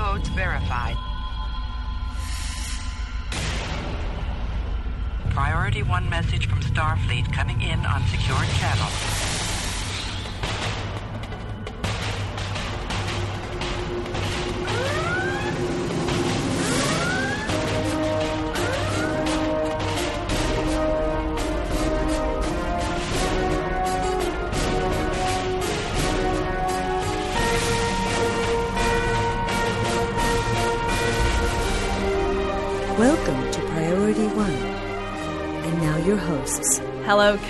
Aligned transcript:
codes 0.00 0.30
verified. 0.30 0.96
Priority 5.28 5.82
1 5.82 6.08
message 6.08 6.48
from 6.48 6.60
Starfleet 6.60 7.30
coming 7.34 7.60
in 7.60 7.84
on 7.84 8.02
secured 8.06 8.48
channel. 8.58 9.39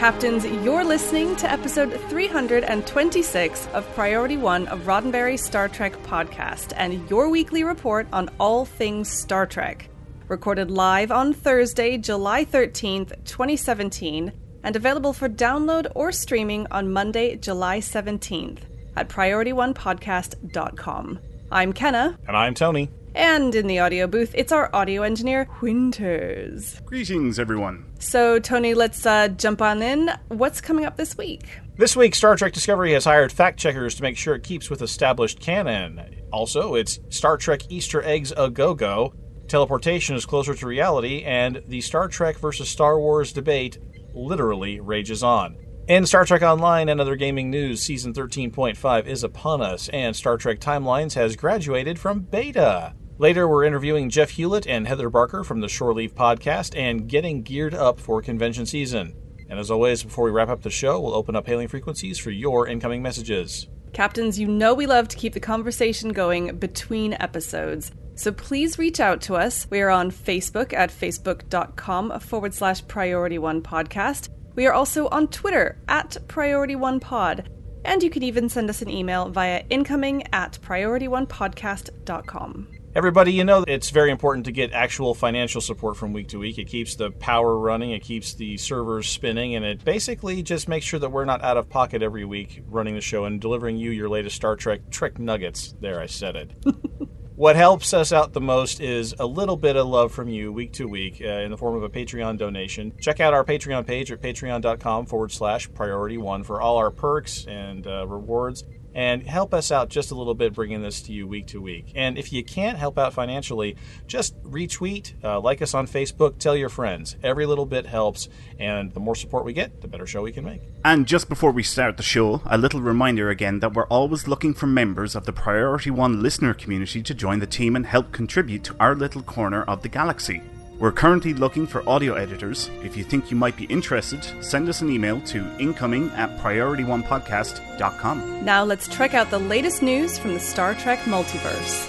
Captains. 0.01 0.47
You're 0.65 0.83
listening 0.83 1.37
to 1.37 1.53
episode 1.53 1.93
326 2.09 3.69
of 3.75 3.87
Priority 3.95 4.39
One 4.39 4.67
of 4.69 4.87
Roddenberry 4.87 5.39
Star 5.39 5.69
Trek 5.69 5.93
podcast 6.05 6.73
and 6.75 7.07
your 7.11 7.29
weekly 7.29 7.65
report 7.65 8.09
on 8.11 8.31
all 8.41 8.65
things 8.65 9.11
Star 9.11 9.47
Trek. 9.47 9.91
Recorded 10.27 10.71
live 10.71 11.13
on 11.13 11.35
Thursday, 11.35 11.99
July 11.99 12.47
13th, 12.47 13.11
2017, 13.27 14.33
and 14.63 14.75
available 14.75 15.13
for 15.13 15.29
download 15.29 15.93
or 15.95 16.13
streaming 16.13 16.67
on 16.71 16.91
Monday, 16.91 17.37
July 17.37 17.81
17th 17.81 18.61
at 18.97 19.11
PriorityOnePodcast.com. 19.11 21.19
I'm 21.53 21.73
Kenna, 21.75 22.19
And 22.27 22.39
I'm 22.39 22.55
Tony. 22.55 22.89
And 23.15 23.55
in 23.55 23.67
the 23.67 23.79
audio 23.79 24.07
booth, 24.07 24.33
it's 24.35 24.53
our 24.53 24.71
audio 24.75 25.03
engineer, 25.03 25.49
Winters. 25.61 26.81
Greetings, 26.85 27.39
everyone. 27.39 27.85
So, 27.99 28.39
Tony, 28.39 28.75
let's 28.75 29.05
uh, 29.05 29.29
jump 29.29 29.63
on 29.63 29.83
in. 29.83 30.11
What's 30.29 30.61
coming 30.61 30.85
up 30.85 30.97
this 30.97 31.17
week? 31.17 31.49
This 31.77 31.97
week, 31.97 32.15
Star 32.15 32.37
Trek 32.37 32.53
Discovery 32.53 32.93
has 32.93 33.05
hired 33.05 33.33
fact 33.33 33.59
checkers 33.59 33.95
to 33.95 34.03
make 34.03 34.17
sure 34.17 34.35
it 34.35 34.43
keeps 34.43 34.69
with 34.71 34.83
established 34.83 35.41
canon. 35.41 36.23
Also, 36.33 36.75
it's 36.75 36.99
Star 37.09 37.37
Trek 37.37 37.63
Easter 37.71 38.03
eggs 38.03 38.33
a 38.37 38.51
go 38.51 38.75
go, 38.75 39.15
teleportation 39.49 40.15
is 40.15 40.25
closer 40.25 40.55
to 40.55 40.67
reality, 40.67 41.25
and 41.25 41.63
the 41.67 41.81
Star 41.81 42.09
Trek 42.09 42.39
versus 42.39 42.69
Star 42.69 42.99
Wars 42.99 43.33
debate 43.33 43.79
literally 44.15 44.81
rages 44.81 45.23
on. 45.23 45.57
In 45.91 46.07
Star 46.07 46.25
Trek 46.25 46.43
Online 46.43 46.89
and 46.89 47.01
other 47.01 47.17
gaming 47.17 47.51
news, 47.51 47.83
Season 47.83 48.15
13.5 48.15 49.07
is 49.09 49.25
upon 49.25 49.61
us, 49.61 49.89
and 49.89 50.15
Star 50.15 50.37
Trek 50.37 50.61
Timelines 50.61 51.15
has 51.15 51.35
graduated 51.35 51.99
from 51.99 52.21
beta. 52.21 52.95
Later, 53.19 53.49
we're 53.49 53.65
interviewing 53.65 54.09
Jeff 54.09 54.31
Hewlett 54.31 54.69
and 54.69 54.87
Heather 54.87 55.11
Barker 55.11 55.43
from 55.43 55.59
the 55.59 55.69
Shore 55.69 55.93
Leave 55.93 56.15
podcast 56.15 56.79
and 56.79 57.09
getting 57.09 57.43
geared 57.43 57.75
up 57.75 57.99
for 57.99 58.23
convention 58.23 58.67
season. 58.67 59.17
And 59.49 59.59
as 59.59 59.69
always, 59.69 60.05
before 60.05 60.25
we 60.25 60.31
wrap 60.31 60.49
up 60.49 60.63
the 60.63 60.71
show, 60.71 61.01
we'll 61.01 61.13
open 61.13 61.35
up 61.35 61.49
hailing 61.49 61.67
frequencies 61.67 62.21
for 62.21 62.31
your 62.31 62.69
incoming 62.69 63.03
messages. 63.03 63.67
Captains, 63.93 64.39
you 64.39 64.47
know 64.47 64.75
we 64.75 64.87
love 64.87 65.09
to 65.09 65.17
keep 65.17 65.33
the 65.33 65.41
conversation 65.41 66.11
going 66.11 66.57
between 66.59 67.15
episodes. 67.15 67.91
So 68.15 68.31
please 68.31 68.79
reach 68.79 69.01
out 69.01 69.23
to 69.23 69.35
us. 69.35 69.67
We 69.69 69.81
are 69.81 69.91
on 69.91 70.13
Facebook 70.13 70.73
at 70.73 70.93
facebook.com 70.93 72.21
forward 72.21 72.55
slash 72.55 72.87
priority 72.87 73.39
one 73.39 73.61
podcast. 73.61 74.29
We 74.61 74.67
are 74.67 74.75
also 74.75 75.09
on 75.09 75.29
Twitter 75.29 75.79
at 75.89 76.19
priority 76.29 76.77
one 76.77 77.01
pod. 77.01 77.49
And 77.87 78.03
you 78.03 78.11
can 78.11 78.23
even 78.23 78.51
send 78.51 78.69
us 78.69 78.83
an 78.83 78.91
email 78.91 79.31
via 79.31 79.65
incoming 79.71 80.25
at 80.35 80.59
priorityonepodcast.com. 80.61 82.69
Everybody, 82.95 83.33
you 83.33 83.45
know 83.45 83.65
it's 83.67 83.89
very 83.89 84.11
important 84.11 84.45
to 84.45 84.53
get 84.53 84.73
actual 84.73 85.15
financial 85.15 85.63
support 85.63 85.97
from 85.97 86.13
week 86.13 86.29
to 86.29 86.39
week. 86.39 86.59
It 86.59 86.67
keeps 86.67 86.95
the 86.95 87.11
power 87.11 87.59
running, 87.59 87.93
it 87.93 88.01
keeps 88.01 88.35
the 88.35 88.59
servers 88.59 89.09
spinning, 89.09 89.55
and 89.55 89.65
it 89.65 89.83
basically 89.83 90.43
just 90.43 90.69
makes 90.69 90.85
sure 90.85 91.01
that 91.01 91.09
we're 91.09 91.25
not 91.25 91.43
out 91.43 91.57
of 91.57 91.71
pocket 91.71 92.03
every 92.03 92.27
week 92.27 92.63
running 92.69 92.95
the 92.95 93.01
show 93.01 93.25
and 93.25 93.41
delivering 93.41 93.79
you 93.79 93.93
your 93.93 94.11
latest 94.11 94.37
Star 94.37 94.57
Trek 94.57 94.91
Trek 94.91 95.19
nuggets. 95.19 95.75
There, 95.81 96.03
I 96.03 96.07
said 96.07 96.37
it. 96.37 96.53
What 97.41 97.57
helps 97.57 97.95
us 97.95 98.13
out 98.13 98.35
the 98.35 98.41
most 98.43 98.83
is 98.83 99.15
a 99.19 99.25
little 99.25 99.57
bit 99.57 99.75
of 99.75 99.87
love 99.87 100.13
from 100.13 100.29
you 100.29 100.53
week 100.53 100.75
to 100.75 100.87
week 100.87 101.23
uh, 101.25 101.41
in 101.41 101.51
the 101.51 101.57
form 101.57 101.75
of 101.75 101.83
a 101.83 101.89
Patreon 101.89 102.37
donation. 102.37 102.93
Check 103.01 103.19
out 103.19 103.33
our 103.33 103.47
Patreon 103.47 103.87
page 103.87 104.13
at 104.13 104.21
patreon.com 104.21 105.07
forward 105.07 105.33
slash 105.33 105.73
priority 105.73 106.19
one 106.19 106.45
for 106.45 106.61
all 106.61 106.77
our 106.77 106.91
perks 106.91 107.47
and 107.47 107.87
uh, 107.87 108.07
rewards. 108.07 108.65
And 108.95 109.23
help 109.23 109.55
us 109.55 109.71
out 109.71 109.89
just 109.89 110.11
a 110.11 110.15
little 110.15 110.35
bit 110.35 110.53
bringing 110.53 110.83
this 110.83 111.01
to 111.03 111.13
you 111.13 111.27
week 111.29 111.47
to 111.49 111.61
week. 111.61 111.93
And 111.95 112.19
if 112.19 112.33
you 112.33 112.43
can't 112.43 112.77
help 112.77 112.99
out 112.99 113.13
financially, 113.13 113.77
just 114.07 114.41
retweet, 114.43 115.13
uh, 115.23 115.41
like 115.41 115.63
us 115.63 115.75
on 115.75 115.87
Facebook, 115.87 116.39
tell 116.39 116.57
your 116.57 116.69
friends. 116.69 117.17
Every 117.23 117.47
little 117.47 117.67
bit 117.67 117.87
helps, 117.87 118.29
and 118.59 118.93
the 118.93 119.01
more 119.01 119.15
support 119.15 119.45
we 119.45 119.53
get, 119.53 119.81
the 119.81 119.89
better 119.89 120.07
show 120.07 120.23
we 120.23 120.33
can 120.33 120.45
make. 120.45 120.63
And 120.85 121.07
just 121.07 121.29
before 121.29 121.53
we 121.53 121.63
start 121.63 121.97
the 121.97 122.03
show, 122.03 122.43
a 122.47 122.59
little 122.59 122.81
reminder 122.81 123.31
again 123.31 123.61
that 123.61 123.75
we're 123.75 123.87
always 123.87 124.27
looking 124.27 124.55
for 124.55 124.67
members 124.67 125.15
of 125.15 125.25
the 125.25 125.33
Priority 125.33 125.91
One 125.91 126.23
listener 126.23 126.55
community 126.55 127.03
to 127.03 127.15
join 127.15 127.39
the 127.39 127.47
team 127.47 127.77
and 127.77 127.87
help 127.87 128.13
contribute 128.13 128.65
to 128.65 128.77
our 128.81 128.95
little 128.95 129.23
corner 129.23 129.63
of 129.63 129.83
the 129.83 129.89
galaxy. 129.89 130.43
We're 130.81 130.93
currently 130.93 131.35
looking 131.35 131.67
for 131.67 131.87
audio 131.87 132.15
editors. 132.15 132.71
If 132.83 132.97
you 132.97 133.05
think 133.05 133.31
you 133.31 133.37
might 133.37 133.55
be 133.55 133.67
interested, 133.67 134.25
send 134.43 134.67
us 134.67 134.81
an 134.81 134.89
email 134.89 135.21
to 135.27 135.47
incoming 135.59 136.09
at 136.13 136.39
priorityonepodcast.com. 136.39 138.47
Now 138.47 138.65
let's 138.65 138.89
check 138.89 139.13
out 139.13 139.31
the 139.31 139.41
latest 139.41 139.83
news 139.83 140.19
from 140.19 140.33
the 140.33 140.41
Star 140.41 140.73
Trek 140.73 141.01
multiverse. 141.01 141.87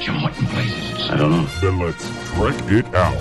Jim, 0.00 0.20
what 0.20 0.36
in 0.36 0.46
places? 0.46 1.08
I 1.08 1.16
don't 1.16 1.30
know. 1.30 1.46
Then 1.60 1.78
let's 1.78 2.04
trek 2.32 2.56
it 2.72 2.92
out. 2.92 3.14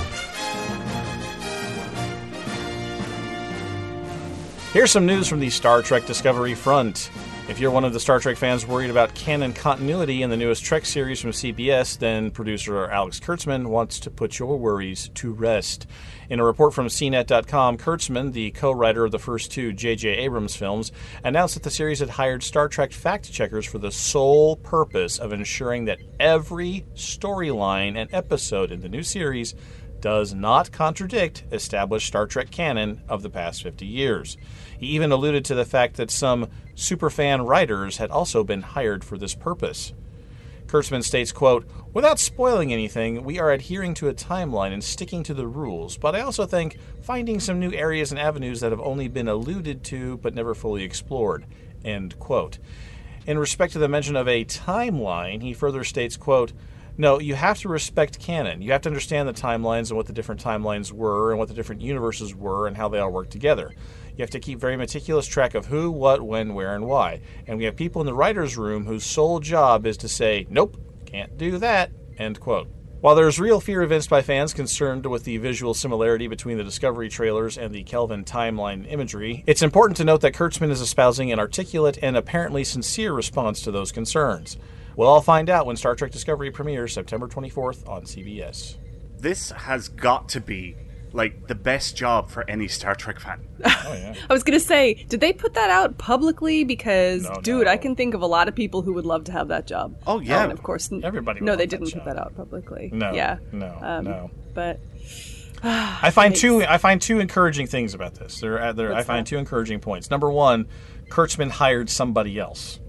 Here's 4.73 4.89
some 4.89 5.05
news 5.05 5.27
from 5.27 5.39
the 5.39 5.51
Star 5.51 5.83
Trek 5.83 6.07
Discovery 6.07 6.55
front. 6.55 7.11
If 7.49 7.61
you're 7.61 7.71
one 7.71 7.85
of 7.85 7.93
the 7.93 7.99
Star 8.01 8.19
Trek 8.19 8.35
fans 8.35 8.67
worried 8.67 8.89
about 8.89 9.15
canon 9.15 9.53
continuity 9.53 10.21
in 10.21 10.29
the 10.29 10.35
newest 10.35 10.65
Trek 10.65 10.85
series 10.85 11.21
from 11.21 11.31
CBS, 11.31 11.97
then 11.97 12.29
producer 12.29 12.87
Alex 12.87 13.21
Kurtzman 13.21 13.67
wants 13.67 14.01
to 14.01 14.11
put 14.11 14.37
your 14.37 14.59
worries 14.59 15.09
to 15.15 15.31
rest. 15.31 15.87
In 16.29 16.41
a 16.41 16.43
report 16.43 16.73
from 16.73 16.87
CNET.com, 16.87 17.77
Kurtzman, 17.77 18.33
the 18.33 18.51
co 18.51 18.73
writer 18.73 19.05
of 19.05 19.11
the 19.11 19.17
first 19.17 19.49
two 19.49 19.71
J.J. 19.71 20.09
Abrams 20.09 20.57
films, 20.57 20.91
announced 21.23 21.53
that 21.53 21.63
the 21.63 21.71
series 21.71 21.99
had 21.99 22.09
hired 22.09 22.43
Star 22.43 22.67
Trek 22.67 22.91
fact 22.91 23.31
checkers 23.31 23.65
for 23.65 23.77
the 23.77 23.93
sole 23.93 24.57
purpose 24.57 25.17
of 25.17 25.31
ensuring 25.31 25.85
that 25.85 25.99
every 26.19 26.85
storyline 26.95 27.95
and 27.95 28.13
episode 28.13 28.73
in 28.73 28.81
the 28.81 28.89
new 28.89 29.03
series 29.03 29.55
does 30.01 30.33
not 30.33 30.71
contradict 30.71 31.43
established 31.51 32.07
Star 32.07 32.25
Trek 32.27 32.51
canon 32.51 33.01
of 33.09 33.21
the 33.21 33.29
past 33.29 33.63
50 33.63 33.85
years. 33.85 34.37
He 34.77 34.87
even 34.87 35.11
alluded 35.11 35.45
to 35.45 35.55
the 35.55 35.65
fact 35.65 35.97
that 35.97 36.11
some 36.11 36.47
superfan 36.75 37.47
writers 37.47 37.97
had 37.97 38.11
also 38.11 38.43
been 38.43 38.61
hired 38.61 39.03
for 39.03 39.17
this 39.17 39.35
purpose. 39.35 39.93
Kurtzman 40.67 41.03
states, 41.03 41.31
quote, 41.31 41.65
Without 41.93 42.19
spoiling 42.19 42.73
anything, 42.73 43.23
we 43.23 43.39
are 43.39 43.51
adhering 43.51 43.93
to 43.95 44.09
a 44.09 44.13
timeline 44.13 44.73
and 44.73 44.83
sticking 44.83 45.23
to 45.23 45.33
the 45.33 45.47
rules, 45.47 45.97
but 45.97 46.13
I 46.15 46.21
also 46.21 46.45
think 46.45 46.77
finding 47.01 47.39
some 47.39 47.59
new 47.59 47.71
areas 47.71 48.11
and 48.11 48.19
avenues 48.19 48.59
that 48.59 48.71
have 48.71 48.81
only 48.81 49.07
been 49.07 49.29
alluded 49.29 49.83
to 49.85 50.17
but 50.17 50.35
never 50.35 50.53
fully 50.53 50.83
explored. 50.83 51.45
End 51.85 52.19
quote. 52.19 52.59
In 53.25 53.39
respect 53.39 53.73
to 53.73 53.79
the 53.79 53.87
mention 53.87 54.15
of 54.15 54.27
a 54.27 54.45
timeline, 54.45 55.41
he 55.41 55.53
further 55.53 55.83
states, 55.83 56.17
quote, 56.17 56.53
no, 56.97 57.19
you 57.19 57.35
have 57.35 57.59
to 57.59 57.69
respect 57.69 58.19
canon. 58.19 58.61
You 58.61 58.71
have 58.71 58.81
to 58.81 58.89
understand 58.89 59.29
the 59.29 59.33
timelines 59.33 59.89
and 59.89 59.97
what 59.97 60.07
the 60.07 60.13
different 60.13 60.43
timelines 60.43 60.91
were 60.91 61.31
and 61.31 61.39
what 61.39 61.47
the 61.47 61.53
different 61.53 61.81
universes 61.81 62.33
were 62.33 62.67
and 62.67 62.75
how 62.75 62.89
they 62.89 62.99
all 62.99 63.11
work 63.11 63.29
together. 63.29 63.73
You 64.15 64.23
have 64.23 64.31
to 64.31 64.39
keep 64.39 64.59
very 64.59 64.77
meticulous 64.77 65.27
track 65.27 65.53
of 65.53 65.67
who, 65.67 65.91
what, 65.91 66.23
when, 66.23 66.55
where, 66.55 66.73
and 66.73 66.87
why. 66.87 67.21
And 67.45 67.59
we 67.59 67.65
have 67.65 67.75
people 67.75 68.01
in 68.01 68.07
the 68.07 68.15
writer's 68.15 68.57
room 68.57 68.85
whose 68.85 69.03
sole 69.03 69.39
job 69.39 69.85
is 69.85 69.97
to 69.97 70.09
say, 70.09 70.47
nope, 70.49 70.75
can't 71.05 71.37
do 71.37 71.59
that, 71.59 71.91
end 72.17 72.39
quote. 72.39 72.67
While 72.99 73.13
there's 73.13 73.39
real 73.39 73.59
fear 73.59 73.83
evinced 73.83 74.09
by 74.09 74.23
fans 74.23 74.55
concerned 74.55 75.05
with 75.05 75.23
the 75.23 75.37
visual 75.37 75.75
similarity 75.75 76.27
between 76.27 76.57
the 76.57 76.63
Discovery 76.63 77.09
trailers 77.09 77.55
and 77.55 77.71
the 77.71 77.83
Kelvin 77.83 78.25
timeline 78.25 78.91
imagery, 78.91 79.43
it's 79.45 79.61
important 79.61 79.97
to 79.97 80.03
note 80.03 80.21
that 80.21 80.33
Kurtzman 80.33 80.71
is 80.71 80.81
espousing 80.81 81.31
an 81.31 81.37
articulate 81.37 81.99
and 82.01 82.17
apparently 82.17 82.63
sincere 82.63 83.13
response 83.13 83.61
to 83.61 83.71
those 83.71 83.91
concerns. 83.91 84.57
We'll 84.97 85.07
all 85.07 85.21
find 85.21 85.49
out 85.49 85.65
when 85.65 85.77
Star 85.77 85.95
Trek 85.95 86.11
Discovery 86.11 86.51
premieres 86.51 86.91
September 86.91 87.27
24th 87.27 87.87
on 87.87 88.01
CBS. 88.03 88.75
This 89.19 89.51
has 89.51 89.87
got 89.89 90.27
to 90.29 90.41
be 90.41 90.75
like 91.13 91.47
the 91.47 91.55
best 91.55 91.95
job 91.95 92.29
for 92.29 92.47
any 92.49 92.67
Star 92.67 92.93
Trek 92.95 93.19
fan. 93.19 93.39
Oh, 93.89 93.93
yeah. 93.93 94.15
I 94.29 94.33
was 94.33 94.43
gonna 94.43 94.59
say, 94.59 94.95
did 95.07 95.21
they 95.21 95.31
put 95.31 95.53
that 95.53 95.69
out 95.69 95.97
publicly? 95.97 96.65
Because, 96.65 97.23
No, 97.23 97.35
dude, 97.41 97.65
no. 97.65 97.71
I 97.71 97.77
can 97.77 97.95
think 97.95 98.13
of 98.15 98.21
a 98.21 98.27
lot 98.27 98.49
of 98.49 98.55
people 98.55 98.81
who 98.81 98.91
would 98.93 99.05
love 99.05 99.23
to 99.25 99.31
have 99.31 99.47
that 99.47 99.65
job. 99.65 99.95
Oh, 100.05 100.19
yeah. 100.19 100.43
and 100.43 100.51
of 100.51 100.61
course, 100.61 100.91
Everybody 100.91 101.39
would 101.39 101.45
No, 101.45 101.55
they 101.55 101.65
didn't 101.67 101.87
job. 101.87 102.03
put 102.03 102.05
that 102.05 102.17
out 102.17 102.35
publicly. 102.35 102.89
No, 102.91 103.13
yeah, 103.13 103.37
no, 103.53 103.77
Um, 103.81 104.03
no. 104.03 104.31
But 104.53 104.79
I 105.63 106.09
find 106.11 106.35
two. 106.35 106.63
I 106.63 106.77
find 106.79 107.01
two 107.01 107.19
encouraging 107.19 107.67
things 107.67 107.93
about 107.93 108.15
this. 108.15 108.41
There, 108.41 108.59
are- 108.61 108.73
there, 108.73 108.93
I 108.93 109.03
find 109.03 109.25
that? 109.25 109.29
two 109.29 109.37
encouraging 109.37 109.79
points. 109.79 110.09
Number 110.11 110.29
one, 110.29 110.67
Kurtzman 111.09 111.49
hired 111.51 111.89
somebody 111.89 112.37
else. 112.39 112.79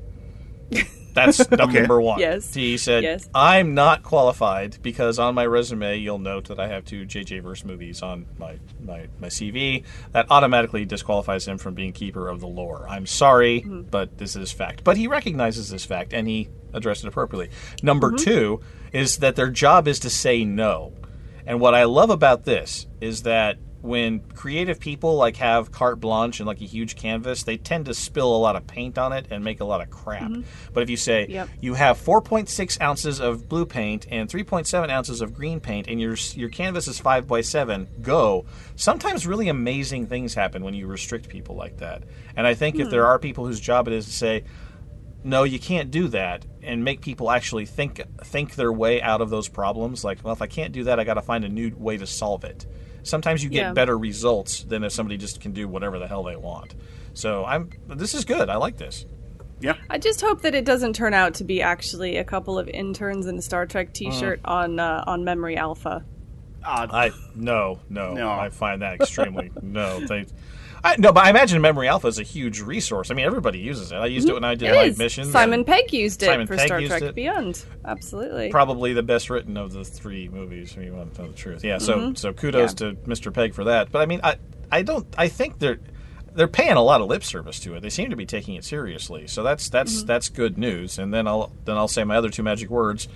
That's 1.19 1.51
number 1.77 2.01
one. 2.01 2.21
Yes. 2.21 2.55
He 2.55 2.77
said, 2.79 3.03
Yes. 3.03 3.29
I'm 3.35 3.75
not 3.75 4.03
qualified 4.03 4.79
because 4.83 5.19
on 5.19 5.35
my 5.35 5.47
resume, 5.47 5.99
you'll 5.99 6.19
note 6.19 6.49
that 6.49 6.61
I 6.61 6.69
have 6.69 6.85
two 6.85 7.05
JJ 7.05 7.43
verse 7.43 7.65
movies 7.65 8.03
on 8.03 8.27
my, 8.39 8.59
my, 8.81 9.09
my 9.21 9.29
CV. 9.29 9.85
That 10.13 10.27
automatically 10.31 10.85
disqualifies 10.85 11.47
him 11.47 11.59
from 11.59 11.75
being 11.75 11.93
keeper 11.93 12.29
of 12.29 12.41
the 12.41 12.47
lore. 12.47 12.87
I'm 12.89 13.07
sorry, 13.07 13.63
mm-hmm. 13.63 13.83
but 13.83 14.19
this 14.19 14.37
is 14.37 14.53
fact. 14.53 14.85
But 14.85 14.97
he 14.97 15.07
recognizes 15.07 15.71
this 15.71 15.85
fact 15.85 16.13
and 16.13 16.29
he 16.29 16.49
addressed 16.73 17.05
it 17.05 17.09
appropriately. 17.09 17.51
Number 17.83 18.09
mm-hmm. 18.09 18.25
two 18.25 18.61
is 18.93 19.19
that 19.19 19.37
their 19.37 19.51
job 19.51 19.89
is 19.89 19.99
to 20.01 20.11
say 20.11 20.45
no. 20.45 20.93
And 21.47 21.61
what 21.61 21.75
I 21.75 21.85
love 21.85 22.11
about 22.11 22.45
this 22.45 22.87
is 23.01 23.23
that 23.23 23.59
when 23.81 24.21
creative 24.21 24.81
people 24.81 25.17
like 25.17 25.37
have 25.37 25.71
carte 25.71 26.01
blanche 26.01 26.41
and 26.41 26.47
like 26.47 26.61
a 26.61 26.65
huge 26.65 26.97
canvas, 26.97 27.45
they 27.45 27.57
tend 27.57 27.87
to 27.87 27.95
spill 27.95 28.35
a 28.35 28.39
lot 28.39 28.57
of 28.57 28.67
paint 28.67 28.99
on 28.99 29.13
it 29.13 29.27
and 29.31 29.45
make 29.45 29.61
a 29.61 29.65
lot 29.65 29.81
of 29.81 29.91
crap. 29.91 30.31
Mm-hmm. 30.31 30.43
But 30.73 30.83
if 30.83 30.91
you 30.91 30.97
say 30.97 31.27
Yep. 31.29 31.49
you 31.61 31.75
have 31.75 31.99
4.6 31.99 32.81
ounces 32.81 33.21
of 33.21 33.49
blue 33.49 33.67
paint 33.67 34.07
and 34.11 34.29
3.7 34.29 34.91
ounces 34.91 35.21
of 35.21 35.35
green 35.35 35.61
paint, 35.61 35.87
and 35.87 36.01
your 36.01 36.17
your 36.35 36.49
canvas 36.49 36.89
is 36.89 36.99
five 36.99 37.27
by 37.27 37.41
seven, 37.41 37.89
go. 38.03 38.47
Sometimes 38.77 39.27
really 39.27 39.49
amazing 39.49 40.07
things 40.07 40.35
happen 40.35 40.65
when 40.65 40.75
you 40.75 40.87
restrict 40.87 41.29
people 41.29 41.55
like 41.55 41.79
that. 41.79 42.03
And 42.37 42.47
I 42.47 42.55
think 42.55 42.77
if 42.77 42.91
there 42.91 43.03
hmm. 43.03 43.09
are 43.09 43.19
people 43.19 43.47
whose 43.47 43.61
job 43.61 43.87
it 43.89 43.95
is 43.95 44.07
to 44.07 44.13
say, 44.13 44.45
no, 45.25 45.43
you 45.45 45.59
can't 45.59 45.91
do 45.91 46.09
that, 46.09 46.47
and 46.63 46.85
make 46.85 47.01
people 47.01 47.31
actually 47.31 47.67
think 47.67 48.03
think 48.25 48.55
their 48.55 48.73
way 48.73 49.03
out 49.03 49.21
of 49.21 49.31
those 49.31 49.49
problems. 49.49 50.05
Like, 50.05 50.23
well, 50.25 50.33
if 50.33 50.43
I 50.43 50.47
can't 50.47 50.73
do 50.73 50.85
that, 50.85 50.99
I 50.99 51.05
got 51.05 51.15
to 51.15 51.23
find 51.23 51.45
a 51.45 51.49
new 51.49 51.75
way 51.77 51.97
to 51.97 52.07
solve 52.07 52.45
it. 52.45 52.67
Sometimes 53.03 53.43
you 53.43 53.51
get 53.51 53.59
Yeah. 53.59 53.73
better 53.73 53.97
results 53.97 54.63
than 54.65 54.85
if 54.85 54.93
somebody 54.93 55.17
just 55.17 55.41
can 55.41 55.53
do 55.53 55.69
whatever 55.69 55.99
the 55.99 56.07
hell 56.09 56.23
they 56.23 56.37
want. 56.37 56.75
So 57.15 57.45
I'm. 57.45 57.71
This 57.89 58.15
is 58.15 58.25
good. 58.25 58.49
I 58.49 58.57
like 58.57 58.77
this. 58.77 59.07
Yeah. 59.61 59.75
I 59.91 59.99
just 59.99 60.21
hope 60.21 60.43
that 60.43 60.55
it 60.55 60.65
doesn't 60.65 60.93
turn 60.95 61.15
out 61.15 61.35
to 61.35 61.45
be 61.45 61.61
actually 61.63 62.17
a 62.17 62.25
couple 62.25 62.59
of 62.59 62.69
interns 62.69 63.27
in 63.27 63.37
a 63.39 63.43
Star 63.43 63.67
Trek 63.67 63.93
T-shirt 63.93 64.41
on 64.45 64.79
uh, 64.79 65.03
on 65.07 65.25
Memory 65.25 65.57
Alpha. 65.57 66.05
I 66.65 67.11
no 67.35 67.81
no. 67.89 68.13
No. 68.15 68.31
I 68.31 68.51
find 68.51 68.83
that 68.83 69.01
extremely 69.01 69.51
no. 69.63 70.01
They. 70.07 70.27
I, 70.85 70.97
no, 70.99 71.13
but 71.13 71.25
I 71.25 71.31
imagine 71.31 71.61
Memory 71.61 71.89
Alpha 71.89 72.07
is 72.07 72.19
a 72.19 72.23
huge 72.23 72.61
resource. 72.61 73.11
I 73.11 73.15
mean, 73.15 73.27
everybody 73.27 73.59
uses 73.59 73.91
it. 73.93 73.97
I 73.97 74.07
used 74.07 74.29
it 74.29 74.33
when 74.35 74.45
I 74.45 74.55
did 74.55 74.71
It 74.71 74.75
my 74.75 74.83
is. 74.85 74.99
mission. 74.99 75.25
Simon 75.27 75.65
Pegg 75.65 75.93
used 75.93 76.23
it 76.23 76.27
Simon 76.27 76.47
for 76.47 76.57
Pegg 76.57 76.67
Star 76.67 76.81
Trek 76.81 77.03
it. 77.03 77.15
Beyond. 77.15 77.65
Absolutely. 77.85 78.51
probably 78.51 78.93
the 78.93 79.03
best 79.03 79.29
written 79.31 79.57
of 79.57 79.73
the 79.73 79.85
three 79.85 80.29
movies. 80.29 80.77
If 80.77 80.85
you 80.85 80.93
want 80.95 81.15
to 81.15 81.23
know 81.23 81.29
the 81.29 81.35
truth, 81.35 81.65
yeah. 81.65 81.79
So 81.79 82.15
so 82.15 82.33
kudos 82.33 82.75
Mm-hmm. 82.75 82.85
Yeah. 82.85 82.91
to 82.93 83.11
Mr. 83.11 83.33
Pegg 83.33 83.55
for 83.55 83.65
that. 83.65 83.91
But 83.91 84.03
I 84.03 84.07
mean, 84.07 84.21
I 84.23 84.37
I 84.71 84.83
don't. 84.83 85.07
I 85.19 85.29
think 85.29 85.59
they're 85.59 85.81
they're 86.35 86.47
paying 86.49 86.75
a 86.77 86.83
lot 86.83 87.01
of 87.01 87.09
lip 87.09 87.25
service 87.25 87.59
to 87.61 87.75
it. 87.75 87.81
They 87.81 87.91
seem 87.91 88.11
to 88.11 88.17
be 88.17 88.27
taking 88.27 88.55
it 88.55 88.65
seriously. 88.65 89.27
So 89.27 89.43
that's 89.43 89.69
that's 89.71 89.99
Mm-hmm. 89.99 90.07
that's 90.07 90.29
good 90.29 90.59
news. 90.59 90.99
And 90.99 91.13
then 91.13 91.27
I'll 91.27 91.53
then 91.65 91.77
I'll 91.77 91.89
say 91.89 92.05
my 92.05 92.17
other 92.17 92.31
two 92.31 92.43
magic 92.43 92.71
words, 92.71 93.09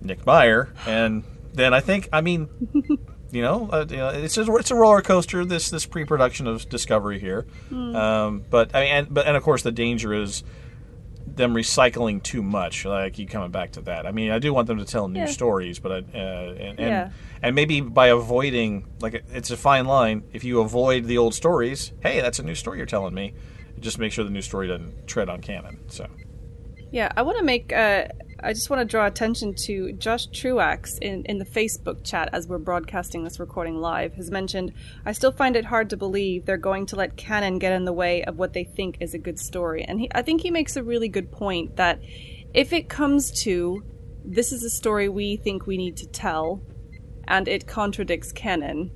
Nick 0.00 0.24
Meyer, 0.26 0.72
and 0.86 1.24
then 1.52 1.74
I 1.74 1.80
think 1.80 2.08
I 2.12 2.20
mean. 2.20 2.48
You 3.34 3.42
know, 3.42 3.68
uh, 3.72 3.84
you 3.90 3.96
know, 3.96 4.08
it's 4.10 4.38
a, 4.38 4.54
it's 4.54 4.70
a 4.70 4.76
roller 4.76 5.02
coaster. 5.02 5.44
This 5.44 5.68
this 5.68 5.86
pre-production 5.86 6.46
of 6.46 6.68
Discovery 6.68 7.18
here, 7.18 7.42
Hmm. 7.68 7.96
um, 7.96 8.44
but 8.48 8.72
I 8.74 8.80
mean, 8.82 8.90
and, 8.92 9.12
but 9.12 9.26
and 9.26 9.36
of 9.36 9.42
course 9.42 9.62
the 9.62 9.72
danger 9.72 10.14
is 10.14 10.44
them 11.26 11.52
recycling 11.52 12.22
too 12.22 12.44
much. 12.44 12.84
Like 12.84 13.18
you 13.18 13.26
coming 13.26 13.50
back 13.50 13.72
to 13.72 13.80
that. 13.82 14.06
I 14.06 14.12
mean, 14.12 14.30
I 14.30 14.38
do 14.38 14.54
want 14.54 14.68
them 14.68 14.78
to 14.78 14.84
tell 14.84 15.08
new 15.08 15.20
Yeah. 15.20 15.26
stories, 15.26 15.80
but 15.80 15.90
I, 15.90 15.96
uh, 15.96 16.00
and 16.52 16.60
and, 16.60 16.78
Yeah. 16.78 17.10
and 17.42 17.56
maybe 17.56 17.80
by 17.80 18.06
avoiding 18.08 18.86
like 19.00 19.24
it's 19.32 19.50
a 19.50 19.56
fine 19.56 19.86
line. 19.86 20.22
If 20.32 20.44
you 20.44 20.60
avoid 20.60 21.06
the 21.06 21.18
old 21.18 21.34
stories, 21.34 21.92
hey, 22.04 22.20
that's 22.20 22.38
a 22.38 22.44
new 22.44 22.54
story 22.54 22.76
you're 22.78 22.86
telling 22.86 23.14
me. 23.14 23.34
Just 23.80 23.98
make 23.98 24.12
sure 24.12 24.24
the 24.24 24.30
new 24.30 24.42
story 24.42 24.68
doesn't 24.68 25.08
tread 25.08 25.28
on 25.28 25.40
canon. 25.40 25.80
So 25.88 26.06
Yeah, 26.92 27.10
I 27.16 27.22
want 27.22 27.38
to 27.38 27.44
make. 27.44 27.72
Uh, 27.72 28.04
I 28.44 28.52
just 28.52 28.68
want 28.68 28.80
to 28.80 28.84
draw 28.84 29.06
attention 29.06 29.54
to 29.64 29.92
Josh 29.92 30.26
Truax 30.26 30.98
in 30.98 31.24
in 31.24 31.38
the 31.38 31.46
Facebook 31.46 32.04
chat 32.04 32.28
as 32.34 32.46
we're 32.46 32.58
broadcasting 32.58 33.24
this 33.24 33.40
recording 33.40 33.80
live 33.80 34.12
has 34.16 34.30
mentioned. 34.30 34.74
I 35.06 35.12
still 35.12 35.32
find 35.32 35.56
it 35.56 35.64
hard 35.64 35.88
to 35.90 35.96
believe 35.96 36.44
they're 36.44 36.58
going 36.58 36.84
to 36.86 36.96
let 36.96 37.16
canon 37.16 37.58
get 37.58 37.72
in 37.72 37.86
the 37.86 37.92
way 37.94 38.22
of 38.24 38.36
what 38.36 38.52
they 38.52 38.64
think 38.64 38.98
is 39.00 39.14
a 39.14 39.18
good 39.18 39.38
story, 39.38 39.82
and 39.84 39.98
he, 39.98 40.10
I 40.14 40.20
think 40.20 40.42
he 40.42 40.50
makes 40.50 40.76
a 40.76 40.82
really 40.82 41.08
good 41.08 41.32
point 41.32 41.76
that 41.76 42.00
if 42.52 42.74
it 42.74 42.90
comes 42.90 43.30
to 43.44 43.82
this 44.26 44.52
is 44.52 44.62
a 44.62 44.70
story 44.70 45.08
we 45.08 45.36
think 45.36 45.66
we 45.66 45.78
need 45.78 45.96
to 45.96 46.06
tell, 46.06 46.60
and 47.26 47.48
it 47.48 47.66
contradicts 47.66 48.30
canon, 48.30 48.90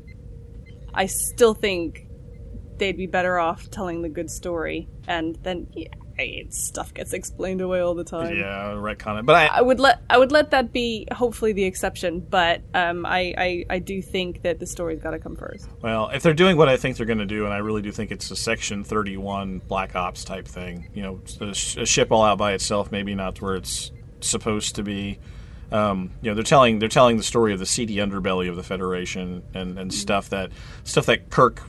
I 0.92 1.06
still 1.06 1.54
think 1.54 2.06
they'd 2.76 2.98
be 2.98 3.06
better 3.06 3.38
off 3.38 3.70
telling 3.70 4.02
the 4.02 4.10
good 4.10 4.28
story, 4.28 4.88
and 5.06 5.38
then 5.42 5.68
stuff 6.50 6.92
gets 6.94 7.12
explained 7.12 7.60
away 7.60 7.80
all 7.80 7.94
the 7.94 8.04
time. 8.04 8.36
yeah, 8.36 8.74
retcon 8.74 9.20
it. 9.20 9.26
But 9.26 9.36
I, 9.36 9.46
I 9.46 9.62
would 9.62 9.80
let 9.80 10.02
I 10.10 10.18
would 10.18 10.32
let 10.32 10.50
that 10.50 10.72
be 10.72 11.06
hopefully 11.12 11.52
the 11.52 11.64
exception, 11.64 12.20
but 12.20 12.62
um, 12.74 13.06
I, 13.06 13.34
I 13.36 13.64
I 13.70 13.78
do 13.78 14.02
think 14.02 14.42
that 14.42 14.58
the 14.58 14.66
story's 14.66 15.00
got 15.00 15.12
to 15.12 15.18
come 15.18 15.36
first. 15.36 15.68
Well, 15.82 16.10
if 16.10 16.22
they're 16.22 16.34
doing 16.34 16.56
what 16.56 16.68
I 16.68 16.76
think 16.76 16.96
they're 16.96 17.06
going 17.06 17.18
to 17.18 17.26
do, 17.26 17.44
and 17.44 17.54
I 17.54 17.58
really 17.58 17.82
do 17.82 17.92
think 17.92 18.10
it's 18.10 18.30
a 18.30 18.36
Section 18.36 18.84
31 18.84 19.60
Black 19.68 19.94
Ops 19.94 20.24
type 20.24 20.46
thing, 20.46 20.88
you 20.94 21.02
know, 21.02 21.20
a, 21.40 21.50
a 21.50 21.86
ship 21.86 22.10
all 22.10 22.24
out 22.24 22.38
by 22.38 22.52
itself, 22.52 22.90
maybe 22.90 23.14
not 23.14 23.40
where 23.40 23.54
it's 23.54 23.92
supposed 24.20 24.74
to 24.76 24.82
be. 24.82 25.18
Um, 25.70 26.12
you 26.22 26.30
know, 26.30 26.34
they're 26.34 26.44
telling 26.44 26.78
they're 26.78 26.88
telling 26.88 27.18
the 27.18 27.22
story 27.22 27.52
of 27.52 27.58
the 27.58 27.66
seedy 27.66 27.96
underbelly 27.96 28.48
of 28.48 28.56
the 28.56 28.62
Federation 28.62 29.42
and, 29.54 29.78
and 29.78 29.92
stuff 29.92 30.30
that 30.30 30.50
stuff 30.84 31.06
that 31.06 31.30
Kirk 31.30 31.62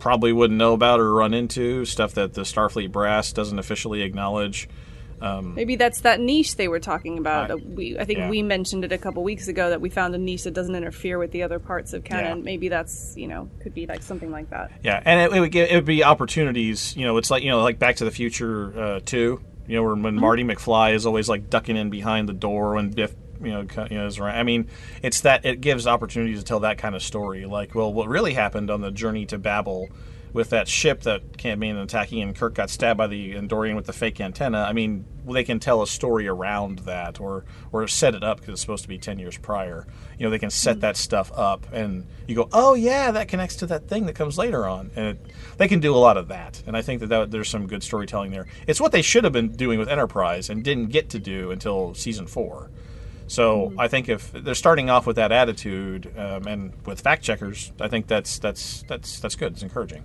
probably 0.00 0.32
wouldn't 0.32 0.58
know 0.58 0.72
about 0.72 0.98
or 0.98 1.12
run 1.12 1.32
into, 1.34 1.84
stuff 1.84 2.14
that 2.14 2.34
the 2.34 2.42
Starfleet 2.42 2.90
brass 2.90 3.32
doesn't 3.32 3.58
officially 3.58 4.02
acknowledge. 4.02 4.68
Maybe 5.20 5.76
that's 5.76 6.00
that 6.00 6.20
niche 6.20 6.56
they 6.56 6.68
were 6.68 6.80
talking 6.80 7.18
about. 7.18 7.50
I- 7.50 7.54
we 7.56 7.98
I 7.98 8.04
think 8.04 8.20
yeah. 8.20 8.30
we 8.30 8.42
mentioned 8.42 8.84
it 8.84 8.92
a 8.92 8.98
couple 8.98 9.22
weeks 9.22 9.48
ago 9.48 9.70
that 9.70 9.80
we 9.80 9.90
found 9.90 10.14
a 10.14 10.18
niche 10.18 10.44
that 10.44 10.54
doesn't 10.54 10.74
interfere 10.74 11.18
with 11.18 11.30
the 11.30 11.42
other 11.42 11.58
parts 11.58 11.92
of 11.92 12.04
canon. 12.04 12.38
Yeah. 12.38 12.44
Maybe 12.44 12.68
that's 12.68 13.14
you 13.16 13.28
know 13.28 13.50
could 13.60 13.74
be 13.74 13.86
like 13.86 14.02
something 14.02 14.30
like 14.30 14.50
that. 14.50 14.72
Yeah, 14.82 15.02
and 15.04 15.20
it, 15.20 15.36
it 15.36 15.40
would 15.40 15.52
give, 15.52 15.70
it 15.70 15.74
would 15.74 15.84
be 15.84 16.02
opportunities. 16.04 16.96
You 16.96 17.04
know, 17.04 17.18
it's 17.18 17.30
like 17.30 17.42
you 17.42 17.50
know, 17.50 17.62
like 17.62 17.78
Back 17.78 17.96
to 17.96 18.04
the 18.04 18.10
Future 18.10 18.80
uh, 18.80 19.00
two. 19.04 19.42
You 19.66 19.76
know, 19.76 19.94
when 19.94 20.16
Marty 20.16 20.42
McFly 20.42 20.94
is 20.94 21.06
always 21.06 21.28
like 21.28 21.48
ducking 21.48 21.76
in 21.76 21.90
behind 21.90 22.28
the 22.28 22.32
door 22.32 22.74
when 22.74 22.90
Biff, 22.90 23.14
you 23.42 23.50
know, 23.50 23.66
you 23.90 23.96
know, 23.96 24.06
is 24.06 24.18
around. 24.18 24.38
I 24.38 24.42
mean, 24.42 24.68
it's 25.02 25.22
that 25.22 25.44
it 25.44 25.60
gives 25.60 25.86
opportunities 25.86 26.38
to 26.38 26.44
tell 26.44 26.60
that 26.60 26.78
kind 26.78 26.94
of 26.94 27.02
story. 27.02 27.46
Like, 27.46 27.74
well, 27.74 27.92
what 27.92 28.08
really 28.08 28.34
happened 28.34 28.70
on 28.70 28.80
the 28.80 28.90
journey 28.90 29.26
to 29.26 29.38
Babel 29.38 29.88
with 30.32 30.50
that 30.50 30.68
ship 30.68 31.02
that 31.02 31.36
came 31.36 31.62
in 31.62 31.76
and 31.76 31.84
attacking, 31.84 32.22
and 32.22 32.36
Kirk 32.36 32.54
got 32.54 32.70
stabbed 32.70 32.98
by 32.98 33.06
the 33.06 33.34
Andorian 33.34 33.74
with 33.74 33.86
the 33.86 33.92
fake 33.92 34.20
antenna. 34.20 34.62
I 34.62 34.72
mean, 34.72 35.04
they 35.26 35.44
can 35.44 35.58
tell 35.58 35.82
a 35.82 35.86
story 35.86 36.28
around 36.28 36.80
that, 36.80 37.20
or 37.20 37.44
or 37.72 37.86
set 37.88 38.14
it 38.14 38.22
up 38.22 38.38
because 38.38 38.52
it's 38.54 38.60
supposed 38.60 38.82
to 38.82 38.88
be 38.88 38.98
ten 38.98 39.18
years 39.18 39.36
prior. 39.36 39.86
You 40.18 40.26
know, 40.26 40.30
they 40.30 40.38
can 40.38 40.50
set 40.50 40.76
hmm. 40.76 40.80
that 40.80 40.96
stuff 40.96 41.32
up, 41.34 41.66
and 41.72 42.06
you 42.26 42.34
go, 42.34 42.48
oh 42.52 42.74
yeah, 42.74 43.10
that 43.10 43.28
connects 43.28 43.56
to 43.56 43.66
that 43.66 43.88
thing 43.88 44.06
that 44.06 44.14
comes 44.14 44.38
later 44.38 44.66
on, 44.66 44.90
and 44.96 45.06
it, 45.06 45.26
they 45.56 45.68
can 45.68 45.80
do 45.80 45.94
a 45.94 45.98
lot 45.98 46.16
of 46.16 46.28
that. 46.28 46.62
And 46.66 46.76
I 46.76 46.82
think 46.82 47.00
that, 47.00 47.08
that 47.08 47.30
there's 47.30 47.48
some 47.48 47.66
good 47.66 47.82
storytelling 47.82 48.30
there. 48.30 48.46
It's 48.66 48.80
what 48.80 48.92
they 48.92 49.02
should 49.02 49.24
have 49.24 49.32
been 49.32 49.52
doing 49.52 49.78
with 49.78 49.88
Enterprise 49.88 50.50
and 50.50 50.62
didn't 50.62 50.86
get 50.86 51.10
to 51.10 51.18
do 51.18 51.50
until 51.50 51.94
season 51.94 52.26
four. 52.26 52.70
So 53.30 53.72
I 53.78 53.86
think 53.86 54.08
if 54.08 54.32
they're 54.32 54.56
starting 54.56 54.90
off 54.90 55.06
with 55.06 55.14
that 55.14 55.30
attitude 55.30 56.12
um, 56.18 56.48
and 56.48 56.72
with 56.84 57.00
fact 57.00 57.22
checkers, 57.22 57.72
I 57.80 57.86
think 57.86 58.08
that's 58.08 58.40
that's 58.40 58.82
that's 58.88 59.20
that's 59.20 59.36
good. 59.36 59.52
It's 59.52 59.62
encouraging. 59.62 60.04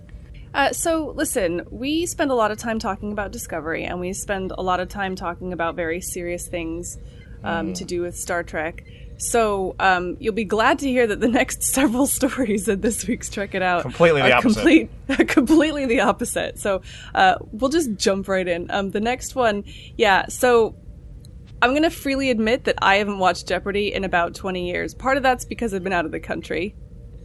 Uh, 0.54 0.72
so, 0.72 1.12
listen, 1.16 1.66
we 1.70 2.06
spend 2.06 2.30
a 2.30 2.34
lot 2.34 2.52
of 2.52 2.56
time 2.56 2.78
talking 2.78 3.10
about 3.10 3.32
Discovery, 3.32 3.84
and 3.84 3.98
we 3.98 4.12
spend 4.12 4.52
a 4.56 4.62
lot 4.62 4.78
of 4.78 4.88
time 4.88 5.16
talking 5.16 5.52
about 5.52 5.74
very 5.74 6.00
serious 6.00 6.46
things 6.46 6.98
um, 7.42 7.74
to 7.74 7.84
do 7.84 8.00
with 8.00 8.16
Star 8.16 8.44
Trek. 8.44 8.84
So, 9.18 9.74
um, 9.80 10.16
you'll 10.20 10.32
be 10.32 10.44
glad 10.44 10.78
to 10.78 10.88
hear 10.88 11.08
that 11.08 11.18
the 11.18 11.28
next 11.40 11.64
several 11.64 12.06
stories 12.18 12.68
in 12.68 12.80
this 12.80 13.08
week's 13.08 13.28
Trek 13.28 13.56
It 13.56 13.60
Out 13.60 13.82
Completely 13.82 14.22
the 14.22 14.32
opposite. 14.32 14.88
complete, 15.08 15.28
completely 15.28 15.86
the 15.86 16.00
opposite. 16.00 16.60
So, 16.60 16.80
uh, 17.12 17.34
we'll 17.50 17.70
just 17.70 17.96
jump 17.96 18.28
right 18.28 18.46
in. 18.46 18.70
Um, 18.70 18.92
the 18.92 19.00
next 19.00 19.34
one, 19.34 19.64
yeah. 19.96 20.26
So, 20.28 20.76
I'm 21.62 21.70
going 21.70 21.82
to 21.82 21.90
freely 21.90 22.30
admit 22.30 22.64
that 22.64 22.76
I 22.82 22.96
haven't 22.96 23.18
watched 23.18 23.48
Jeopardy 23.48 23.92
in 23.92 24.04
about 24.04 24.34
20 24.34 24.68
years. 24.68 24.94
Part 24.94 25.16
of 25.16 25.22
that's 25.22 25.44
because 25.44 25.72
I've 25.72 25.82
been 25.84 25.92
out 25.92 26.04
of 26.04 26.12
the 26.12 26.20
country, 26.20 26.74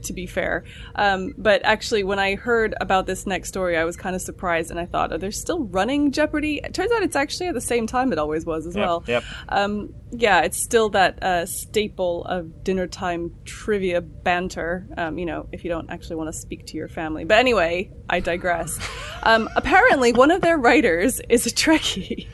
to 0.04 0.14
be 0.14 0.26
fair. 0.26 0.64
Um, 0.96 1.34
but 1.38 1.62
actually, 1.66 2.04
when 2.04 2.18
I 2.18 2.36
heard 2.36 2.74
about 2.80 3.06
this 3.08 3.28
next 3.28 3.50
story, 3.50 3.78
I 3.78 3.84
was 3.84 3.98
kind 3.98 4.16
of 4.16 4.22
surprised 4.22 4.72
and 4.72 4.80
I 4.80 4.86
thought, 4.86 5.12
are 5.12 5.18
they 5.18 5.32
still 5.32 5.66
running 5.66 6.12
Jeopardy? 6.12 6.62
It 6.64 6.74
turns 6.74 6.92
out 6.94 7.04
it's 7.04 7.16
actually 7.16 7.48
at 7.48 7.54
the 7.56 7.62
same 7.62 7.86
time 7.88 8.12
it 8.14 8.18
always 8.20 8.46
was 8.46 8.66
as 8.66 8.76
Yep, 8.76 8.86
well. 8.86 9.04
yep. 9.06 9.24
Um, 9.50 9.94
yeah, 10.12 10.42
it's 10.42 10.64
still 10.64 10.90
that 10.92 11.22
uh, 11.22 11.46
staple 11.46 12.24
of 12.26 12.64
dinner 12.64 12.88
time 12.88 13.34
trivia 13.46 14.00
banter, 14.02 14.88
um, 14.98 15.20
you 15.20 15.26
know, 15.26 15.48
if 15.52 15.64
you 15.66 15.70
don't 15.70 15.90
actually 15.90 16.16
want 16.16 16.34
to 16.34 16.40
speak 16.40 16.66
to 16.68 16.78
your 16.78 16.88
family. 16.88 17.26
But 17.26 17.38
anyway, 17.38 17.92
I 18.10 18.22
digress. 18.22 18.80
um, 19.24 19.50
apparently, 19.58 20.14
one 20.14 20.32
of 20.32 20.42
their 20.42 20.58
writers 20.58 21.20
is 21.30 21.46
a 21.46 21.52
Trekkie. 21.52 22.28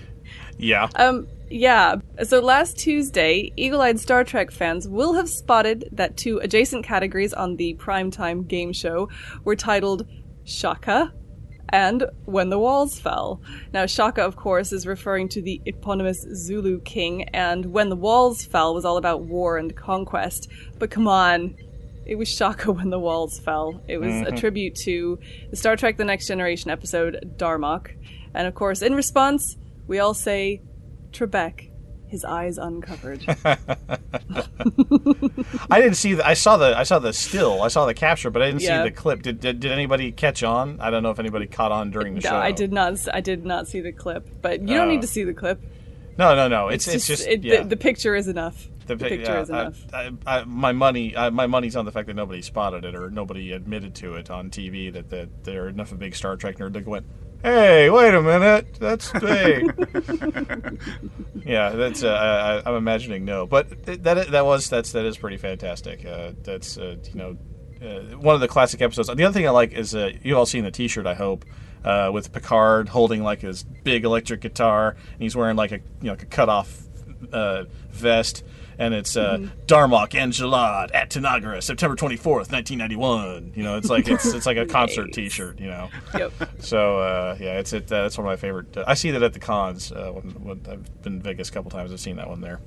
Yeah. 0.60 0.90
Um, 0.96 1.28
yeah. 1.50 1.96
So 2.24 2.40
last 2.40 2.78
Tuesday, 2.78 3.52
eagle-eyed 3.56 4.00
Star 4.00 4.24
Trek 4.24 4.52
fans 4.52 4.88
will 4.88 5.14
have 5.14 5.30
spotted 5.30 5.90
that 5.92 6.18
two 6.18 6.40
adjacent 6.40 6.86
categories 6.86 7.34
on 7.34 7.56
the 7.56 7.76
primetime 7.76 8.48
game 8.48 8.74
show 8.74 9.10
were 9.44 9.56
titled 9.56 10.08
Shaka 10.44 11.14
and 11.70 12.06
When 12.26 12.50
the 12.50 12.60
Walls 12.60 13.00
Fell. 13.00 13.42
Now, 13.74 13.86
Shaka, 13.86 14.24
of 14.24 14.36
course, 14.36 14.72
is 14.72 14.88
referring 14.88 15.30
to 15.30 15.42
the 15.42 15.62
eponymous 15.66 16.26
Zulu 16.34 16.80
king, 16.82 17.24
and 17.30 17.66
When 17.68 17.90
the 17.90 17.96
Walls 17.96 18.46
Fell 18.46 18.74
was 18.74 18.86
all 18.86 18.98
about 18.98 19.24
war 19.24 19.58
and 19.58 19.76
conquest. 19.76 20.50
But 20.80 20.92
come 20.92 21.08
on, 21.08 21.56
it 22.06 22.16
was 22.16 22.30
Shaka 22.30 22.72
when 22.72 22.90
the 22.90 23.00
walls 23.00 23.40
fell. 23.40 23.82
It 23.88 23.98
was 23.98 24.10
a 24.10 24.26
mm-hmm. 24.26 24.36
tribute 24.38 24.76
to 24.86 25.20
the 25.50 25.58
Star 25.58 25.76
Trek 25.76 25.98
The 25.98 26.06
Next 26.06 26.28
Generation 26.28 26.72
episode 26.72 27.36
Darmok. 27.38 27.90
And 28.34 28.48
of 28.48 28.56
course, 28.56 28.82
in 28.82 28.96
response, 28.96 29.58
we 29.88 30.00
all 30.00 30.14
say, 30.14 30.62
Trebek, 31.18 31.70
his 32.08 32.24
eyes 32.24 32.58
uncovered. 32.58 33.26
I 35.70 35.82
didn't 35.82 35.96
see 35.96 36.14
the. 36.14 36.26
I 36.26 36.34
saw 36.34 36.58
the. 36.58 36.78
I 36.78 36.84
saw 36.84 37.00
the 37.00 37.14
still. 37.14 37.62
I 37.62 37.68
saw 37.70 37.86
the 37.86 37.94
capture, 37.94 38.30
but 38.30 38.42
I 38.42 38.48
didn't 38.48 38.62
Yeah. 38.62 38.84
see 38.84 38.90
the 38.90 38.96
clip. 38.96 39.22
Did, 39.22 39.40
did 39.40 39.60
Did 39.60 39.72
anybody 39.72 40.12
catch 40.12 40.44
on? 40.44 40.80
I 40.80 40.90
don't 40.90 41.04
know 41.04 41.12
if 41.12 41.20
anybody 41.20 41.48
caught 41.48 41.72
on 41.72 41.92
during 41.92 42.14
the 42.16 42.22
no, 42.22 42.30
show. 42.30 42.36
I 42.38 42.52
did 42.52 42.72
not. 42.72 42.98
I 43.14 43.22
did 43.22 43.46
not 43.46 43.68
see 43.68 43.80
the 43.82 43.92
clip, 43.92 44.30
but 44.42 44.62
you 44.62 44.76
don't 44.76 44.88
Oh. 44.88 44.92
need 44.92 45.02
to 45.02 45.08
see 45.08 45.24
the 45.24 45.34
clip. 45.34 45.62
No, 46.18 46.36
no, 46.36 46.48
no. 46.48 46.70
It's 46.70 46.88
it's, 46.88 47.06
just, 47.06 47.28
it, 47.28 47.44
yeah. 47.44 47.62
the, 47.62 47.70
the 47.70 47.78
picture 47.78 48.16
is 48.16 48.28
enough. 48.28 48.68
The, 48.88 48.98
pic- 48.98 49.10
picture 49.10 49.34
yeah, 49.34 49.42
is 49.42 49.52
I- 49.52 49.62
enough. 49.62 49.86
I, 49.94 50.12
I, 50.26 50.44
my 50.46 50.72
money, 50.72 51.16
I, 51.16 51.30
my 51.30 51.46
money's 51.46 51.76
on 51.76 51.86
the 51.86 51.92
fact 51.92 52.08
that 52.08 52.16
nobody 52.16 52.42
spotted 52.42 52.86
it 52.86 52.96
or 52.96 53.12
nobody 53.12 53.52
admitted 53.52 53.94
to 53.96 54.16
it 54.16 54.32
on 54.32 54.50
TV 54.50 54.92
that, 54.94 55.10
that 55.12 55.44
they're 55.44 55.68
enough 55.68 55.92
of 55.92 55.98
a 55.98 56.00
big 56.00 56.16
Star 56.16 56.36
Trek 56.36 56.58
nerd 56.58 56.74
that 56.74 56.88
went, 56.88 57.06
"Hey, 57.44 57.90
wait 57.90 58.14
a 58.14 58.22
minute, 58.22 58.76
that's 58.80 59.10
hey." 59.12 59.64
yeah, 61.46 61.70
that's. 61.70 62.04
Uh, 62.04 62.62
I, 62.66 62.70
I'm 62.70 62.76
imagining 62.76 63.26
no, 63.26 63.46
but 63.46 63.86
that 63.86 64.32
that 64.32 64.46
was 64.46 64.70
that's 64.70 64.92
that 64.92 65.06
is 65.06 65.18
pretty 65.18 65.38
fantastic. 65.38 66.06
Uh, 66.06 66.32
that's 66.44 66.78
uh, 66.78 66.96
you 67.12 67.16
know. 67.16 67.38
Uh, 67.80 68.18
one 68.18 68.34
of 68.34 68.42
the 68.42 68.48
classic 68.48 68.82
episodes. 68.82 69.08
The 69.08 69.24
other 69.24 69.34
thing 69.34 69.46
I 69.46 69.52
like 69.52 69.72
is 69.72 69.94
uh, 69.94 70.10
you've 70.24 70.36
all 70.36 70.48
seen 70.48 70.64
the 70.64 70.72
T-shirt, 70.72 71.06
I 71.06 71.14
hope, 71.14 71.46
uh, 71.86 72.10
with 72.12 72.34
Picard 72.34 72.90
holding 72.90 73.22
like 73.22 73.42
his 73.42 73.64
big 73.64 74.04
electric 74.04 74.42
guitar, 74.42 74.96
and 75.14 75.22
he's 75.22 75.36
wearing 75.36 75.56
like 75.56 75.72
a 75.72 75.76
you 75.76 75.84
know 76.02 76.14
like 76.14 76.24
a 76.24 76.26
cut 76.26 76.50
off 76.50 76.76
uh, 77.32 77.66
vest, 77.92 78.44
and 78.80 78.94
it's 78.94 79.16
uh, 79.18 79.38
Darmok 79.66 80.16
and 80.16 80.32
Jalad 80.34 80.90
at 80.94 81.10
Tanagra, 81.10 81.62
September 81.64 81.96
twenty 81.96 82.16
fourth, 82.18 82.52
nineteen 82.52 82.78
ninety 82.78 82.96
one. 82.96 83.52
You 83.56 83.64
know, 83.64 83.78
it's 83.78 83.90
like 83.90 84.08
it's 84.08 84.26
it's 84.34 84.46
like 84.46 84.58
a 84.58 84.66
concert 84.78 85.08
Nice. 85.08 85.16
T-shirt. 85.16 85.60
You 85.60 85.68
know, 85.68 85.90
Yep. 86.18 86.32
so 86.60 87.00
uh, 87.00 87.38
yeah, 87.40 87.60
it's 87.60 87.74
it. 87.74 87.92
Uh, 87.92 88.04
that's 88.04 88.18
one 88.18 88.26
of 88.28 88.32
my 88.32 88.36
favorite. 88.38 88.76
Uh, 88.78 88.84
I 88.88 88.94
see 88.94 89.12
that 89.12 89.24
at 89.24 89.34
the 89.34 89.40
cons 89.40 89.92
uh, 89.92 90.12
when, 90.12 90.32
when 90.44 90.62
I've 90.70 91.02
been 91.02 91.14
in 91.14 91.22
Vegas 91.22 91.50
a 91.50 91.52
couple 91.52 91.72
times. 91.72 91.92
I've 91.92 92.00
seen 92.00 92.16
that 92.18 92.28
one 92.30 92.42
there. 92.42 92.60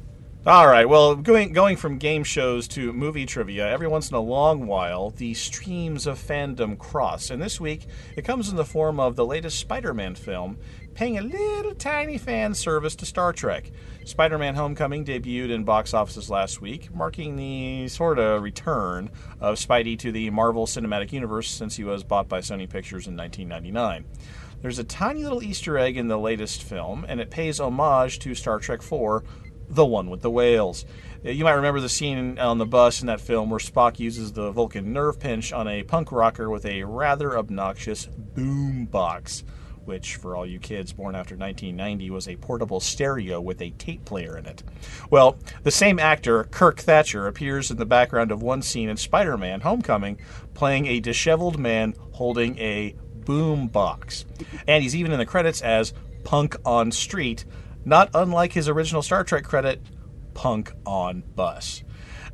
All 0.47 0.67
right. 0.67 0.89
Well, 0.89 1.17
going 1.17 1.53
going 1.53 1.77
from 1.77 1.99
game 1.99 2.25
shows 2.25 2.67
to 2.69 2.95
movie 2.95 3.27
trivia, 3.27 3.69
every 3.69 3.87
once 3.87 4.09
in 4.09 4.17
a 4.17 4.21
long 4.21 4.67
while, 4.67 5.11
the 5.11 5.35
streams 5.35 6.07
of 6.07 6.19
fandom 6.19 6.79
cross, 6.79 7.29
and 7.29 7.43
this 7.43 7.61
week 7.61 7.87
it 8.17 8.23
comes 8.25 8.49
in 8.49 8.57
the 8.57 8.65
form 8.65 8.99
of 8.99 9.17
the 9.17 9.27
latest 9.27 9.59
Spider-Man 9.59 10.15
film, 10.15 10.57
paying 11.01 11.17
a 11.17 11.23
little 11.23 11.75
tiny 11.75 12.19
fan 12.19 12.53
service 12.53 12.95
to 12.95 13.07
Star 13.07 13.33
Trek. 13.33 13.73
Spider-Man: 14.05 14.55
Homecoming 14.55 15.03
debuted 15.03 15.51
in 15.51 15.65
box 15.65 15.95
offices 15.95 16.29
last 16.29 16.61
week, 16.61 16.95
marking 16.95 17.37
the 17.37 17.89
sort 17.89 18.19
of 18.19 18.43
return 18.43 19.11
of 19.41 19.57
Spidey 19.57 19.99
to 19.99 20.13
the 20.13 20.29
Marvel 20.29 20.67
Cinematic 20.67 21.11
Universe 21.11 21.49
since 21.51 21.75
he 21.75 21.85
was 21.85 22.05
bought 22.05 22.29
by 22.29 22.41
Sony 22.41 22.69
Pictures 22.69 23.07
in 23.07 23.17
1999. 23.17 24.05
There's 24.61 24.79
a 24.79 24.85
tiny 24.85 25.23
little 25.23 25.43
Easter 25.43 25.79
egg 25.79 25.97
in 25.97 26.09
the 26.09 26.19
latest 26.19 26.65
film, 26.65 27.07
and 27.09 27.19
it 27.19 27.31
pays 27.31 27.61
homage 27.61 28.19
to 28.19 28.35
Star 28.35 28.59
Trek 28.59 28.83
IV, 28.83 29.23
the 29.71 29.87
one 29.87 30.11
with 30.11 30.21
the 30.21 30.31
whales. 30.31 30.85
You 31.23 31.45
might 31.45 31.53
remember 31.53 31.81
the 31.81 31.89
scene 31.89 32.39
on 32.39 32.59
the 32.59 32.67
bus 32.67 33.01
in 33.01 33.07
that 33.07 33.23
film 33.23 33.49
where 33.49 33.59
Spock 33.59 33.99
uses 33.99 34.33
the 34.33 34.51
Vulcan 34.51 34.93
nerve 34.93 35.19
pinch 35.19 35.51
on 35.51 35.67
a 35.67 35.83
punk 35.83 36.13
rocker 36.13 36.51
with 36.51 36.67
a 36.67 36.83
rather 36.83 37.39
obnoxious 37.39 38.05
boom 38.05 38.85
box, 38.85 39.45
which, 39.91 40.15
for 40.15 40.37
all 40.37 40.47
you 40.47 40.61
kids 40.61 40.93
born 40.93 41.17
after 41.17 41.35
1990, 41.35 42.11
was 42.11 42.29
a 42.29 42.37
portable 42.37 42.79
stereo 42.79 43.41
with 43.41 43.61
a 43.61 43.71
tape 43.71 44.05
player 44.05 44.39
in 44.39 44.47
it. 44.47 44.63
Well, 45.11 45.37
the 45.65 45.73
same 45.73 45.99
actor, 45.99 46.45
Kirk 46.45 46.79
Thatcher, 46.79 47.27
appears 47.27 47.73
in 47.73 47.77
the 47.77 47.85
background 47.85 48.31
of 48.31 48.41
one 48.41 48.63
scene 48.63 48.89
in 48.89 48.97
Spider 48.97 49.37
Man 49.37 49.63
Homecoming, 49.63 50.21
playing 50.55 50.87
a 50.87 51.01
disheveled 51.01 51.59
man 51.59 51.97
holding 52.13 52.57
a 52.59 52.95
boom 53.25 53.67
box. 53.67 54.27
And 54.69 54.85
he's 54.85 54.95
even 54.95 55.11
in 55.11 55.19
the 55.19 55.27
credits 55.27 55.61
as 55.61 55.93
Punk 56.23 56.55
on 56.65 56.93
Street, 56.93 57.45
not 57.85 58.11
unlike 58.15 58.53
his 58.53 58.69
original 58.69 59.03
Star 59.03 59.25
Trek 59.25 59.43
credit, 59.43 59.83
Punk 60.35 60.73
on 60.85 61.23
Bus. 61.35 61.83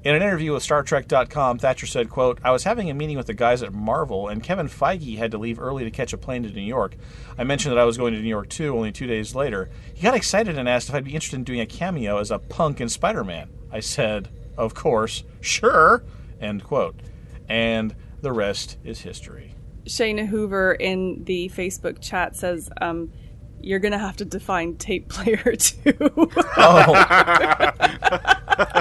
In 0.05 0.15
an 0.15 0.23
interview 0.23 0.53
with 0.53 0.63
star 0.63 0.85
StarTrek.com, 0.85 1.59
Thatcher 1.59 1.87
said, 1.87 2.11
quote, 2.11 2.39
I 2.45 2.53
was 2.53 2.63
having 2.63 2.89
a 2.91 2.95
meeting 2.95 3.17
with 3.17 3.27
the 3.27 3.35
guys 3.35 3.63
at 3.63 3.73
Marvel, 3.73 4.29
and 4.29 4.41
Kevin 4.41 4.69
Feige 4.69 5.19
had 5.19 5.33
to 5.33 5.39
leave 5.39 5.59
early 5.59 5.83
to 5.83 5.91
catch 5.91 6.13
a 6.13 6.17
plane 6.17 6.45
to 6.45 6.51
New 6.51 6.61
York. 6.61 6.97
I 7.37 7.43
mentioned 7.43 7.73
that 7.73 7.81
I 7.81 7.85
was 7.85 7.99
going 7.99 8.15
to 8.15 8.21
New 8.21 8.29
York 8.29 8.49
too, 8.49 8.77
only 8.77 8.93
two 8.93 9.09
days 9.09 9.35
later. 9.35 9.69
He 9.95 10.03
got 10.03 10.15
excited 10.15 10.57
and 10.57 10.69
asked 10.69 10.89
if 10.89 10.95
I'd 10.95 11.03
be 11.03 11.15
interested 11.15 11.37
in 11.37 11.45
doing 11.45 11.61
a 11.61 11.67
cameo 11.67 12.19
as 12.19 12.31
a 12.31 12.39
punk 12.39 12.81
in 12.81 12.89
Spider 12.89 13.25
Man. 13.25 13.49
I 13.73 13.81
said, 13.81 14.29
Of 14.57 14.75
course, 14.75 15.25
sure, 15.41 16.05
end 16.41 16.63
quote. 16.63 17.01
And 17.49 17.95
the 18.21 18.33
rest 18.33 18.79
is 18.85 19.01
history. 19.01 19.57
Shayna 19.87 20.27
Hoover 20.27 20.73
in 20.73 21.25
the 21.25 21.51
Facebook 21.55 22.01
chat 22.01 22.37
says, 22.37 22.71
um, 22.81 23.13
"You're 23.61 23.79
gonna 23.79 23.99
have 23.99 24.17
to 24.17 24.25
define 24.25 24.77
tape 24.77 25.09
player 25.11 25.57
too. 25.57 25.95
Oh, 26.57 27.71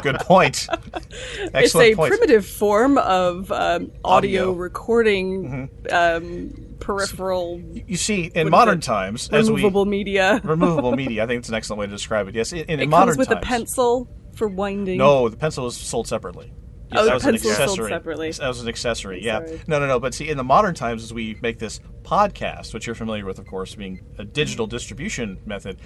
good 0.01 0.19
point. 0.19 0.67
Excellent 1.53 1.63
it's 1.63 1.75
a 1.75 1.95
point. 1.95 2.11
primitive 2.11 2.45
form 2.45 2.97
of 2.97 3.51
um, 3.51 3.91
audio, 4.03 4.03
Audio. 4.03 4.51
Mm-hmm. 4.51 4.59
recording 4.61 5.69
um, 5.91 6.75
peripheral 6.79 7.61
You 7.87 7.97
see, 7.97 8.31
in 8.33 8.49
modern 8.49 8.79
times, 8.81 9.29
as 9.29 9.49
we 9.49 9.57
removable 9.57 9.85
media. 9.85 10.41
removable 10.43 10.95
media, 10.95 11.23
I 11.23 11.27
think 11.27 11.39
it's 11.39 11.49
an 11.49 11.55
excellent 11.55 11.79
way 11.79 11.85
to 11.87 11.91
describe 11.91 12.27
it. 12.27 12.35
Yes, 12.35 12.53
in, 12.53 12.59
in 12.59 12.79
it 12.79 12.89
modern 12.89 13.15
comes 13.15 13.17
with 13.17 13.29
times, 13.29 13.43
a 13.43 13.47
pencil 13.47 14.07
for 14.35 14.47
winding. 14.47 14.97
No, 14.97 15.29
the 15.29 15.37
pencil 15.37 15.67
is 15.67 15.75
sold 15.75 16.07
separately. 16.07 16.53
Oh, 16.97 17.05
that 17.05 17.13
was 17.13 17.25
an 17.25 17.33
was 17.33 17.41
sold 17.43 17.53
accessory. 17.59 17.89
separately. 17.89 18.31
That 18.31 18.47
was 18.47 18.61
an 18.61 18.67
accessory. 18.67 19.23
Yeah. 19.23 19.45
sorry. 19.45 19.61
No, 19.67 19.79
no, 19.79 19.87
no. 19.87 19.99
But 19.99 20.13
see, 20.13 20.29
in 20.29 20.37
the 20.37 20.43
modern 20.43 20.75
times, 20.75 21.03
as 21.03 21.13
we 21.13 21.37
make 21.41 21.59
this 21.59 21.79
podcast, 22.03 22.73
which 22.73 22.85
you're 22.87 22.95
familiar 22.95 23.25
with, 23.25 23.39
of 23.39 23.47
course, 23.47 23.75
being 23.75 24.01
a 24.17 24.23
digital 24.25 24.67
distribution 24.67 25.39
method, 25.45 25.79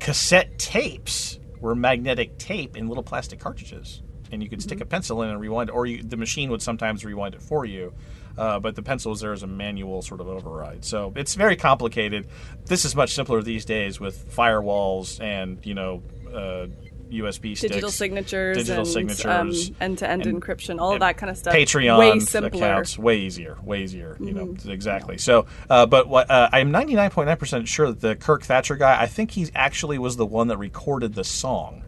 cassette 0.00 0.58
tapes 0.58 1.38
were 1.60 1.74
magnetic 1.74 2.38
tape 2.38 2.76
in 2.76 2.88
little 2.88 3.02
plastic 3.02 3.40
cartridges, 3.40 4.02
and 4.30 4.42
you 4.42 4.48
could 4.48 4.62
stick 4.62 4.78
a 4.80 4.84
Mm-hmm. 4.84 4.90
pencil 4.90 5.22
in 5.22 5.30
and 5.30 5.40
rewind, 5.40 5.70
or 5.70 5.86
you, 5.86 6.02
the 6.02 6.16
machine 6.16 6.50
would 6.50 6.62
sometimes 6.62 7.04
rewind 7.04 7.34
it 7.34 7.42
for 7.42 7.64
you. 7.64 7.92
Uh, 8.36 8.60
but 8.60 8.76
the 8.76 8.82
pencil 8.82 9.10
was 9.10 9.20
there 9.20 9.32
as 9.32 9.42
a 9.42 9.48
manual 9.48 10.00
sort 10.00 10.20
of 10.20 10.28
override. 10.28 10.84
So 10.84 11.12
it's 11.16 11.34
very 11.34 11.56
complicated. 11.56 12.28
This 12.66 12.84
is 12.84 12.94
much 12.94 13.12
simpler 13.12 13.42
these 13.42 13.64
days 13.64 13.98
with 13.98 14.32
firewalls 14.32 15.20
and 15.20 15.58
you 15.66 15.74
know 15.74 16.02
uh, 16.32 16.66
USB 17.10 17.56
sticks, 17.56 17.60
digital 17.72 17.90
signatures, 17.90 18.56
digital 18.56 18.82
and, 18.84 18.88
signatures, 18.88 19.70
um, 19.70 19.76
end-to-end 19.80 20.26
and- 20.26 20.42
encryption, 20.42 20.80
all 20.80 20.92
of 20.94 21.00
that 21.00 21.16
kind 21.16 21.30
of 21.30 21.36
stuff. 21.36 21.54
Patreon 21.54 21.98
way 21.98 22.18
simpler. 22.20 22.48
accounts, 22.58 22.98
way 22.98 23.18
easier, 23.18 23.56
way 23.62 23.82
easier. 23.82 24.16
You 24.20 24.32
know 24.32 24.46
Mm-hmm. 24.46 24.70
exactly. 24.70 25.18
So, 25.18 25.46
uh, 25.70 25.86
but 25.86 26.08
what 26.08 26.30
uh, 26.30 26.48
I'm 26.52 26.72
99.9 26.72 27.38
percent 27.38 27.68
sure 27.68 27.88
that 27.88 28.00
the 28.00 28.16
Kirk 28.16 28.42
Thatcher 28.44 28.76
guy, 28.76 29.00
I 29.00 29.06
think 29.06 29.30
he 29.32 29.46
actually 29.54 29.98
was 29.98 30.16
the 30.16 30.26
one 30.26 30.48
that 30.48 30.56
recorded 30.58 31.14
the 31.14 31.24
song 31.24 31.82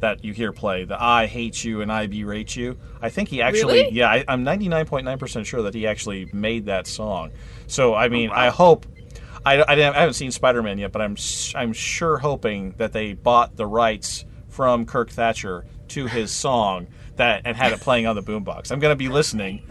that 0.00 0.24
you 0.24 0.32
hear 0.32 0.52
play, 0.52 0.84
the 0.84 0.96
"I 1.02 1.26
hate 1.26 1.64
you" 1.64 1.80
and 1.80 1.90
"I 1.92 2.06
berate 2.06 2.54
you." 2.54 2.78
I 3.02 3.08
think 3.10 3.28
he 3.30 3.42
actually, 3.42 3.80
Really? 3.82 3.92
yeah, 3.94 4.08
I, 4.08 4.24
I'm 4.28 4.44
99.9 4.44 5.18
percent 5.18 5.46
sure 5.46 5.62
that 5.62 5.74
he 5.74 5.86
actually 5.86 6.28
made 6.32 6.66
that 6.66 6.86
song. 6.86 7.30
So, 7.66 7.94
I 7.94 8.06
Oh, 8.06 8.08
mean, 8.10 8.30
I 8.30 8.48
hope. 8.50 8.86
I, 9.46 9.56
I, 9.62 9.72
I 9.72 9.76
haven't 10.00 10.14
seen 10.14 10.30
Spider-Man 10.32 10.78
yet, 10.78 10.92
but 10.92 11.00
I'm 11.00 11.16
I'm 11.54 11.72
sure 11.72 12.18
hoping 12.18 12.74
that 12.78 12.92
they 12.92 13.12
bought 13.14 13.56
the 13.56 13.66
rights 13.66 14.24
from 14.58 14.86
Kirk 14.86 15.10
Thatcher 15.10 15.64
to 15.86 16.06
his 16.06 16.32
song 16.32 16.88
that 17.14 17.42
and 17.44 17.56
had 17.56 17.72
it 17.72 17.78
playing 17.80 18.08
on 18.08 18.16
the 18.16 18.24
boombox. 18.24 18.72
I'm 18.72 18.80
going 18.80 18.90
to 18.90 18.96
be 18.96 19.08
listening. 19.08 19.62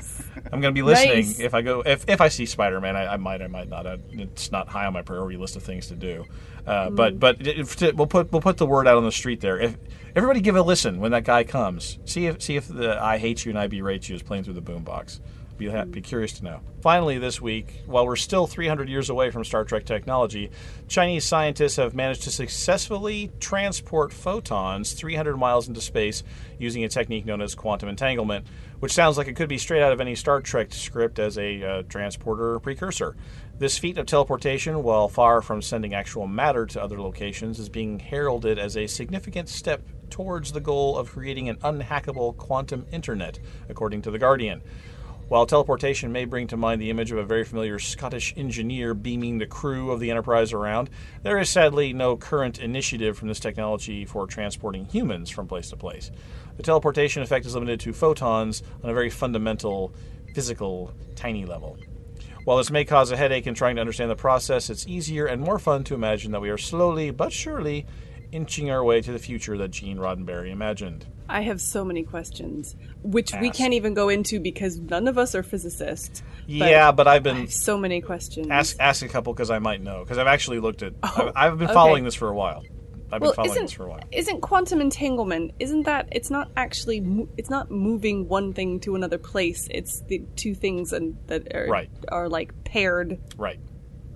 I'm 0.45 0.61
going 0.61 0.73
to 0.73 0.79
be 0.79 0.81
listening 0.81 1.25
Nice. 1.25 1.39
if 1.41 1.53
I 1.53 1.61
go 1.61 1.81
if, 1.85 2.07
if 2.07 2.21
I 2.21 2.29
see 2.29 2.45
Spider-Man. 2.45 2.95
I, 2.95 3.15
I 3.15 3.17
might 3.17 3.41
I 3.41 3.47
might 3.47 3.67
not. 3.67 3.85
I, 3.85 3.97
it's 4.11 4.49
not 4.49 4.69
high 4.69 4.85
on 4.85 4.93
my 4.93 5.01
priority 5.01 5.35
list 5.35 5.57
of 5.57 5.63
things 5.63 5.87
to 5.87 5.95
do. 5.95 6.23
Uh, 6.65 6.89
But 6.89 7.19
but 7.19 7.45
if, 7.45 7.81
we'll 7.95 8.07
put 8.07 8.31
we'll 8.31 8.41
put 8.41 8.55
the 8.55 8.65
word 8.65 8.87
out 8.87 8.95
on 8.95 9.03
the 9.03 9.11
street 9.11 9.41
there. 9.41 9.59
If 9.59 9.75
everybody 10.15 10.39
give 10.39 10.55
a 10.55 10.61
listen 10.61 11.01
when 11.01 11.11
that 11.11 11.25
guy 11.25 11.43
comes, 11.43 11.99
see 12.05 12.27
if 12.27 12.41
see 12.41 12.55
if 12.55 12.69
the 12.69 12.97
I 13.03 13.17
hate 13.17 13.43
you 13.43 13.49
and 13.49 13.59
I 13.59 13.67
berate 13.67 14.07
you 14.07 14.15
is 14.15 14.23
playing 14.23 14.45
through 14.45 14.53
the 14.53 14.61
boombox. 14.61 15.19
Be, 15.57 15.69
be 15.85 16.01
curious 16.01 16.33
to 16.33 16.43
know. 16.43 16.59
Finally, 16.81 17.17
this 17.17 17.41
week, 17.41 17.81
while 17.87 18.05
we're 18.05 18.15
still 18.15 18.45
300 18.45 18.87
years 18.87 19.09
away 19.09 19.31
from 19.31 19.43
Star 19.43 19.63
Trek 19.63 19.85
technology, 19.85 20.51
Chinese 20.87 21.25
scientists 21.25 21.77
have 21.77 21.95
managed 21.95 22.23
to 22.23 22.31
successfully 22.31 23.31
transport 23.39 24.13
photons 24.13 24.93
300 24.93 25.35
miles 25.35 25.67
into 25.67 25.81
space 25.81 26.23
using 26.59 26.83
a 26.83 26.89
technique 26.89 27.25
known 27.25 27.41
as 27.41 27.55
quantum 27.55 27.89
entanglement, 27.89 28.45
which 28.79 28.93
sounds 28.93 29.17
like 29.17 29.27
it 29.27 29.35
could 29.35 29.49
be 29.49 29.57
straight 29.57 29.81
out 29.81 29.91
of 29.91 29.99
any 29.99 30.15
Star 30.15 30.39
Trek 30.41 30.71
script 30.71 31.17
as 31.17 31.37
a 31.37 31.63
uh, 31.63 31.83
transporter 31.83 32.59
precursor. 32.59 33.15
This 33.57 33.79
feat 33.79 33.97
of 33.97 34.05
teleportation, 34.05 34.83
while 34.83 35.07
far 35.07 35.41
from 35.41 35.63
sending 35.63 35.95
actual 35.95 36.27
matter 36.27 36.67
to 36.67 36.81
other 36.81 37.01
locations, 37.01 37.57
is 37.57 37.69
being 37.69 37.97
heralded 37.97 38.59
as 38.59 38.77
a 38.77 38.85
significant 38.85 39.49
step 39.49 39.81
towards 40.11 40.51
the 40.51 40.61
goal 40.61 40.95
of 40.97 41.09
creating 41.09 41.49
an 41.49 41.57
unhackable 41.57 42.37
quantum 42.37 42.85
internet, 42.91 43.39
according 43.67 44.03
to 44.03 44.11
The 44.11 44.19
Guardian. 44.19 44.61
While 45.29 45.45
teleportation 45.45 46.13
may 46.13 46.23
bring 46.23 46.47
to 46.47 46.55
mind 46.55 46.81
the 46.81 46.89
image 46.89 47.11
of 47.11 47.17
a 47.17 47.23
very 47.25 47.43
familiar 47.43 47.79
Scottish 47.79 48.33
engineer 48.37 48.93
beaming 48.93 49.39
the 49.39 49.45
crew 49.45 49.91
of 49.91 49.99
the 49.99 50.09
Enterprise 50.09 50.53
around, 50.53 50.89
there 51.21 51.37
is 51.37 51.49
sadly 51.49 51.91
no 51.91 52.15
current 52.15 52.59
initiative 52.59 53.17
from 53.17 53.27
this 53.27 53.41
technology 53.41 54.05
for 54.05 54.25
transporting 54.25 54.85
humans 54.85 55.29
from 55.29 55.45
place 55.45 55.69
to 55.71 55.75
place. 55.75 56.11
The 56.55 56.63
teleportation 56.63 57.23
effect 57.23 57.45
is 57.45 57.55
limited 57.55 57.81
to 57.81 57.91
photons 57.91 58.63
on 58.81 58.89
a 58.89 58.93
very 58.93 59.09
fundamental, 59.09 59.93
physical, 60.33 60.93
tiny 61.17 61.45
level. 61.45 61.77
While 62.45 62.55
this 62.55 62.71
may 62.71 62.85
cause 62.85 63.11
a 63.11 63.17
headache 63.17 63.47
in 63.47 63.53
trying 63.53 63.75
to 63.75 63.81
understand 63.81 64.09
the 64.09 64.15
process, 64.15 64.69
it's 64.69 64.87
easier 64.87 65.25
and 65.25 65.41
more 65.41 65.59
fun 65.59 65.83
to 65.85 65.93
imagine 65.93 66.31
that 66.31 66.39
we 66.39 66.49
are 66.49 66.57
slowly 66.57 67.11
but 67.11 67.33
surely 67.33 67.85
inching 68.31 68.69
our 68.69 68.83
way 68.83 69.01
to 69.01 69.11
the 69.11 69.19
future 69.19 69.57
that 69.57 69.71
Gene 69.71 69.97
Roddenberry 69.97 70.51
imagined. 70.51 71.05
I 71.29 71.41
have 71.41 71.59
so 71.59 71.83
many 71.83 72.03
questions, 72.03 72.75
which 73.03 73.33
we 73.41 73.49
can't 73.49 73.73
even 73.73 73.93
go 73.93 74.07
into 74.09 74.39
because 74.39 74.77
none 74.79 75.07
of 75.07 75.17
us 75.17 75.35
are 75.35 75.43
physicists. 75.43 76.23
yeah, 76.45 76.91
but 76.91 77.07
I've 77.07 77.23
been 77.23 77.47
so 77.49 77.77
many 77.77 77.99
questions. 78.01 78.47
ask 78.49 78.77
ask 78.79 79.03
a 79.03 79.09
couple 79.09 79.33
because 79.33 79.49
I 79.49 79.59
might 79.59 79.81
know 79.81 80.03
because 80.03 80.17
I've 80.17 80.27
actually 80.27 80.59
looked 80.59 80.83
at. 80.83 80.93
Oh, 81.03 81.31
I've, 81.35 81.51
I've 81.53 81.57
been 81.59 81.67
okay. 81.67 81.73
following 81.73 82.03
this 82.05 82.15
for 82.15 82.29
a 82.29 82.33
while. 82.35 82.63
I've 83.11 83.21
been 83.21 83.33
following 83.33 83.61
this 83.61 83.71
for 83.71 83.85
a 83.85 83.89
while. 83.89 84.01
isn't 84.11 84.41
quantum 84.41 84.81
entanglement? 84.81 85.51
Isn't 85.59 85.83
that 85.83 86.09
it's 86.11 86.29
not 86.29 86.51
actually 86.57 86.99
mo- 87.01 87.29
it's 87.37 87.49
not 87.49 87.71
moving 87.71 88.27
one 88.27 88.53
thing 88.53 88.79
to 88.81 88.95
another 88.95 89.17
place. 89.17 89.67
It's 89.71 90.01
the 90.07 90.23
two 90.35 90.53
things 90.55 90.91
and 90.93 91.15
that 91.27 91.53
are 91.55 91.67
Right. 91.67 91.89
are 92.09 92.27
like 92.29 92.51
paired 92.65 93.17
Right. 93.37 93.59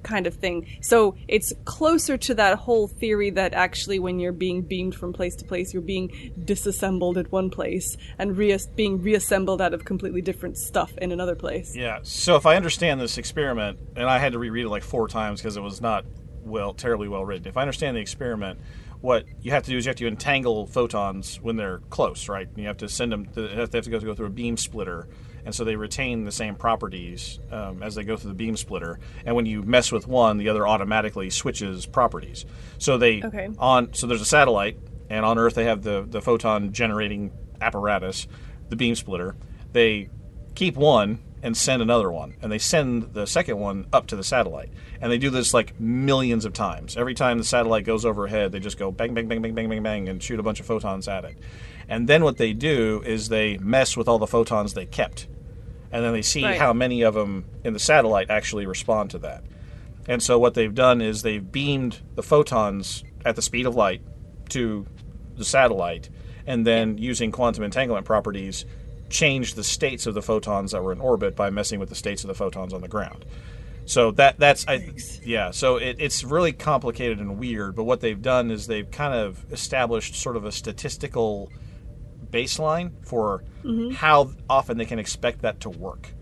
Kind 0.03 0.27
of 0.27 0.35
thing. 0.35 0.67
So 0.81 1.15
it's 1.27 1.53
closer 1.65 2.17
to 2.17 2.33
that 2.35 2.57
whole 2.57 2.87
theory 2.87 3.29
that 3.31 3.53
actually 3.53 3.99
when 3.99 4.19
you're 4.19 4.31
being 4.31 4.61
beamed 4.61 4.95
from 4.95 5.13
place 5.13 5.35
to 5.37 5.45
place, 5.45 5.73
you're 5.73 5.81
being 5.81 6.33
disassembled 6.43 7.17
at 7.17 7.31
one 7.31 7.49
place 7.49 7.97
and 8.17 8.37
re- 8.37 8.57
being 8.75 9.01
reassembled 9.01 9.61
out 9.61 9.73
of 9.73 9.85
completely 9.85 10.21
different 10.21 10.57
stuff 10.57 10.97
in 10.97 11.11
another 11.11 11.35
place. 11.35 11.75
Yeah. 11.75 11.99
So 12.03 12.35
if 12.35 12.45
I 12.45 12.55
understand 12.55 12.99
this 12.99 13.17
experiment, 13.17 13.79
and 13.95 14.09
I 14.09 14.19
had 14.19 14.33
to 14.33 14.39
reread 14.39 14.65
it 14.65 14.69
like 14.69 14.83
four 14.83 15.07
times 15.07 15.41
because 15.41 15.57
it 15.57 15.61
was 15.61 15.81
not 15.81 16.05
well 16.43 16.73
terribly 16.73 17.07
well 17.07 17.25
written. 17.25 17.47
If 17.47 17.57
I 17.57 17.61
understand 17.61 17.95
the 17.95 18.01
experiment, 18.01 18.59
what 19.01 19.25
you 19.41 19.51
have 19.51 19.63
to 19.63 19.71
do 19.71 19.77
is 19.77 19.85
you 19.85 19.89
have 19.89 19.97
to 19.97 20.07
entangle 20.07 20.67
photons 20.67 21.39
when 21.41 21.55
they're 21.55 21.79
close, 21.89 22.29
right? 22.29 22.47
And 22.47 22.57
You 22.57 22.67
have 22.67 22.77
to 22.77 22.89
send 22.89 23.11
them. 23.11 23.25
To, 23.33 23.41
they 23.41 23.55
have 23.55 23.69
to 23.69 23.89
go 23.89 23.99
go 23.99 24.15
through 24.15 24.27
a 24.27 24.31
beam 24.31 24.57
splitter, 24.57 25.07
and 25.45 25.53
so 25.55 25.63
they 25.63 25.75
retain 25.75 26.23
the 26.25 26.31
same 26.31 26.55
properties 26.55 27.39
um, 27.51 27.81
as 27.83 27.95
they 27.95 28.03
go 28.03 28.15
through 28.17 28.29
the 28.29 28.35
beam 28.35 28.55
splitter. 28.57 28.99
And 29.25 29.35
when 29.35 29.45
you 29.45 29.63
mess 29.63 29.91
with 29.91 30.07
one, 30.07 30.37
the 30.37 30.49
other 30.49 30.67
automatically 30.67 31.29
switches 31.29 31.85
properties. 31.85 32.45
So 32.77 32.97
they 32.97 33.21
Okay. 33.23 33.49
on. 33.57 33.93
So 33.93 34.07
there's 34.07 34.21
a 34.21 34.25
satellite, 34.25 34.77
and 35.09 35.25
on 35.25 35.37
Earth 35.37 35.55
they 35.55 35.65
have 35.65 35.83
the 35.83 36.05
the 36.07 36.21
photon 36.21 36.73
generating 36.73 37.31
apparatus, 37.61 38.27
the 38.69 38.75
beam 38.75 38.95
splitter. 38.95 39.35
They 39.73 40.09
keep 40.55 40.75
one 40.75 41.19
and 41.43 41.57
send 41.57 41.81
another 41.81 42.11
one, 42.11 42.35
and 42.43 42.51
they 42.51 42.59
send 42.59 43.13
the 43.13 43.25
second 43.25 43.57
one 43.57 43.87
up 43.91 44.05
to 44.07 44.15
the 44.15 44.23
satellite. 44.23 44.69
And 45.01 45.11
they 45.11 45.17
do 45.17 45.31
this 45.31 45.55
like 45.55 45.79
millions 45.79 46.45
of 46.45 46.53
times. 46.53 46.95
Every 46.95 47.15
time 47.15 47.39
the 47.39 47.43
satellite 47.43 47.83
goes 47.83 48.05
overhead, 48.05 48.51
they 48.51 48.59
just 48.59 48.77
go 48.77 48.91
bang, 48.91 49.15
bang, 49.15 49.27
bang, 49.27 49.41
bang, 49.41 49.55
bang, 49.55 49.67
bang, 49.67 49.81
bang, 49.81 50.07
and 50.09 50.21
shoot 50.21 50.39
a 50.39 50.43
bunch 50.43 50.59
of 50.59 50.67
photons 50.67 51.07
at 51.07 51.25
it. 51.25 51.35
And 51.91 52.07
then 52.07 52.23
what 52.23 52.37
they 52.37 52.53
do 52.53 53.03
is 53.05 53.27
they 53.27 53.57
mess 53.57 53.97
with 53.97 54.07
all 54.07 54.17
the 54.17 54.25
photons 54.25 54.73
they 54.73 54.85
kept, 54.85 55.27
and 55.91 56.05
then 56.05 56.13
they 56.13 56.21
see 56.21 56.41
Right. 56.41 56.57
how 56.57 56.71
many 56.71 57.01
of 57.01 57.15
them 57.15 57.43
in 57.65 57.73
the 57.73 57.79
satellite 57.79 58.29
actually 58.29 58.65
respond 58.65 59.09
to 59.11 59.19
that. 59.19 59.43
And 60.07 60.23
so 60.23 60.39
what 60.39 60.53
they've 60.53 60.73
done 60.73 61.01
is 61.01 61.21
they've 61.21 61.51
beamed 61.51 61.99
the 62.15 62.23
photons 62.23 63.03
at 63.25 63.35
the 63.35 63.41
speed 63.41 63.65
of 63.65 63.75
light 63.75 64.01
to 64.49 64.85
the 65.35 65.43
satellite, 65.43 66.09
and 66.47 66.65
then 66.65 66.97
using 66.97 67.29
quantum 67.29 67.65
entanglement 67.65 68.05
properties, 68.05 68.63
changed 69.09 69.57
the 69.57 69.63
states 69.63 70.05
of 70.07 70.13
the 70.13 70.21
photons 70.21 70.71
that 70.71 70.81
were 70.81 70.93
in 70.93 71.01
orbit 71.01 71.35
by 71.35 71.49
messing 71.49 71.77
with 71.77 71.89
the 71.89 71.95
states 71.95 72.23
of 72.23 72.29
the 72.29 72.33
photons 72.33 72.73
on 72.73 72.79
the 72.79 72.87
ground. 72.87 73.25
So 73.85 74.11
that 74.11 74.39
that's 74.39 74.65
I, 74.65 74.93
yeah. 75.25 75.51
So 75.51 75.75
it, 75.75 75.97
it's 75.99 76.23
really 76.23 76.53
complicated 76.53 77.19
and 77.19 77.37
weird. 77.37 77.75
But 77.75 77.83
what 77.83 77.99
they've 77.99 78.21
done 78.21 78.49
is 78.49 78.67
they've 78.67 78.89
kind 78.89 79.13
of 79.13 79.43
established 79.51 80.15
sort 80.15 80.37
of 80.37 80.45
a 80.45 80.53
statistical 80.53 81.51
baseline 82.31 82.91
for 83.05 83.43
how 83.93 84.31
often 84.49 84.77
they 84.77 84.85
can 84.85 84.99
expect 84.99 85.41
that 85.41 85.59
to 85.61 85.69
work. 85.69 86.13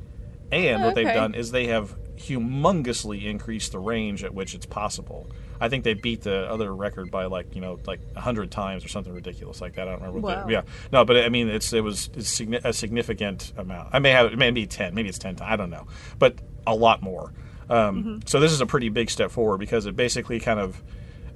And 0.52 0.84
what 0.84 0.96
they've 0.96 1.06
Okay. 1.06 1.14
done 1.16 1.36
is 1.36 1.52
they 1.52 1.68
have 1.68 1.96
humongously 2.18 3.26
increased 3.26 3.72
the 3.72 3.80
range 3.80 4.24
at 4.24 4.34
which 4.34 4.54
it's 4.56 4.66
possible. 4.66 5.30
I 5.62 5.70
think 5.70 5.84
they 5.84 5.94
beat 5.94 6.22
the 6.22 6.50
other 6.50 6.74
record 6.74 7.12
by 7.12 7.26
like 7.26 7.54
you 7.54 7.62
know 7.62 7.80
like 7.86 8.00
hundred 8.16 8.50
times 8.52 8.84
or 8.86 8.88
something 8.88 9.14
ridiculous 9.14 9.62
like 9.62 9.76
that. 9.76 9.88
I 9.88 9.92
don't 9.92 10.02
remember. 10.02 10.20
What 10.22 10.38
Wow. 10.38 10.46
the, 10.46 10.52
yeah, 10.52 10.62
no, 10.92 11.06
but 11.06 11.18
I 11.18 11.30
mean 11.30 11.50
it's 11.50 11.72
it 11.74 11.82
was 11.84 12.10
it's 12.16 12.40
a 12.64 12.74
significant 12.74 13.54
amount. 13.58 13.90
I 13.92 14.00
may 14.00 14.12
have 14.12 14.32
it 14.34 14.38
may 14.40 14.52
be 14.52 14.66
ten, 14.68 14.96
maybe 14.96 15.10
it's 15.10 15.20
ten. 15.20 15.36
times. 15.36 15.52
I 15.52 15.56
don't 15.56 15.70
know, 15.70 15.88
but 16.18 16.36
a 16.66 16.74
lot 16.76 17.02
more. 17.02 17.34
Um, 17.70 18.22
So 18.26 18.40
this 18.40 18.52
is 18.52 18.62
a 18.62 18.66
pretty 18.66 18.90
big 18.90 19.10
step 19.10 19.32
forward 19.32 19.60
because 19.60 19.86
it 19.86 19.96
basically 19.96 20.40
kind 20.40 20.60
of 20.60 20.82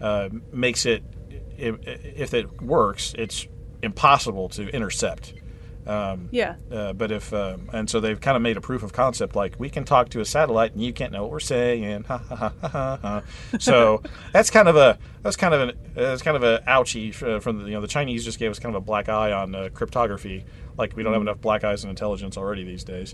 uh, 0.01 0.29
makes 0.51 0.85
it 0.85 1.03
if, 1.57 1.75
if 1.85 2.33
it 2.33 2.61
works, 2.61 3.13
it's 3.17 3.47
impossible 3.83 4.49
to 4.49 4.67
intercept. 4.69 5.33
Um, 5.85 6.29
Yeah. 6.31 6.55
uh, 6.71 6.93
but 6.93 7.11
if 7.11 7.33
um, 7.33 7.69
and 7.73 7.89
so 7.89 7.99
they've 7.99 8.19
kind 8.19 8.37
of 8.37 8.41
made 8.41 8.55
a 8.55 8.61
proof 8.61 8.83
of 8.83 8.93
concept 8.93 9.35
like 9.35 9.55
we 9.59 9.69
can 9.69 9.83
talk 9.83 10.07
to 10.11 10.21
a 10.21 10.25
satellite 10.25 10.71
and 10.71 10.81
you 10.81 10.93
can't 10.93 11.11
know 11.11 11.23
what 11.23 11.31
we're 11.31 11.41
saying. 11.41 12.05
Ha, 12.05 12.17
ha, 12.17 12.35
ha, 12.35 12.53
ha, 12.61 12.67
ha, 12.69 12.97
ha. 13.01 13.23
So 13.59 14.01
that's 14.31 14.49
kind 14.49 14.69
of 14.69 14.77
a 14.77 14.97
that's 15.23 15.35
kind 15.35 15.53
of 15.53 15.59
an 15.69 15.75
that's 15.93 16.21
kind 16.21 16.37
of 16.37 16.43
a 16.43 16.63
ouchie 16.67 17.13
from 17.41 17.59
the 17.59 17.65
you 17.65 17.71
know 17.73 17.81
the 17.81 17.87
Chinese 17.89 18.23
just 18.23 18.39
gave 18.39 18.49
us 18.49 18.59
kind 18.59 18.73
of 18.73 18.81
a 18.81 18.85
black 18.85 19.09
eye 19.09 19.33
on 19.33 19.53
uh, 19.53 19.67
cryptography. 19.73 20.45
Like 20.77 20.95
we 20.95 21.03
don't 21.03 21.11
have 21.11 21.21
enough 21.21 21.41
black 21.41 21.65
eyes 21.65 21.83
in 21.83 21.89
intelligence 21.89 22.37
already 22.37 22.63
these 22.63 22.85
days. 22.85 23.13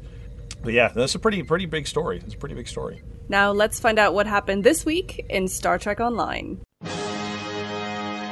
But 0.63 0.73
yeah, 0.73 0.89
that's 0.89 1.15
a 1.15 1.19
pretty 1.19 1.41
pretty 1.41 1.65
big 1.65 1.87
story. 1.87 2.21
It's 2.23 2.35
a 2.35 2.37
pretty 2.37 2.53
big 2.53 2.67
story. 2.67 3.01
Now 3.29 3.51
let's 3.51 3.79
find 3.79 3.97
out 3.97 4.13
what 4.13 4.27
happened 4.27 4.63
this 4.63 4.85
week 4.85 5.25
in 5.27 5.47
Star 5.47 5.79
Trek 5.79 5.99
Online. 5.99 6.59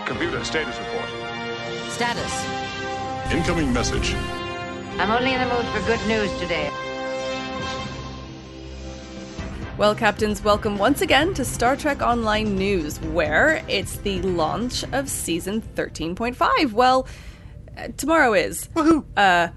Computer 0.06 0.44
status 0.44 0.78
report. 0.78 1.10
Status. 1.98 2.46
Incoming 3.34 3.74
message. 3.74 4.14
I'm 5.00 5.10
only 5.10 5.34
in 5.34 5.40
the 5.40 5.48
mood 5.52 5.66
for 5.74 5.80
good 5.88 6.00
news 6.08 6.32
today. 6.40 6.70
Well, 9.80 9.96
Captains, 9.96 10.44
welcome 10.44 10.78
once 10.78 11.02
again 11.02 11.34
to 11.34 11.44
Star 11.44 11.76
Trek 11.76 12.04
Online 12.04 12.56
News, 12.56 13.00
where 13.02 13.64
it's 13.68 13.96
the 13.98 14.22
launch 14.22 14.84
of 14.94 15.10
season 15.10 15.64
13.5. 15.74 16.72
Well, 16.74 17.08
uh, 17.76 17.88
tomorrow 17.98 18.34
is. 18.34 18.68
Woohoo! 18.76 19.04
Uh, 19.18 19.48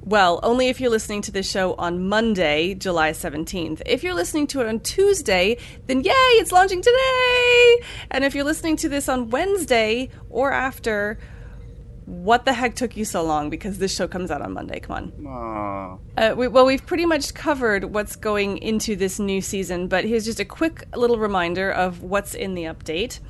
well, 0.00 0.40
only 0.42 0.68
if 0.68 0.80
you're 0.80 0.88
listening 0.88 1.20
to 1.20 1.30
this 1.30 1.50
show 1.50 1.74
on 1.74 2.08
Monday, 2.08 2.72
July 2.76 3.10
17th. 3.10 3.82
If 3.84 4.02
you're 4.02 4.14
listening 4.14 4.46
to 4.46 4.62
it 4.62 4.66
on 4.66 4.80
Tuesday, 4.80 5.58
then 5.86 6.00
yay, 6.00 6.12
it's 6.14 6.50
launching 6.50 6.80
today! 6.80 7.82
And 8.10 8.24
if 8.24 8.34
you're 8.34 8.44
listening 8.44 8.76
to 8.76 8.88
this 8.88 9.06
on 9.06 9.28
Wednesday 9.28 10.08
or 10.30 10.50
after, 10.50 11.18
what 12.10 12.44
the 12.44 12.52
heck 12.52 12.74
took 12.74 12.96
you 12.96 13.04
so 13.04 13.22
long? 13.22 13.50
Because 13.50 13.78
this 13.78 13.94
show 13.94 14.08
comes 14.08 14.32
out 14.32 14.42
on 14.42 14.52
Monday. 14.52 14.80
Come 14.80 15.12
on. 15.26 16.00
Uh, 16.16 16.34
we, 16.36 16.48
well, 16.48 16.66
we've 16.66 16.84
pretty 16.84 17.06
much 17.06 17.34
covered 17.34 17.84
what's 17.84 18.16
going 18.16 18.58
into 18.58 18.96
this 18.96 19.20
new 19.20 19.40
season, 19.40 19.86
but 19.86 20.04
here's 20.04 20.24
just 20.24 20.40
a 20.40 20.44
quick 20.44 20.84
little 20.96 21.18
reminder 21.18 21.70
of 21.70 22.02
what's 22.02 22.34
in 22.34 22.54
the 22.54 22.64
update. 22.64 23.20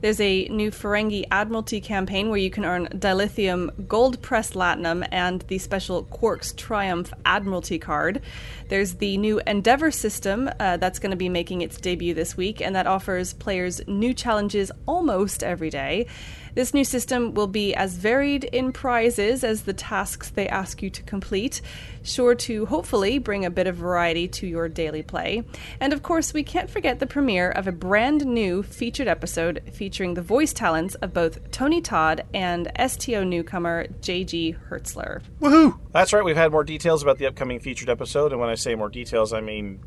There's 0.00 0.20
a 0.20 0.48
new 0.48 0.70
Ferengi 0.70 1.26
Admiralty 1.30 1.82
campaign 1.82 2.30
where 2.30 2.38
you 2.38 2.50
can 2.50 2.64
earn 2.64 2.86
dilithium, 2.86 3.86
gold 3.86 4.22
pressed 4.22 4.54
latinum, 4.54 5.06
and 5.12 5.42
the 5.42 5.58
special 5.58 6.04
Quarks 6.04 6.56
Triumph 6.56 7.12
Admiralty 7.26 7.78
card. 7.78 8.22
There's 8.68 8.94
the 8.94 9.18
new 9.18 9.42
Endeavor 9.46 9.90
system 9.90 10.48
uh, 10.58 10.78
that's 10.78 10.98
going 10.98 11.10
to 11.10 11.16
be 11.18 11.28
making 11.28 11.60
its 11.60 11.78
debut 11.78 12.14
this 12.14 12.34
week, 12.34 12.62
and 12.62 12.74
that 12.74 12.86
offers 12.86 13.34
players 13.34 13.86
new 13.86 14.14
challenges 14.14 14.72
almost 14.86 15.42
every 15.42 15.68
day. 15.68 16.06
This 16.54 16.74
new 16.74 16.84
system 16.84 17.34
will 17.34 17.46
be 17.46 17.74
as 17.74 17.96
varied 17.96 18.44
in 18.44 18.72
prizes 18.72 19.44
as 19.44 19.62
the 19.62 19.72
tasks 19.72 20.30
they 20.30 20.48
ask 20.48 20.82
you 20.82 20.90
to 20.90 21.02
complete, 21.02 21.60
sure 22.02 22.34
to 22.34 22.66
hopefully 22.66 23.18
bring 23.18 23.44
a 23.44 23.50
bit 23.50 23.66
of 23.66 23.76
variety 23.76 24.28
to 24.28 24.46
your 24.46 24.68
daily 24.68 25.02
play. 25.02 25.44
And 25.80 25.92
of 25.92 26.02
course, 26.02 26.34
we 26.34 26.42
can't 26.42 26.70
forget 26.70 26.98
the 26.98 27.06
premiere 27.06 27.50
of 27.50 27.66
a 27.66 27.72
brand 27.72 28.26
new 28.26 28.62
featured 28.62 29.08
episode 29.08 29.62
featuring 29.72 30.14
the 30.14 30.22
voice 30.22 30.52
talents 30.52 30.94
of 30.96 31.12
both 31.12 31.50
Tony 31.50 31.80
Todd 31.80 32.24
and 32.34 32.70
STO 32.86 33.24
newcomer 33.24 33.86
JG 34.00 34.56
Hertzler. 34.68 35.22
Woohoo! 35.40 35.78
That's 35.92 36.12
right. 36.12 36.24
We've 36.24 36.36
had 36.36 36.52
more 36.52 36.64
details 36.64 37.02
about 37.02 37.18
the 37.18 37.26
upcoming 37.26 37.60
featured 37.60 37.88
episode, 37.88 38.32
and 38.32 38.40
when 38.40 38.50
I 38.50 38.54
say 38.54 38.74
more 38.74 38.88
details, 38.88 39.32
I 39.32 39.40
mean 39.40 39.80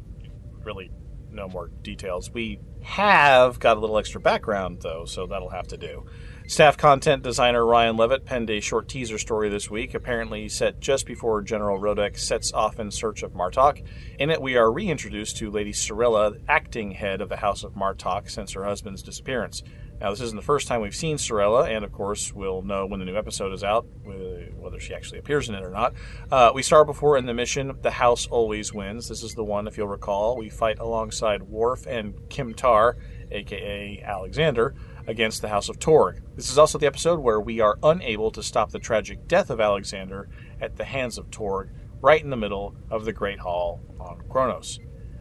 really 0.63 0.91
no 1.31 1.47
more 1.47 1.67
details. 1.81 2.31
We 2.31 2.59
have 2.83 3.59
got 3.59 3.77
a 3.77 3.79
little 3.79 3.97
extra 3.97 4.21
background 4.21 4.81
though, 4.81 5.05
so 5.05 5.25
that'll 5.25 5.49
have 5.49 5.67
to 5.69 5.77
do. 5.77 6.05
Staff 6.45 6.75
content 6.75 7.23
designer 7.23 7.65
Ryan 7.65 7.95
Levitt 7.95 8.25
penned 8.25 8.49
a 8.49 8.59
short 8.59 8.89
teaser 8.89 9.17
story 9.17 9.47
this 9.47 9.69
week, 9.71 9.93
apparently 9.93 10.49
set 10.49 10.81
just 10.81 11.05
before 11.05 11.41
General 11.41 11.79
Rodek 11.79 12.19
sets 12.19 12.51
off 12.51 12.79
in 12.79 12.91
search 12.91 13.23
of 13.23 13.31
Martok. 13.31 13.81
In 14.19 14.29
it, 14.29 14.41
we 14.41 14.57
are 14.57 14.71
reintroduced 14.71 15.37
to 15.37 15.49
Lady 15.49 15.71
Sorella, 15.71 16.33
acting 16.49 16.91
head 16.91 17.21
of 17.21 17.29
the 17.29 17.37
House 17.37 17.63
of 17.63 17.73
Martok 17.75 18.29
since 18.29 18.51
her 18.51 18.65
husband's 18.65 19.01
disappearance. 19.01 19.63
Now, 20.01 20.09
this 20.09 20.19
isn't 20.19 20.35
the 20.35 20.41
first 20.41 20.67
time 20.67 20.81
we've 20.81 20.93
seen 20.93 21.17
Sorella, 21.17 21.69
and 21.69 21.85
of 21.85 21.93
course, 21.93 22.33
we'll 22.33 22.61
know 22.61 22.85
when 22.85 22.99
the 22.99 23.05
new 23.05 23.17
episode 23.17 23.53
is 23.53 23.63
out 23.63 23.87
whether 24.03 24.79
she 24.81 24.93
actually 24.93 25.19
appears 25.19 25.47
in 25.47 25.55
it 25.55 25.63
or 25.63 25.71
not. 25.71 25.93
Uh, 26.29 26.51
we 26.53 26.61
start 26.61 26.87
before 26.87 27.17
in 27.17 27.25
the 27.25 27.33
mission, 27.33 27.71
The 27.81 27.91
House 27.91 28.27
Always 28.27 28.73
Wins. 28.73 29.07
This 29.07 29.23
is 29.23 29.33
the 29.33 29.45
one, 29.45 29.65
if 29.65 29.77
you'll 29.77 29.87
recall, 29.87 30.35
we 30.35 30.49
fight 30.49 30.79
alongside 30.79 31.43
Worf 31.43 31.87
and 31.87 32.15
Kim 32.29 32.53
Tar, 32.53 32.97
aka 33.31 34.03
Alexander, 34.05 34.75
against 35.07 35.41
the 35.41 35.49
House 35.49 35.69
of 35.69 35.79
Torg. 35.79 36.21
This 36.35 36.49
is 36.49 36.57
also 36.57 36.77
the 36.77 36.87
episode 36.87 37.19
where 37.19 37.39
we 37.39 37.59
are 37.59 37.77
unable 37.83 38.31
to 38.31 38.43
stop 38.43 38.71
the 38.71 38.79
tragic 38.79 39.27
death 39.27 39.49
of 39.49 39.59
Alexander 39.59 40.29
at 40.61 40.75
the 40.75 40.85
hands 40.85 41.17
of 41.17 41.29
Torg, 41.31 41.69
right 42.01 42.23
in 42.23 42.29
the 42.29 42.37
middle 42.37 42.75
of 42.89 43.05
the 43.05 43.13
Great 43.13 43.39
Hall 43.39 43.81
on 43.99 44.21
Kronos. 44.29 44.79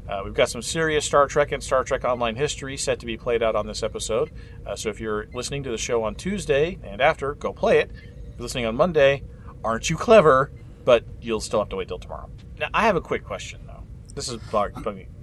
Uh, 0.09 0.23
we've 0.25 0.35
got 0.35 0.51
some 0.51 0.63
serious 0.63 1.05
Star 1.05 1.27
Trek 1.27 1.53
and 1.53 1.63
Star 1.63 1.85
Trek 1.85 2.05
Online 2.05 2.35
history 2.37 2.77
set 2.77 2.99
to 3.01 3.07
be 3.07 3.17
played 3.17 3.43
out 3.43 3.55
on 3.55 3.67
this 3.67 3.83
episode. 3.83 4.33
Uh, 4.67 4.75
so 4.75 4.89
if 4.89 5.01
you're 5.01 5.27
listening 5.33 5.63
to 5.63 5.71
the 5.71 5.79
show 5.79 6.03
on 6.03 6.15
Tuesday 6.15 6.79
and 6.83 7.01
after, 7.01 7.35
go 7.35 7.53
play 7.53 7.79
it. 7.79 7.91
If 7.93 8.35
you're 8.35 8.43
listening 8.43 8.67
on 8.67 8.75
Monday, 8.75 9.23
aren't 9.65 9.89
you 9.89 9.97
clever? 9.97 10.53
But 10.85 11.05
you'll 11.21 11.41
still 11.41 11.61
have 11.61 11.69
to 11.69 11.77
wait 11.77 11.87
till 11.89 12.01
tomorrow. 12.01 12.29
Now, 12.59 12.69
I 12.75 12.83
have 12.83 12.97
a 12.97 13.01
quick 13.01 13.25
question, 13.25 13.61
though. 13.67 13.85
This 14.15 14.29
is. 14.29 14.39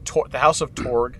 Tor- 0.05 0.27
the 0.29 0.39
House 0.39 0.61
of 0.61 0.73
Torg. 0.73 1.19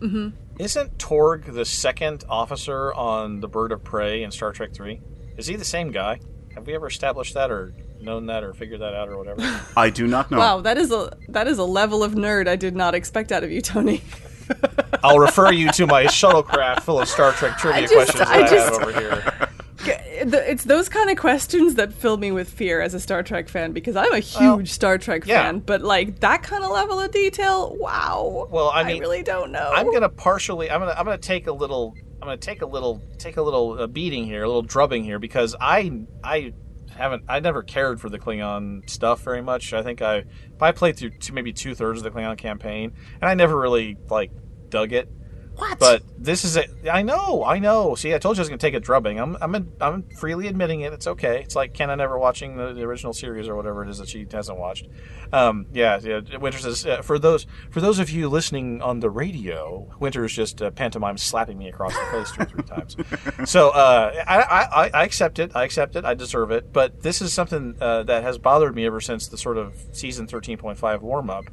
Mm-hmm. 0.00 0.30
Isn't 0.58 0.98
Torg 0.98 1.44
the 1.44 1.64
second 1.66 2.24
officer 2.28 2.92
on 2.94 3.40
the 3.40 3.48
Bird 3.48 3.72
of 3.72 3.84
Prey 3.84 4.22
in 4.22 4.30
Star 4.30 4.52
Trek 4.52 4.72
3? 4.72 5.00
Is 5.36 5.46
he 5.46 5.56
the 5.56 5.64
same 5.64 5.90
guy? 5.92 6.20
Have 6.54 6.66
we 6.66 6.74
ever 6.74 6.86
established 6.86 7.34
that 7.34 7.50
or 7.50 7.74
known 8.00 8.26
that 8.26 8.42
or 8.42 8.54
figured 8.54 8.80
that 8.80 8.94
out 8.94 9.08
or 9.10 9.18
whatever? 9.18 9.42
I 9.76 9.90
do 9.90 10.06
not 10.06 10.30
know. 10.30 10.38
Wow, 10.38 10.60
that 10.62 10.78
is 10.78 10.90
a 10.90 11.14
that 11.28 11.46
is 11.46 11.58
a 11.58 11.64
level 11.64 12.02
of 12.02 12.12
nerd 12.12 12.48
I 12.48 12.56
did 12.56 12.74
not 12.74 12.94
expect 12.94 13.32
out 13.32 13.44
of 13.44 13.50
you, 13.50 13.60
Tony. 13.60 14.02
I'll 15.04 15.18
refer 15.18 15.52
you 15.52 15.70
to 15.72 15.86
my 15.86 16.04
shuttlecraft 16.04 16.80
full 16.82 17.00
of 17.00 17.08
Star 17.08 17.32
Trek 17.32 17.58
trivia 17.58 17.82
just- 17.82 17.92
questions 17.94 18.18
that 18.20 18.28
I 18.28 18.44
I, 18.44 18.48
just- 18.48 18.72
have 18.72 18.82
over 18.82 18.98
here. 18.98 19.48
It's 19.88 20.64
those 20.64 20.88
kind 20.88 21.10
of 21.10 21.16
questions 21.16 21.74
that 21.76 21.92
fill 21.92 22.16
me 22.16 22.32
with 22.32 22.48
fear 22.48 22.80
as 22.80 22.94
a 22.94 23.00
Star 23.00 23.22
Trek 23.22 23.48
fan 23.48 23.72
because 23.72 23.96
I'm 23.96 24.12
a 24.12 24.18
huge 24.18 24.72
Star 24.72 24.98
Trek 24.98 25.26
yeah. 25.26 25.42
fan, 25.42 25.60
but 25.60 25.82
like 25.82 26.20
that 26.20 26.42
kind 26.42 26.64
of 26.64 26.70
level 26.70 27.00
of 27.00 27.10
detail, 27.10 27.74
wow. 27.76 28.48
Well, 28.50 28.70
I 28.72 28.84
mean, 28.84 28.96
I 28.96 29.00
really 29.00 29.22
don't 29.22 29.52
know. 29.52 29.70
I'm 29.74 29.92
gonna 29.92 30.08
partially. 30.08 30.70
I'm 30.70 30.80
gonna. 30.80 30.94
I'm 30.96 31.04
gonna 31.04 31.18
take 31.18 31.46
a 31.46 31.52
little. 31.52 31.94
I'm 32.22 32.28
gonna 32.28 32.36
take 32.36 32.62
a 32.62 32.66
little. 32.66 33.02
Take 33.18 33.36
a 33.36 33.42
little 33.42 33.80
uh, 33.80 33.86
beating 33.86 34.24
here, 34.24 34.42
a 34.42 34.46
little 34.46 34.62
drubbing 34.62 35.04
here, 35.04 35.18
because 35.18 35.54
I. 35.60 36.04
I 36.22 36.52
haven't. 36.96 37.24
I 37.28 37.40
never 37.40 37.62
cared 37.62 38.00
for 38.00 38.08
the 38.08 38.18
Klingon 38.18 38.88
stuff 38.88 39.22
very 39.22 39.42
much. 39.42 39.72
I 39.72 39.82
think 39.82 40.02
I. 40.02 40.24
I 40.60 40.72
played 40.72 40.96
through 40.96 41.10
two, 41.18 41.32
maybe 41.32 41.52
two 41.52 41.74
thirds 41.74 42.00
of 42.00 42.04
the 42.04 42.10
Klingon 42.10 42.38
campaign, 42.38 42.92
and 43.20 43.28
I 43.28 43.34
never 43.34 43.58
really 43.58 43.96
like 44.08 44.30
dug 44.68 44.92
it. 44.92 45.10
What? 45.56 45.78
But 45.78 46.02
this 46.18 46.44
is 46.44 46.56
it. 46.56 46.70
I 46.90 47.02
know. 47.02 47.42
I 47.42 47.58
know. 47.58 47.94
See, 47.94 48.14
I 48.14 48.18
told 48.18 48.36
you 48.36 48.40
I 48.40 48.42
was 48.42 48.48
gonna 48.48 48.58
take 48.58 48.74
a 48.74 48.80
drubbing. 48.80 49.18
I'm. 49.18 49.36
I'm. 49.40 49.72
I'm 49.80 50.02
freely 50.10 50.48
admitting 50.48 50.82
it. 50.82 50.92
It's 50.92 51.06
okay. 51.06 51.40
It's 51.40 51.56
like 51.56 51.72
Kenna 51.72 51.96
never 51.96 52.18
watching 52.18 52.56
the, 52.56 52.72
the 52.74 52.82
original 52.82 53.12
series 53.12 53.48
or 53.48 53.56
whatever 53.56 53.82
it 53.82 53.88
is 53.88 53.98
that 53.98 54.08
she 54.08 54.26
hasn't 54.30 54.58
watched. 54.58 54.86
Um, 55.32 55.66
yeah. 55.72 55.98
Yeah. 56.02 56.20
Winter 56.38 56.58
says 56.58 56.84
uh, 56.84 57.02
for 57.02 57.18
those 57.18 57.46
for 57.70 57.80
those 57.80 57.98
of 57.98 58.10
you 58.10 58.28
listening 58.28 58.82
on 58.82 59.00
the 59.00 59.08
radio, 59.08 59.90
Winter's 59.98 60.34
just 60.34 60.60
uh, 60.60 60.70
pantomime 60.70 61.16
slapping 61.16 61.56
me 61.56 61.68
across 61.68 61.94
the 61.94 62.06
face 62.12 62.30
two 62.32 62.42
or 62.42 62.44
three 62.44 62.64
times. 62.64 62.96
So 63.46 63.70
uh, 63.70 64.12
I, 64.26 64.40
I, 64.40 64.90
I 65.00 65.04
accept 65.04 65.38
it. 65.38 65.52
I 65.54 65.64
accept 65.64 65.94
it. 65.94 66.04
I 66.04 66.14
deserve 66.14 66.50
it. 66.50 66.72
But 66.72 67.02
this 67.02 67.22
is 67.22 67.32
something 67.32 67.76
uh, 67.80 68.02
that 68.04 68.22
has 68.22 68.38
bothered 68.38 68.74
me 68.74 68.86
ever 68.86 69.00
since 69.00 69.28
the 69.28 69.38
sort 69.38 69.56
of 69.56 69.74
season 69.92 70.26
thirteen 70.26 70.58
point 70.58 70.78
five 70.78 71.02
warm 71.02 71.30
up 71.30 71.44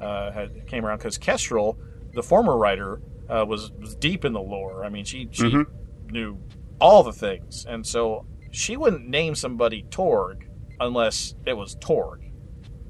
uh, 0.00 0.30
had, 0.30 0.66
came 0.66 0.84
around 0.84 0.98
because 0.98 1.18
Kestrel, 1.18 1.78
the 2.14 2.22
former 2.22 2.56
writer, 2.56 3.00
uh, 3.28 3.44
was 3.46 3.70
was 3.72 3.94
deep 3.94 4.24
in 4.24 4.32
the 4.32 4.40
lore. 4.40 4.84
I 4.84 4.88
mean, 4.88 5.04
she 5.04 5.28
she 5.30 5.64
knew 6.10 6.38
all 6.80 7.02
the 7.02 7.12
things, 7.12 7.66
and 7.68 7.86
so 7.86 8.26
she 8.50 8.76
wouldn't 8.76 9.08
name 9.08 9.34
somebody 9.34 9.84
Torg 9.90 10.48
unless 10.80 11.34
it 11.44 11.56
was 11.56 11.76
Torg. 11.80 12.24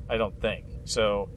I 0.09 0.17
don't 0.17 0.41
think 0.41 0.65
so. 0.85 1.31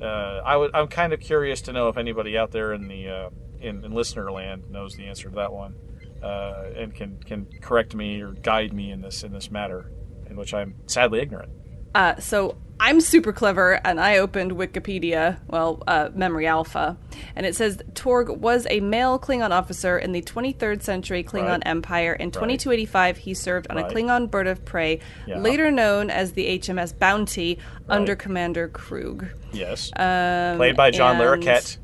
Uh, 0.00 0.40
I 0.44 0.56
would. 0.56 0.74
I'm 0.74 0.88
kind 0.88 1.12
of 1.12 1.20
curious 1.20 1.62
to 1.62 1.72
know 1.72 1.88
if 1.88 1.96
anybody 1.96 2.36
out 2.36 2.50
there 2.50 2.72
in 2.72 2.88
the 2.88 3.08
uh, 3.08 3.30
in, 3.60 3.84
in 3.84 3.92
listener 3.92 4.30
land 4.30 4.70
knows 4.70 4.94
the 4.94 5.06
answer 5.06 5.28
to 5.28 5.36
that 5.36 5.52
one, 5.52 5.74
uh, 6.22 6.70
and 6.76 6.94
can 6.94 7.18
can 7.24 7.46
correct 7.60 7.94
me 7.94 8.20
or 8.20 8.32
guide 8.32 8.72
me 8.72 8.90
in 8.90 9.00
this 9.00 9.22
in 9.22 9.32
this 9.32 9.50
matter, 9.50 9.92
in 10.28 10.36
which 10.36 10.54
I'm 10.54 10.74
sadly 10.86 11.20
ignorant. 11.20 11.52
Uh, 11.94 12.18
so 12.18 12.56
I'm 12.84 13.00
super 13.00 13.32
clever, 13.32 13.80
and 13.86 14.00
I 14.00 14.18
opened 14.18 14.50
Wikipedia, 14.52 15.38
well, 15.46 15.80
uh, 15.86 16.08
Memory 16.14 16.48
Alpha, 16.48 16.96
and 17.36 17.46
it 17.46 17.54
says 17.54 17.80
Torg 17.94 18.28
was 18.28 18.66
a 18.68 18.80
male 18.80 19.20
Klingon 19.20 19.50
officer 19.52 19.96
in 19.96 20.10
the 20.10 20.20
23rd 20.20 20.82
century 20.82 21.22
Klingon 21.22 21.48
Right. 21.48 21.62
Empire. 21.64 22.12
In 22.14 22.32
2285, 22.32 23.18
he 23.18 23.34
served 23.34 23.68
on 23.70 23.78
a 23.78 23.84
Klingon 23.84 24.28
bird 24.28 24.48
of 24.48 24.64
prey, 24.64 24.98
Yeah. 25.28 25.38
later 25.38 25.70
known 25.70 26.10
as 26.10 26.32
the 26.32 26.48
HMS 26.48 26.92
Bounty, 26.92 27.60
under 27.88 28.16
Commander 28.16 28.68
Kruge. 28.68 29.30
Yes, 29.52 29.92
Um, 29.96 30.56
played 30.56 30.76
by 30.76 30.90
John 30.90 31.20
and- 31.20 31.24
Larroquette. 31.44 31.76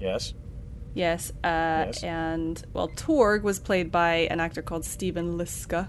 Yes. 0.00 0.32
Yes, 0.94 1.32
uh, 1.44 1.84
Yes. 1.92 2.02
and 2.02 2.64
well, 2.72 2.88
Torg 2.96 3.42
was 3.42 3.58
played 3.58 3.92
by 3.92 4.26
an 4.30 4.40
actor 4.40 4.62
called 4.62 4.86
Stephen 4.86 5.36
Liska. 5.36 5.88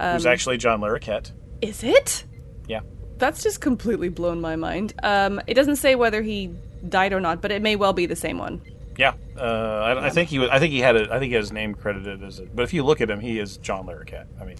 Who's 0.00 0.24
actually 0.24 0.58
John 0.58 0.80
Larroquette. 0.80 1.32
Is 1.60 1.82
it? 1.82 2.22
Yeah. 2.68 2.80
That's 3.18 3.42
just 3.42 3.60
completely 3.60 4.08
blown 4.08 4.40
my 4.40 4.56
mind. 4.56 4.94
Um, 5.02 5.40
it 5.46 5.54
doesn't 5.54 5.76
say 5.76 5.94
whether 5.94 6.22
he 6.22 6.54
died 6.88 7.12
or 7.12 7.20
not, 7.20 7.42
but 7.42 7.50
it 7.50 7.62
may 7.62 7.76
well 7.76 7.92
be 7.92 8.06
the 8.06 8.16
same 8.16 8.38
one. 8.38 8.62
Yeah, 8.96 9.14
uh, 9.36 9.40
I, 9.40 10.06
I 10.06 10.10
think 10.10 10.28
he 10.28 10.40
was. 10.40 10.50
I 10.50 10.58
think 10.58 10.72
he 10.72 10.80
had. 10.80 10.96
A, 10.96 11.14
I 11.14 11.20
think 11.20 11.30
he 11.30 11.34
has 11.34 11.46
his 11.46 11.52
name 11.52 11.74
credited 11.74 12.22
as. 12.22 12.40
A, 12.40 12.46
but 12.46 12.62
if 12.62 12.72
you 12.72 12.84
look 12.84 13.00
at 13.00 13.08
him, 13.08 13.20
he 13.20 13.38
is 13.38 13.56
John 13.58 13.86
Larroquette. 13.86 14.26
I 14.40 14.44
mean, 14.44 14.56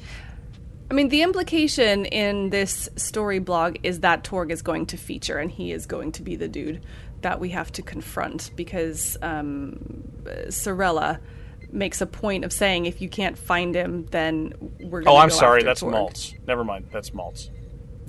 I 0.91 0.95
mean, 0.95 1.09
the 1.09 1.23
implication 1.23 2.07
in 2.07 2.51
this 2.51 2.89
story 2.95 3.41
blog 3.41 3.79
is 3.83 4.01
that 4.01 4.23
Torg 4.23 4.53
is 4.53 4.63
going 4.63 4.87
to 4.87 4.97
feature, 4.97 5.39
and 5.39 5.51
he 5.51 5.73
is 5.73 5.87
going 5.87 6.13
to 6.13 6.23
be 6.23 6.37
the 6.37 6.47
dude 6.47 6.83
that 7.23 7.41
we 7.41 7.51
have 7.51 7.73
to 7.73 7.83
confront 7.83 8.53
because 8.55 9.17
um, 9.23 10.05
Sorella 10.51 11.19
makes 11.73 12.01
a 12.01 12.07
point 12.07 12.45
of 12.45 12.53
saying 12.53 12.87
if 12.87 13.03
you 13.03 13.09
can't 13.09 13.37
find 13.37 13.75
him, 13.75 14.07
then 14.07 14.55
we're 14.81 15.03
going 15.03 15.09
oh, 15.09 15.11
to 15.11 15.11
Oh, 15.11 15.17
I'm 15.17 15.31
sorry. 15.31 15.65
That's 15.65 15.81
Torg. 15.81 15.95
Maltz. 15.95 16.35
Never 16.47 16.65
mind. 16.65 16.87
That's 16.93 17.11
Maltz. 17.11 17.51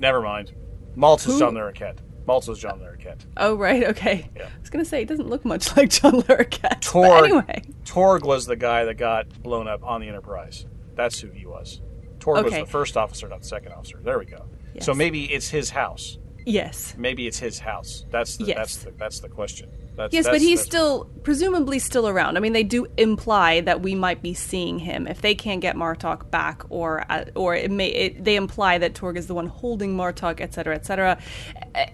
Never 0.00 0.20
mind. 0.20 0.52
Maltz 0.96 1.28
is 1.28 1.38
John 1.38 1.54
Larroquette. 1.54 1.98
Maltz 2.26 2.48
is 2.48 2.58
John 2.58 2.80
Larroquette. 2.80 3.20
Oh, 3.36 3.54
right, 3.54 3.84
okay. 3.84 4.28
Yeah. 4.36 4.44
I 4.46 4.60
was 4.60 4.70
going 4.70 4.84
to 4.84 4.88
say, 4.88 5.02
it 5.02 5.08
doesn't 5.08 5.28
look 5.28 5.44
much 5.44 5.76
like 5.76 5.90
John 5.90 6.22
Larroquette. 6.22 6.80
Torg. 6.80 7.24
anyway. 7.24 7.62
Torg 7.84 8.24
was 8.24 8.46
the 8.46 8.56
guy 8.56 8.84
that 8.84 8.94
got 8.94 9.28
blown 9.42 9.68
up 9.68 9.82
on 9.84 10.00
the 10.00 10.08
Enterprise. 10.08 10.66
That's 10.94 11.18
who 11.20 11.28
he 11.30 11.46
was. 11.46 11.80
Torg 12.18 12.38
Okay. 12.38 12.60
was 12.60 12.66
the 12.68 12.70
first 12.72 12.96
officer, 12.96 13.28
not 13.28 13.42
the 13.42 13.46
second 13.48 13.72
officer. 13.72 14.00
There 14.02 14.18
we 14.18 14.26
go. 14.26 14.46
So 14.80 14.94
maybe 14.94 15.24
it's 15.32 15.48
his 15.48 15.70
house. 15.70 16.18
Yes. 16.46 16.94
Maybe 16.96 17.26
it's 17.26 17.38
his 17.38 17.58
house. 17.58 18.04
That's 18.10 18.36
the, 18.36 18.44
Yes. 18.46 18.56
that's 18.56 18.76
the 18.84 18.90
that's 18.92 19.20
the 19.20 19.28
question. 19.28 19.70
That's, 20.00 20.14
Yes, 20.14 20.26
but 20.26 20.40
he's 20.40 20.60
that's- 20.60 20.66
still 20.66 21.10
presumably 21.22 21.78
still 21.78 22.08
around. 22.08 22.36
I 22.36 22.40
mean, 22.40 22.54
they 22.54 22.62
do 22.62 22.86
imply 22.96 23.60
that 23.60 23.82
we 23.82 23.94
might 23.94 24.22
be 24.22 24.32
seeing 24.32 24.78
him 24.78 25.06
if 25.06 25.20
they 25.20 25.34
can't 25.34 25.60
get 25.60 25.76
Martok 25.76 26.30
back, 26.30 26.62
or 26.70 27.04
uh, 27.10 27.26
or 27.34 27.54
it 27.54 27.70
may 27.70 27.88
it, 27.88 28.24
they 28.24 28.36
imply 28.36 28.78
that 28.78 28.94
Torg 28.94 29.16
is 29.16 29.26
the 29.26 29.34
one 29.34 29.46
holding 29.46 29.96
Martok, 29.96 30.40
etc., 30.40 30.74
etc. 30.74 31.18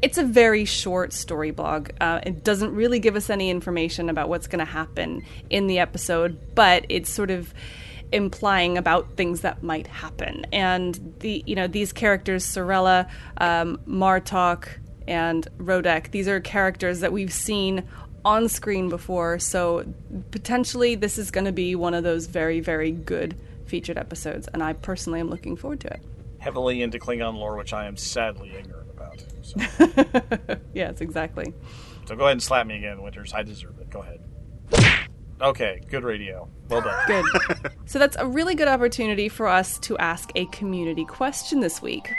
It's 0.03 0.19
a 0.19 0.25
very 0.25 0.65
short 0.65 1.13
story 1.13 1.51
blog. 1.51 1.91
Uh, 2.01 2.21
it 2.23 2.45
doesn't 2.45 2.73
really 2.75 3.01
give 3.01 3.17
us 3.17 3.29
any 3.29 3.51
information 3.51 4.09
about 4.09 4.29
what's 4.29 4.47
going 4.47 4.65
to 4.65 4.71
happen 4.71 5.25
in 5.51 5.67
the 5.67 5.81
episode, 5.81 6.55
but 6.55 6.87
it's 6.89 7.11
sort 7.11 7.31
of 7.31 7.53
implying 8.13 8.79
about 8.79 9.17
things 9.17 9.41
that 9.41 9.65
might 9.65 9.89
happen. 9.89 10.47
And 10.53 11.15
the 11.21 11.43
you 11.47 11.57
know 11.57 11.67
these 11.67 11.93
characters, 11.93 12.45
Sorella, 12.45 13.09
um, 13.39 13.79
Martok, 13.89 14.69
and 15.09 15.47
Rodek. 15.59 16.11
These 16.11 16.29
are 16.29 16.41
characters 16.41 17.01
that 17.01 17.13
we've 17.13 17.33
seen 17.33 17.85
on 18.25 18.49
screen 18.49 18.89
before, 18.89 19.39
so 19.39 19.85
potentially 20.31 20.95
this 20.97 21.17
is 21.19 21.31
going 21.31 21.45
to 21.45 21.53
be 21.53 21.75
one 21.77 21.95
of 21.95 22.03
those 22.05 22.27
very, 22.27 22.61
very 22.61 22.91
good 22.91 23.37
featured 23.67 23.97
episodes, 23.99 24.49
and 24.49 24.63
I 24.63 24.73
personally 24.73 25.21
am 25.21 25.29
looking 25.31 25.57
forward 25.57 25.81
to 25.81 25.89
it. 25.89 26.01
heavily 26.39 26.83
into 26.83 26.99
Klingon 26.99 27.35
lore, 27.35 27.57
which 27.57 27.73
I 27.73 27.87
am 27.87 27.97
sadly 27.97 28.53
ignorant 28.59 28.91
about. 28.91 29.23
So, 29.43 30.57
Yes, 30.75 31.01
exactly. 31.01 31.53
so 32.07 32.17
go 32.17 32.25
ahead 32.25 32.33
and 32.33 32.43
slap 32.43 32.67
me 32.67 32.77
again, 32.79 33.01
Winters. 33.03 33.33
I 33.33 33.43
deserve 33.43 33.79
it. 33.81 33.91
Go 33.91 34.01
ahead. 34.03 34.21
Okay, 35.41 35.83
good 35.91 36.03
radio. 36.03 36.49
Well 36.69 36.81
done. 36.81 37.07
Good. 37.07 37.25
so 37.87 37.99
that's 37.99 38.17
a 38.17 38.27
really 38.27 38.55
good 38.55 38.69
opportunity 38.69 39.29
for 39.29 39.47
us 39.49 39.79
to 39.81 39.99
ask 39.99 40.31
a 40.35 40.47
community 40.47 41.05
question 41.05 41.61
this 41.61 41.83
week. 41.83 42.11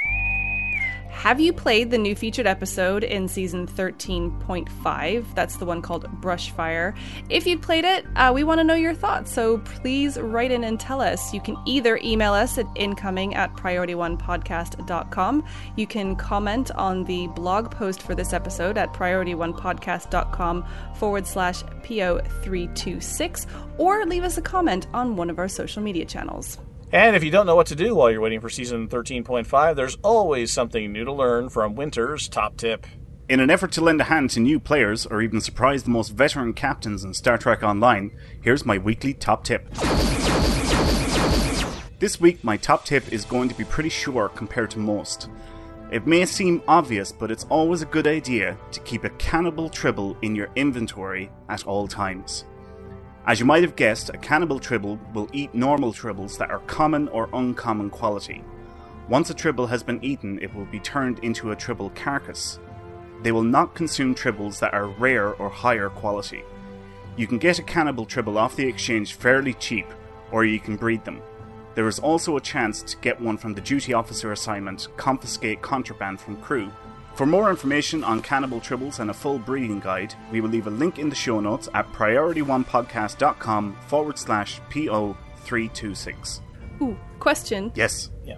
Have 1.18 1.40
you 1.40 1.52
played 1.52 1.90
the 1.90 1.98
new 1.98 2.16
featured 2.16 2.46
episode 2.46 3.04
in 3.04 3.28
season 3.28 3.66
13.5? 3.66 5.26
That's 5.34 5.58
the 5.58 5.66
one 5.66 5.82
called 5.82 6.06
Brushfire. 6.22 6.96
If 7.28 7.48
you've 7.48 7.60
played 7.60 7.86
it, 7.86 8.06
uh, 8.16 8.32
we 8.36 8.44
want 8.44 8.60
to 8.60 8.64
know 8.64 8.76
your 8.76 8.94
thoughts, 8.94 9.34
so 9.34 9.58
please 9.58 10.20
write 10.20 10.52
in 10.52 10.64
and 10.64 10.80
tell 10.80 11.02
us. 11.02 11.34
You 11.34 11.42
can 11.42 11.58
either 11.66 12.00
email 12.04 12.34
us 12.34 12.60
at 12.60 12.68
incoming 12.76 13.34
at 13.34 13.52
priority1podcast.com. 13.56 15.44
You 15.76 15.88
can 15.88 16.16
comment 16.16 16.70
on 16.76 17.04
the 17.06 17.26
blog 17.30 17.72
post 17.72 18.04
for 18.04 18.14
this 18.14 18.32
episode 18.32 18.78
at 18.78 18.94
priority1podcast.com 18.94 20.66
forward 20.94 21.26
slash 21.26 21.64
PO326, 21.64 23.48
or 23.80 24.06
leave 24.06 24.24
us 24.24 24.38
a 24.38 24.42
comment 24.42 24.86
on 24.94 25.16
one 25.16 25.32
of 25.32 25.40
our 25.40 25.48
social 25.48 25.82
media 25.82 26.06
channels. 26.06 26.60
And 26.91 27.17
if 27.17 27.23
you 27.23 27.32
don't 27.32 27.45
know 27.45 27.56
what 27.56 27.67
to 27.67 27.76
do 27.76 27.95
while 27.95 28.10
you're 28.10 28.21
waiting 28.21 28.39
for 28.39 28.50
season 28.50 28.88
13.5, 28.88 29.76
there's 29.76 29.97
always 30.04 30.54
something 30.54 30.93
new 30.93 31.04
to 31.04 31.12
learn 31.12 31.50
from 31.50 31.76
Winter's 31.76 32.30
Top 32.30 32.56
Tip. 32.56 32.88
In 33.28 33.41
an 33.41 33.50
effort 33.50 33.73
to 33.73 33.82
lend 33.82 34.00
a 34.00 34.06
hand 34.06 34.30
to 34.32 34.39
new 34.39 34.58
players 34.58 35.06
or 35.06 35.21
even 35.21 35.41
surprise 35.41 35.84
the 35.84 35.89
most 35.89 36.13
veteran 36.13 36.54
captains 36.54 37.04
in 37.04 37.13
Star 37.13 37.38
Trek 37.38 37.62
Online, 37.62 38.17
here's 38.41 38.65
my 38.65 38.78
weekly 38.78 39.13
top 39.13 39.43
tip. 39.43 39.69
This 42.00 42.21
week, 42.21 42.41
my 42.41 42.56
top 42.56 42.86
tip 42.86 43.12
is 43.12 43.26
going 43.26 43.50
to 43.50 43.56
be 43.56 43.65
pretty 43.65 43.89
sure 43.89 44.30
compared 44.30 44.71
to 44.71 44.80
most. 44.80 45.28
It 45.91 46.08
may 46.08 46.26
seem 46.26 46.63
obvious, 46.69 47.12
but 47.12 47.32
it's 47.32 47.45
always 47.50 47.82
a 47.82 47.86
good 47.86 48.08
idea 48.08 48.58
to 48.71 48.80
keep 48.80 49.04
a 49.04 49.10
cannibal 49.12 49.69
tribble 49.69 50.15
in 50.21 50.38
your 50.38 50.47
inventory 50.56 51.30
at 51.50 51.67
all 51.67 51.86
times. 51.86 52.45
As 53.28 53.42
you 53.42 53.46
might 53.46 53.63
have 53.63 53.76
guessed, 53.76 54.10
a 54.10 54.18
cannibal 54.18 54.58
tribble 54.58 54.98
will 55.13 55.28
eat 55.34 55.54
normal 55.54 55.92
tribbles 55.92 56.38
that 56.38 56.50
are 56.50 56.60
common 56.60 57.10
or 57.10 57.28
uncommon 57.34 57.90
quality. 57.90 58.42
Once 59.10 59.30
a 59.30 59.34
tribble 59.34 59.68
has 59.68 59.84
been 59.84 60.02
eaten, 60.02 60.40
it 60.42 60.56
will 60.56 60.63
be 60.63 60.80
turned 60.80 61.20
into 61.20 61.52
a 61.52 61.56
tribble 61.56 61.90
carcass. 61.90 62.58
They 63.24 63.34
will 63.34 63.44
not 63.44 63.76
consume 63.76 64.16
tribbles 64.16 64.60
that 64.60 64.74
are 64.74 64.88
rare 64.88 65.34
or 65.34 65.50
higher 65.50 65.90
quality. 65.90 66.42
You 67.18 67.28
can 67.28 67.38
get 67.38 67.60
a 67.60 67.63
cannibal 67.63 68.06
tribble 68.06 68.38
off 68.38 68.56
the 68.56 68.66
exchange 68.66 69.16
fairly 69.16 69.56
cheap, 69.56 69.88
or 70.32 70.46
you 70.46 70.62
can 70.62 70.78
breed 70.78 71.04
them. 71.04 71.22
There 71.76 71.90
is 71.90 72.00
also 72.00 72.38
a 72.38 72.42
chance 72.42 72.82
to 72.84 72.98
get 72.98 73.20
one 73.20 73.38
from 73.38 73.54
the 73.54 73.62
duty 73.62 73.94
officer 73.94 74.32
assignment 74.32 74.88
Confiscate 74.96 75.62
Contraband 75.62 76.22
from 76.22 76.38
Crew. 76.38 76.72
For 77.18 77.26
more 77.26 77.50
information 77.50 78.04
on 78.04 78.22
cannibal 78.22 78.60
tribbles 78.62 79.00
and 79.00 79.10
a 79.10 79.14
full 79.14 79.40
breeding 79.40 79.80
guide, 79.80 80.14
we 80.32 80.40
will 80.40 80.50
leave 80.52 80.68
a 80.68 80.70
link 80.70 81.00
in 81.00 81.10
the 81.10 81.16
show 81.16 81.40
notes 81.40 81.68
at 81.74 81.92
priority1podcast.com 81.92 83.76
forward 83.88 84.20
slash 84.20 84.62
PO326. 84.70 86.42
Ooh, 86.82 86.96
question. 87.20 87.72
Yes, 87.76 88.12
Yeah. 88.24 88.38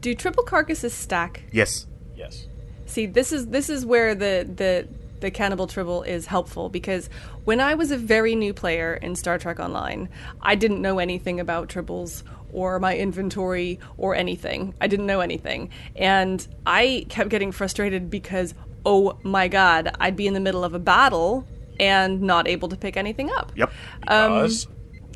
Do 0.00 0.14
tribble 0.14 0.42
carcasses 0.44 0.92
stack? 0.92 1.44
yes. 1.52 1.86
Yes. 2.16 2.48
See, 2.86 3.06
this 3.06 3.32
is 3.32 3.46
this 3.46 3.70
is 3.70 3.86
where 3.86 4.14
the 4.14 4.46
the 4.56 4.88
the 5.20 5.30
cannibal 5.30 5.66
tribble 5.66 6.02
is 6.02 6.26
helpful 6.26 6.68
because 6.68 7.08
when 7.44 7.60
I 7.60 7.74
was 7.74 7.90
a 7.92 7.96
very 7.96 8.34
new 8.34 8.52
player 8.52 8.94
in 8.94 9.14
Star 9.14 9.38
Trek 9.38 9.60
Online, 9.60 10.08
I 10.42 10.54
didn't 10.56 10.82
know 10.82 10.98
anything 10.98 11.38
about 11.40 11.68
tribbles 11.68 12.24
or 12.52 12.78
my 12.78 12.96
inventory 12.96 13.78
or 13.96 14.14
anything. 14.14 14.74
I 14.80 14.86
didn't 14.86 15.06
know 15.06 15.20
anything. 15.20 15.70
And 15.96 16.46
I 16.66 17.06
kept 17.08 17.30
getting 17.30 17.52
frustrated 17.52 18.10
because 18.10 18.54
oh 18.84 19.18
my 19.22 19.48
god, 19.48 19.94
I'd 20.00 20.16
be 20.16 20.26
in 20.26 20.34
the 20.34 20.40
middle 20.40 20.64
of 20.64 20.74
a 20.74 20.78
battle 20.78 21.46
and 21.78 22.20
not 22.22 22.46
able 22.46 22.68
to 22.68 22.76
pick 22.76 22.96
anything 22.96 23.30
up. 23.30 23.52
Yep. 23.56 23.72
Um, 24.08 24.32
because 24.34 24.66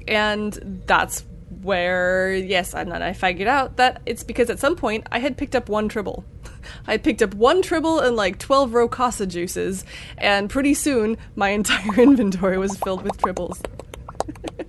And 0.09 0.83
that's 0.87 1.25
where, 1.63 2.35
yes, 2.35 2.75
and 2.75 2.91
then 2.91 3.03
I 3.03 3.13
figured 3.13 3.49
out 3.49 3.77
that 3.77 4.03
it's 4.07 4.23
because 4.23 4.51
at 4.51 4.59
some 4.59 4.77
point 4.77 5.07
I 5.11 5.19
had 5.19 5.37
picked 5.37 5.57
up 5.57 5.69
one 5.69 5.89
tribble. 5.89 6.25
I 6.87 6.97
picked 6.97 7.23
up 7.23 7.35
one 7.35 7.63
tribble 7.63 8.01
and 8.01 8.17
like 8.17 8.39
12 8.39 8.71
Rokassa 8.71 9.27
juices, 9.29 9.85
and 10.19 10.51
pretty 10.51 10.75
soon 10.75 11.17
my 11.37 11.49
entire 11.51 12.01
inventory 12.01 12.59
was 12.59 12.77
filled 12.79 13.03
with 13.03 13.17
tribbles. 13.19 13.65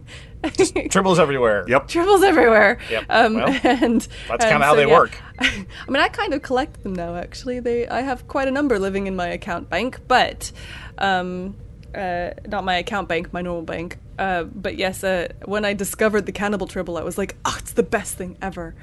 tribbles 0.90 1.20
everywhere. 1.20 1.66
Yep. 1.68 1.88
Tribbles 1.88 2.24
everywhere. 2.24 2.80
Yep, 2.90 3.06
Um, 3.10 3.34
well, 3.36 3.48
and 3.64 4.02
that's 4.28 4.46
kinda 4.46 4.66
how 4.66 4.76
they 4.76 4.88
yeah. 4.88 4.94
work. 4.98 5.18
I 5.40 5.66
mean, 5.88 6.02
I 6.02 6.08
kind 6.10 6.34
of 6.34 6.42
collect 6.42 6.84
them 6.84 6.94
now. 6.94 7.16
Actually, 7.16 7.60
they 7.60 7.88
I 7.88 8.02
have 8.02 8.28
quite 8.28 8.48
a 8.48 8.52
number 8.52 8.80
living 8.80 9.08
in 9.08 9.16
my 9.16 9.28
account 9.28 9.70
bank, 9.70 10.00
but 10.08 10.52
um, 10.98 11.56
uh, 11.94 12.32
not 12.48 12.64
my 12.64 12.76
account 12.78 13.08
bank, 13.08 13.32
my 13.34 13.42
normal 13.42 13.64
bank. 13.64 13.98
Uh, 14.18 14.44
but 14.44 14.78
yes, 14.78 15.04
uh, 15.04 15.28
when 15.44 15.66
I 15.66 15.74
discovered 15.74 16.26
the 16.26 16.32
cannibal 16.32 16.68
tribble, 16.68 16.98
I 16.98 17.04
was 17.04 17.18
like, 17.18 17.36
oh, 17.44 17.56
it's 17.60 17.74
the 17.74 17.84
best 17.84 18.16
thing 18.18 18.38
ever. 18.42 18.76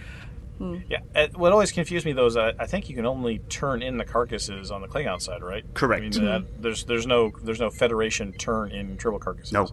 Yeah. 0.88 0.98
uh, 1.16 1.26
What 1.34 1.50
always 1.50 1.72
confused 1.72 2.06
me 2.06 2.12
though 2.12 2.26
is 2.26 2.36
uh, 2.36 2.52
I 2.56 2.66
think 2.66 2.88
you 2.88 2.94
can 2.94 3.04
only 3.04 3.38
turn 3.48 3.82
in 3.82 3.96
the 3.96 4.04
carcasses 4.04 4.70
on 4.70 4.80
the 4.80 4.86
Klingon 4.86 5.20
side, 5.20 5.42
right? 5.42 5.64
Correct. 5.74 6.04
I 6.04 6.20
mean, 6.20 6.28
uh, 6.28 6.42
there's 6.60 6.84
there's 6.84 7.04
no 7.04 7.32
there's 7.42 7.58
no 7.58 7.68
Federation 7.68 8.32
turn 8.34 8.70
in 8.70 8.96
tribble 8.96 9.18
carcasses. 9.18 9.52
No. 9.52 9.66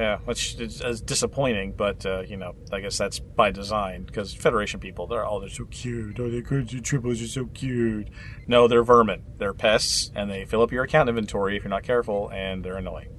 Yeah, 0.00 0.16
which 0.24 0.58
is, 0.58 0.80
is 0.80 1.02
disappointing, 1.02 1.74
but 1.76 2.06
uh, 2.06 2.20
you 2.22 2.38
know, 2.38 2.54
I 2.72 2.80
guess 2.80 2.96
that's 2.96 3.18
by 3.18 3.50
design 3.50 4.04
because 4.04 4.32
Federation 4.32 4.80
people, 4.80 5.06
they're 5.06 5.26
all 5.26 5.40
they're 5.40 5.50
so 5.50 5.66
cute. 5.66 6.18
Oh, 6.18 6.30
the 6.30 6.40
tribbles 6.40 7.22
are 7.22 7.28
so 7.28 7.44
cute. 7.52 8.08
No, 8.46 8.66
they're 8.66 8.82
vermin. 8.82 9.22
They're 9.36 9.52
pests, 9.52 10.10
and 10.14 10.30
they 10.30 10.46
fill 10.46 10.62
up 10.62 10.72
your 10.72 10.84
account 10.84 11.10
inventory 11.10 11.58
if 11.58 11.64
you're 11.64 11.70
not 11.70 11.82
careful, 11.82 12.30
and 12.30 12.64
they're 12.64 12.78
annoying. 12.78 13.10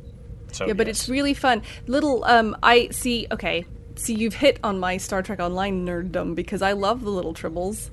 So 0.54 0.66
Yeah, 0.66 0.74
but 0.74 0.88
yes. 0.88 1.02
it's 1.02 1.10
really 1.10 1.36
fun. 1.36 1.62
Little, 1.86 2.24
um, 2.26 2.58
I 2.64 2.88
see. 2.88 3.28
Okay, 3.32 3.64
see, 3.94 4.16
you've 4.16 4.34
hit 4.34 4.60
on 4.64 4.80
my 4.80 4.98
Star 4.98 5.22
Trek 5.22 5.40
Online 5.40 5.86
nerddom 5.86 6.34
because 6.34 6.64
I 6.64 6.72
love 6.72 7.04
the 7.04 7.12
little 7.12 7.36
tribbles, 7.36 7.92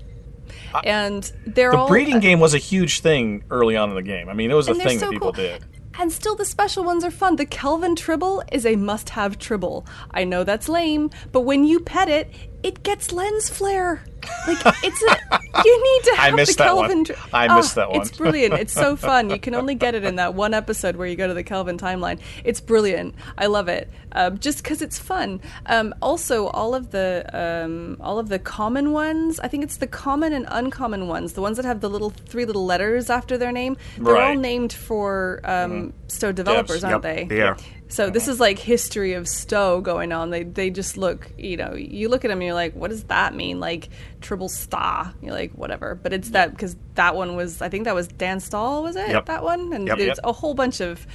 and 0.82 1.30
they're 1.46 1.72
the 1.72 1.76
all 1.76 1.88
breeding 1.88 2.20
game 2.20 2.40
was 2.40 2.54
a 2.54 2.58
huge 2.58 3.00
thing 3.00 3.44
early 3.50 3.76
on 3.76 3.90
in 3.90 3.96
the 3.96 4.02
game. 4.02 4.30
I 4.30 4.32
mean, 4.32 4.50
it 4.50 4.54
was 4.54 4.68
a 4.68 4.74
thing 4.74 4.98
so 4.98 5.04
that 5.04 5.12
people 5.12 5.34
cool. 5.34 5.44
did. 5.44 5.62
And 6.00 6.12
still, 6.12 6.36
the 6.36 6.44
special 6.44 6.84
ones 6.84 7.02
are 7.02 7.10
fun. 7.10 7.34
The 7.34 7.44
Kelvin 7.44 7.96
Tribble 7.96 8.44
is 8.52 8.64
a 8.64 8.76
must 8.76 9.10
have 9.10 9.36
tribble. 9.36 9.84
I 10.12 10.22
know 10.22 10.44
that's 10.44 10.68
lame, 10.68 11.10
but 11.32 11.40
when 11.40 11.64
you 11.64 11.80
pet 11.80 12.08
it, 12.08 12.30
it 12.62 12.82
gets 12.82 13.12
lens 13.12 13.48
flare. 13.48 14.02
Like, 14.48 14.58
it's 14.82 15.02
a. 15.02 15.40
You 15.64 15.82
need 15.84 16.04
to 16.10 16.14
have 16.16 16.32
I 16.34 16.36
missed 16.36 16.58
the 16.58 16.64
that 16.64 16.76
one. 16.76 16.88
Kelvin 16.88 17.04
tri- 17.04 17.16
I 17.32 17.56
missed 17.56 17.76
Oh, 17.78 17.80
that 17.82 17.90
one. 17.90 18.00
It's 18.00 18.16
brilliant. 18.16 18.54
It's 18.54 18.72
so 18.72 18.96
fun. 19.10 19.30
You 19.30 19.38
can 19.38 19.54
only 19.54 19.74
get 19.76 19.94
it 19.94 20.04
in 20.04 20.16
that 20.16 20.34
one 20.34 20.54
episode 20.54 20.96
where 20.96 21.06
you 21.06 21.14
go 21.16 21.28
to 21.28 21.34
the 21.34 21.44
Kelvin 21.44 21.78
timeline. 21.78 22.18
It's 22.44 22.60
brilliant. 22.60 23.14
I 23.38 23.46
love 23.46 23.68
it. 23.68 23.88
Um, 24.12 24.38
just 24.38 24.58
because 24.62 24.82
it's 24.82 24.98
fun. 24.98 25.40
Um, 25.66 25.94
also, 26.02 26.48
all 26.48 26.74
of 26.74 26.90
the 26.90 27.24
um, 27.32 27.96
all 28.00 28.18
of 28.18 28.28
the 28.28 28.38
common 28.40 28.92
ones. 28.92 29.38
I 29.40 29.48
think 29.48 29.62
it's 29.62 29.76
the 29.76 29.86
common 29.86 30.32
and 30.32 30.46
uncommon 30.48 31.06
ones. 31.06 31.34
The 31.34 31.42
ones 31.42 31.56
that 31.56 31.64
have 31.66 31.80
the 31.80 31.88
little 31.90 32.10
three 32.10 32.44
little 32.44 32.66
letters 32.66 33.08
after 33.10 33.38
their 33.38 33.52
name. 33.52 33.76
They're 33.98 34.14
all 34.16 34.20
Right. 34.20 34.32
Mm-hmm. 34.32 34.40
named 34.42 34.72
for 34.72 35.40
um, 35.44 35.92
STO 36.08 36.32
developers, 36.32 36.82
Devs. 36.82 36.90
aren't 36.90 37.04
Yep, 37.04 37.28
they? 37.28 37.40
are. 37.40 37.56
So 37.90 38.10
this 38.10 38.28
is 38.28 38.38
like 38.38 38.58
history 38.58 39.14
of 39.14 39.26
STO 39.26 39.80
going 39.80 40.12
on. 40.12 40.30
They 40.30 40.42
they 40.44 40.68
just 40.70 40.96
look, 40.98 41.30
you 41.38 41.56
know, 41.56 41.74
you 41.74 42.08
look 42.08 42.24
at 42.24 42.28
them 42.28 42.38
and 42.38 42.44
you're 42.46 42.54
like, 42.54 42.74
what 42.74 42.90
does 42.90 43.04
that 43.04 43.34
mean? 43.34 43.60
Like 43.60 43.88
triple 44.20 44.48
star. 44.50 45.14
You're 45.22 45.32
like, 45.32 45.52
whatever. 45.52 45.94
But 45.94 46.12
it's 46.12 46.30
that 46.30 46.50
because 46.50 46.76
that 46.96 47.16
one 47.16 47.34
was, 47.34 47.62
I 47.62 47.68
think 47.70 47.84
that 47.84 47.94
was 47.94 48.06
Dan 48.08 48.40
Stahl, 48.40 48.82
was 48.82 48.94
it? 48.96 49.08
Yep. 49.08 49.26
That 49.26 49.42
one, 49.42 49.72
and 49.72 49.86
Yep. 49.88 49.98
there's 49.98 50.08
Yep. 50.08 50.18
a 50.24 50.32
whole 50.32 50.54
bunch 50.54 50.80
of. 50.80 51.06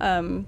Um, 0.00 0.46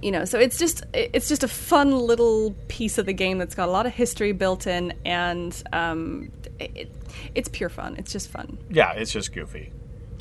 you 0.00 0.10
know, 0.10 0.24
so 0.24 0.40
it's 0.40 0.58
just 0.58 0.82
it's 0.92 1.28
just 1.28 1.44
a 1.44 1.48
fun 1.48 1.92
little 1.92 2.56
piece 2.66 2.98
of 2.98 3.06
the 3.06 3.12
game 3.12 3.38
that's 3.38 3.54
got 3.54 3.68
a 3.68 3.70
lot 3.70 3.86
of 3.86 3.92
history 3.92 4.32
built 4.32 4.66
in, 4.66 4.92
and 5.04 5.62
um, 5.72 6.32
it, 6.58 6.90
it's 7.36 7.48
pure 7.48 7.68
fun. 7.68 7.94
It's 7.98 8.10
just 8.10 8.28
fun. 8.28 8.58
Yeah, 8.68 8.92
it's 8.94 9.12
just 9.12 9.32
goofy. 9.32 9.70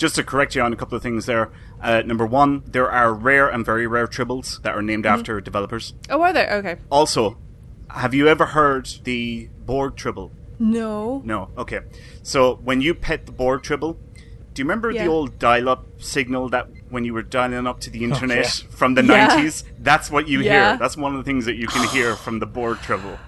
Just 0.01 0.15
to 0.15 0.23
correct 0.23 0.55
you 0.55 0.63
on 0.63 0.73
a 0.73 0.75
couple 0.75 0.95
of 0.95 1.03
things 1.03 1.27
there. 1.27 1.51
Uh, 1.79 2.01
number 2.03 2.25
one, 2.25 2.63
there 2.65 2.89
are 2.89 3.13
rare 3.13 3.47
and 3.47 3.63
very 3.63 3.85
rare 3.85 4.07
tribbles 4.07 4.59
that 4.63 4.73
are 4.73 4.81
named 4.81 5.05
after 5.05 5.39
developers. 5.39 5.93
Oh, 6.09 6.19
are 6.23 6.33
there? 6.33 6.51
Okay. 6.53 6.77
Also, 6.89 7.37
have 7.87 8.11
you 8.15 8.27
ever 8.27 8.47
heard 8.47 8.89
the 9.03 9.47
Borg 9.63 9.95
tribble? 9.95 10.31
No. 10.57 11.21
No. 11.23 11.49
Okay. 11.55 11.81
So 12.23 12.55
when 12.63 12.81
you 12.81 12.95
pet 12.95 13.27
the 13.27 13.31
Borg 13.31 13.61
tribble, 13.61 13.99
do 14.55 14.63
you 14.63 14.65
remember 14.65 14.89
Yeah. 14.89 15.03
the 15.03 15.09
old 15.11 15.37
dial-up 15.37 15.85
signal 16.01 16.49
that 16.49 16.69
when 16.89 17.05
you 17.05 17.13
were 17.13 17.21
dialing 17.21 17.67
up 17.67 17.79
to 17.81 17.91
the 17.91 18.03
internet 18.03 18.45
yeah. 18.63 18.69
from 18.75 18.95
the 18.95 19.03
Yeah. 19.03 19.27
90s? 19.27 19.63
That's 19.77 20.09
what 20.09 20.27
you 20.27 20.39
Yeah. 20.41 20.69
hear. 20.69 20.77
That's 20.79 20.97
one 20.97 21.11
of 21.13 21.19
the 21.19 21.23
things 21.23 21.45
that 21.45 21.57
you 21.57 21.67
can 21.67 21.87
hear 21.89 22.15
from 22.15 22.39
the 22.39 22.47
Borg 22.47 22.79
tribble. 22.81 23.19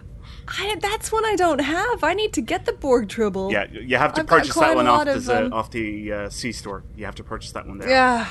I, 0.48 0.76
that's 0.82 1.12
one 1.12 1.26
I 1.26 1.36
don't 1.36 1.60
have. 1.60 2.04
I 2.04 2.14
need 2.14 2.34
to 2.34 2.42
get 2.42 2.66
the 2.66 2.74
Borg 2.74 3.10
Tribble. 3.10 3.52
Yeah, 3.52 3.66
you 3.72 3.98
have 3.98 4.14
to 4.14 4.22
I've 4.22 4.28
purchase 4.28 4.56
that 4.56 4.76
one 4.76 4.88
off 4.88 5.06
lot 5.08 5.20
the, 5.20 5.46
um, 5.46 5.54
off 5.54 5.72
the 5.72 6.12
uh, 6.12 6.30
C 6.30 6.52
store. 6.52 6.84
You 6.96 7.06
have 7.06 7.16
to 7.16 7.24
purchase 7.24 7.52
that 7.54 7.68
one 7.68 7.78
there. 7.78 7.90
Yeah, 7.90 8.28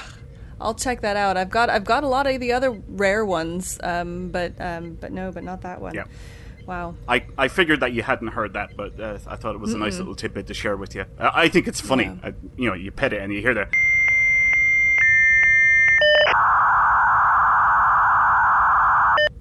I'll 0.60 0.74
check 0.74 1.00
that 1.00 1.16
out. 1.16 1.36
I've 1.36 1.50
got 1.50 1.70
I've 1.70 1.84
got 1.84 2.04
a 2.04 2.08
lot 2.08 2.26
of 2.26 2.40
the 2.40 2.52
other 2.52 2.70
rare 2.70 3.24
ones, 3.24 3.78
um, 3.82 4.28
but 4.28 4.52
um, 4.60 4.98
but 5.00 5.12
no, 5.12 5.32
but 5.32 5.44
not 5.44 5.62
that 5.62 5.80
one. 5.80 5.94
Yeah. 5.94 6.04
Wow. 6.66 6.94
I, 7.08 7.24
I 7.36 7.48
figured 7.48 7.80
that 7.80 7.92
you 7.92 8.02
hadn't 8.02 8.28
heard 8.28 8.52
that, 8.52 8.76
but 8.76 8.98
uh, 9.00 9.18
I 9.26 9.34
thought 9.34 9.56
it 9.56 9.60
was 9.60 9.74
a 9.74 9.78
nice 9.78 9.98
little 9.98 10.14
tidbit 10.14 10.46
to 10.46 10.54
share 10.54 10.76
with 10.76 10.94
you. 10.94 11.06
I, 11.18 11.42
I 11.42 11.48
think 11.48 11.66
it's 11.66 11.80
funny. 11.80 12.04
Yeah. 12.04 12.16
I, 12.22 12.34
you 12.56 12.68
know, 12.68 12.74
you 12.74 12.92
pet 12.92 13.12
it 13.12 13.20
and 13.20 13.32
you 13.32 13.40
hear 13.40 13.54
that. 13.54 13.68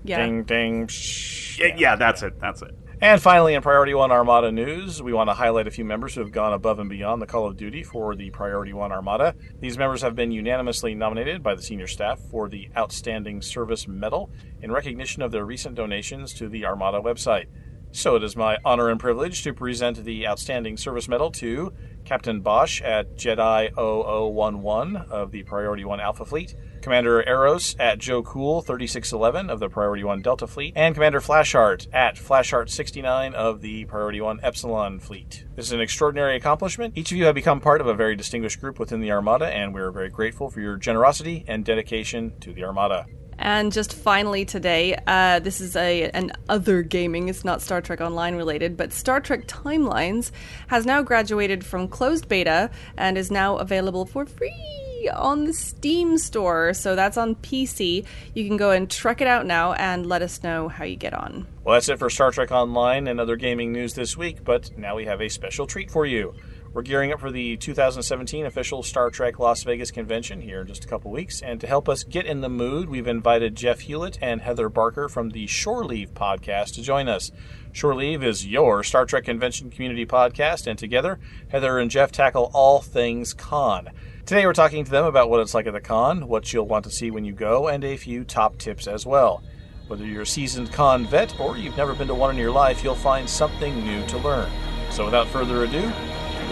Yeah. 0.04 0.26
Ding 0.26 0.44
ding. 0.44 0.88
Psh. 0.88 1.60
Yeah, 1.60 1.76
yeah, 1.78 1.96
that's 1.96 2.24
it. 2.24 2.40
That's 2.40 2.62
it. 2.62 2.76
And 3.04 3.20
finally, 3.20 3.56
in 3.56 3.64
Priority 3.64 3.96
One 3.96 4.12
Armada 4.12 4.52
news, 4.52 5.02
we 5.02 5.12
want 5.12 5.28
to 5.32 5.34
highlight 5.34 5.66
a 5.66 5.72
few 5.72 5.84
members 5.84 6.14
who 6.14 6.22
have 6.22 6.32
gone 6.32 6.54
above 6.54 6.78
and 6.78 6.88
beyond 6.88 7.20
the 7.20 7.26
call 7.26 7.48
of 7.48 7.58
duty 7.58 7.82
for 7.82 8.16
the 8.16 8.30
Priority 8.30 8.74
One 8.74 8.92
Armada. 8.92 9.34
These 9.60 9.76
members 9.76 10.04
have 10.04 10.16
been 10.16 10.32
unanimously 10.32 10.94
nominated 10.94 11.42
by 11.42 11.56
the 11.56 11.64
senior 11.64 11.88
staff 11.88 12.20
for 12.30 12.48
the 12.48 12.70
Outstanding 12.78 13.42
Service 13.42 13.88
Medal 13.88 14.30
in 14.62 14.72
recognition 14.72 15.24
of 15.24 15.32
their 15.32 15.46
recent 15.46 15.74
donations 15.74 16.32
to 16.36 16.48
the 16.48 16.64
Armada 16.64 17.00
website. 17.00 17.48
So 17.94 18.16
it 18.16 18.24
is 18.24 18.38
my 18.38 18.58
honor 18.64 18.90
and 18.90 19.00
privilege 19.00 19.44
to 19.44 19.54
present 19.54 20.04
the 20.06 20.26
Outstanding 20.26 20.78
Service 20.78 21.10
Medal 21.10 21.30
to 21.32 21.74
Captain 22.06 22.40
Bosch 22.40 22.82
at 22.82 23.18
Jedi 23.18 23.70
0011 23.76 24.96
of 24.96 25.32
the 25.32 25.44
Priority 25.44 25.84
1 25.84 26.00
Alpha 26.00 26.24
Fleet, 26.24 26.56
Commander 26.82 27.22
Eros 27.28 27.76
at 27.80 28.00
Joe 28.00 28.24
Cool 28.24 28.62
3611 28.62 29.50
of 29.50 29.60
the 29.60 29.70
Priority 29.70 30.06
1 30.06 30.22
Delta 30.22 30.48
Fleet, 30.48 30.74
and 30.76 30.96
Commander 30.96 31.20
Flashheart 31.20 31.88
at 31.94 32.16
Flashheart 32.16 32.70
69 32.70 33.36
of 33.36 33.60
the 33.60 33.84
Priority 33.86 34.22
1 34.22 34.40
Epsilon 34.42 35.00
Fleet. 35.00 35.46
This 35.56 35.68
is 35.68 35.74
an 35.74 35.82
extraordinary 35.82 36.38
accomplishment. 36.38 36.98
Each 36.98 37.12
of 37.12 37.18
you 37.18 37.26
have 37.26 37.36
become 37.36 37.60
part 37.60 37.82
of 37.82 37.88
a 37.88 37.94
very 37.94 38.16
distinguished 38.16 38.62
group 38.62 38.80
within 38.80 39.02
the 39.02 39.12
Armada, 39.12 39.48
and 39.48 39.74
we 39.74 39.82
are 39.82 39.92
very 39.92 40.10
grateful 40.10 40.50
for 40.50 40.62
your 40.62 40.78
generosity 40.78 41.44
and 41.48 41.66
dedication 41.66 42.40
to 42.40 42.54
the 42.54 42.64
Armada. 42.64 43.06
And 43.42 43.72
just 43.72 43.94
finally 43.94 44.46
today, 44.46 44.96
uh, 45.08 45.40
this 45.40 45.60
is 45.62 45.76
a 45.76 46.12
an 46.12 46.32
other 46.48 46.84
gaming. 46.84 47.28
It's 47.28 47.44
not 47.44 47.62
Star 47.62 47.82
Trek 47.82 48.00
Online 48.00 48.36
related, 48.36 48.78
but 48.78 48.94
Star 48.94 49.20
Trek 49.20 49.48
Timelines 49.48 50.32
has 50.68 50.86
now 50.86 51.02
graduated 51.02 51.66
from 51.66 51.88
closed 51.88 52.30
beta 52.30 52.70
and 52.98 53.18
is 53.18 53.32
now 53.32 53.58
available 53.58 54.06
for 54.06 54.28
free 54.28 55.10
on 55.12 55.46
the 55.46 55.54
Steam 55.54 56.20
store. 56.20 56.76
So 56.76 56.96
that's 56.96 57.18
on 57.18 57.36
PC. 57.36 58.06
You 58.36 58.48
can 58.48 58.58
go 58.58 58.70
and 58.70 58.90
trek 58.90 59.22
it 59.22 59.28
out 59.28 59.48
now 59.48 59.74
and 59.74 60.06
let 60.06 60.22
us 60.22 60.44
know 60.44 60.68
how 60.70 60.84
you 60.84 60.96
get 60.96 61.14
on. 61.16 61.48
Well, 61.64 61.74
that's 61.74 61.90
it 61.90 61.98
for 61.98 62.12
Star 62.12 62.30
Trek 62.30 62.52
Online 62.52 63.08
and 63.08 63.20
other 63.20 63.36
gaming 63.36 63.72
news 63.72 63.96
this 63.96 64.16
week, 64.16 64.44
but 64.44 64.78
now 64.78 64.96
we 64.96 65.06
have 65.06 65.20
a 65.20 65.30
special 65.30 65.66
treat 65.66 65.90
for 65.90 66.06
you. 66.06 66.36
We're 66.74 66.84
gearing 66.84 67.12
up 67.12 67.20
for 67.20 67.32
the 67.32 67.58
2017 67.58 68.46
official 68.46 68.82
Star 68.82 69.10
Trek 69.10 69.40
Las 69.40 69.62
Vegas 69.64 69.92
convention 69.92 70.40
here 70.40 70.62
in 70.62 70.68
just 70.68 70.86
a 70.86 70.88
couple 70.88 71.12
weeks. 71.12 71.42
And 71.42 71.60
to 71.60 71.68
help 71.68 71.90
us 71.90 72.06
get 72.06 72.26
in 72.26 72.40
the 72.40 72.48
mood, 72.48 72.88
we've 72.88 73.10
invited 73.10 73.56
Jeff 73.56 73.82
Hewlett 73.82 74.18
and 74.22 74.40
Heather 74.40 74.70
Barker 74.70 75.10
from 75.10 75.32
the 75.32 75.48
Shore 75.48 75.84
Leave 75.84 76.14
podcast 76.14 76.76
to 76.76 76.82
join 76.82 77.10
us. 77.10 77.30
Shore 77.74 77.94
Leave 77.94 78.24
is 78.24 78.48
your 78.48 78.86
Star 78.86 79.06
Trek 79.06 79.26
convention 79.26 79.70
community 79.70 80.06
podcast, 80.06 80.66
and 80.66 80.80
together, 80.80 81.20
Heather 81.50 81.78
and 81.78 81.92
Jeff 81.92 82.10
tackle 82.10 82.50
all 82.54 82.80
things 82.80 83.34
con. 83.34 83.90
Today, 84.26 84.46
we're 84.46 84.54
talking 84.54 84.86
to 84.86 84.92
them 84.92 85.04
about 85.04 85.30
what 85.30 85.42
it's 85.42 85.54
like 85.54 85.68
at 85.68 85.74
the 85.74 85.82
con, 85.82 86.30
what 86.30 86.54
you'll 86.54 86.68
want 86.68 86.86
to 86.86 86.92
see 86.92 87.12
when 87.12 87.26
you 87.26 87.34
go, 87.34 87.68
and 87.68 87.84
a 87.84 87.98
few 87.98 88.24
top 88.24 88.58
tips 88.58 88.88
as 88.88 89.06
well. 89.06 89.44
Whether 89.88 90.06
you're 90.06 90.22
a 90.22 90.26
seasoned 90.26 90.72
con 90.72 91.06
vet 91.08 91.38
or 91.38 91.58
you've 91.58 91.76
never 91.76 91.94
been 91.94 92.08
to 92.08 92.16
one 92.16 92.32
in 92.32 92.38
your 92.38 92.52
life, 92.52 92.82
you'll 92.82 92.96
find 92.96 93.30
something 93.30 93.84
new 93.84 94.08
to 94.08 94.18
learn. 94.20 94.50
So, 94.90 95.04
without 95.04 95.28
further 95.28 95.66
ado, 95.66 95.92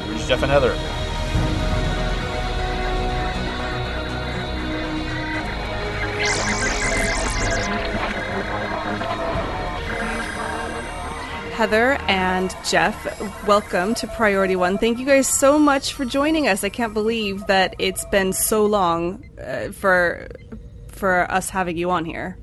Here's 0.05 0.27
Jeff 0.27 0.41
and 0.43 0.51
Heather. 0.51 0.75
Heather 11.53 11.97
and 12.07 12.55
Jeff, 12.63 13.45
welcome 13.45 13.93
to 13.95 14.07
Priority 14.07 14.55
One. 14.55 14.77
Thank 14.77 14.97
you 14.97 15.05
guys 15.05 15.27
so 15.27 15.59
much 15.59 15.91
for 15.93 16.05
joining 16.05 16.47
us. 16.47 16.63
I 16.63 16.69
can't 16.69 16.93
believe 16.93 17.45
that 17.47 17.75
it's 17.79 18.05
been 18.05 18.31
so 18.31 18.65
long 18.65 19.25
uh, 19.43 19.71
for 19.73 20.29
for 20.87 21.29
us 21.29 21.49
having 21.49 21.75
you 21.75 21.91
on 21.91 22.05
here. 22.05 22.37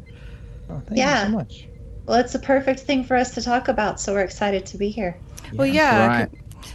Oh, 0.69 0.83
thank 0.87 0.99
Yeah. 0.99 1.21
you 1.25 1.31
so 1.31 1.37
much. 1.38 1.66
Well, 2.05 2.19
it's 2.19 2.35
a 2.35 2.38
perfect 2.38 2.81
thing 2.81 3.05
for 3.05 3.16
us 3.16 3.33
to 3.35 3.42
talk 3.42 3.69
about, 3.69 4.01
so 4.01 4.12
we're 4.12 4.21
excited 4.21 4.66
to 4.66 4.77
be 4.77 4.90
here. 4.90 5.16
Well, 5.55 5.66
yeah, 5.66 6.07
right. 6.07 6.31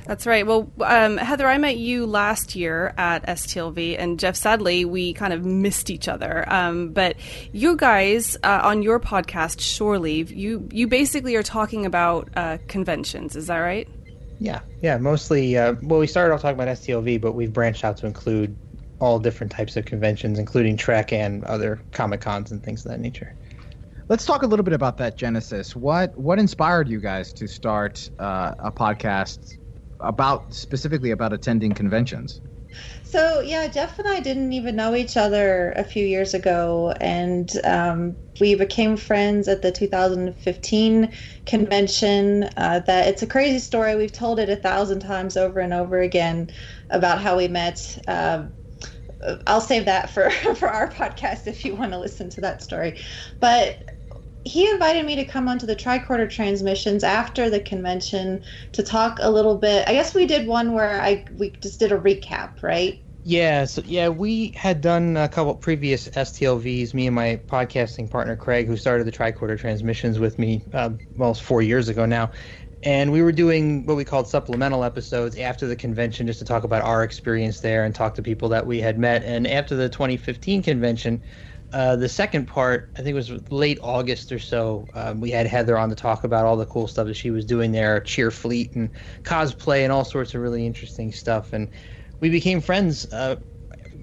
That's 0.05 0.25
right. 0.25 0.45
Well, 0.45 0.71
um, 0.81 1.17
Heather, 1.17 1.47
I 1.47 1.57
met 1.57 1.77
you 1.77 2.05
last 2.05 2.55
year 2.55 2.93
at 2.97 3.25
STLV, 3.25 3.97
and 3.99 4.19
Jeff, 4.19 4.35
sadly, 4.35 4.85
we 4.85 5.13
kind 5.13 5.33
of 5.33 5.45
missed 5.45 5.89
each 5.89 6.07
other. 6.07 6.43
Um, 6.47 6.89
but 6.89 7.15
you 7.51 7.75
guys 7.75 8.37
uh, 8.43 8.61
on 8.63 8.81
your 8.81 8.99
podcast, 8.99 9.61
Shore 9.61 9.99
Leave, 9.99 10.31
you 10.31 10.67
you 10.71 10.87
basically 10.87 11.35
are 11.35 11.43
talking 11.43 11.85
about 11.85 12.29
uh, 12.35 12.57
conventions. 12.67 13.35
Is 13.35 13.47
that 13.47 13.59
right? 13.59 13.87
Yeah, 14.39 14.61
yeah. 14.81 14.97
Mostly, 14.97 15.57
uh, 15.57 15.75
well, 15.83 15.99
we 15.99 16.07
started 16.07 16.33
off 16.33 16.41
talking 16.41 16.59
about 16.59 16.75
STLV, 16.75 17.21
but 17.21 17.33
we've 17.33 17.53
branched 17.53 17.83
out 17.83 17.97
to 17.97 18.07
include 18.07 18.55
all 18.99 19.19
different 19.19 19.51
types 19.51 19.75
of 19.77 19.85
conventions, 19.85 20.39
including 20.39 20.77
Trek 20.77 21.11
and 21.11 21.43
other 21.43 21.81
Comic 21.91 22.21
Cons 22.21 22.51
and 22.51 22.63
things 22.63 22.85
of 22.85 22.91
that 22.91 22.99
nature. 22.99 23.35
Let's 24.09 24.25
talk 24.25 24.43
a 24.43 24.45
little 24.45 24.63
bit 24.63 24.73
about 24.73 24.97
that 24.97 25.15
genesis. 25.15 25.75
What 25.75 26.17
what 26.17 26.37
inspired 26.37 26.89
you 26.89 26.99
guys 26.99 27.31
to 27.33 27.47
start 27.47 28.09
uh, 28.19 28.55
a 28.59 28.71
podcast 28.71 29.57
about 30.03 30.53
specifically 30.53 31.11
about 31.11 31.33
attending 31.33 31.73
conventions? 31.73 32.41
So, 33.03 33.41
yeah, 33.41 33.67
Jeff 33.67 33.99
and 33.99 34.07
I 34.07 34.21
didn't 34.21 34.53
even 34.53 34.75
know 34.75 34.95
each 34.95 35.17
other 35.17 35.73
a 35.75 35.83
few 35.83 36.05
years 36.05 36.33
ago, 36.33 36.93
and 37.01 37.51
um, 37.65 38.15
we 38.39 38.55
became 38.55 38.95
friends 38.95 39.47
at 39.47 39.61
the 39.61 39.71
2015 39.71 41.11
convention. 41.45 42.49
Uh, 42.55 42.79
that 42.79 43.07
it's 43.07 43.21
a 43.21 43.27
crazy 43.27 43.59
story. 43.59 43.95
We've 43.95 44.11
told 44.11 44.39
it 44.39 44.49
a 44.49 44.55
thousand 44.55 45.01
times 45.01 45.35
over 45.35 45.59
and 45.59 45.73
over 45.73 45.99
again 45.99 46.49
about 46.89 47.19
how 47.19 47.35
we 47.37 47.49
met. 47.49 47.97
Um, 48.07 48.53
I'll 49.45 49.61
save 49.61 49.85
that 49.85 50.09
for 50.09 50.29
for 50.55 50.69
our 50.69 50.89
podcast 50.89 51.47
if 51.47 51.65
you 51.65 51.75
want 51.75 51.91
to 51.91 51.99
listen 51.99 52.29
to 52.31 52.41
that 52.41 52.63
story. 52.63 52.97
But 53.39 54.00
he 54.43 54.69
invited 54.69 55.05
me 55.05 55.15
to 55.15 55.25
come 55.25 55.47
onto 55.47 55.65
the 55.65 55.75
tricorder 55.75 56.29
transmissions 56.29 57.03
after 57.03 57.49
the 57.49 57.59
convention 57.59 58.43
to 58.73 58.83
talk 58.83 59.19
a 59.21 59.29
little 59.29 59.57
bit. 59.57 59.87
I 59.87 59.93
guess 59.93 60.13
we 60.13 60.25
did 60.25 60.47
one 60.47 60.73
where 60.73 61.01
I 61.01 61.25
we 61.37 61.51
just 61.61 61.79
did 61.79 61.91
a 61.91 61.99
recap, 61.99 62.61
right? 62.61 63.03
Yeah, 63.23 63.65
so 63.65 63.83
yeah, 63.85 64.09
we 64.09 64.51
had 64.57 64.81
done 64.81 65.15
a 65.15 65.29
couple 65.29 65.53
previous 65.55 66.07
STLVs. 66.09 66.93
Me 66.95 67.05
and 67.05 67.15
my 67.15 67.39
podcasting 67.47 68.09
partner 68.09 68.35
Craig, 68.35 68.65
who 68.65 68.75
started 68.77 69.05
the 69.05 69.11
tricorder 69.11 69.59
transmissions 69.59 70.17
with 70.17 70.39
me, 70.39 70.65
uh, 70.73 70.89
well, 71.15 71.31
it's 71.31 71.39
four 71.39 71.61
years 71.61 71.87
ago 71.87 72.07
now, 72.07 72.31
and 72.81 73.11
we 73.11 73.21
were 73.21 73.31
doing 73.31 73.85
what 73.85 73.95
we 73.95 74.03
called 74.05 74.27
supplemental 74.27 74.83
episodes 74.83 75.37
after 75.37 75.67
the 75.67 75.75
convention, 75.75 76.25
just 76.25 76.39
to 76.39 76.45
talk 76.45 76.63
about 76.63 76.81
our 76.81 77.03
experience 77.03 77.59
there 77.59 77.83
and 77.85 77.93
talk 77.93 78.15
to 78.15 78.23
people 78.23 78.49
that 78.49 78.65
we 78.65 78.81
had 78.81 78.97
met. 78.97 79.23
And 79.23 79.45
after 79.47 79.75
the 79.75 79.87
2015 79.87 80.63
convention, 80.63 81.21
uh, 81.73 81.95
the 81.95 82.09
second 82.09 82.47
part, 82.47 82.91
I 82.97 83.01
think 83.01 83.09
it 83.09 83.13
was 83.13 83.51
late 83.51 83.79
August 83.81 84.31
or 84.31 84.39
so, 84.39 84.89
um, 84.93 85.21
we 85.21 85.31
had 85.31 85.47
Heather 85.47 85.77
on 85.77 85.89
to 85.89 85.95
talk 85.95 86.23
about 86.23 86.45
all 86.45 86.57
the 86.57 86.65
cool 86.65 86.87
stuff 86.87 87.07
that 87.07 87.15
she 87.15 87.31
was 87.31 87.45
doing 87.45 87.71
there, 87.71 88.01
Cheer 88.01 88.31
Fleet 88.31 88.75
and 88.75 88.91
cosplay 89.23 89.83
and 89.83 89.91
all 89.91 90.03
sorts 90.03 90.35
of 90.35 90.41
really 90.41 90.65
interesting 90.65 91.11
stuff. 91.11 91.53
And 91.53 91.69
we 92.19 92.29
became 92.29 92.59
friends, 92.61 93.05
uh, 93.13 93.37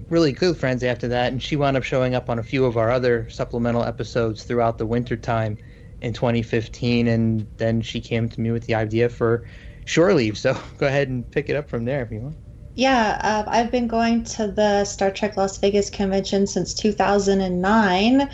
really 0.09 0.31
good 0.31 0.57
friends 0.57 0.83
after 0.83 1.07
that. 1.09 1.31
And 1.31 1.41
she 1.43 1.55
wound 1.55 1.77
up 1.77 1.83
showing 1.83 2.15
up 2.15 2.29
on 2.29 2.39
a 2.39 2.43
few 2.43 2.65
of 2.65 2.77
our 2.77 2.89
other 2.89 3.29
supplemental 3.29 3.83
episodes 3.83 4.43
throughout 4.43 4.77
the 4.79 4.87
winter 4.87 5.15
time 5.17 5.59
in 6.01 6.13
2015. 6.13 7.07
And 7.07 7.47
then 7.57 7.81
she 7.81 8.01
came 8.01 8.29
to 8.29 8.41
me 8.41 8.51
with 8.51 8.65
the 8.65 8.75
idea 8.75 9.09
for 9.09 9.45
Shore 9.85 10.13
Leave. 10.13 10.37
So 10.39 10.59
go 10.77 10.87
ahead 10.87 11.09
and 11.09 11.29
pick 11.29 11.49
it 11.49 11.55
up 11.55 11.69
from 11.69 11.85
there 11.85 12.03
if 12.03 12.11
you 12.11 12.21
want. 12.21 12.37
Yeah, 12.79 13.19
uh, 13.21 13.43
I've 13.45 13.71
been 13.71 13.87
going 13.89 14.23
to 14.23 14.47
the 14.47 14.85
Star 14.85 15.11
Trek 15.11 15.35
Las 15.35 15.57
Vegas 15.57 15.89
convention 15.89 16.47
since 16.47 16.73
2009. 16.73 18.29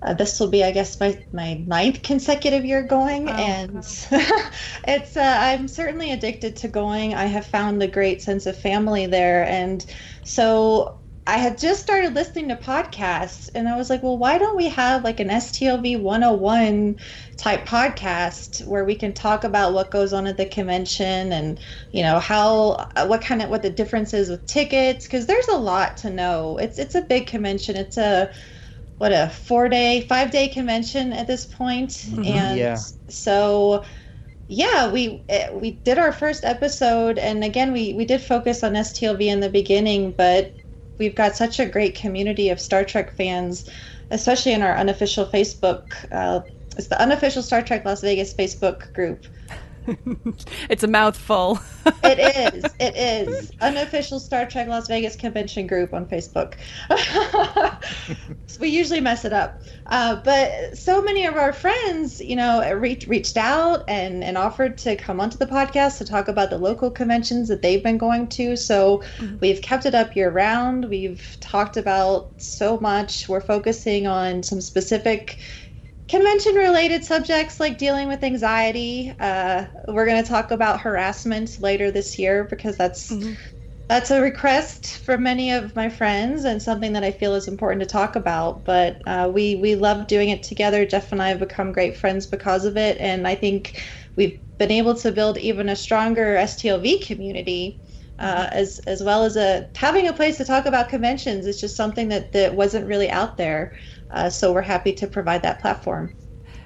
Uh, 0.00 0.14
this 0.14 0.40
will 0.40 0.48
be, 0.48 0.64
I 0.64 0.70
guess, 0.70 0.98
my, 0.98 1.22
my 1.32 1.62
ninth 1.66 2.00
consecutive 2.02 2.64
year 2.64 2.82
going, 2.82 3.28
and 3.28 3.76
it's 4.88 5.16
uh, 5.18 5.36
I'm 5.40 5.68
certainly 5.68 6.12
addicted 6.12 6.56
to 6.56 6.68
going. 6.68 7.14
I 7.14 7.26
have 7.26 7.44
found 7.44 7.82
a 7.82 7.88
great 7.88 8.22
sense 8.22 8.46
of 8.46 8.56
family 8.56 9.04
there, 9.04 9.44
and 9.44 9.84
so 10.24 10.99
I 11.30 11.38
had 11.38 11.58
just 11.58 11.80
started 11.82 12.14
listening 12.14 12.48
to 12.48 12.56
podcasts, 12.56 13.48
and 13.54 13.68
I 13.68 13.76
was 13.76 13.88
like, 13.90 14.02
well, 14.02 14.18
why 14.18 14.38
don't 14.38 14.56
we 14.56 14.68
have 14.70 15.04
like 15.04 15.20
an 15.20 15.30
STLV 15.30 15.96
101 15.96 16.96
type 17.36 17.66
podcast 17.66 18.66
where 18.66 18.84
we 18.84 18.96
can 18.96 19.12
talk 19.12 19.44
about 19.44 19.72
what 19.72 19.92
goes 19.92 20.12
on 20.12 20.26
at 20.26 20.36
the 20.36 20.46
convention 20.46 21.32
and 21.32 21.60
you 21.92 22.02
know 22.02 22.18
how 22.18 22.88
what 23.06 23.22
kind 23.22 23.42
of 23.42 23.50
what 23.50 23.62
the 23.62 23.70
difference 23.70 24.12
is 24.14 24.28
with 24.30 24.44
tickets 24.46 25.06
because 25.06 25.26
there's 25.26 25.48
a 25.48 25.56
lot 25.58 25.96
to 25.98 26.10
know. 26.10 26.58
It's 26.58 26.78
it's 26.78 26.96
a 26.96 27.02
big 27.02 27.26
convention. 27.28 27.76
It's 27.76 27.96
a 27.98 28.32
what 28.98 29.12
a 29.12 29.30
four 29.30 29.68
day, 29.68 30.02
five 30.02 30.30
day 30.32 30.48
convention 30.48 31.12
at 31.12 31.26
this 31.28 31.46
point, 31.46 32.06
and 32.24 32.58
Yeah. 32.58 32.78
so 33.08 33.84
yeah 34.48 34.90
we 34.92 35.24
eh, 35.28 35.50
we 35.52 35.72
did 35.72 35.98
our 35.98 36.12
first 36.12 36.44
episode 36.44 37.18
and 37.18 37.44
again 37.44 37.72
we 37.72 37.94
we 37.94 38.04
did 38.04 38.20
focus 38.20 38.64
on 38.64 38.72
stlv 38.74 39.20
in 39.26 39.40
the 39.40 39.48
beginning 39.50 40.12
but 40.12 40.56
we've 41.00 41.16
got 41.16 41.34
such 41.34 41.58
a 41.58 41.66
great 41.66 41.96
community 41.96 42.50
of 42.50 42.60
star 42.60 42.84
trek 42.84 43.16
fans 43.16 43.68
especially 44.12 44.52
in 44.52 44.62
our 44.62 44.76
unofficial 44.76 45.26
facebook 45.26 45.82
uh, 46.12 46.40
it's 46.76 46.86
the 46.86 47.02
unofficial 47.02 47.42
star 47.42 47.62
trek 47.62 47.84
las 47.84 48.02
vegas 48.02 48.32
facebook 48.32 48.92
group 48.92 49.26
it's 50.70 50.82
a 50.82 50.88
mouthful. 50.88 51.58
it 52.04 52.54
is. 52.54 52.64
It 52.78 52.96
is. 52.96 53.52
Unofficial 53.60 54.20
Star 54.20 54.46
Trek 54.46 54.68
Las 54.68 54.88
Vegas 54.88 55.16
convention 55.16 55.66
group 55.66 55.92
on 55.92 56.06
Facebook. 56.06 56.54
we 58.60 58.68
usually 58.68 59.00
mess 59.00 59.24
it 59.24 59.32
up. 59.32 59.60
Uh, 59.86 60.16
but 60.16 60.76
so 60.76 61.02
many 61.02 61.26
of 61.26 61.36
our 61.36 61.52
friends, 61.52 62.20
you 62.20 62.36
know, 62.36 62.72
reached 62.74 63.08
reached 63.08 63.36
out 63.36 63.84
and, 63.88 64.22
and 64.22 64.38
offered 64.38 64.78
to 64.78 64.96
come 64.96 65.20
onto 65.20 65.38
the 65.38 65.46
podcast 65.46 65.98
to 65.98 66.04
talk 66.04 66.28
about 66.28 66.50
the 66.50 66.58
local 66.58 66.90
conventions 66.90 67.48
that 67.48 67.62
they've 67.62 67.82
been 67.82 67.98
going 67.98 68.28
to. 68.28 68.56
So 68.56 69.02
mm-hmm. 69.18 69.38
we've 69.40 69.60
kept 69.60 69.86
it 69.86 69.94
up 69.94 70.14
year 70.14 70.30
round. 70.30 70.88
We've 70.88 71.36
talked 71.40 71.76
about 71.76 72.30
so 72.38 72.78
much. 72.78 73.28
We're 73.28 73.40
focusing 73.40 74.06
on 74.06 74.42
some 74.42 74.60
specific 74.60 75.38
convention 76.10 76.56
related 76.56 77.04
subjects 77.04 77.60
like 77.60 77.78
dealing 77.78 78.08
with 78.08 78.24
anxiety. 78.24 79.14
Uh, 79.20 79.64
we're 79.86 80.06
going 80.06 80.22
to 80.22 80.28
talk 80.28 80.50
about 80.50 80.80
harassment 80.80 81.60
later 81.60 81.92
this 81.92 82.18
year 82.18 82.42
because 82.42 82.76
that's 82.76 83.12
mm-hmm. 83.12 83.34
that's 83.86 84.10
a 84.10 84.20
request 84.20 84.98
from 84.98 85.22
many 85.22 85.52
of 85.52 85.76
my 85.76 85.88
friends 85.88 86.44
and 86.44 86.60
something 86.60 86.94
that 86.94 87.04
I 87.04 87.12
feel 87.12 87.36
is 87.36 87.46
important 87.46 87.80
to 87.82 87.86
talk 87.86 88.16
about. 88.16 88.64
But 88.64 89.00
uh, 89.06 89.30
we 89.32 89.54
we 89.54 89.76
love 89.76 90.08
doing 90.08 90.30
it 90.30 90.42
together. 90.42 90.84
Jeff 90.84 91.12
and 91.12 91.22
I 91.22 91.28
have 91.28 91.38
become 91.38 91.70
great 91.70 91.96
friends 91.96 92.26
because 92.26 92.64
of 92.64 92.76
it, 92.76 92.98
and 92.98 93.28
I 93.28 93.36
think 93.36 93.80
we've 94.16 94.40
been 94.58 94.72
able 94.72 94.96
to 94.96 95.12
build 95.12 95.38
even 95.38 95.68
a 95.68 95.76
stronger 95.76 96.34
STLV 96.34 97.06
community. 97.06 97.78
Uh, 98.18 98.50
as 98.52 98.80
as 98.80 99.02
well 99.02 99.24
as 99.24 99.34
a 99.34 99.66
having 99.74 100.06
a 100.06 100.12
place 100.12 100.36
to 100.36 100.44
talk 100.44 100.66
about 100.66 100.90
conventions 100.90 101.46
It's 101.46 101.58
just 101.58 101.74
something 101.74 102.08
that 102.08 102.32
that 102.32 102.54
wasn't 102.54 102.86
really 102.86 103.08
out 103.08 103.38
there. 103.38 103.72
Uh, 104.10 104.30
so 104.30 104.52
we're 104.52 104.62
happy 104.62 104.92
to 104.94 105.06
provide 105.06 105.42
that 105.42 105.60
platform. 105.60 106.14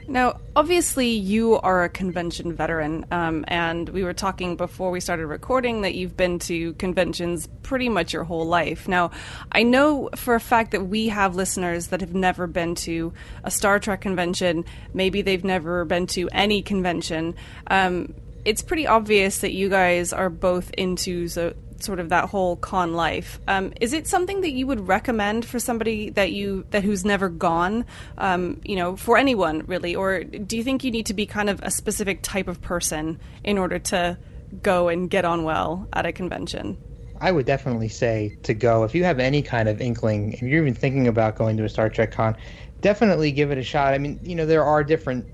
Now, 0.07 0.41
obviously, 0.55 1.09
you 1.09 1.59
are 1.61 1.85
a 1.85 1.89
convention 1.89 2.53
veteran, 2.53 3.07
um, 3.11 3.45
and 3.49 3.89
we 3.89 4.05
were 4.05 4.13
talking 4.13 4.55
before 4.55 4.91
we 4.91 5.01
started 5.01 5.27
recording 5.27 5.81
that 5.81 5.95
you've 5.95 6.17
been 6.17 6.39
to 6.41 6.75
conventions 6.75 7.49
pretty 7.63 7.89
much 7.89 8.13
your 8.13 8.25
whole 8.25 8.45
life. 8.45 8.87
Now, 8.87 9.13
I 9.51 9.63
know 9.63 10.11
for 10.15 10.35
a 10.35 10.41
fact 10.41 10.73
that 10.73 10.89
we 10.89 11.09
have 11.09 11.37
listeners 11.37 11.89
that 11.89 12.03
have 12.03 12.15
never 12.15 12.47
been 12.47 12.75
to 12.77 13.15
a 13.45 13.51
Star 13.51 13.79
Trek 13.79 14.03
convention. 14.03 14.67
Maybe 14.93 15.23
they've 15.23 15.45
never 15.45 15.87
been 15.87 16.07
to 16.09 16.29
any 16.33 16.61
convention. 16.61 17.35
Um, 17.69 18.13
it's 18.45 18.61
pretty 18.61 18.87
obvious 18.87 19.39
that 19.39 19.53
you 19.53 19.71
guys 19.71 20.13
are 20.13 20.29
both 20.29 20.71
into 20.73 21.29
so, 21.29 21.55
sort 21.81 22.01
of 22.01 22.09
that 22.09 22.29
whole 22.29 22.57
con 22.57 22.95
life. 22.95 23.41
Um, 23.49 23.73
is 23.81 23.93
it 23.93 24.07
something 24.07 24.41
that 24.43 24.53
you 24.53 24.67
would 24.67 24.87
recommend 24.87 25.45
for 25.45 25.59
somebody 25.59 26.11
that 26.11 26.33
you 26.33 26.65
that 26.71 26.83
who's 26.83 27.05
never 27.05 27.29
gone? 27.29 27.85
Um, 28.19 28.61
you 28.65 28.77
know, 28.77 28.97
for 28.97 29.17
anyone 29.17 29.65
really, 29.67 29.95
or 29.95 30.25
do 30.25 30.57
you 30.57 30.65
think 30.65 30.85
you 30.85 30.91
need 30.91 31.07
to 31.07 31.15
be 31.15 31.27
kind 31.27 31.51
of 31.51 31.61
a 31.63 31.71
specific 31.71 32.23
type 32.23 32.49
of 32.49 32.61
person 32.61 33.21
in 33.43 33.59
order 33.59 33.79
to 33.79 34.19
go 34.63 34.89
and 34.89 35.11
get 35.11 35.25
on 35.25 35.45
well 35.45 35.89
at 35.93 36.07
a 36.07 36.13
convention? 36.13 36.79
I 37.21 37.33
would 37.33 37.47
definitely 37.47 37.89
say 37.89 38.37
to 38.43 38.55
go 38.55 38.85
if 38.85 38.95
you 38.95 39.05
have 39.05 39.19
any 39.19 39.43
kind 39.43 39.69
of 39.69 39.81
inkling, 39.81 40.33
if 40.33 40.43
you're 40.43 40.63
even 40.63 40.75
thinking 40.75 41.09
about 41.09 41.37
going 41.37 41.57
to 41.57 41.65
a 41.65 41.69
Star 41.69 41.89
Trek 41.89 42.13
con, 42.13 42.37
definitely 42.81 43.33
give 43.33 43.51
it 43.51 43.59
a 43.59 43.63
shot. 43.63 43.95
I 43.95 43.99
mean, 43.99 44.21
you 44.23 44.35
know, 44.35 44.47
there 44.47 44.65
are 44.65 44.85
different 44.85 45.27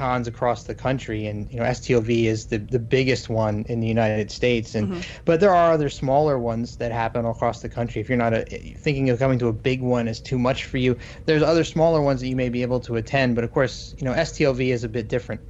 cons 0.00 0.26
across 0.26 0.64
the 0.64 0.74
country, 0.74 1.26
and 1.26 1.52
you 1.52 1.58
know 1.58 1.66
STLV 1.66 2.24
is 2.24 2.46
the 2.46 2.56
the 2.56 2.78
biggest 2.78 3.28
one 3.28 3.66
in 3.68 3.80
the 3.80 3.86
United 3.86 4.30
States, 4.30 4.74
and 4.74 4.88
mm-hmm. 4.88 5.00
but 5.26 5.40
there 5.40 5.54
are 5.54 5.72
other 5.72 5.90
smaller 5.90 6.38
ones 6.38 6.76
that 6.76 6.90
happen 6.90 7.26
across 7.26 7.60
the 7.60 7.68
country. 7.68 8.00
If 8.00 8.08
you're 8.08 8.16
not 8.16 8.32
a, 8.32 8.44
thinking 8.78 9.10
of 9.10 9.18
coming 9.18 9.38
to 9.40 9.48
a 9.48 9.52
big 9.52 9.82
one 9.82 10.08
is 10.08 10.18
too 10.18 10.38
much 10.38 10.64
for 10.64 10.78
you, 10.78 10.96
there's 11.26 11.42
other 11.42 11.64
smaller 11.64 12.00
ones 12.00 12.22
that 12.22 12.28
you 12.28 12.36
may 12.36 12.48
be 12.48 12.62
able 12.62 12.80
to 12.80 12.96
attend. 12.96 13.34
But 13.34 13.44
of 13.44 13.52
course, 13.52 13.94
you 13.98 14.06
know 14.06 14.14
STLV 14.14 14.72
is 14.72 14.84
a 14.84 14.88
bit 14.88 15.08
different 15.08 15.42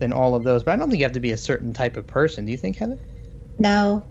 than 0.00 0.12
all 0.12 0.34
of 0.34 0.42
those. 0.42 0.64
But 0.64 0.72
I 0.72 0.76
don't 0.76 0.90
think 0.90 0.98
you 0.98 1.04
have 1.04 1.12
to 1.12 1.20
be 1.20 1.30
a 1.30 1.36
certain 1.36 1.72
type 1.72 1.96
of 1.96 2.04
person. 2.04 2.44
Do 2.44 2.50
you 2.50 2.58
think, 2.58 2.76
Heather? 2.76 2.98
No, 3.60 4.04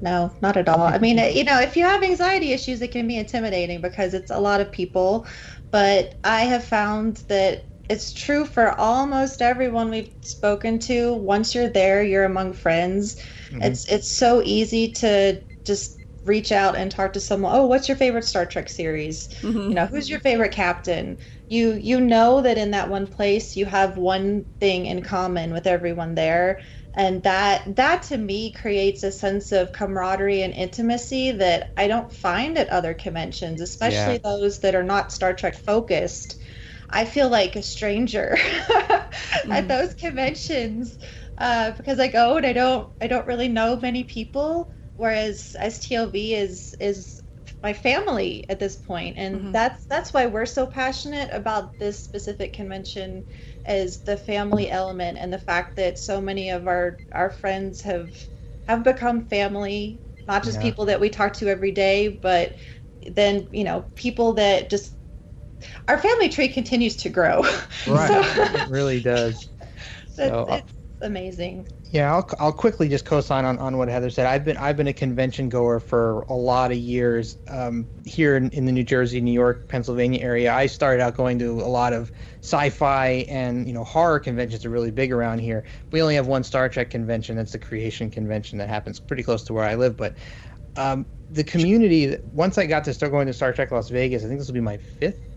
no, 0.00 0.32
not 0.40 0.56
at 0.56 0.70
all. 0.70 0.80
I 0.80 0.96
mean, 0.96 1.18
you 1.36 1.44
know, 1.44 1.60
if 1.60 1.76
you 1.76 1.84
have 1.84 2.02
anxiety 2.02 2.52
issues, 2.52 2.80
it 2.80 2.92
can 2.92 3.06
be 3.06 3.18
intimidating 3.18 3.82
because 3.82 4.14
it's 4.14 4.30
a 4.30 4.38
lot 4.38 4.62
of 4.62 4.72
people. 4.72 5.26
But 5.70 6.14
I 6.24 6.40
have 6.42 6.64
found 6.64 7.18
that 7.28 7.64
it's 7.88 8.12
true 8.12 8.44
for 8.44 8.72
almost 8.78 9.42
everyone 9.42 9.90
we've 9.90 10.12
spoken 10.22 10.78
to. 10.80 11.14
Once 11.14 11.54
you're 11.54 11.68
there, 11.68 12.02
you're 12.02 12.24
among 12.24 12.54
friends. 12.54 13.16
Mm-hmm. 13.50 13.62
It's 13.62 13.86
it's 13.86 14.10
so 14.10 14.42
easy 14.42 14.92
to 14.92 15.42
just 15.64 15.98
reach 16.24 16.52
out 16.52 16.74
and 16.76 16.90
talk 16.90 17.12
to 17.12 17.20
someone. 17.20 17.54
Oh, 17.54 17.66
what's 17.66 17.88
your 17.88 17.98
favorite 17.98 18.24
Star 18.24 18.46
Trek 18.46 18.68
series? 18.68 19.28
Mm-hmm. 19.42 19.68
You 19.68 19.74
know, 19.74 19.86
who's 19.86 20.08
your 20.08 20.20
favorite 20.20 20.52
captain? 20.52 21.18
You 21.48 21.74
you 21.74 22.00
know 22.00 22.40
that 22.40 22.56
in 22.56 22.70
that 22.70 22.88
one 22.88 23.06
place 23.06 23.56
you 23.56 23.66
have 23.66 23.98
one 23.98 24.46
thing 24.60 24.86
in 24.86 25.02
common 25.02 25.52
with 25.52 25.66
everyone 25.66 26.14
there. 26.14 26.60
And 26.96 27.22
that 27.24 27.76
that 27.76 28.04
to 28.04 28.16
me 28.16 28.52
creates 28.52 29.02
a 29.02 29.12
sense 29.12 29.52
of 29.52 29.72
camaraderie 29.72 30.42
and 30.42 30.54
intimacy 30.54 31.32
that 31.32 31.72
I 31.76 31.88
don't 31.88 32.12
find 32.12 32.56
at 32.56 32.68
other 32.68 32.94
conventions, 32.94 33.60
especially 33.60 34.14
yeah. 34.14 34.18
those 34.18 34.60
that 34.60 34.74
are 34.74 34.84
not 34.84 35.12
Star 35.12 35.34
Trek 35.34 35.56
focused 35.56 36.38
I 36.94 37.04
feel 37.04 37.28
like 37.28 37.56
a 37.56 37.62
stranger 37.62 38.36
mm. 38.38 39.50
at 39.50 39.66
those 39.66 39.94
conventions 39.94 40.96
uh, 41.38 41.72
because 41.72 41.98
I 41.98 42.06
go 42.06 42.36
and 42.36 42.46
I 42.46 42.52
don't 42.52 42.88
I 43.00 43.08
don't 43.08 43.26
really 43.26 43.48
know 43.48 43.76
many 43.76 44.04
people, 44.04 44.70
whereas 44.94 45.56
STLV 45.60 46.30
is 46.30 46.74
is 46.78 47.20
my 47.64 47.72
family 47.72 48.44
at 48.48 48.60
this 48.60 48.76
point, 48.76 49.16
and 49.18 49.36
mm-hmm. 49.36 49.52
that's 49.52 49.86
that's 49.86 50.14
why 50.14 50.26
we're 50.26 50.46
so 50.46 50.66
passionate 50.66 51.30
about 51.32 51.76
this 51.80 51.98
specific 51.98 52.52
convention, 52.52 53.24
is 53.66 54.02
the 54.02 54.16
family 54.16 54.70
element 54.70 55.18
and 55.18 55.32
the 55.32 55.38
fact 55.38 55.76
that 55.76 55.98
so 55.98 56.20
many 56.20 56.50
of 56.50 56.68
our 56.68 56.96
our 57.10 57.30
friends 57.30 57.80
have 57.82 58.14
have 58.68 58.84
become 58.84 59.26
family, 59.26 59.98
not 60.28 60.44
just 60.44 60.58
yeah. 60.58 60.62
people 60.62 60.84
that 60.84 61.00
we 61.00 61.10
talk 61.10 61.32
to 61.34 61.48
every 61.48 61.72
day, 61.72 62.20
but 62.22 62.54
then 63.10 63.48
you 63.50 63.64
know 63.64 63.84
people 63.96 64.34
that 64.34 64.70
just 64.70 64.93
our 65.88 65.98
family 65.98 66.28
tree 66.28 66.48
continues 66.48 66.96
to 66.96 67.08
grow. 67.08 67.42
Right, 67.86 68.08
so, 68.08 68.42
it 68.42 68.68
really 68.68 69.00
does. 69.00 69.48
So, 70.14 70.46
it's, 70.48 70.72
amazing. 71.00 71.66
Yeah, 71.90 72.12
I'll, 72.12 72.28
I'll 72.40 72.52
quickly 72.52 72.88
just 72.88 73.04
co-sign 73.04 73.44
on, 73.44 73.58
on 73.58 73.78
what 73.78 73.88
Heather 73.88 74.10
said. 74.10 74.26
I've 74.26 74.44
been 74.44 74.56
I've 74.56 74.76
been 74.76 74.88
a 74.88 74.92
convention 74.92 75.48
goer 75.48 75.78
for 75.78 76.20
a 76.22 76.34
lot 76.34 76.72
of 76.72 76.78
years 76.78 77.36
um, 77.48 77.86
here 78.04 78.36
in, 78.36 78.50
in 78.50 78.64
the 78.64 78.72
New 78.72 78.82
Jersey, 78.82 79.20
New 79.20 79.32
York, 79.32 79.68
Pennsylvania 79.68 80.20
area. 80.20 80.52
I 80.52 80.66
started 80.66 81.02
out 81.02 81.16
going 81.16 81.38
to 81.40 81.60
a 81.60 81.70
lot 81.70 81.92
of 81.92 82.10
sci-fi 82.40 83.26
and 83.28 83.66
you 83.66 83.72
know 83.72 83.84
horror 83.84 84.18
conventions 84.18 84.64
are 84.64 84.70
really 84.70 84.90
big 84.90 85.12
around 85.12 85.38
here. 85.38 85.64
We 85.90 86.02
only 86.02 86.14
have 86.14 86.26
one 86.26 86.42
Star 86.42 86.68
Trek 86.68 86.90
convention. 86.90 87.36
That's 87.36 87.52
the 87.52 87.58
Creation 87.58 88.10
Convention 88.10 88.58
that 88.58 88.68
happens 88.68 88.98
pretty 88.98 89.22
close 89.22 89.44
to 89.44 89.52
where 89.52 89.64
I 89.64 89.74
live. 89.74 89.96
But 89.96 90.16
um, 90.76 91.06
the 91.30 91.44
community, 91.44 92.16
once 92.32 92.58
I 92.58 92.66
got 92.66 92.84
to 92.84 92.94
start 92.94 93.12
going 93.12 93.26
to 93.26 93.32
Star 93.32 93.52
Trek 93.52 93.70
Las 93.70 93.88
Vegas, 93.88 94.24
I 94.24 94.28
think 94.28 94.38
this 94.40 94.48
will 94.48 94.54
be 94.54 94.60
my 94.60 94.78
fifth 94.78 95.33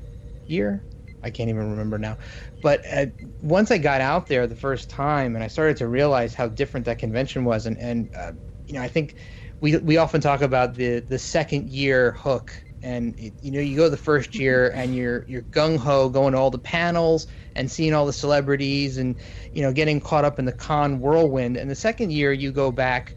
year. 0.50 0.86
I 1.24 1.30
can't 1.30 1.50
even 1.50 1.70
remember 1.72 1.98
now. 1.98 2.18
But 2.62 2.82
uh, 2.92 3.08
once 3.42 3.72
I 3.72 3.78
got 3.78 4.02
out 4.02 4.28
there 4.28 4.48
the 4.48 4.56
first 4.56 4.90
time 4.90 5.36
and 5.36 5.44
I 5.44 5.48
started 5.48 5.78
to 5.78 5.88
realize 5.88 6.34
how 6.34 6.48
different 6.48 6.86
that 6.86 7.00
convention 7.00 7.44
was, 7.44 7.66
and, 7.66 7.78
and 7.80 8.10
uh, 8.16 8.34
you 8.68 8.76
know, 8.76 8.82
I 8.82 8.88
think 8.88 9.16
we, 9.60 9.78
we 9.78 9.98
often 9.98 10.22
talk 10.22 10.42
about 10.42 10.76
the, 10.76 11.00
the 11.00 11.20
second 11.20 11.70
year 11.70 12.12
hook. 12.14 12.54
And 12.84 13.16
it, 13.18 13.34
you 13.42 13.52
know, 13.52 13.60
you 13.60 13.76
go 13.76 13.90
the 13.90 13.98
first 13.98 14.36
year 14.36 14.70
and 14.76 14.96
you're 14.96 15.26
you're 15.28 15.42
gung 15.42 15.78
ho 15.78 16.10
going 16.10 16.34
to 16.34 16.38
all 16.38 16.52
the 16.52 16.60
panels 16.60 17.26
and 17.56 17.70
seeing 17.70 17.92
all 17.92 18.06
the 18.06 18.14
celebrities 18.14 19.00
and 19.00 19.18
you 19.52 19.64
know 19.64 19.74
getting 19.74 20.00
caught 20.00 20.24
up 20.24 20.38
in 20.38 20.46
the 20.46 20.54
con 20.54 21.00
whirlwind. 21.00 21.58
And 21.58 21.72
the 21.72 21.76
second 21.76 22.12
year 22.12 22.32
you 22.32 22.52
go 22.52 22.72
back 22.72 23.16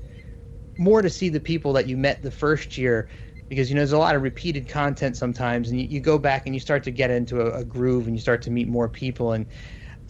more 0.78 1.02
to 1.02 1.10
see 1.10 1.28
the 1.28 1.40
people 1.40 1.74
that 1.74 1.86
you 1.86 1.98
met 1.98 2.22
the 2.22 2.30
first 2.30 2.78
year 2.78 3.10
because 3.50 3.68
you 3.68 3.74
know 3.74 3.80
there's 3.80 3.92
a 3.92 3.98
lot 3.98 4.16
of 4.16 4.22
repeated 4.22 4.66
content 4.68 5.16
sometimes 5.16 5.68
and 5.68 5.78
you, 5.78 5.86
you 5.86 6.00
go 6.00 6.18
back 6.18 6.46
and 6.46 6.54
you 6.54 6.60
start 6.60 6.82
to 6.84 6.90
get 6.90 7.10
into 7.10 7.42
a, 7.42 7.60
a, 7.60 7.64
groove 7.64 8.06
and 8.06 8.16
you 8.16 8.20
start 8.20 8.40
to 8.40 8.50
meet 8.50 8.68
more 8.68 8.88
people 8.88 9.32
and 9.32 9.46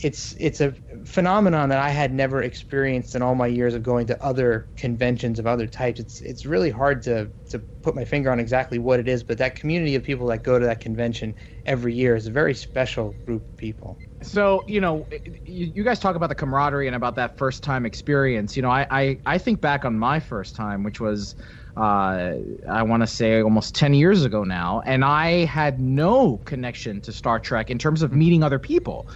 it's 0.02 0.34
it's 0.38 0.60
a 0.60 0.74
phenomenon 1.04 1.68
that 1.68 1.78
I 1.78 1.90
had 1.90 2.12
never 2.12 2.42
experienced 2.42 3.14
in 3.14 3.22
all 3.22 3.34
my 3.34 3.46
years 3.46 3.74
of 3.74 3.82
going 3.82 4.06
to 4.06 4.24
other 4.24 4.68
conventions 4.76 5.38
of 5.38 5.46
other 5.46 5.66
types. 5.66 6.00
It's 6.00 6.20
it's 6.22 6.46
really 6.46 6.70
hard 6.70 7.02
to 7.02 7.30
to 7.50 7.62
put 7.82 7.94
my 7.94 8.04
finger 8.04 8.30
on 8.30 8.40
exactly 8.40 8.78
what 8.78 9.00
it 9.00 9.08
is, 9.08 9.22
but 9.22 9.38
that 9.38 9.56
community 9.56 9.94
of 9.94 10.02
people 10.02 10.26
that 10.28 10.42
go 10.42 10.58
to 10.58 10.64
that 10.66 10.80
convention 10.80 11.34
every 11.66 11.94
year 11.94 12.16
is 12.16 12.26
a 12.26 12.30
very 12.30 12.54
special 12.54 13.18
group 13.26 13.46
of 13.46 13.56
people. 13.56 14.00
So 14.22 14.64
you 14.66 14.80
know, 14.80 15.06
you, 15.44 15.72
you 15.74 15.82
guys 15.82 15.98
talk 15.98 16.16
about 16.16 16.28
the 16.28 16.34
camaraderie 16.34 16.86
and 16.86 16.96
about 16.96 17.14
that 17.16 17.38
first 17.38 17.62
time 17.62 17.86
experience. 17.86 18.56
You 18.56 18.62
know, 18.62 18.70
I 18.70 18.86
I, 18.90 19.18
I 19.26 19.38
think 19.38 19.60
back 19.60 19.84
on 19.84 19.98
my 19.98 20.20
first 20.20 20.54
time, 20.54 20.82
which 20.82 21.00
was 21.00 21.34
uh, 21.76 22.34
I 22.68 22.82
want 22.82 23.02
to 23.02 23.06
say 23.06 23.40
almost 23.42 23.74
10 23.74 23.94
years 23.94 24.24
ago 24.24 24.44
now, 24.44 24.82
and 24.84 25.04
I 25.04 25.44
had 25.44 25.80
no 25.80 26.38
connection 26.44 27.00
to 27.02 27.12
Star 27.12 27.38
Trek 27.38 27.70
in 27.70 27.78
terms 27.78 28.02
of 28.02 28.12
meeting 28.12 28.42
other 28.42 28.58
people. 28.58 29.08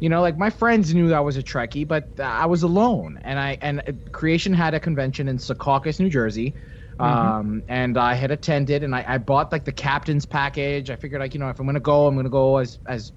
You 0.00 0.08
know, 0.08 0.20
like 0.20 0.36
my 0.36 0.50
friends 0.50 0.94
knew 0.94 1.12
I 1.12 1.20
was 1.20 1.36
a 1.36 1.42
Trekkie, 1.42 1.86
but 1.86 2.08
I 2.18 2.46
was 2.46 2.62
alone. 2.62 3.18
And 3.22 3.38
I 3.38 3.58
and 3.60 3.82
Creation 4.12 4.52
had 4.52 4.74
a 4.74 4.80
convention 4.80 5.28
in 5.28 5.38
Secaucus, 5.38 6.00
New 6.00 6.10
Jersey. 6.10 6.54
Mm-hmm. 6.98 7.02
Um, 7.02 7.62
and 7.68 7.96
I 7.96 8.14
had 8.14 8.30
attended, 8.30 8.82
and 8.82 8.94
I, 8.94 9.04
I 9.06 9.18
bought 9.18 9.52
like 9.52 9.64
the 9.64 9.72
captain's 9.72 10.26
package. 10.26 10.90
I 10.90 10.96
figured 10.96 11.20
like 11.20 11.32
you 11.32 11.40
know 11.40 11.48
if 11.48 11.58
I'm 11.58 11.66
gonna 11.66 11.80
go, 11.80 12.06
I'm 12.06 12.16
gonna 12.16 12.28
go 12.28 12.58
as 12.58 12.78
as 12.86 13.12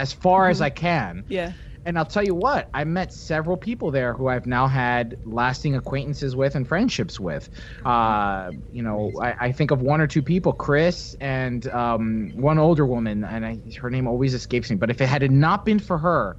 as 0.00 0.12
far 0.14 0.48
as 0.48 0.60
I 0.60 0.70
can. 0.70 1.24
Yeah. 1.28 1.52
and 1.84 1.98
I'll 1.98 2.06
tell 2.06 2.22
you 2.22 2.34
what, 2.34 2.68
I 2.74 2.84
met 2.84 3.12
several 3.12 3.56
people 3.56 3.90
there 3.90 4.12
who 4.14 4.28
I've 4.28 4.46
now 4.46 4.66
had 4.66 5.18
lasting 5.24 5.76
acquaintances 5.76 6.34
with 6.34 6.54
and 6.54 6.66
friendships 6.66 7.20
with. 7.20 7.48
Uh, 7.84 8.50
you 8.72 8.82
know, 8.82 9.12
I, 9.20 9.34
I, 9.46 9.52
think 9.52 9.70
of 9.70 9.80
one 9.82 10.00
or 10.00 10.06
two 10.06 10.22
people, 10.22 10.52
Chris 10.52 11.16
and 11.20 11.66
um, 11.68 12.32
one 12.34 12.58
older 12.58 12.84
woman, 12.84 13.24
and 13.24 13.46
I, 13.46 13.58
her 13.80 13.90
name 13.90 14.06
always 14.06 14.34
escapes 14.34 14.70
me. 14.70 14.76
But 14.76 14.90
if 14.90 15.00
it 15.00 15.06
had 15.06 15.30
not 15.30 15.64
been 15.64 15.78
for 15.78 15.98
her, 15.98 16.36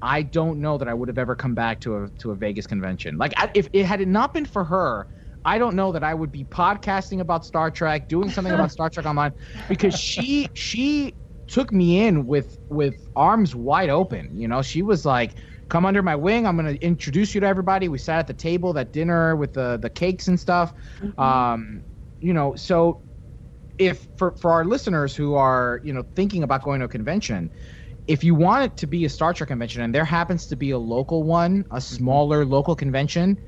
I 0.00 0.22
don't 0.22 0.60
know 0.60 0.78
that 0.78 0.88
I 0.88 0.94
would 0.94 1.08
have 1.08 1.18
ever 1.18 1.34
come 1.34 1.54
back 1.54 1.80
to 1.80 2.04
a 2.04 2.08
to 2.20 2.30
a 2.30 2.34
Vegas 2.34 2.66
convention. 2.66 3.18
Like, 3.18 3.32
I, 3.36 3.50
if 3.54 3.68
it 3.72 3.84
had 3.84 4.06
not 4.06 4.32
been 4.32 4.46
for 4.46 4.64
her, 4.64 5.06
I 5.44 5.58
don't 5.58 5.76
know 5.76 5.92
that 5.92 6.04
I 6.04 6.14
would 6.14 6.32
be 6.32 6.44
podcasting 6.44 7.20
about 7.20 7.44
Star 7.44 7.70
Trek, 7.70 8.08
doing 8.08 8.30
something 8.30 8.52
about 8.52 8.70
Star 8.70 8.90
Trek 8.90 9.06
online, 9.06 9.32
because 9.68 9.98
she 9.98 10.48
she 10.54 11.14
took 11.48 11.72
me 11.72 12.06
in 12.06 12.26
with 12.26 12.58
with 12.68 13.08
arms 13.16 13.54
wide 13.54 13.90
open. 13.90 14.38
You 14.38 14.48
know, 14.48 14.62
she 14.62 14.82
was 14.82 15.04
like, 15.04 15.32
"Come 15.68 15.84
under 15.84 16.02
my 16.02 16.14
wing. 16.14 16.46
I'm 16.46 16.56
going 16.56 16.76
to 16.76 16.84
introduce 16.84 17.34
you 17.34 17.40
to 17.40 17.46
everybody." 17.46 17.88
We 17.88 17.98
sat 17.98 18.18
at 18.20 18.26
the 18.26 18.34
table, 18.34 18.72
that 18.74 18.92
dinner 18.92 19.34
with 19.34 19.54
the 19.54 19.78
the 19.78 19.90
cakes 19.90 20.28
and 20.28 20.38
stuff. 20.38 20.74
Mm-hmm. 21.00 21.20
Um, 21.20 21.82
you 22.20 22.32
know, 22.32 22.54
so 22.54 23.02
if 23.78 24.06
for 24.16 24.32
for 24.32 24.52
our 24.52 24.64
listeners 24.64 25.16
who 25.16 25.34
are 25.34 25.80
you 25.82 25.92
know 25.92 26.04
thinking 26.14 26.42
about 26.42 26.62
going 26.62 26.80
to 26.80 26.86
a 26.86 26.88
convention, 26.88 27.50
if 28.06 28.22
you 28.22 28.34
want 28.34 28.64
it 28.64 28.76
to 28.78 28.86
be 28.86 29.04
a 29.04 29.08
Star 29.08 29.32
Trek 29.32 29.48
convention 29.48 29.82
and 29.82 29.94
there 29.94 30.04
happens 30.04 30.46
to 30.46 30.56
be 30.56 30.70
a 30.70 30.78
local 30.78 31.22
one, 31.22 31.60
a 31.70 31.76
mm-hmm. 31.76 31.78
smaller 31.78 32.44
local 32.44 32.76
convention, 32.76 33.38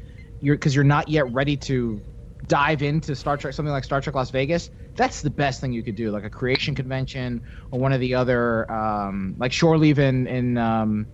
you're 0.41 0.57
because 0.57 0.75
you're 0.75 0.85
not 0.85 1.09
yet 1.09 1.31
ready 1.33 1.57
to 1.57 2.01
dive 2.47 2.83
into 2.83 3.15
Star 3.15 3.37
Trek, 3.37 3.55
something 3.55 3.73
like 3.73 3.85
Star 3.85 4.01
Trek 4.01 4.15
Las 4.15 4.31
Vegas, 4.31 4.71
that's 5.01 5.23
the 5.23 5.31
best 5.31 5.63
thing 5.63 5.73
you 5.73 5.83
could 5.83 5.95
do, 5.95 6.11
like 6.11 6.25
a 6.25 6.31
creation 6.31 6.75
convention 6.75 7.41
or 7.71 7.81
one 7.81 7.95
of 7.95 8.01
the 8.01 8.15
other, 8.15 8.71
um, 8.71 9.35
like 9.39 9.51
Shore 9.51 9.79
Leave 9.79 9.99
in 9.99 10.27
in 10.27 10.59
um, 10.59 11.07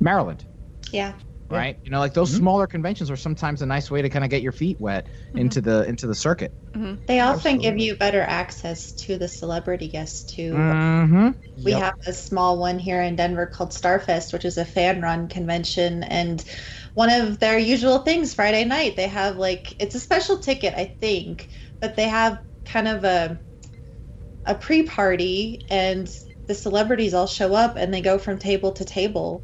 Maryland. 0.00 0.46
Yeah. 0.90 1.12
Right. 1.50 1.78
You 1.84 1.90
know, 1.90 1.98
like 1.98 2.14
those 2.14 2.30
mm-hmm. 2.30 2.38
smaller 2.38 2.66
conventions 2.66 3.10
are 3.10 3.16
sometimes 3.16 3.60
a 3.60 3.66
nice 3.66 3.90
way 3.90 4.00
to 4.00 4.08
kind 4.08 4.24
of 4.24 4.30
get 4.30 4.40
your 4.40 4.52
feet 4.52 4.80
wet 4.80 5.04
mm-hmm. 5.04 5.36
into 5.40 5.60
the 5.60 5.84
into 5.84 6.06
the 6.06 6.14
circuit. 6.14 6.54
Mm-hmm. 6.72 7.04
They 7.04 7.20
often 7.20 7.56
Absolutely. 7.56 7.62
give 7.64 7.78
you 7.78 7.96
better 7.96 8.22
access 8.22 8.92
to 8.92 9.18
the 9.18 9.28
celebrity 9.28 9.88
guests 9.88 10.32
too. 10.32 10.54
Mm-hmm. 10.54 11.62
We 11.62 11.72
yep. 11.72 11.82
have 11.82 11.94
a 12.06 12.14
small 12.14 12.56
one 12.58 12.78
here 12.78 13.02
in 13.02 13.14
Denver 13.16 13.44
called 13.44 13.72
Starfest, 13.72 14.32
which 14.32 14.46
is 14.46 14.56
a 14.56 14.64
fan 14.64 15.02
run 15.02 15.28
convention 15.28 16.02
and 16.04 16.42
one 16.94 17.10
of 17.10 17.38
their 17.38 17.58
usual 17.58 17.98
things 17.98 18.32
Friday 18.32 18.64
night. 18.64 18.96
They 18.96 19.08
have 19.08 19.36
like 19.36 19.82
it's 19.82 19.94
a 19.94 20.00
special 20.00 20.38
ticket, 20.38 20.72
I 20.74 20.86
think, 20.98 21.50
but 21.82 21.96
they 21.96 22.08
have 22.08 22.38
kind 22.64 22.88
of 22.88 23.04
a 23.04 23.38
a 24.46 24.54
pre-party 24.54 25.64
and 25.68 26.16
the 26.46 26.54
celebrities 26.54 27.12
all 27.12 27.26
show 27.26 27.54
up 27.54 27.76
and 27.76 27.92
they 27.92 28.00
go 28.00 28.18
from 28.18 28.38
table 28.38 28.72
to 28.72 28.84
table. 28.84 29.42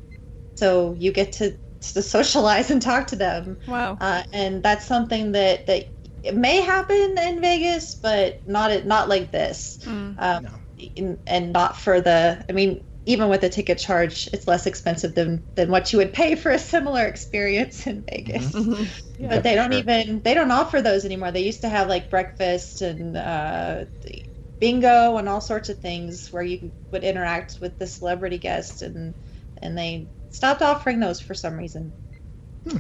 So 0.54 0.94
you 0.98 1.12
get 1.12 1.32
to 1.32 1.56
to 1.80 2.02
socialize 2.02 2.70
and 2.70 2.80
talk 2.80 3.08
to 3.08 3.16
them. 3.16 3.58
Wow. 3.66 3.98
Uh, 4.00 4.22
and 4.32 4.62
that's 4.62 4.86
something 4.86 5.32
that 5.32 5.66
that 5.66 5.90
it 6.22 6.36
may 6.36 6.60
happen 6.60 7.16
in 7.18 7.40
Vegas, 7.40 7.96
but 7.96 8.40
not 8.46 8.86
not 8.86 9.08
like 9.08 9.30
this. 9.30 9.80
Mm. 9.82 10.14
Um, 10.18 10.44
no. 10.44 10.50
in, 10.96 11.18
and 11.26 11.52
not 11.52 11.76
for 11.76 12.00
the. 12.00 12.44
I 12.48 12.52
mean, 12.52 12.82
even 13.08 13.30
with 13.30 13.42
a 13.42 13.48
ticket 13.48 13.78
charge, 13.78 14.28
it's 14.34 14.46
less 14.46 14.66
expensive 14.66 15.14
than 15.14 15.42
than 15.54 15.70
what 15.70 15.90
you 15.92 15.98
would 15.98 16.12
pay 16.12 16.34
for 16.34 16.50
a 16.50 16.58
similar 16.58 17.06
experience 17.06 17.86
in 17.86 18.04
Vegas. 18.08 18.52
Mm-hmm. 18.52 18.84
yeah, 19.18 19.28
but 19.30 19.42
they 19.42 19.54
don't 19.54 19.72
sure. 19.72 19.80
even 19.80 20.20
they 20.20 20.34
don't 20.34 20.50
offer 20.50 20.82
those 20.82 21.06
anymore. 21.06 21.32
They 21.32 21.42
used 21.42 21.62
to 21.62 21.70
have 21.70 21.88
like 21.88 22.10
breakfast 22.10 22.82
and 22.82 23.16
uh, 23.16 23.86
bingo 24.60 25.16
and 25.16 25.26
all 25.26 25.40
sorts 25.40 25.70
of 25.70 25.78
things 25.78 26.30
where 26.30 26.42
you 26.42 26.70
would 26.92 27.02
interact 27.02 27.56
with 27.62 27.78
the 27.78 27.86
celebrity 27.86 28.36
guests, 28.36 28.82
and 28.82 29.14
and 29.62 29.76
they 29.76 30.10
stopped 30.28 30.60
offering 30.60 31.00
those 31.00 31.18
for 31.18 31.32
some 31.32 31.56
reason. 31.56 31.94
Hmm. 32.68 32.76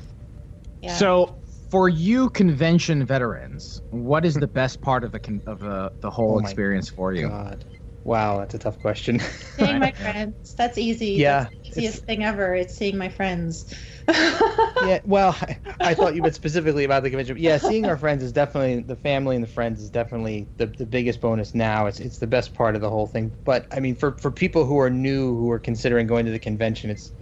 Yeah. 0.82 0.94
So 0.94 1.38
for 1.70 1.88
you 1.88 2.28
convention 2.28 3.06
veterans, 3.06 3.80
what 3.88 4.26
is 4.26 4.34
the 4.34 4.46
best 4.46 4.82
part 4.82 5.04
of 5.04 5.12
the 5.12 5.20
con- 5.20 5.42
of 5.46 5.62
uh, 5.62 5.88
the 6.02 6.10
whole 6.10 6.36
oh 6.36 6.38
experience 6.40 6.90
for 6.90 7.14
you? 7.14 7.28
God. 7.28 7.64
Wow, 8.04 8.38
that's 8.38 8.54
a 8.54 8.58
tough 8.58 8.80
question. 8.80 9.20
Seeing 9.56 9.78
my 9.78 9.92
friends. 9.92 10.54
That's 10.54 10.78
easy. 10.78 11.12
Yeah. 11.12 11.48
That's 11.50 11.74
the 11.74 11.80
easiest 11.80 12.04
thing 12.04 12.24
ever. 12.24 12.54
It's 12.54 12.74
seeing 12.74 12.96
my 12.96 13.08
friends. 13.08 13.74
yeah, 14.08 15.00
well, 15.04 15.36
I, 15.42 15.58
I, 15.80 15.94
thought 15.94 16.14
you 16.14 16.22
meant 16.22 16.34
specifically 16.34 16.84
about 16.84 17.02
the 17.02 17.10
convention. 17.10 17.36
Yeah, 17.38 17.58
seeing 17.58 17.84
our 17.84 17.98
friends 17.98 18.22
is 18.22 18.32
definitely 18.32 18.82
the 18.82 18.96
family 18.96 19.36
and 19.36 19.44
the 19.44 19.48
friends 19.48 19.82
is 19.82 19.90
definitely 19.90 20.48
the, 20.56 20.66
the 20.66 20.86
biggest 20.86 21.20
bonus 21.20 21.54
now. 21.54 21.86
It's 21.86 22.00
it's 22.00 22.18
the 22.18 22.26
best 22.26 22.54
part 22.54 22.74
of 22.74 22.80
the 22.80 22.88
whole 22.88 23.06
thing. 23.06 23.34
But 23.44 23.66
I 23.70 23.80
mean, 23.80 23.94
for 23.94 24.12
for 24.12 24.30
people 24.30 24.64
who 24.64 24.78
are 24.78 24.88
new 24.88 25.36
who 25.36 25.50
are 25.50 25.58
considering 25.58 26.06
going 26.06 26.24
to 26.24 26.32
the 26.32 26.38
convention, 26.38 26.88
it's 26.88 27.12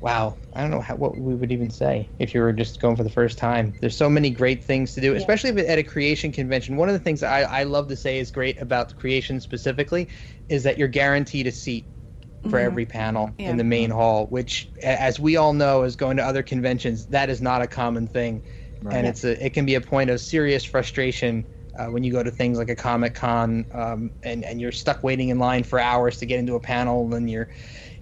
wow, 0.00 0.36
I 0.54 0.60
don't 0.60 0.70
know 0.70 0.80
how, 0.80 0.96
what 0.96 1.16
we 1.16 1.34
would 1.34 1.52
even 1.52 1.70
say 1.70 2.08
if 2.18 2.34
you 2.34 2.40
were 2.40 2.52
just 2.52 2.80
going 2.80 2.96
for 2.96 3.04
the 3.04 3.10
first 3.10 3.38
time. 3.38 3.74
There's 3.80 3.96
so 3.96 4.10
many 4.10 4.30
great 4.30 4.62
things 4.62 4.94
to 4.94 5.00
do, 5.00 5.12
yeah. 5.12 5.18
especially 5.18 5.66
at 5.66 5.78
a 5.78 5.82
creation 5.82 6.32
convention. 6.32 6.76
One 6.76 6.88
of 6.88 6.92
the 6.92 7.00
things 7.00 7.22
I, 7.22 7.42
I 7.42 7.62
love 7.64 7.88
to 7.88 7.96
say 7.96 8.18
is 8.18 8.30
great 8.30 8.60
about 8.60 8.96
creation 8.98 9.40
specifically 9.40 10.08
is 10.48 10.62
that 10.64 10.78
you're 10.78 10.88
guaranteed 10.88 11.46
a 11.46 11.52
seat 11.52 11.84
for 12.42 12.50
mm-hmm. 12.50 12.66
every 12.66 12.86
panel 12.86 13.30
yeah. 13.38 13.50
in 13.50 13.56
the 13.56 13.64
main 13.64 13.90
hall, 13.90 14.26
which, 14.26 14.68
as 14.82 15.18
we 15.18 15.36
all 15.36 15.52
know, 15.52 15.82
is 15.82 15.96
going 15.96 16.16
to 16.18 16.22
other 16.22 16.42
conventions, 16.42 17.06
that 17.06 17.30
is 17.30 17.40
not 17.40 17.62
a 17.62 17.66
common 17.66 18.06
thing. 18.06 18.42
Right. 18.82 18.96
And 18.96 19.06
it's 19.06 19.24
a, 19.24 19.44
it 19.44 19.54
can 19.54 19.66
be 19.66 19.74
a 19.74 19.80
point 19.80 20.10
of 20.10 20.20
serious 20.20 20.62
frustration 20.62 21.44
uh, 21.78 21.86
when 21.86 22.04
you 22.04 22.12
go 22.12 22.22
to 22.22 22.30
things 22.30 22.58
like 22.58 22.68
a 22.68 22.76
Comic 22.76 23.14
Con 23.14 23.66
um, 23.72 24.10
and, 24.22 24.44
and 24.44 24.60
you're 24.60 24.72
stuck 24.72 25.02
waiting 25.02 25.28
in 25.28 25.38
line 25.38 25.62
for 25.62 25.78
hours 25.78 26.18
to 26.18 26.26
get 26.26 26.38
into 26.38 26.54
a 26.54 26.60
panel 26.60 27.14
and 27.14 27.30
you're 27.30 27.48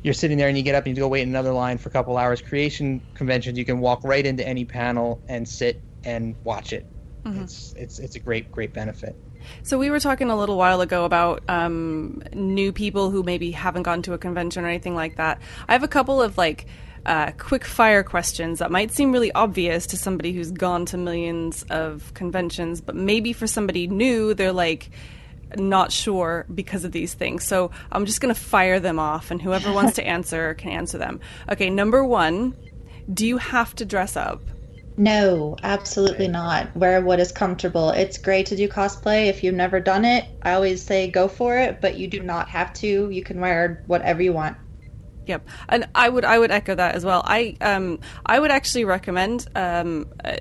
you're 0.05 0.15
sitting 0.15 0.37
there 0.37 0.49
and 0.49 0.57
you 0.57 0.63
get 0.63 0.75
up 0.75 0.87
and 0.87 0.97
you 0.97 1.03
go 1.03 1.09
wait 1.09 1.23
in 1.23 1.31
another 1.31 1.53
line 1.53 1.79
for 1.79 1.89
a 1.89 1.93
couple 1.93 2.17
hours. 2.19 2.41
Creation 2.43 3.01
conventions, 3.15 3.59
you 3.59 3.65
can 3.65 3.81
walk 3.81 4.05
right 4.05 4.25
into 4.25 4.47
any 4.47 4.65
panel 4.65 5.21
and 5.29 5.49
sit 5.49 5.81
and 6.05 6.37
watch 6.45 6.73
it. 6.73 6.87
Mm-hmm. 7.25 7.43
It's 7.43 7.73
it's 7.73 7.99
it's 7.99 8.15
a 8.15 8.21
great 8.21 8.53
great 8.53 8.75
benefit. 8.75 9.17
So 9.63 9.79
we 9.79 9.89
were 9.89 10.01
talking 10.01 10.31
a 10.31 10.37
little 10.37 10.59
while 10.59 10.83
ago 10.83 11.05
about 11.07 11.43
um, 11.49 12.23
new 12.35 12.71
people 12.73 13.11
who 13.11 13.23
maybe 13.23 13.51
haven't 13.51 13.83
gone 13.83 14.03
to 14.03 14.13
a 14.13 14.19
convention 14.19 14.65
or 14.65 14.69
anything 14.69 14.95
like 14.95 15.17
that. 15.17 15.41
I 15.69 15.73
have 15.73 15.83
a 15.83 15.89
couple 15.89 16.21
of 16.21 16.37
like 16.37 16.67
uh, 17.07 17.33
quick 17.39 17.65
fire 17.65 18.03
questions 18.03 18.59
that 18.59 18.71
might 18.71 18.91
seem 18.91 19.11
really 19.11 19.33
obvious 19.33 19.87
to 19.89 19.97
somebody 19.97 20.33
who's 20.33 20.51
gone 20.51 20.85
to 20.87 20.99
millions 20.99 21.63
of 21.71 22.13
conventions, 22.13 22.83
but 22.83 22.95
maybe 22.95 23.33
for 23.33 23.47
somebody 23.47 23.87
new, 23.87 24.35
they're 24.35 24.53
like 24.53 24.91
not 25.57 25.93
sure 25.93 26.47
because 26.55 26.85
of 26.85 26.93
these 26.93 27.15
things. 27.15 27.47
So 27.47 27.71
I'm 27.93 28.07
just 28.07 28.21
going 28.21 28.35
to 28.35 28.41
fire 28.41 28.81
them 28.81 28.99
off, 28.99 29.31
and 29.31 29.41
whoever 29.41 29.73
wants 29.73 29.95
to 29.95 30.07
answer 30.07 30.55
can 30.55 30.71
answer 30.71 30.99
them. 30.99 31.21
Okay, 31.51 31.71
number 31.71 32.05
one, 32.05 32.57
do 33.13 33.27
you 33.27 33.39
have 33.39 33.75
to 33.77 33.85
dress 33.85 34.17
up? 34.17 34.41
No, 34.97 35.57
absolutely 35.63 36.29
not. 36.29 36.75
Wear 36.77 37.01
what 37.01 37.19
is 37.19 37.33
comfortable. 37.33 37.91
It's 37.91 38.17
great 38.17 38.47
to 38.47 38.57
do 38.57 38.69
cosplay. 38.69 39.27
If 39.27 39.43
you've 39.43 39.55
never 39.55 39.81
done 39.81 40.05
it, 40.05 40.25
I 40.43 40.53
always 40.53 40.83
say 40.83 41.11
go 41.11 41.27
for 41.27 41.59
it, 41.59 41.81
but 41.81 41.97
you 41.97 42.07
do 42.07 42.21
not 42.21 42.49
have 42.49 42.73
to. 42.75 43.11
You 43.11 43.23
can 43.25 43.41
wear 43.41 43.83
whatever 43.87 44.23
you 44.23 44.33
want. 44.33 44.57
Yep, 45.27 45.49
and 45.69 45.89
I 45.95 46.09
would 46.09 46.25
I 46.25 46.39
would 46.39 46.51
echo 46.51 46.75
that 46.75 46.95
as 46.95 47.05
well. 47.05 47.23
I 47.25 47.57
um 47.61 48.01
I 48.27 48.39
would 48.39 48.51
actually 48.51 48.85
recommend 48.85 49.49
um 49.55 50.07
uh, 50.25 50.37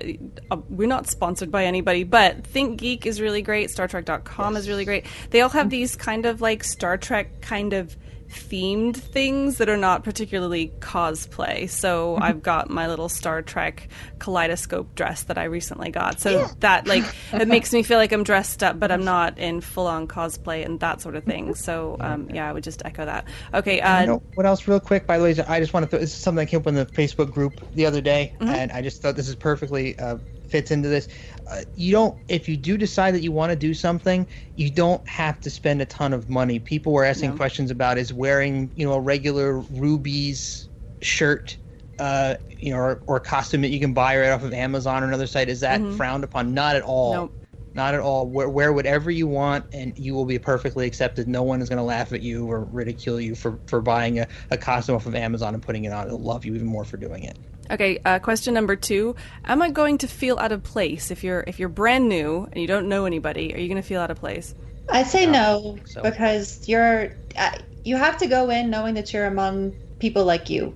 uh 0.50 0.56
we're 0.68 0.88
not 0.88 1.08
sponsored 1.08 1.50
by 1.50 1.64
anybody, 1.64 2.04
but 2.04 2.42
ThinkGeek 2.42 3.06
is 3.06 3.20
really 3.20 3.42
great. 3.42 3.70
StarTrek.com 3.70 4.54
yes. 4.54 4.62
is 4.62 4.68
really 4.68 4.84
great. 4.84 5.06
They 5.30 5.40
all 5.40 5.48
have 5.50 5.70
these 5.70 5.96
kind 5.96 6.26
of 6.26 6.40
like 6.40 6.64
Star 6.64 6.98
Trek 6.98 7.40
kind 7.40 7.72
of 7.72 7.96
themed 8.34 8.96
things 8.96 9.58
that 9.58 9.68
are 9.68 9.76
not 9.76 10.04
particularly 10.04 10.72
cosplay. 10.80 11.68
So 11.68 12.14
mm-hmm. 12.14 12.22
I've 12.22 12.42
got 12.42 12.70
my 12.70 12.88
little 12.88 13.08
Star 13.08 13.42
Trek 13.42 13.88
kaleidoscope 14.18 14.94
dress 14.94 15.24
that 15.24 15.38
I 15.38 15.44
recently 15.44 15.90
got. 15.90 16.20
So 16.20 16.30
yeah. 16.30 16.48
that 16.60 16.86
like 16.86 17.04
it 17.32 17.48
makes 17.48 17.72
me 17.72 17.82
feel 17.82 17.98
like 17.98 18.12
I'm 18.12 18.24
dressed 18.24 18.62
up, 18.62 18.78
but 18.78 18.90
I'm 18.90 19.04
not 19.04 19.38
in 19.38 19.60
full 19.60 19.86
on 19.86 20.06
cosplay 20.06 20.64
and 20.64 20.80
that 20.80 21.00
sort 21.00 21.16
of 21.16 21.24
thing. 21.24 21.54
So 21.54 21.96
um, 22.00 22.28
yeah, 22.30 22.48
I 22.48 22.52
would 22.52 22.64
just 22.64 22.82
echo 22.84 23.04
that. 23.04 23.26
Okay. 23.52 23.80
Uh, 23.80 24.00
you 24.00 24.06
know, 24.06 24.22
what 24.34 24.46
else, 24.46 24.66
real 24.66 24.80
quick? 24.80 25.06
By 25.06 25.18
the 25.18 25.24
way, 25.24 25.30
I 25.48 25.60
just 25.60 25.72
want 25.72 25.84
to. 25.84 25.90
Th- 25.90 26.00
this 26.00 26.14
is 26.14 26.22
something 26.22 26.44
that 26.44 26.50
came 26.50 26.60
up 26.60 26.66
in 26.66 26.74
the 26.74 26.86
Facebook 26.86 27.32
group 27.32 27.60
the 27.74 27.86
other 27.86 28.00
day, 28.00 28.34
mm-hmm. 28.40 28.52
and 28.52 28.72
I 28.72 28.82
just 28.82 29.02
thought 29.02 29.16
this 29.16 29.28
is 29.28 29.34
perfectly 29.34 29.98
uh, 29.98 30.18
fits 30.48 30.70
into 30.70 30.88
this 30.88 31.08
uh, 31.50 31.62
you 31.76 31.92
don't 31.92 32.18
if 32.28 32.48
you 32.48 32.56
do 32.56 32.76
decide 32.76 33.14
that 33.14 33.22
you 33.22 33.32
want 33.32 33.50
to 33.50 33.56
do 33.56 33.74
something 33.74 34.26
you 34.56 34.70
don't 34.70 35.06
have 35.08 35.40
to 35.40 35.50
spend 35.50 35.80
a 35.82 35.86
ton 35.86 36.12
of 36.12 36.30
money 36.30 36.58
people 36.58 36.92
were 36.92 37.04
asking 37.04 37.30
no. 37.30 37.36
questions 37.36 37.70
about 37.70 37.98
is 37.98 38.12
wearing 38.12 38.70
you 38.76 38.86
know 38.86 38.94
a 38.94 39.00
regular 39.00 39.58
rubies 39.58 40.68
shirt 41.02 41.56
uh, 41.98 42.34
you 42.50 42.72
know 42.72 42.78
or, 42.78 43.02
or 43.06 43.20
costume 43.20 43.60
that 43.60 43.68
you 43.68 43.78
can 43.78 43.92
buy 43.92 44.18
right 44.18 44.30
off 44.30 44.42
of 44.42 44.52
amazon 44.52 45.02
or 45.02 45.06
another 45.06 45.26
site 45.26 45.48
is 45.48 45.60
that 45.60 45.80
mm-hmm. 45.80 45.96
frowned 45.96 46.24
upon 46.24 46.54
not 46.54 46.76
at 46.76 46.82
all 46.82 47.14
nope. 47.14 47.32
Not 47.74 47.92
at 47.94 48.00
all. 48.00 48.26
Wear, 48.28 48.48
wear 48.48 48.72
whatever 48.72 49.10
you 49.10 49.26
want, 49.26 49.66
and 49.72 49.98
you 49.98 50.14
will 50.14 50.24
be 50.24 50.38
perfectly 50.38 50.86
accepted. 50.86 51.26
No 51.26 51.42
one 51.42 51.60
is 51.60 51.68
going 51.68 51.78
to 51.78 51.82
laugh 51.82 52.12
at 52.12 52.22
you 52.22 52.46
or 52.46 52.60
ridicule 52.60 53.20
you 53.20 53.34
for, 53.34 53.58
for 53.66 53.80
buying 53.80 54.20
a, 54.20 54.28
a 54.52 54.56
costume 54.56 54.94
off 54.94 55.06
of 55.06 55.16
Amazon 55.16 55.54
and 55.54 55.62
putting 55.62 55.84
it 55.84 55.92
on. 55.92 56.06
They'll 56.06 56.18
love 56.18 56.44
you 56.44 56.54
even 56.54 56.68
more 56.68 56.84
for 56.84 56.96
doing 56.96 57.24
it. 57.24 57.36
Okay, 57.70 57.98
uh, 58.04 58.18
question 58.18 58.54
number 58.54 58.76
two: 58.76 59.16
Am 59.44 59.62
I 59.62 59.70
going 59.70 59.98
to 59.98 60.08
feel 60.08 60.38
out 60.38 60.52
of 60.52 60.62
place 60.62 61.10
if 61.10 61.24
you're 61.24 61.44
if 61.46 61.58
you're 61.58 61.68
brand 61.68 62.08
new 62.08 62.48
and 62.52 62.60
you 62.60 62.66
don't 62.66 62.88
know 62.88 63.06
anybody? 63.06 63.54
Are 63.54 63.58
you 63.58 63.68
going 63.68 63.80
to 63.80 63.86
feel 63.86 64.00
out 64.00 64.10
of 64.10 64.18
place? 64.18 64.54
I 64.88 65.02
say 65.02 65.26
no, 65.26 65.76
no 65.76 65.78
so. 65.86 66.02
because 66.02 66.68
you're 66.68 67.12
uh, 67.36 67.58
you 67.84 67.96
have 67.96 68.18
to 68.18 68.26
go 68.26 68.50
in 68.50 68.70
knowing 68.70 68.94
that 68.94 69.12
you're 69.12 69.26
among 69.26 69.74
people 69.98 70.24
like 70.24 70.50
you. 70.50 70.74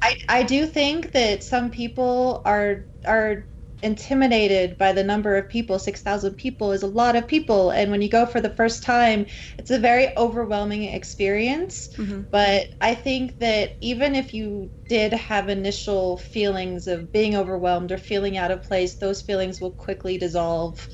I, 0.00 0.18
I 0.28 0.42
do 0.44 0.66
think 0.66 1.12
that 1.12 1.44
some 1.44 1.70
people 1.70 2.42
are 2.44 2.84
are 3.04 3.44
intimidated 3.82 4.78
by 4.78 4.92
the 4.92 5.04
number 5.04 5.36
of 5.36 5.48
people 5.48 5.78
6000 5.78 6.34
people 6.34 6.72
is 6.72 6.82
a 6.82 6.86
lot 6.86 7.16
of 7.16 7.28
people. 7.28 7.70
And 7.70 7.90
when 7.90 8.02
you 8.02 8.08
go 8.08 8.26
for 8.26 8.40
the 8.40 8.50
first 8.50 8.82
time 8.82 9.26
it's 9.58 9.70
a 9.70 9.78
very 9.78 10.16
overwhelming 10.16 10.84
experience. 10.84 11.90
Mm-hmm. 11.96 12.22
But 12.30 12.68
i 12.80 12.94
think 12.94 13.38
that 13.38 13.76
even 13.80 14.14
if 14.14 14.34
you 14.34 14.70
did 14.88 15.12
have 15.12 15.48
initial 15.48 16.16
feelings 16.16 16.86
of 16.86 17.12
being 17.12 17.36
overwhelmed 17.36 17.92
or 17.92 17.98
feeling 17.98 18.36
out 18.36 18.50
of 18.50 18.62
place 18.62 18.96
those 18.96 19.22
feelings 19.22 19.60
will 19.60 19.72
quickly 19.72 20.18
dissolve 20.18 20.88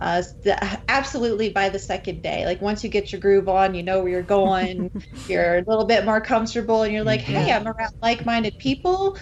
uh, 0.00 0.22
th- 0.42 0.58
absolutely 0.88 1.50
by 1.50 1.68
the 1.68 1.78
second 1.78 2.22
day. 2.22 2.44
Like 2.46 2.60
once 2.60 2.84
you 2.84 2.90
get 2.90 3.12
your 3.12 3.20
groove 3.20 3.48
on 3.48 3.74
you 3.74 3.82
know 3.82 4.00
where 4.00 4.10
you're 4.10 4.22
going 4.22 4.90
you're 5.28 5.58
a 5.58 5.62
little 5.62 5.84
bit 5.84 6.04
more 6.04 6.20
comfortable 6.20 6.82
and 6.82 6.92
you're 6.92 7.04
like 7.04 7.20
hey 7.20 7.52
i'm 7.52 7.66
around 7.66 7.92
like-minded 8.02 8.58
people. 8.58 9.16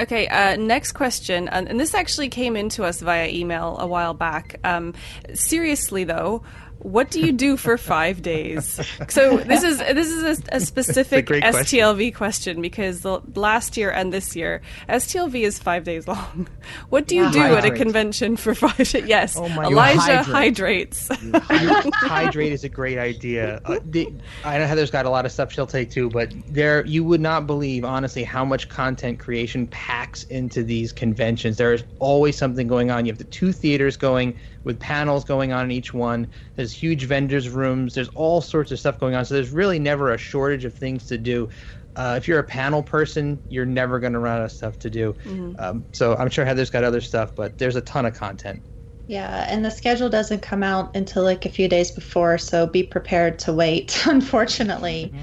Okay, 0.00 0.26
uh, 0.26 0.56
next 0.56 0.92
question, 0.92 1.48
and, 1.48 1.68
and 1.68 1.78
this 1.78 1.94
actually 1.94 2.28
came 2.28 2.56
into 2.56 2.82
us 2.82 3.00
via 3.00 3.28
email 3.28 3.76
a 3.78 3.86
while 3.86 4.14
back. 4.14 4.58
Um, 4.64 4.94
seriously, 5.32 6.02
though, 6.02 6.42
what 6.82 7.10
do 7.10 7.20
you 7.20 7.32
do 7.32 7.56
for 7.56 7.76
five 7.78 8.22
days? 8.22 8.80
So 9.08 9.36
this 9.38 9.62
is 9.62 9.78
this 9.78 10.08
is 10.08 10.40
a, 10.52 10.56
a 10.56 10.60
specific 10.72 11.26
great 11.26 11.42
question. 11.42 11.78
STLV 11.80 12.14
question 12.14 12.62
because 12.62 13.02
the 13.02 13.20
last 13.34 13.76
year 13.76 13.90
and 13.90 14.12
this 14.12 14.34
year 14.34 14.62
STLV 14.88 15.34
is 15.42 15.58
five 15.58 15.84
days 15.84 16.08
long. 16.08 16.48
What 16.88 17.06
do 17.06 17.16
you 17.16 17.24
Yeah. 17.24 17.32
do 17.32 17.40
at 17.56 17.64
a 17.64 17.70
convention 17.70 18.36
for 18.36 18.54
five? 18.54 18.76
days? 18.76 18.94
Yes, 19.06 19.36
Oh 19.36 19.48
my- 19.50 19.64
Elijah 19.66 20.24
You 20.26 20.32
hydrates. 20.32 21.08
hydrate 21.52 22.52
is 22.52 22.64
a 22.64 22.68
great 22.68 22.98
idea. 22.98 23.60
Uh, 23.64 23.78
the, 23.84 24.12
I 24.44 24.58
know 24.58 24.66
Heather's 24.66 24.90
got 24.90 25.06
a 25.06 25.10
lot 25.10 25.26
of 25.26 25.32
stuff 25.32 25.52
she'll 25.52 25.66
take 25.66 25.90
too, 25.90 26.08
but 26.10 26.32
there 26.48 26.84
you 26.86 27.04
would 27.04 27.20
not 27.20 27.46
believe 27.46 27.84
honestly 27.84 28.24
how 28.24 28.44
much 28.44 28.68
content 28.68 29.18
creation 29.18 29.66
packs 29.68 30.24
into 30.24 30.62
these 30.62 30.92
conventions. 30.92 31.56
There 31.56 31.72
is 31.72 31.84
always 31.98 32.36
something 32.36 32.66
going 32.68 32.90
on. 32.90 33.04
You 33.06 33.12
have 33.12 33.18
the 33.18 33.24
two 33.24 33.52
theaters 33.52 33.96
going 33.96 34.36
with 34.64 34.78
panels 34.78 35.24
going 35.24 35.52
on 35.52 35.64
in 35.66 35.70
each 35.70 35.94
one. 35.94 36.26
There's 36.60 36.74
huge 36.74 37.04
vendors 37.04 37.48
rooms. 37.48 37.94
There's 37.94 38.10
all 38.10 38.42
sorts 38.42 38.70
of 38.70 38.78
stuff 38.78 39.00
going 39.00 39.14
on. 39.14 39.24
So 39.24 39.32
there's 39.32 39.48
really 39.48 39.78
never 39.78 40.12
a 40.12 40.18
shortage 40.18 40.66
of 40.66 40.74
things 40.74 41.06
to 41.06 41.16
do. 41.16 41.48
Uh, 41.96 42.16
if 42.18 42.28
you're 42.28 42.38
a 42.38 42.44
panel 42.44 42.82
person, 42.82 43.40
you're 43.48 43.64
never 43.64 43.98
going 43.98 44.12
to 44.12 44.18
run 44.18 44.38
out 44.38 44.44
of 44.44 44.52
stuff 44.52 44.78
to 44.80 44.90
do. 44.90 45.14
Um, 45.58 45.86
so 45.92 46.14
I'm 46.16 46.28
sure 46.28 46.44
Heather's 46.44 46.68
got 46.68 46.84
other 46.84 47.00
stuff, 47.00 47.34
but 47.34 47.56
there's 47.56 47.76
a 47.76 47.80
ton 47.80 48.04
of 48.04 48.14
content. 48.14 48.62
Yeah, 49.06 49.46
and 49.48 49.64
the 49.64 49.70
schedule 49.70 50.10
doesn't 50.10 50.42
come 50.42 50.62
out 50.62 50.94
until 50.94 51.24
like 51.24 51.46
a 51.46 51.48
few 51.48 51.66
days 51.66 51.92
before, 51.92 52.36
so 52.36 52.66
be 52.66 52.82
prepared 52.82 53.38
to 53.40 53.54
wait. 53.54 54.02
Unfortunately, 54.06 55.14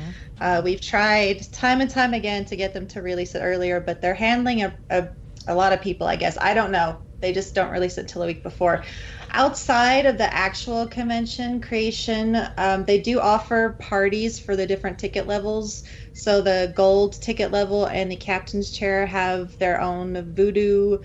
uh, 0.41 0.61
we've 0.63 0.81
tried 0.81 1.43
time 1.51 1.81
and 1.81 1.89
time 1.89 2.15
again 2.15 2.45
to 2.45 2.55
get 2.55 2.73
them 2.73 2.87
to 2.87 3.01
release 3.03 3.35
it 3.35 3.41
earlier, 3.41 3.79
but 3.79 4.01
they're 4.01 4.15
handling 4.15 4.63
a, 4.63 4.75
a, 4.89 5.07
a 5.47 5.53
lot 5.53 5.71
of 5.71 5.81
people, 5.81 6.07
I 6.07 6.15
guess. 6.15 6.35
I 6.41 6.55
don't 6.55 6.71
know. 6.71 6.97
They 7.21 7.31
just 7.31 7.55
don't 7.55 7.71
release 7.71 7.97
it 7.99 8.07
till 8.07 8.23
a 8.23 8.25
week 8.25 8.41
before. 8.43 8.83
Outside 9.31 10.05
of 10.05 10.17
the 10.17 10.33
actual 10.33 10.87
convention 10.87 11.59
creation, 11.61 12.37
um, 12.57 12.85
they 12.85 12.99
do 12.99 13.19
offer 13.19 13.77
parties 13.79 14.39
for 14.39 14.55
the 14.55 14.65
different 14.65 14.99
ticket 14.99 15.27
levels. 15.27 15.83
So 16.13 16.41
the 16.41 16.73
gold 16.75 17.21
ticket 17.21 17.51
level 17.51 17.85
and 17.85 18.11
the 18.11 18.15
captain's 18.15 18.71
chair 18.71 19.05
have 19.05 19.57
their 19.59 19.79
own 19.81 20.33
voodoo 20.33 20.99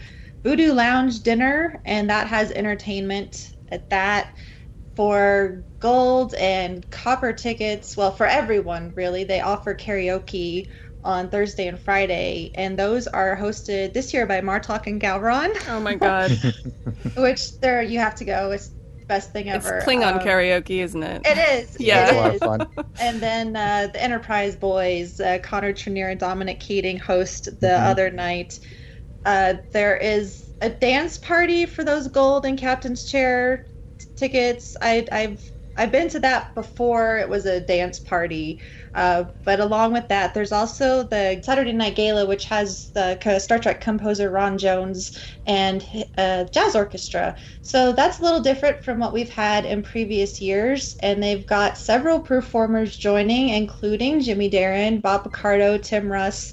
Voodoo 0.44 0.72
Lounge 0.72 1.20
dinner, 1.22 1.80
and 1.84 2.10
that 2.10 2.26
has 2.28 2.50
entertainment 2.52 3.50
at 3.70 3.90
that. 3.90 4.28
For 4.96 5.64
gold 5.80 6.34
and 6.34 6.88
copper 6.90 7.32
tickets, 7.32 7.96
well, 7.96 8.12
for 8.12 8.26
everyone 8.26 8.92
really, 8.96 9.24
they 9.24 9.40
offer 9.40 9.74
karaoke 9.74 10.66
on 11.04 11.28
Thursday 11.28 11.66
and 11.68 11.78
Friday, 11.78 12.50
and 12.54 12.78
those 12.78 13.06
are 13.06 13.36
hosted 13.36 13.92
this 13.92 14.14
year 14.14 14.26
by 14.26 14.40
Martok 14.40 14.86
and 14.86 15.00
Gowron, 15.00 15.52
oh 15.68 15.80
my 15.80 15.94
god, 15.94 16.30
which 17.16 17.58
there 17.60 17.82
you 17.82 17.98
have 17.98 18.14
to 18.16 18.24
go. 18.24 18.50
It's 18.52 18.68
the 18.98 19.06
best 19.06 19.32
thing 19.32 19.48
ever. 19.48 19.78
it's. 19.78 19.86
Klingon 19.86 20.14
Um, 20.14 20.20
karaoke, 20.20 20.78
isn't 20.82 21.02
it? 21.02 21.22
It 21.26 21.38
is. 21.38 21.76
Yeah. 21.80 22.04
it 22.28 22.34
It's 22.34 22.42
a 22.42 22.46
lot 22.46 22.60
of 22.60 22.72
fun. 22.72 22.86
And 23.00 23.20
then 23.20 23.56
uh, 23.56 23.88
the 23.92 24.02
Enterprise 24.02 24.54
boys, 24.54 25.20
uh, 25.20 25.38
Connor 25.42 25.72
Trinneer 25.72 26.10
and 26.12 26.20
Dominic 26.20 26.60
Keating, 26.60 26.98
host 26.98 27.60
the 27.60 27.72
other 27.80 28.10
night. 28.10 28.60
Uh, 29.24 29.54
there 29.72 29.96
is 29.96 30.50
a 30.60 30.70
dance 30.70 31.18
party 31.18 31.66
for 31.66 31.82
those 31.84 32.06
gold 32.08 32.44
and 32.46 32.56
captain's 32.58 33.10
chair 33.10 33.66
t- 33.98 34.06
tickets. 34.14 34.76
I, 34.80 35.06
I've 35.10 35.40
I've 35.76 35.92
been 35.92 36.08
to 36.10 36.20
that 36.20 36.54
before. 36.54 37.18
It 37.18 37.28
was 37.28 37.46
a 37.46 37.60
dance 37.60 37.98
party, 37.98 38.60
uh, 38.94 39.24
but 39.44 39.60
along 39.60 39.92
with 39.92 40.08
that, 40.08 40.34
there's 40.34 40.52
also 40.52 41.02
the 41.02 41.40
Saturday 41.42 41.72
Night 41.72 41.96
Gala, 41.96 42.26
which 42.26 42.44
has 42.46 42.90
the 42.90 43.18
Star 43.38 43.58
Trek 43.58 43.80
composer 43.80 44.30
Ron 44.30 44.58
Jones 44.58 45.18
and 45.46 45.86
uh, 46.18 46.44
jazz 46.44 46.76
orchestra. 46.76 47.36
So 47.62 47.92
that's 47.92 48.20
a 48.20 48.22
little 48.22 48.40
different 48.40 48.84
from 48.84 48.98
what 48.98 49.12
we've 49.12 49.30
had 49.30 49.64
in 49.64 49.82
previous 49.82 50.40
years. 50.40 50.96
And 51.00 51.22
they've 51.22 51.46
got 51.46 51.78
several 51.78 52.20
performers 52.20 52.96
joining, 52.96 53.48
including 53.50 54.20
Jimmy 54.20 54.50
Darren, 54.50 55.00
Bob 55.00 55.24
Picardo, 55.24 55.78
Tim 55.78 56.12
Russ, 56.12 56.52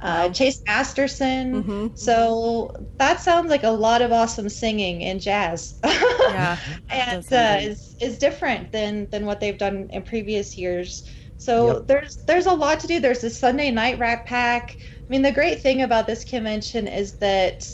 uh, 0.00 0.28
Chase 0.30 0.60
Masterson. 0.66 1.64
Mhm. 1.64 1.98
So 1.98 2.70
that 2.98 3.20
sounds 3.20 3.50
like 3.50 3.64
a 3.64 3.70
lot 3.70 4.02
of 4.02 4.12
awesome 4.12 4.48
singing 4.48 5.02
and 5.04 5.20
jazz. 5.20 5.74
Yeah, 6.28 6.58
and 6.90 7.24
uh, 7.32 7.58
is 7.62 7.94
is 8.00 8.18
different 8.18 8.70
than 8.72 9.08
than 9.10 9.24
what 9.26 9.40
they've 9.40 9.58
done 9.58 9.88
in 9.90 10.02
previous 10.02 10.56
years. 10.58 11.04
So 11.38 11.78
Yep. 11.78 11.86
there's 11.88 12.18
there's 12.26 12.46
a 12.46 12.52
lot 12.52 12.80
to 12.80 12.86
do. 12.86 13.00
There's 13.00 13.20
the 13.20 13.30
Sunday 13.30 13.70
night 13.70 13.98
rack 13.98 14.26
pack. 14.26 14.76
I 14.78 15.12
mean, 15.12 15.22
the 15.22 15.32
great 15.32 15.62
thing 15.62 15.82
about 15.82 16.06
this 16.06 16.24
convention 16.24 16.86
is 16.88 17.16
that 17.18 17.66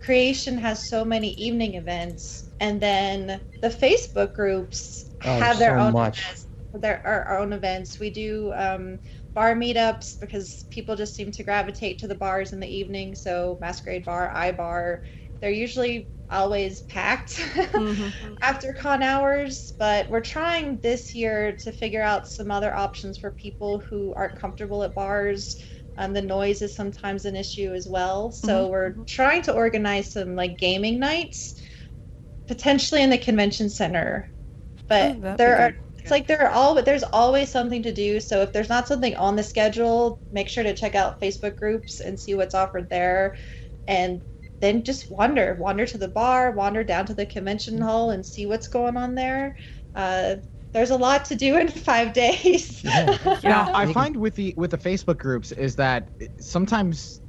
creation 0.00 0.58
has 0.58 0.88
so 0.88 1.04
many 1.04 1.30
evening 1.34 1.74
events, 1.74 2.50
and 2.60 2.80
then 2.80 3.40
the 3.62 3.68
Facebook 3.68 4.34
groups 4.34 5.06
Oh, 5.24 5.38
have 5.38 5.58
their 5.58 5.78
so 5.78 5.84
own 5.84 5.92
much. 5.92 6.18
events. 6.20 6.46
Their 6.72 7.06
our, 7.06 7.24
our 7.24 7.38
own 7.40 7.52
events. 7.52 7.98
We 7.98 8.10
do 8.10 8.52
um, 8.54 9.00
bar 9.34 9.54
meetups 9.54 10.18
because 10.20 10.64
people 10.70 10.96
just 10.96 11.14
seem 11.14 11.30
to 11.32 11.44
gravitate 11.44 11.98
to 12.00 12.08
the 12.08 12.14
bars 12.14 12.52
in 12.52 12.60
the 12.60 12.68
evening. 12.68 13.14
So 13.14 13.58
Masquerade 13.60 14.04
Bar, 14.04 14.30
I 14.34 14.52
Bar, 14.52 15.02
they're 15.40 15.50
usually 15.50 16.10
always 16.30 16.82
packed 16.82 17.36
Mhm. 17.74 18.38
after 18.40 18.72
con 18.72 19.02
hours. 19.02 19.72
But 19.78 20.08
we're 20.10 20.20
trying 20.20 20.78
this 20.78 21.14
year 21.14 21.56
to 21.64 21.72
figure 21.72 22.02
out 22.02 22.28
some 22.28 22.50
other 22.50 22.74
options 22.74 23.18
for 23.18 23.30
people 23.32 23.80
who 23.88 24.14
aren't 24.14 24.36
comfortable 24.38 24.82
at 24.82 24.94
bars. 24.94 25.56
Um, 25.96 26.12
the 26.12 26.22
noise 26.22 26.62
is 26.62 26.74
sometimes 26.74 27.24
an 27.24 27.36
issue 27.36 27.72
as 27.74 27.86
well. 27.88 28.30
So 28.32 28.68
we're 28.68 28.96
trying 29.06 29.42
to 29.42 29.52
organize 29.52 30.12
some 30.12 30.36
like 30.36 30.58
gaming 30.58 30.98
nights, 31.00 31.60
potentially 32.48 33.02
in 33.02 33.10
the 33.10 33.18
convention 33.18 33.70
center. 33.70 34.28
But 34.88 35.16
Oh, 35.16 35.20
there 35.36 35.56
are 35.58 35.70
good. 35.70 35.76
It's 36.00 36.10
like 36.10 36.26
there 36.26 36.42
are 36.42 36.50
all 36.50 36.74
but 36.74 36.84
there's 36.84 37.02
always 37.02 37.50
something 37.50 37.82
to 37.82 37.92
do. 37.92 38.20
So 38.20 38.42
if 38.42 38.52
there's 38.52 38.68
not 38.68 38.88
something 38.88 39.14
on 39.16 39.36
the 39.36 39.42
schedule, 39.42 40.18
make 40.32 40.48
sure 40.48 40.64
to 40.64 40.74
check 40.74 40.94
out 40.94 41.20
Facebook 41.20 41.56
groups 41.56 42.00
and 42.00 42.18
see 42.18 42.34
what's 42.34 42.54
offered 42.54 42.88
there. 42.88 43.36
And 43.86 44.22
then 44.60 44.82
just 44.82 45.10
wander, 45.10 45.56
wander 45.58 45.86
to 45.86 45.98
the 45.98 46.08
bar, 46.08 46.52
wander 46.52 46.84
down 46.84 47.06
to 47.06 47.14
the 47.14 47.26
convention 47.26 47.74
mm-hmm. 47.74 47.84
hall 47.84 48.10
and 48.10 48.24
see 48.24 48.46
what's 48.46 48.68
going 48.68 48.96
on 48.96 49.14
there. 49.14 49.56
Uh, 49.94 50.36
there's 50.72 50.90
a 50.90 50.96
lot 50.96 51.24
to 51.26 51.34
do 51.34 51.56
in 51.56 51.68
five 51.90 52.12
days. 52.12 52.84
Now, 53.42 53.70
I 53.74 53.92
find 53.92 54.16
with 54.16 54.34
the 54.34 54.54
with 54.56 54.70
the 54.70 54.78
Facebook 54.78 55.18
groups 55.18 55.52
is 55.52 55.76
that 55.76 56.08
sometimes 56.38 57.20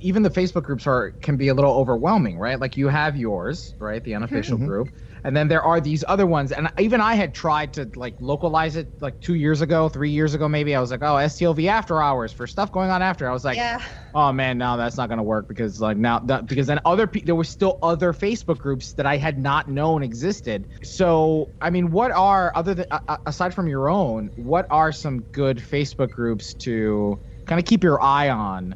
even 0.00 0.22
the 0.22 0.30
Facebook 0.30 0.62
groups 0.62 0.86
are 0.86 1.10
can 1.10 1.36
be 1.36 1.48
a 1.48 1.54
little 1.54 1.74
overwhelming, 1.74 2.38
right? 2.38 2.58
Like 2.58 2.76
you 2.76 2.88
have 2.88 3.16
yours, 3.16 3.74
right, 3.78 4.02
the 4.02 4.12
mm-hmm. 4.12 4.24
unofficial 4.24 4.56
mm-hmm. 4.56 4.66
group, 4.66 4.88
and 5.28 5.36
then 5.36 5.46
there 5.46 5.62
are 5.62 5.78
these 5.78 6.02
other 6.08 6.26
ones. 6.26 6.52
And 6.52 6.70
even 6.78 7.02
I 7.02 7.14
had 7.14 7.34
tried 7.34 7.74
to 7.74 7.90
like 7.96 8.14
localize 8.18 8.76
it 8.76 8.88
like 9.02 9.20
two 9.20 9.34
years 9.34 9.60
ago, 9.60 9.90
three 9.90 10.08
years 10.08 10.32
ago, 10.32 10.48
maybe. 10.48 10.74
I 10.74 10.80
was 10.80 10.90
like, 10.90 11.02
oh, 11.02 11.16
STLV 11.16 11.68
after 11.68 12.00
hours 12.00 12.32
for 12.32 12.46
stuff 12.46 12.72
going 12.72 12.88
on 12.88 13.02
after. 13.02 13.28
I 13.28 13.32
was 13.34 13.44
like, 13.44 13.58
yeah. 13.58 13.78
oh 14.14 14.32
man, 14.32 14.56
no, 14.56 14.78
that's 14.78 14.96
not 14.96 15.10
gonna 15.10 15.22
work 15.22 15.46
because 15.46 15.82
like 15.82 15.98
now 15.98 16.20
that 16.20 16.46
because 16.46 16.66
then 16.66 16.80
other 16.86 17.06
pe- 17.06 17.20
there 17.20 17.34
were 17.34 17.44
still 17.44 17.78
other 17.82 18.14
Facebook 18.14 18.56
groups 18.56 18.94
that 18.94 19.04
I 19.04 19.18
had 19.18 19.38
not 19.38 19.68
known 19.68 20.02
existed. 20.02 20.66
So 20.82 21.50
I 21.60 21.68
mean, 21.68 21.90
what 21.90 22.10
are 22.10 22.50
other 22.54 22.72
than 22.72 22.86
uh, 22.90 23.18
aside 23.26 23.52
from 23.52 23.68
your 23.68 23.90
own, 23.90 24.30
what 24.36 24.66
are 24.70 24.92
some 24.92 25.24
good 25.32 25.58
Facebook 25.58 26.08
groups 26.08 26.54
to 26.60 27.20
kind 27.46 27.58
of 27.58 27.66
keep 27.66 27.84
your 27.84 28.02
eye 28.02 28.30
on 28.30 28.74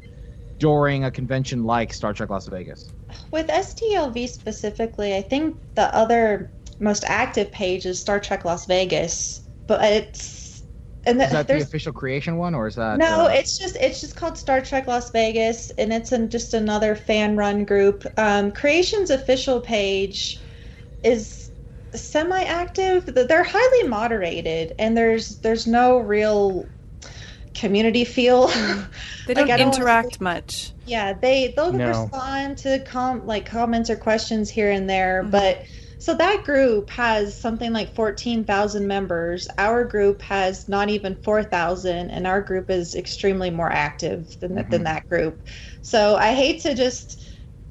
during 0.58 1.02
a 1.04 1.10
convention 1.10 1.64
like 1.64 1.94
Star 1.94 2.12
Trek 2.12 2.28
Las 2.28 2.46
Vegas? 2.46 2.90
With 3.30 3.48
STLV 3.48 4.28
specifically, 4.28 5.16
I 5.16 5.22
think 5.22 5.56
the 5.74 5.94
other 5.94 6.50
most 6.80 7.04
active 7.06 7.50
page 7.52 7.86
is 7.86 8.00
Star 8.00 8.20
Trek 8.20 8.44
Las 8.44 8.66
Vegas, 8.66 9.40
but 9.66 9.82
it's 9.84 10.42
and 11.04 11.18
the, 11.18 11.24
Is 11.24 11.32
that 11.32 11.48
the 11.48 11.60
official 11.60 11.92
creation 11.92 12.36
one 12.36 12.54
or 12.54 12.68
is 12.68 12.76
that 12.76 12.98
no, 12.98 13.24
uh, 13.24 13.28
it's 13.28 13.58
just 13.58 13.76
it's 13.76 14.00
just 14.00 14.14
called 14.14 14.38
Star 14.38 14.60
Trek 14.60 14.86
Las 14.86 15.10
Vegas, 15.10 15.70
and 15.70 15.92
it's 15.92 16.12
in 16.12 16.30
just 16.30 16.54
another 16.54 16.94
fan-run 16.94 17.64
group. 17.64 18.06
Um, 18.16 18.52
Creation's 18.52 19.10
official 19.10 19.60
page 19.60 20.38
is 21.02 21.50
semi-active. 21.92 23.06
They're 23.06 23.44
highly 23.44 23.88
moderated, 23.88 24.74
and 24.78 24.96
there's 24.96 25.40
there's 25.40 25.66
no 25.66 25.98
real 25.98 26.66
community 27.54 28.04
feel. 28.04 28.48
They 29.26 29.34
Like, 29.34 29.46
don't 29.46 29.50
I 29.50 29.56
don't 29.56 29.70
wanna 29.70 29.84
interact 29.84 30.20
much. 30.20 30.74
Yeah, 30.84 31.12
they 31.14 31.52
they'll 31.56 31.72
No. 31.72 32.10
respond 32.10 32.58
to 32.58 32.80
com 32.84 33.26
like 33.26 33.46
comments 33.46 33.90
or 33.90 33.96
questions 33.96 34.50
here 34.50 34.70
and 34.70 34.88
there, 34.90 35.22
Mm-hmm. 35.22 35.30
but 35.30 35.62
so 35.98 36.14
that 36.16 36.42
group 36.44 36.90
has 36.90 37.38
something 37.40 37.72
like 37.72 37.94
14,000 37.94 38.88
members. 38.88 39.46
Our 39.58 39.84
group 39.84 40.20
has 40.22 40.68
not 40.68 40.88
even 40.90 41.16
4,000 41.22 42.10
and 42.10 42.26
our 42.26 42.40
group 42.42 42.70
is 42.70 42.94
extremely 42.96 43.50
more 43.50 43.70
active 43.70 44.36
than 44.40 44.56
Mm-hmm. 44.56 44.70
than 44.70 44.82
that 44.84 45.08
group. 45.08 45.42
So 45.82 46.16
I 46.16 46.34
hate 46.34 46.62
to 46.62 46.74
just 46.74 47.20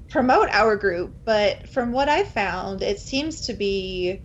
promote 0.10 0.50
our 0.52 0.76
group, 0.78 1.18
but 1.26 1.68
from 1.70 1.92
what 1.92 2.10
I 2.10 2.24
found, 2.24 2.82
it 2.82 3.00
seems 3.00 3.42
to 3.48 3.54
be 3.54 4.22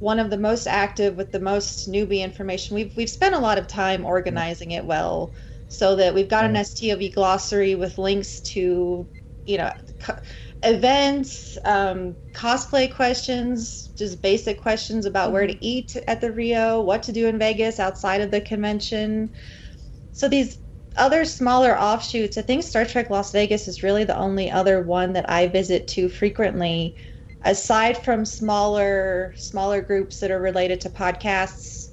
one 0.00 0.18
of 0.18 0.30
the 0.30 0.38
most 0.38 0.66
active 0.66 1.16
with 1.16 1.32
the 1.32 1.40
most 1.40 1.90
newbie 1.90 2.22
information. 2.22 2.74
We've 2.76 2.96
we've 2.96 3.10
spent 3.10 3.34
a 3.36 3.40
lot 3.40 3.58
of 3.58 3.68
time 3.68 4.04
organizing 4.06 4.72
it 4.72 4.84
well, 4.86 5.34
so 5.68 5.96
that 5.96 6.14
we've 6.14 6.28
got 6.28 6.46
an 6.46 6.56
STLV 6.56 7.14
glossary 7.14 7.76
with 7.76 7.98
links 7.98 8.40
to, 8.42 9.08
you 9.46 9.58
know, 9.58 9.72
co- 10.00 10.18
events, 10.64 11.58
um, 11.64 12.16
cosplay 12.34 12.92
questions, 12.92 13.90
just 13.96 14.22
basic 14.22 14.60
questions 14.60 15.06
about 15.06 15.32
where 15.32 15.46
to 15.46 15.64
eat 15.64 15.96
at 16.08 16.20
the 16.20 16.32
Rio, 16.32 16.80
what 16.82 17.04
to 17.04 17.12
do 17.12 17.28
in 17.28 17.38
Vegas 17.38 17.80
outside 17.80 18.20
of 18.22 18.32
the 18.32 18.40
convention. 18.40 19.30
So 20.12 20.28
these 20.28 20.58
other 20.96 21.24
smaller 21.24 21.78
offshoots, 21.78 22.38
I 22.38 22.42
think 22.42 22.64
Star 22.64 22.84
Trek 22.84 23.10
Las 23.10 23.32
Vegas 23.32 23.68
is 23.68 23.82
really 23.82 24.04
the 24.04 24.16
only 24.16 24.50
other 24.50 24.82
one 24.82 25.12
that 25.14 25.30
I 25.30 25.46
visit 25.48 25.88
too 25.88 26.08
frequently, 26.08 26.96
aside 27.42 28.02
from 28.04 28.24
smaller 28.24 29.32
smaller 29.36 29.80
groups 29.80 30.20
that 30.20 30.30
are 30.30 30.40
related 30.40 30.80
to 30.82 30.90
podcasts. 30.90 31.90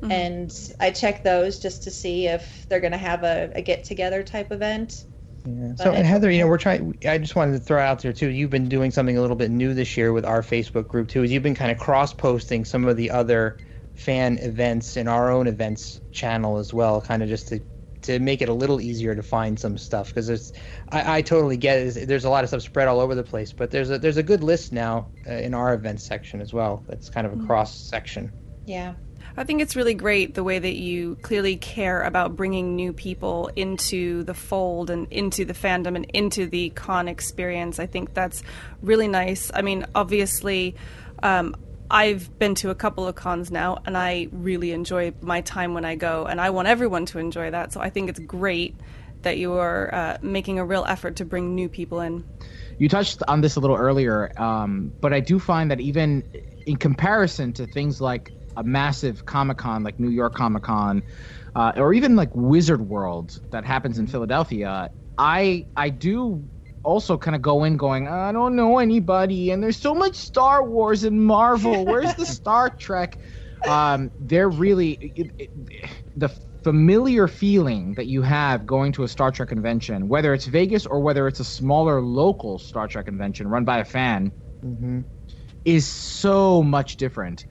Mm-hmm. 0.00 0.12
And 0.12 0.74
I 0.78 0.90
check 0.92 1.24
those 1.24 1.58
just 1.58 1.82
to 1.82 1.90
see 1.90 2.26
if 2.26 2.66
they're 2.68 2.80
going 2.80 2.92
to 2.92 2.98
have 2.98 3.24
a, 3.24 3.50
a 3.56 3.62
get 3.62 3.82
together 3.82 4.22
type 4.22 4.52
event. 4.52 5.06
Yeah. 5.44 5.74
So, 5.76 5.92
and 5.92 6.06
Heather, 6.06 6.30
you 6.30 6.40
know, 6.40 6.46
we're 6.46 6.58
trying. 6.58 6.96
I 7.08 7.18
just 7.18 7.34
wanted 7.34 7.52
to 7.52 7.58
throw 7.58 7.80
out 7.80 8.00
there 8.02 8.12
too. 8.12 8.28
You've 8.28 8.50
been 8.50 8.68
doing 8.68 8.90
something 8.90 9.16
a 9.16 9.20
little 9.20 9.36
bit 9.36 9.50
new 9.50 9.74
this 9.74 9.96
year 9.96 10.12
with 10.12 10.24
our 10.24 10.42
Facebook 10.42 10.88
group 10.88 11.08
too. 11.08 11.22
Is 11.22 11.32
you've 11.32 11.42
been 11.42 11.54
kind 11.54 11.72
of 11.72 11.78
cross-posting 11.78 12.64
some 12.64 12.86
of 12.86 12.96
the 12.96 13.10
other 13.10 13.58
fan 13.94 14.38
events 14.38 14.96
in 14.96 15.08
our 15.08 15.30
own 15.30 15.46
events 15.48 16.00
channel 16.12 16.58
as 16.58 16.72
well, 16.72 17.00
kind 17.00 17.22
of 17.22 17.28
just 17.28 17.48
to 17.48 17.60
to 18.08 18.18
make 18.18 18.42
it 18.42 18.48
a 18.48 18.52
little 18.52 18.80
easier 18.80 19.14
to 19.14 19.22
find 19.22 19.58
some 19.60 19.78
stuff 19.78 20.08
because 20.08 20.26
there's. 20.26 20.52
I, 20.90 21.18
I 21.18 21.22
totally 21.22 21.56
get 21.56 21.78
it. 21.78 22.08
There's 22.08 22.24
a 22.24 22.30
lot 22.30 22.42
of 22.42 22.50
stuff 22.50 22.62
spread 22.62 22.88
all 22.88 23.00
over 23.00 23.14
the 23.14 23.22
place, 23.22 23.52
but 23.52 23.70
there's 23.70 23.90
a 23.90 23.98
there's 23.98 24.16
a 24.16 24.22
good 24.22 24.42
list 24.42 24.72
now 24.72 25.08
uh, 25.26 25.32
in 25.32 25.54
our 25.54 25.74
events 25.74 26.04
section 26.04 26.40
as 26.40 26.52
well. 26.52 26.82
That's 26.88 27.08
kind 27.08 27.26
of 27.26 27.38
a 27.38 27.46
cross 27.46 27.74
section. 27.74 28.32
Yeah. 28.66 28.94
I 29.36 29.44
think 29.44 29.60
it's 29.62 29.76
really 29.76 29.94
great 29.94 30.34
the 30.34 30.42
way 30.42 30.58
that 30.58 30.74
you 30.74 31.16
clearly 31.22 31.56
care 31.56 32.02
about 32.02 32.34
bringing 32.34 32.74
new 32.74 32.92
people 32.92 33.50
into 33.54 34.24
the 34.24 34.34
fold 34.34 34.90
and 34.90 35.06
into 35.12 35.44
the 35.44 35.52
fandom 35.52 35.94
and 35.94 36.06
into 36.06 36.46
the 36.46 36.70
con 36.70 37.06
experience. 37.06 37.78
I 37.78 37.86
think 37.86 38.14
that's 38.14 38.42
really 38.82 39.06
nice. 39.06 39.52
I 39.54 39.62
mean, 39.62 39.86
obviously, 39.94 40.74
um, 41.22 41.54
I've 41.90 42.36
been 42.38 42.54
to 42.56 42.70
a 42.70 42.74
couple 42.74 43.06
of 43.06 43.14
cons 43.14 43.50
now, 43.50 43.78
and 43.86 43.96
I 43.96 44.28
really 44.30 44.72
enjoy 44.72 45.14
my 45.20 45.40
time 45.40 45.74
when 45.74 45.84
I 45.84 45.94
go, 45.94 46.26
and 46.26 46.40
I 46.40 46.50
want 46.50 46.68
everyone 46.68 47.06
to 47.06 47.18
enjoy 47.18 47.50
that. 47.50 47.72
So 47.72 47.80
I 47.80 47.90
think 47.90 48.10
it's 48.10 48.18
great 48.20 48.74
that 49.22 49.38
you 49.38 49.54
are 49.54 49.94
uh, 49.94 50.18
making 50.22 50.58
a 50.58 50.64
real 50.64 50.84
effort 50.86 51.16
to 51.16 51.24
bring 51.24 51.54
new 51.54 51.68
people 51.68 52.00
in. 52.00 52.24
You 52.78 52.88
touched 52.88 53.22
on 53.26 53.40
this 53.40 53.56
a 53.56 53.60
little 53.60 53.76
earlier, 53.76 54.30
um, 54.40 54.92
but 55.00 55.12
I 55.12 55.20
do 55.20 55.38
find 55.38 55.70
that 55.70 55.80
even 55.80 56.22
in 56.66 56.76
comparison 56.76 57.52
to 57.54 57.66
things 57.66 58.00
like 58.00 58.30
a 58.56 58.62
massive 58.62 59.24
Comic 59.24 59.58
Con 59.58 59.82
like 59.82 59.98
New 59.98 60.10
York 60.10 60.34
Comic 60.34 60.62
Con, 60.64 61.02
uh, 61.54 61.72
or 61.76 61.92
even 61.94 62.16
like 62.16 62.30
Wizard 62.34 62.86
World 62.88 63.36
that 63.50 63.64
happens 63.64 63.98
in 63.98 64.06
Philadelphia, 64.06 64.90
I 65.16 65.66
I 65.76 65.90
do 65.90 66.44
also 66.88 67.18
kind 67.18 67.36
of 67.36 67.42
go 67.42 67.64
in 67.64 67.76
going 67.76 68.08
I 68.08 68.32
don't 68.32 68.56
know 68.56 68.78
anybody, 68.78 69.50
and 69.50 69.62
there's 69.62 69.78
so 69.78 69.94
much 69.94 70.16
Star 70.16 70.64
Wars 70.64 71.04
and 71.04 71.24
Marvel. 71.24 71.86
Where's 71.88 72.14
the 72.14 72.26
Star 72.26 72.70
Trek? 72.78 73.18
Um, 73.66 74.10
they're 74.18 74.48
really 74.48 74.92
it, 75.16 75.30
it, 75.38 75.50
the 76.16 76.30
familiar 76.64 77.28
feeling 77.28 77.94
that 77.94 78.06
you 78.06 78.22
have 78.22 78.66
going 78.66 78.92
to 78.92 79.04
a 79.04 79.08
Star 79.08 79.30
Trek 79.32 79.50
convention, 79.50 80.08
whether 80.08 80.34
it's 80.34 80.46
Vegas 80.46 80.86
or 80.86 81.00
whether 81.00 81.28
it's 81.28 81.40
a 81.40 81.44
smaller 81.44 82.02
local 82.02 82.58
Star 82.58 82.88
Trek 82.88 83.06
convention 83.06 83.48
run 83.48 83.64
by 83.64 83.78
a 83.78 83.84
fan, 83.84 84.32
Mm-hmm. 84.64 85.00
is 85.64 85.86
so 85.88 86.62
much 86.62 86.96
different. 86.96 87.46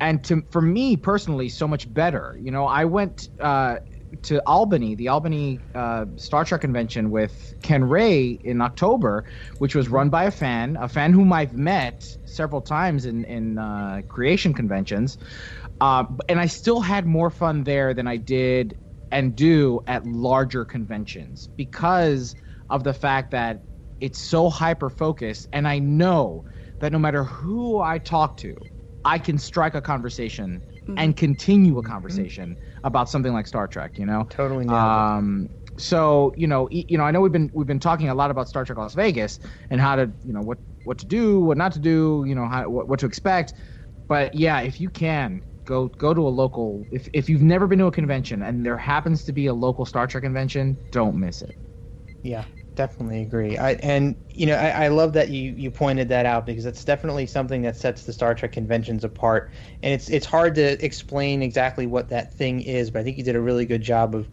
And 0.00 0.24
to 0.24 0.42
for 0.50 0.62
me 0.62 0.96
personally, 0.96 1.48
so 1.48 1.68
much 1.68 1.92
better. 1.92 2.36
You 2.40 2.50
know, 2.52 2.66
I 2.66 2.86
went 2.86 3.28
uh, 3.40 3.76
to 4.22 4.42
Albany, 4.46 4.94
the 4.94 5.08
Albany 5.08 5.60
uh, 5.74 6.06
Star 6.16 6.44
Trek 6.44 6.60
convention 6.60 7.10
with 7.10 7.54
Ken 7.62 7.84
Ray 7.84 8.30
in 8.30 8.60
October, 8.60 9.24
which 9.58 9.74
was 9.74 9.88
run 9.88 10.10
by 10.10 10.24
a 10.24 10.30
fan, 10.30 10.76
a 10.80 10.88
fan 10.88 11.12
whom 11.12 11.32
I've 11.32 11.54
met 11.54 12.16
several 12.24 12.60
times 12.60 13.06
in 13.06 13.24
in 13.24 13.58
uh, 13.58 14.02
creation 14.08 14.54
conventions, 14.54 15.18
uh, 15.80 16.04
and 16.28 16.40
I 16.40 16.46
still 16.46 16.80
had 16.80 17.06
more 17.06 17.30
fun 17.30 17.64
there 17.64 17.94
than 17.94 18.06
I 18.06 18.16
did 18.16 18.76
and 19.10 19.34
do 19.34 19.80
at 19.86 20.06
larger 20.06 20.64
conventions 20.64 21.48
because 21.56 22.34
of 22.68 22.84
the 22.84 22.94
fact 22.94 23.32
that 23.32 23.64
it's 24.00 24.20
so 24.20 24.50
hyper 24.50 24.90
focused, 24.90 25.46
and 25.52 25.66
I 25.68 25.78
know 25.78 26.44
that 26.80 26.92
no 26.92 26.98
matter 26.98 27.24
who 27.24 27.80
I 27.80 27.98
talk 27.98 28.38
to, 28.38 28.54
I 29.04 29.18
can 29.18 29.38
strike 29.38 29.74
a 29.74 29.82
conversation 29.82 30.62
and 30.96 31.16
continue 31.16 31.78
a 31.78 31.82
conversation 31.82 32.56
about 32.84 33.08
something 33.08 33.32
like 33.32 33.46
Star 33.46 33.66
Trek. 33.66 33.98
You 33.98 34.06
know, 34.06 34.28
Totally 34.30 34.66
um, 34.66 35.48
so 35.78 36.32
you 36.36 36.46
know, 36.46 36.68
e- 36.70 36.86
you 36.88 36.98
know, 36.98 37.04
I 37.04 37.10
know 37.10 37.20
we've 37.20 37.32
been 37.32 37.50
we've 37.52 37.66
been 37.66 37.80
talking 37.80 38.08
a 38.08 38.14
lot 38.14 38.30
about 38.30 38.48
Star 38.48 38.64
Trek 38.64 38.78
Las 38.78 38.94
Vegas 38.94 39.38
and 39.70 39.80
how 39.80 39.96
to 39.96 40.10
you 40.22 40.32
know 40.32 40.42
what 40.42 40.58
what 40.82 40.98
to 40.98 41.06
do, 41.06 41.40
what 41.40 41.56
not 41.56 41.72
to 41.72 41.78
do, 41.78 42.24
you 42.26 42.34
know, 42.34 42.46
how 42.46 42.68
what, 42.68 42.88
what 42.88 43.00
to 43.00 43.06
expect. 43.06 43.54
But 44.08 44.34
yeah, 44.34 44.60
if 44.60 44.80
you 44.80 44.90
can 44.90 45.42
go 45.64 45.88
go 45.88 46.14
to 46.14 46.26
a 46.26 46.28
local, 46.28 46.86
if 46.90 47.08
if 47.12 47.28
you've 47.28 47.42
never 47.42 47.66
been 47.66 47.78
to 47.80 47.86
a 47.86 47.92
convention 47.92 48.42
and 48.42 48.64
there 48.64 48.76
happens 48.76 49.24
to 49.24 49.32
be 49.32 49.46
a 49.46 49.54
local 49.54 49.84
Star 49.86 50.06
Trek 50.06 50.22
convention, 50.24 50.80
don't 50.90 51.16
miss 51.18 51.42
it. 51.42 51.56
Yeah, 52.22 52.44
definitely 52.74 53.22
agree. 53.22 53.56
I 53.58 53.72
and 53.74 54.16
you 54.30 54.46
know 54.46 54.54
I, 54.54 54.86
I 54.86 54.88
love 54.88 55.12
that 55.14 55.28
you 55.30 55.52
you 55.52 55.70
pointed 55.70 56.08
that 56.08 56.26
out 56.26 56.46
because 56.46 56.66
it's 56.66 56.84
definitely 56.84 57.26
something 57.26 57.62
that 57.62 57.76
sets 57.76 58.04
the 58.04 58.12
Star 58.12 58.34
Trek 58.34 58.52
conventions 58.52 59.04
apart. 59.04 59.52
And 59.82 59.92
it's 59.92 60.08
it's 60.08 60.26
hard 60.26 60.54
to 60.56 60.82
explain 60.84 61.42
exactly 61.42 61.86
what 61.86 62.08
that 62.08 62.34
thing 62.34 62.60
is, 62.62 62.90
but 62.90 63.00
I 63.00 63.04
think 63.04 63.18
you 63.18 63.24
did 63.24 63.36
a 63.36 63.40
really 63.40 63.66
good 63.66 63.82
job 63.82 64.14
of 64.14 64.28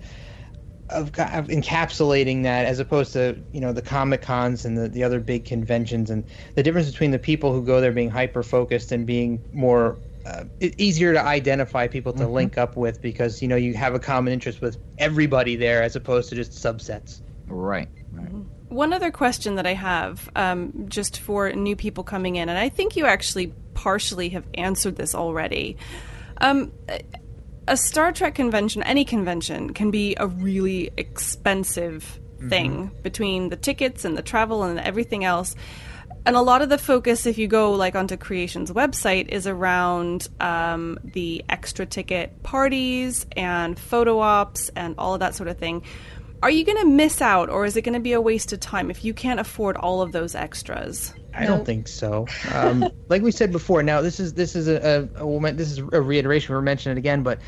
of, 0.90 1.08
of 1.20 1.48
encapsulating 1.48 2.44
that 2.44 2.66
as 2.66 2.80
opposed 2.80 3.14
to 3.14 3.44
you 3.52 3.60
know 3.62 3.74
the 3.74 3.82
comic 3.82 4.22
cons 4.22 4.66
and 4.66 4.78
the, 4.78 4.88
the 4.90 5.04
other 5.04 5.20
big 5.20 5.46
conventions 5.46 6.10
and 6.10 6.26
the 6.56 6.64
difference 6.64 6.90
between 6.90 7.12
the 7.12 7.20
people 7.20 7.54
who 7.54 7.64
go 7.66 7.82
there 7.82 7.92
being 7.92 8.10
hyper 8.10 8.44
focused 8.44 8.92
and 8.92 9.06
being 9.06 9.44
more 9.52 10.00
uh, 10.26 10.46
easier 10.78 11.14
to 11.14 11.22
identify 11.24 11.88
people 11.88 12.14
to 12.14 12.28
link 12.28 12.58
up 12.58 12.76
with 12.78 13.02
because 13.02 13.42
you 13.42 13.48
know 13.48 13.56
you 13.58 13.74
have 13.76 13.96
a 13.96 14.00
common 14.00 14.34
interest 14.34 14.62
with 14.62 14.78
everybody 14.98 15.56
there 15.56 15.84
as 15.84 15.96
opposed 15.96 16.30
to 16.30 16.36
just 16.36 16.54
subsets 16.54 17.22
Right. 17.48 17.90
Right. 18.18 18.32
One 18.70 18.94
other 18.94 19.12
question 19.12 19.56
that 19.56 19.66
I 19.66 19.74
have, 19.74 20.30
um, 20.36 20.86
just 20.90 21.20
for 21.20 21.52
new 21.52 21.76
people 21.76 22.04
coming 22.04 22.36
in, 22.36 22.50
and 22.50 22.58
I 22.58 22.70
think 22.70 22.96
you 22.96 23.06
actually 23.06 23.54
partially 23.74 24.30
have 24.30 24.46
answered 24.56 24.96
this 24.96 25.16
already. 25.16 25.78
Um, 26.42 26.72
a 27.68 27.78
Star 27.78 28.12
Trek 28.12 28.36
convention, 28.36 28.84
any 28.84 29.06
convention, 29.06 29.74
can 29.74 29.92
be 29.92 30.16
a 30.18 30.28
really 30.28 30.92
expensive 30.98 32.20
thing 32.50 32.92
between 33.02 33.50
the 33.50 33.56
tickets 33.56 34.06
and 34.06 34.18
the 34.18 34.22
travel 34.22 34.64
and 34.64 34.80
everything 34.80 35.24
else. 35.24 35.56
And 36.26 36.36
a 36.36 36.42
lot 36.42 36.62
of 36.62 36.70
the 36.70 36.78
focus, 36.78 37.26
if 37.26 37.38
you 37.38 37.48
go 37.48 37.72
like 37.72 37.96
onto 37.96 38.18
Creation's 38.18 38.72
website, 38.72 39.30
is 39.30 39.48
around 39.48 40.28
um, 40.40 41.00
the 41.04 41.44
extra 41.50 41.86
ticket 41.86 42.44
parties 42.44 43.26
and 43.36 43.80
photo 43.80 44.20
ops 44.20 44.70
and 44.76 44.96
all 44.98 45.14
of 45.14 45.22
that 45.22 45.36
sort 45.36 45.48
of 45.48 45.58
thing. 45.58 45.84
Are 46.44 46.52
you 46.52 46.64
going 46.64 46.78
to 46.80 46.88
miss 46.88 47.22
out, 47.22 47.50
or 47.50 47.66
is 47.66 47.76
it 47.76 47.82
going 47.82 47.94
to 47.94 48.00
be 48.00 48.14
a 48.14 48.22
waste 48.22 48.54
of 48.54 48.60
time 48.60 48.92
if 48.92 49.04
you 49.04 49.14
can't 49.14 49.40
afford 49.40 49.76
all 49.78 50.02
of 50.02 50.12
those 50.12 50.36
extras? 50.36 51.14
I 51.34 51.46
don't 51.46 51.66
think 51.66 51.88
so. 51.88 52.28
Um, 52.54 52.88
like 53.10 53.22
we 53.22 53.32
said 53.32 53.52
before, 53.52 53.82
now 53.84 54.02
this 54.02 54.20
is 54.20 54.34
this 54.34 54.56
is 54.56 54.68
a, 54.68 55.10
a, 55.16 55.26
a. 55.26 55.54
This 55.54 55.72
is 55.72 55.80
a 55.80 56.02
reiteration. 56.02 56.54
We're 56.54 56.62
mentioning 56.62 56.98
it 56.98 57.00
again, 57.00 57.24
but 57.24 57.40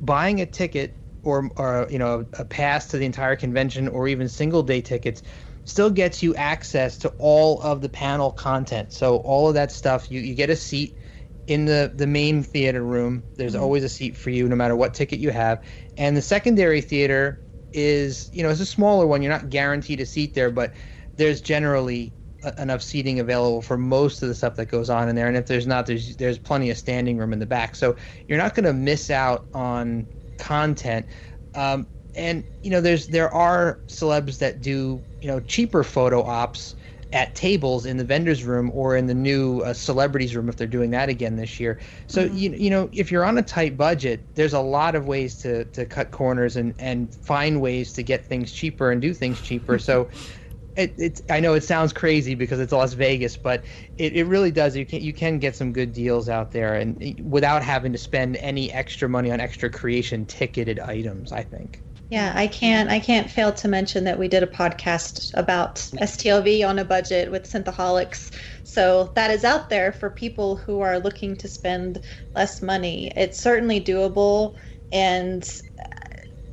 buying 0.00 0.40
a 0.40 0.46
ticket 0.46 0.94
or 1.22 1.50
or 1.56 1.86
you 1.90 1.98
know 1.98 2.24
a 2.38 2.44
pass 2.44 2.86
to 2.88 2.98
the 2.98 3.04
entire 3.04 3.36
convention 3.36 3.88
or 3.88 4.08
even 4.08 4.28
single 4.28 4.62
day 4.62 4.80
tickets 4.80 5.22
still 5.64 5.90
gets 5.90 6.22
you 6.22 6.34
access 6.34 6.96
to 6.96 7.08
all 7.18 7.60
of 7.60 7.82
the 7.82 7.88
panel 7.88 8.32
content. 8.32 8.92
So 8.92 9.16
all 9.18 9.48
of 9.48 9.54
that 9.54 9.70
stuff, 9.70 10.10
you, 10.10 10.20
you 10.20 10.34
get 10.34 10.48
a 10.48 10.56
seat 10.56 10.96
in 11.46 11.66
the 11.66 11.92
the 11.94 12.06
main 12.06 12.42
theater 12.42 12.82
room. 12.82 13.22
There's 13.36 13.54
always 13.54 13.84
a 13.84 13.88
seat 13.88 14.16
for 14.16 14.30
you, 14.30 14.48
no 14.48 14.56
matter 14.56 14.74
what 14.74 14.94
ticket 14.94 15.18
you 15.18 15.30
have. 15.30 15.62
And 15.96 16.16
the 16.16 16.22
secondary 16.22 16.80
theater 16.80 17.40
is 17.72 18.28
you 18.32 18.42
know 18.42 18.50
it's 18.50 18.60
a 18.60 18.66
smaller 18.66 19.06
one. 19.06 19.22
You're 19.22 19.32
not 19.32 19.50
guaranteed 19.50 20.00
a 20.00 20.06
seat 20.06 20.34
there, 20.34 20.50
but 20.50 20.74
there's 21.16 21.40
generally 21.40 22.14
enough 22.56 22.82
seating 22.82 23.18
available 23.18 23.62
for 23.62 23.76
most 23.76 24.22
of 24.22 24.28
the 24.28 24.34
stuff 24.34 24.54
that 24.56 24.66
goes 24.66 24.88
on 24.90 25.08
in 25.08 25.16
there. 25.16 25.26
And 25.26 25.36
if 25.36 25.46
there's 25.46 25.66
not, 25.66 25.86
there's 25.86 26.16
there's 26.16 26.38
plenty 26.38 26.70
of 26.70 26.78
standing 26.78 27.18
room 27.18 27.32
in 27.32 27.38
the 27.38 27.46
back. 27.46 27.74
So 27.76 27.96
you're 28.26 28.38
not 28.38 28.54
going 28.54 28.64
to 28.64 28.72
miss 28.72 29.10
out 29.10 29.46
on 29.52 30.08
content. 30.38 31.06
Um, 31.54 31.88
and 32.14 32.44
you 32.62 32.70
know, 32.70 32.80
there's 32.80 33.08
there 33.08 33.32
are 33.32 33.80
celebs 33.88 34.38
that 34.38 34.60
do 34.60 35.04
you 35.20 35.28
know 35.28 35.40
cheaper 35.40 35.82
photo 35.84 36.22
ops 36.22 36.74
at 37.12 37.34
tables 37.34 37.86
in 37.86 37.96
the 37.96 38.04
vendors 38.04 38.44
room 38.44 38.70
or 38.74 38.96
in 38.96 39.06
the 39.06 39.14
new 39.14 39.60
uh, 39.60 39.72
celebrities 39.72 40.36
room 40.36 40.48
if 40.48 40.56
they're 40.56 40.66
doing 40.66 40.90
that 40.90 41.08
again 41.08 41.36
this 41.36 41.58
year. 41.60 41.80
So 42.06 42.24
Mm-hmm. 42.24 42.34
you 42.34 42.50
you 42.52 42.70
know 42.70 42.88
if 42.92 43.10
you're 43.10 43.24
on 43.24 43.38
a 43.38 43.42
tight 43.42 43.76
budget, 43.76 44.26
there's 44.34 44.52
a 44.52 44.60
lot 44.60 44.94
of 44.94 45.06
ways 45.06 45.36
to 45.38 45.64
to 45.66 45.86
cut 45.86 46.10
corners 46.10 46.56
and 46.56 46.74
and 46.78 47.14
find 47.14 47.60
ways 47.60 47.92
to 47.94 48.02
get 48.02 48.26
things 48.26 48.52
cheaper 48.52 48.90
and 48.90 49.00
do 49.02 49.14
things 49.14 49.40
cheaper. 49.40 49.78
so. 49.78 50.08
It, 50.76 50.94
it's 50.98 51.22
I 51.28 51.40
know 51.40 51.54
it 51.54 51.64
sounds 51.64 51.92
crazy 51.92 52.36
because 52.36 52.60
it's 52.60 52.72
Las 52.72 52.92
Vegas, 52.94 53.36
but 53.36 53.64
it, 53.98 54.14
it 54.14 54.24
really 54.24 54.52
does. 54.52 54.76
You 54.76 54.86
can 54.86 55.02
you 55.02 55.12
can 55.12 55.38
get 55.40 55.56
some 55.56 55.72
good 55.72 55.92
deals 55.92 56.28
out 56.28 56.52
there, 56.52 56.74
and 56.76 57.20
without 57.24 57.62
having 57.64 57.92
to 57.92 57.98
spend 57.98 58.36
any 58.36 58.72
extra 58.72 59.08
money 59.08 59.32
on 59.32 59.40
extra 59.40 59.70
creation 59.70 60.24
ticketed 60.26 60.78
items. 60.78 61.32
I 61.32 61.42
think. 61.42 61.82
Yeah, 62.10 62.32
I 62.34 62.46
can't 62.46 62.90
I 62.90 63.00
can't 63.00 63.30
fail 63.30 63.52
to 63.52 63.68
mention 63.68 64.04
that 64.04 64.18
we 64.18 64.28
did 64.28 64.42
a 64.42 64.46
podcast 64.46 65.30
about 65.34 65.76
STLV 66.00 66.64
on 66.64 66.78
a 66.78 66.84
budget 66.84 67.30
with 67.30 67.44
Synthaholics. 67.44 68.30
So 68.64 69.12
that 69.14 69.30
is 69.30 69.44
out 69.44 69.68
there 69.68 69.92
for 69.92 70.08
people 70.10 70.56
who 70.56 70.80
are 70.80 70.98
looking 70.98 71.36
to 71.36 71.48
spend 71.48 72.02
less 72.34 72.62
money. 72.62 73.12
It's 73.14 73.38
certainly 73.40 73.80
doable 73.80 74.54
and 74.90 75.46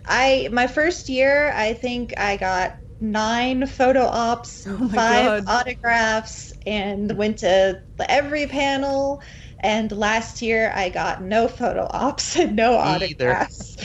I 0.06 0.50
my 0.52 0.68
first 0.68 1.10
year 1.10 1.52
I 1.54 1.74
think 1.74 2.14
I 2.18 2.38
got 2.38 2.78
nine 3.00 3.66
photo 3.68 4.06
ops, 4.06 4.68
Oh 4.68 4.88
five 4.88 5.26
God. 5.26 5.44
autographs 5.48 6.54
and 6.66 7.12
went 7.18 7.40
to 7.40 7.82
every 8.10 8.48
panel 8.48 9.22
and 9.66 9.92
last 9.92 10.42
year 10.42 10.72
I 10.76 10.90
got 10.90 11.22
no 11.24 11.48
photo 11.48 11.88
ops 11.90 12.36
and 12.38 12.56
no 12.56 12.78
either. 12.78 13.32
autographs. 13.34 13.76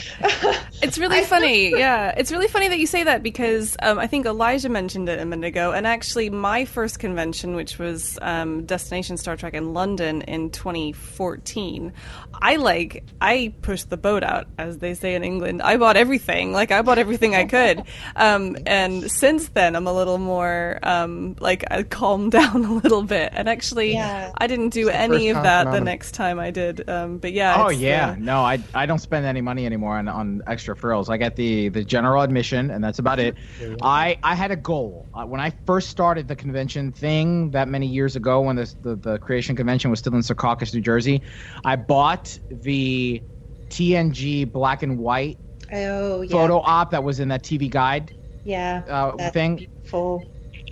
It's 0.83 0.97
really 0.97 1.23
funny, 1.23 1.71
yeah. 1.71 2.13
It's 2.17 2.31
really 2.31 2.47
funny 2.47 2.67
that 2.67 2.79
you 2.79 2.87
say 2.87 3.03
that 3.03 3.21
because 3.21 3.77
um, 3.81 3.99
I 3.99 4.07
think 4.07 4.25
Elijah 4.25 4.69
mentioned 4.69 5.09
it 5.09 5.19
a 5.19 5.25
minute 5.25 5.45
ago, 5.47 5.73
and 5.73 5.85
actually, 5.85 6.29
my 6.29 6.65
first 6.65 6.99
convention, 6.99 7.55
which 7.55 7.77
was 7.77 8.17
um, 8.21 8.65
Destination 8.65 9.17
Star 9.17 9.35
Trek 9.37 9.53
in 9.53 9.73
London 9.73 10.21
in 10.23 10.49
2014, 10.49 11.93
I 12.33 12.55
like 12.55 13.03
I 13.19 13.53
pushed 13.61 13.89
the 13.89 13.97
boat 13.97 14.23
out, 14.23 14.47
as 14.57 14.79
they 14.79 14.93
say 14.95 15.13
in 15.15 15.23
England. 15.23 15.61
I 15.61 15.77
bought 15.77 15.97
everything, 15.97 16.51
like 16.51 16.71
I 16.71 16.81
bought 16.81 16.97
everything 16.97 17.35
I 17.35 17.45
could, 17.45 17.83
um, 18.15 18.57
and 18.65 19.09
since 19.11 19.49
then 19.49 19.75
I'm 19.75 19.87
a 19.87 19.93
little 19.93 20.17
more 20.17 20.79
um, 20.83 21.35
like 21.39 21.63
I 21.69 21.83
calmed 21.83 22.31
down 22.39 22.65
a 22.65 22.73
little 22.73 23.03
bit, 23.03 23.33
and 23.35 23.47
actually, 23.49 23.93
Yeah. 23.93 24.31
I 24.37 24.47
didn't 24.47 24.69
do 24.69 24.87
It's 24.87 24.97
any 24.97 25.29
of 25.29 25.43
that 25.43 25.70
the 25.71 25.77
phenomenon. 25.77 25.85
next 25.85 26.11
time 26.13 26.39
I 26.39 26.51
did. 26.51 26.89
Um, 26.89 27.17
but 27.17 27.33
yeah, 27.33 27.63
Oh 27.63 27.69
yeah, 27.69 28.11
uh, 28.11 28.15
no, 28.19 28.41
I 28.41 28.59
I 28.73 28.85
don't 28.85 28.99
spend 28.99 29.25
any 29.25 29.41
money 29.41 29.65
anymore 29.65 29.97
on, 29.97 30.07
on 30.07 30.41
extra 30.47 30.75
frills. 30.75 31.09
I 31.09 31.17
get 31.17 31.35
the 31.35 31.69
the 31.69 31.83
general 31.83 32.21
admission, 32.21 32.71
and 32.71 32.83
that's 32.83 32.99
about 32.99 33.19
it. 33.19 33.35
I 33.81 34.17
I 34.23 34.35
had 34.35 34.51
a 34.51 34.55
goal 34.55 35.07
uh, 35.13 35.25
when 35.25 35.39
I 35.41 35.51
first 35.65 35.89
started 35.89 36.27
the 36.27 36.35
convention 36.35 36.91
thing 36.91 37.51
that 37.51 37.67
many 37.67 37.87
years 37.87 38.15
ago 38.15 38.41
when 38.41 38.55
this, 38.55 38.75
the 38.81 38.95
the 38.95 39.17
creation 39.19 39.55
convention 39.55 39.89
was 39.89 39.99
still 39.99 40.13
in 40.15 40.21
Secaucus, 40.21 40.73
New 40.73 40.81
Jersey. 40.81 41.21
I 41.65 41.75
bought 41.75 42.37
the 42.49 43.21
TNG 43.69 44.51
black 44.51 44.83
and 44.83 44.97
white 44.97 45.37
oh 45.73 46.21
yeah. 46.21 46.29
photo 46.29 46.59
op 46.59 46.91
that 46.91 47.03
was 47.03 47.19
in 47.19 47.29
that 47.29 47.43
TV 47.43 47.69
guide 47.69 48.15
Yeah. 48.43 48.83
uh, 48.87 49.31
thing. 49.31 49.55
Beautiful. 49.57 50.23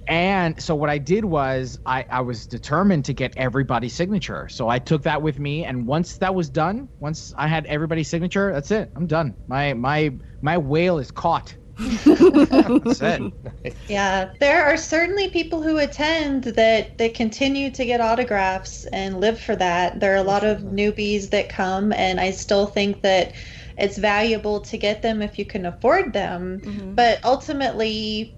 And 0.10 0.60
so 0.60 0.74
what 0.74 0.90
I 0.90 0.98
did 0.98 1.24
was 1.24 1.80
I, 1.86 2.04
I 2.10 2.22
was 2.22 2.48
determined 2.48 3.06
to 3.06 3.14
get 3.14 3.38
everybody's 3.38 3.94
signature. 3.94 4.50
So 4.50 4.68
I 4.68 4.80
took 4.80 5.04
that 5.04 5.22
with 5.22 5.38
me, 5.38 5.66
and 5.66 5.86
once 5.86 6.18
that 6.18 6.34
was 6.34 6.50
done, 6.50 6.90
once 7.00 7.32
I 7.38 7.48
had 7.48 7.68
everybody's 7.68 8.10
signature, 8.10 8.52
that's 8.52 8.72
it. 8.72 8.92
I'm 8.96 9.06
done. 9.06 9.36
My 9.48 9.74
my 9.74 10.12
my 10.42 10.58
whale 10.58 10.98
is 10.98 11.12
caught. 11.12 11.56
that's 11.78 13.02
it. 13.02 13.34
Yeah, 13.88 14.32
there 14.40 14.66
are 14.66 14.78
certainly 14.78 15.30
people 15.30 15.62
who 15.62 15.78
attend 15.78 16.46
that 16.46 16.98
that 16.98 17.14
continue 17.14 17.70
to 17.72 17.86
get 17.86 18.02
autographs 18.02 18.86
and 18.86 19.22
live 19.22 19.40
for 19.40 19.56
that. 19.58 20.00
There 20.00 20.14
are 20.14 20.18
a 20.18 20.24
lot 20.24 20.44
of 20.44 20.62
newbies 20.62 21.30
that 21.30 21.50
come, 21.50 21.94
and 21.94 22.20
I 22.20 22.32
still 22.32 22.66
think 22.66 23.04
that 23.04 23.34
it's 23.78 23.98
valuable 23.98 24.60
to 24.62 24.78
get 24.78 25.04
them 25.04 25.22
if 25.22 25.38
you 25.38 25.46
can 25.46 25.68
afford 25.68 26.14
them. 26.14 26.62
Mm-hmm. 26.62 26.96
But 26.96 27.24
ultimately, 27.24 28.36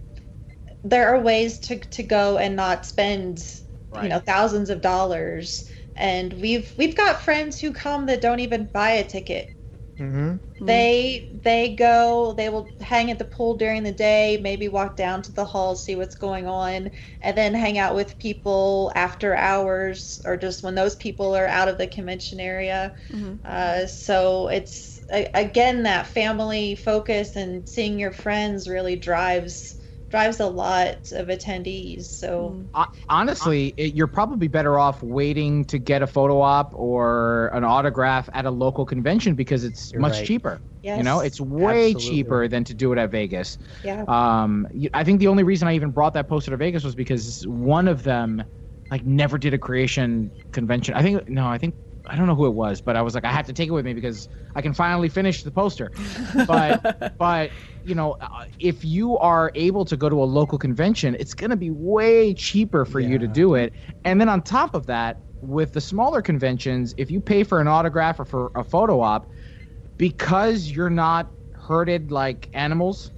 there 0.84 1.10
are 1.16 1.20
ways 1.22 1.60
to 1.60 1.80
to 1.80 2.04
go 2.04 2.38
and 2.38 2.56
not 2.56 2.86
spend, 2.86 3.44
you 4.00 4.10
know, 4.10 4.20
thousands 4.20 4.70
of 4.70 4.82
dollars. 4.82 5.70
And 5.96 6.34
we've 6.34 6.74
we've 6.78 6.96
got 6.98 7.22
friends 7.22 7.60
who 7.60 7.74
come 7.74 8.06
that 8.08 8.22
don't 8.22 8.40
even 8.40 8.70
buy 8.74 8.92
a 8.92 9.04
ticket. 9.04 9.50
Mm-hmm. 10.00 10.36
they 10.60 11.28
they 11.44 11.76
go 11.76 12.34
they 12.34 12.50
will 12.50 12.76
hang 12.82 13.10
at 13.10 13.18
the 13.18 13.26
pool 13.26 13.56
during 13.58 13.82
the 13.84 13.92
day 13.92 14.40
maybe 14.42 14.68
walk 14.68 14.96
down 14.96 15.22
to 15.24 15.32
the 15.32 15.46
hall 15.46 15.76
see 15.76 15.96
what's 15.96 16.16
going 16.16 16.48
on 16.48 16.92
and 17.22 17.38
then 17.38 17.54
hang 17.54 17.78
out 17.80 17.96
with 17.96 18.20
people 18.20 18.92
after 18.96 19.36
hours 19.36 20.20
or 20.26 20.38
just 20.38 20.62
when 20.64 20.76
those 20.76 20.96
people 20.96 21.36
are 21.36 21.48
out 21.48 21.68
of 21.68 21.78
the 21.78 21.88
convention 21.88 22.40
area. 22.40 22.94
Uh, 23.44 23.88
so 23.88 24.50
it's 24.50 25.00
a- 25.12 25.30
again 25.34 25.84
that 25.84 26.06
family 26.08 26.76
focus 26.76 27.36
and 27.36 27.68
seeing 27.68 27.98
your 28.00 28.12
friends 28.12 28.68
really 28.70 28.96
drives 28.96 29.76
drives 30.12 30.40
a 30.40 30.48
lot 30.48 31.12
of 31.12 31.28
attendees 31.28 32.06
so 32.06 32.66
Honestly, 33.10 33.74
it, 33.78 33.94
you're 33.94 34.08
probably 34.08 34.48
better 34.48 34.80
off 34.80 35.04
waiting 35.04 35.66
to 35.66 35.78
get 35.78 36.02
a 36.02 36.08
photo 36.08 36.40
op 36.40 36.74
or 36.74 37.50
an 37.54 37.64
autograph 37.66 38.30
at 38.34 38.46
a 38.46 38.52
local 38.52 38.86
convention 38.86 39.36
because 39.36 39.64
it's 39.66 39.92
You're 39.92 40.02
much 40.02 40.14
right. 40.14 40.26
cheaper. 40.26 40.62
You 40.96 41.04
know, 41.04 41.20
it's 41.20 41.40
way 41.40 41.94
Absolutely 41.94 42.10
cheaper 42.10 42.48
than 42.48 42.64
to 42.66 42.74
do 42.74 42.94
it 42.94 42.98
at 42.98 43.12
Vegas. 43.12 43.58
yeah 43.84 44.06
Um, 44.08 44.68
y- 44.74 44.90
I 44.94 45.04
think 45.04 45.20
the 45.20 45.28
only 45.28 45.44
reason 45.44 45.68
I 45.68 45.76
even 45.76 45.92
brought 45.92 46.14
that 46.14 46.28
poster 46.30 46.52
to 46.52 46.58
Vegas 46.58 46.84
was 46.84 46.96
because 46.96 47.46
one 47.48 47.88
of 47.88 48.04
them, 48.04 48.44
like, 48.90 49.06
never 49.06 49.38
did 49.38 49.54
a 49.54 49.58
creation 49.58 50.32
convention. 50.52 50.94
I 50.94 51.02
think 51.02 51.28
no, 51.30 51.48
I 51.48 51.58
think 51.58 51.76
I 52.06 52.16
don't 52.16 52.28
know 52.28 52.36
who 52.36 52.46
it 52.48 52.54
was, 52.54 52.82
but 52.82 52.96
I 52.96 53.02
was 53.02 53.16
like, 53.16 53.26
I 53.26 53.32
have 53.32 53.46
to 53.48 53.54
take 53.54 53.68
it 53.70 53.72
with 53.72 53.86
me 53.86 53.94
because 53.94 54.28
I 54.56 54.62
can 54.62 54.74
finally 54.74 55.10
finish 55.10 55.44
the 55.44 55.52
poster. 55.52 55.92
But 56.46 56.82
but 57.18 57.54
you 57.84 57.96
know, 57.96 58.16
uh, 58.22 58.28
if 58.60 58.84
you 58.84 59.18
are 59.18 59.52
able 59.56 59.86
to 59.86 59.98
go 59.98 60.10
to 60.10 60.22
a 60.22 60.26
local 60.26 60.58
convention, 60.58 61.16
it's 61.20 61.34
gonna 61.34 61.56
be 61.56 61.72
way 61.72 62.34
cheaper 62.34 62.86
for 62.86 63.00
you 63.00 63.18
to 63.18 63.28
do 63.28 63.56
it. 63.56 63.74
And 64.04 64.20
then 64.20 64.30
on 64.30 64.42
top 64.42 64.76
of 64.76 64.86
that, 64.88 65.22
with 65.42 65.74
the 65.74 65.82
smaller 65.82 66.22
conventions, 66.22 66.94
if 66.98 67.10
you 67.10 67.20
pay 67.20 67.44
for 67.44 67.60
an 67.60 67.68
autograph 67.68 68.20
or 68.20 68.26
for 68.26 68.52
a 68.56 68.64
photo 68.64 69.02
op, 69.02 69.32
because 69.98 70.70
you're 70.70 70.90
not 70.90 71.32
herded 71.54 72.12
like 72.12 72.50
animals 72.54 73.12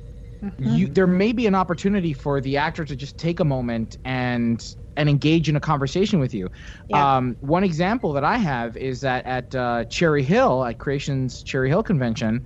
you 0.60 0.88
there 0.88 1.08
may 1.08 1.32
be 1.32 1.48
an 1.48 1.56
opportunity 1.56 2.14
for 2.14 2.42
the 2.42 2.58
actor 2.58 2.86
to 2.86 2.96
just 2.96 3.18
take 3.18 3.40
a 3.40 3.46
moment 3.46 3.98
and 4.04 4.76
and 4.96 5.10
engage 5.10 5.50
in 5.50 5.56
a 5.56 5.60
conversation 5.60 6.20
with 6.20 6.34
you. 6.34 6.50
Yeah. 6.88 7.18
Um, 7.18 7.36
one 7.40 7.64
example 7.64 8.14
that 8.14 8.24
I 8.24 8.38
have 8.38 8.78
is 8.78 9.02
that 9.02 9.26
at 9.26 9.56
uh, 9.56 9.86
Cherry 9.86 10.22
Hill 10.22 10.64
at 10.66 10.78
Creations 10.78 11.42
Cherry 11.42 11.70
Hill 11.70 11.82
convention, 11.82 12.46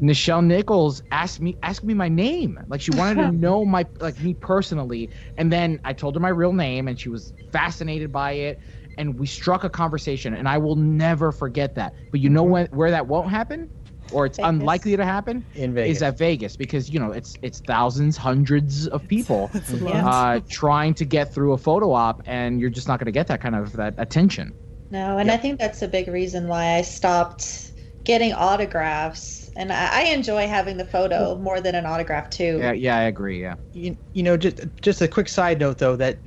Nichelle 0.00 0.44
Nichols 0.44 1.02
asked 1.10 1.40
me 1.40 1.56
asked 1.62 1.84
me 1.84 1.94
my 1.94 2.08
name. 2.08 2.60
Like 2.68 2.80
she 2.80 2.90
wanted 2.92 3.22
to 3.22 3.32
know 3.46 3.64
my 3.64 3.86
like 4.00 4.20
me 4.20 4.34
personally, 4.34 5.10
and 5.36 5.52
then 5.52 5.80
I 5.84 5.92
told 5.92 6.14
her 6.14 6.20
my 6.20 6.28
real 6.28 6.52
name, 6.52 6.88
and 6.88 6.98
she 6.98 7.08
was 7.08 7.32
fascinated 7.50 8.12
by 8.12 8.32
it, 8.32 8.60
and 8.98 9.18
we 9.18 9.26
struck 9.26 9.64
a 9.64 9.70
conversation, 9.70 10.34
and 10.34 10.48
I 10.48 10.58
will 10.58 10.76
never 10.76 11.32
forget 11.32 11.74
that. 11.76 11.94
But 12.10 12.20
you 12.20 12.30
know 12.30 12.42
when, 12.42 12.66
where 12.66 12.90
that 12.90 13.06
won't 13.06 13.30
happen, 13.30 13.70
or 14.12 14.26
it's 14.26 14.36
Vegas. 14.36 14.48
unlikely 14.50 14.96
to 14.96 15.04
happen 15.04 15.44
In 15.54 15.74
Vegas. 15.74 15.96
is 15.96 16.02
at 16.02 16.18
Vegas 16.18 16.56
because 16.56 16.90
you 16.90 17.00
know 17.00 17.12
it's 17.12 17.36
it's 17.42 17.60
thousands, 17.60 18.16
hundreds 18.16 18.88
of 18.88 19.06
people 19.08 19.50
uh, 19.86 20.40
trying 20.48 20.94
to 20.94 21.04
get 21.04 21.32
through 21.32 21.52
a 21.52 21.58
photo 21.58 21.92
op, 21.92 22.22
and 22.26 22.60
you're 22.60 22.70
just 22.70 22.88
not 22.88 22.98
going 22.98 23.06
to 23.06 23.12
get 23.12 23.26
that 23.28 23.40
kind 23.40 23.54
of 23.54 23.72
that 23.72 23.94
attention. 23.98 24.54
No, 24.90 25.18
and 25.18 25.30
I 25.30 25.36
think 25.36 25.58
that's 25.58 25.82
a 25.82 25.88
big 25.88 26.06
reason 26.08 26.46
why 26.46 26.74
I 26.74 26.82
stopped 26.82 27.72
getting 28.04 28.32
autographs. 28.32 29.45
And 29.56 29.72
I, 29.72 29.88
I 29.92 30.02
enjoy 30.12 30.46
having 30.48 30.76
the 30.76 30.84
photo 30.84 31.36
more 31.38 31.60
than 31.60 31.74
an 31.74 31.86
autograph 31.86 32.30
too. 32.30 32.58
Yeah, 32.60 32.72
yeah, 32.72 32.96
I 32.96 33.02
agree. 33.02 33.40
Yeah, 33.40 33.56
you, 33.72 33.96
you 34.12 34.22
know 34.22 34.36
just 34.36 34.60
just 34.82 35.00
a 35.00 35.08
quick 35.08 35.28
side 35.28 35.58
note 35.60 35.78
though 35.78 35.96
that 35.96 36.20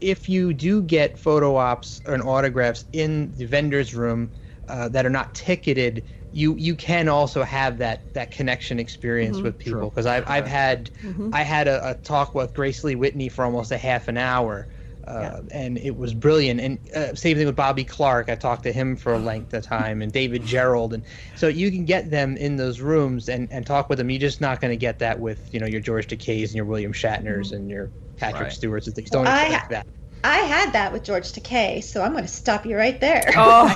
if 0.00 0.28
you 0.28 0.52
do 0.52 0.82
get 0.82 1.18
photo 1.18 1.56
ops 1.56 2.00
and 2.06 2.22
autographs 2.22 2.84
in 2.92 3.32
the 3.36 3.46
vendor's 3.46 3.94
room 3.94 4.32
uh, 4.68 4.88
that 4.90 5.06
are 5.06 5.10
not 5.10 5.34
ticketed 5.34 6.04
you 6.32 6.54
you 6.56 6.74
can 6.76 7.08
also 7.08 7.42
have 7.42 7.78
that 7.78 8.04
that 8.12 8.30
connection 8.30 8.78
experience 8.78 9.42
with 9.42 9.58
people. 9.58 9.90
Because 9.90 10.06
I've, 10.06 10.24
I've 10.28 10.46
had 10.46 10.90
I 11.32 11.42
had 11.42 11.68
a, 11.68 11.90
a 11.90 11.94
talk 11.94 12.34
with 12.34 12.52
Grace 12.54 12.84
Lee 12.84 12.94
Whitney 12.94 13.28
for 13.28 13.44
almost 13.44 13.72
a 13.72 13.78
half 13.78 14.08
an 14.08 14.18
hour 14.18 14.68
uh, 15.06 15.42
and 15.52 15.78
it 15.78 15.96
was 15.96 16.14
brilliant. 16.14 16.60
And 16.60 16.78
uh, 16.94 17.14
same 17.14 17.36
thing 17.36 17.46
with 17.46 17.56
Bobby 17.56 17.84
Clark. 17.84 18.28
I 18.28 18.34
talked 18.34 18.64
to 18.64 18.72
him 18.72 18.96
for 18.96 19.14
a 19.14 19.18
length 19.18 19.54
of 19.54 19.62
time 19.64 20.02
and 20.02 20.12
David 20.12 20.42
Gerrold. 20.42 20.92
And 20.92 21.04
so 21.36 21.48
you 21.48 21.70
can 21.70 21.84
get 21.84 22.10
them 22.10 22.36
in 22.36 22.56
those 22.56 22.80
rooms 22.80 23.28
and, 23.28 23.48
and 23.52 23.66
talk 23.66 23.88
with 23.88 23.98
them. 23.98 24.10
You're 24.10 24.20
just 24.20 24.40
not 24.40 24.60
going 24.60 24.72
to 24.72 24.76
get 24.76 24.98
that 25.00 25.18
with 25.20 25.48
you 25.52 25.60
know 25.60 25.66
your 25.66 25.80
George 25.80 26.06
Takeis 26.08 26.44
and 26.46 26.54
your 26.54 26.64
William 26.64 26.92
Shatners 26.92 27.52
and 27.52 27.70
your 27.70 27.92
Patrick 28.16 28.42
Right. 28.44 28.52
Stewarts 28.52 28.86
and 28.86 28.96
things. 28.96 29.10
Don't 29.10 29.24
Well, 29.24 29.34
I- 29.34 29.42
expect 29.44 29.70
that 29.70 29.86
I 30.26 30.38
had 30.38 30.72
that 30.72 30.92
with 30.92 31.04
George 31.04 31.32
Takei, 31.32 31.82
so 31.84 32.02
I'm 32.02 32.12
going 32.12 32.24
to 32.24 32.28
stop 32.28 32.66
you 32.66 32.76
right 32.76 33.00
there. 33.00 33.30
Oh, 33.36 33.68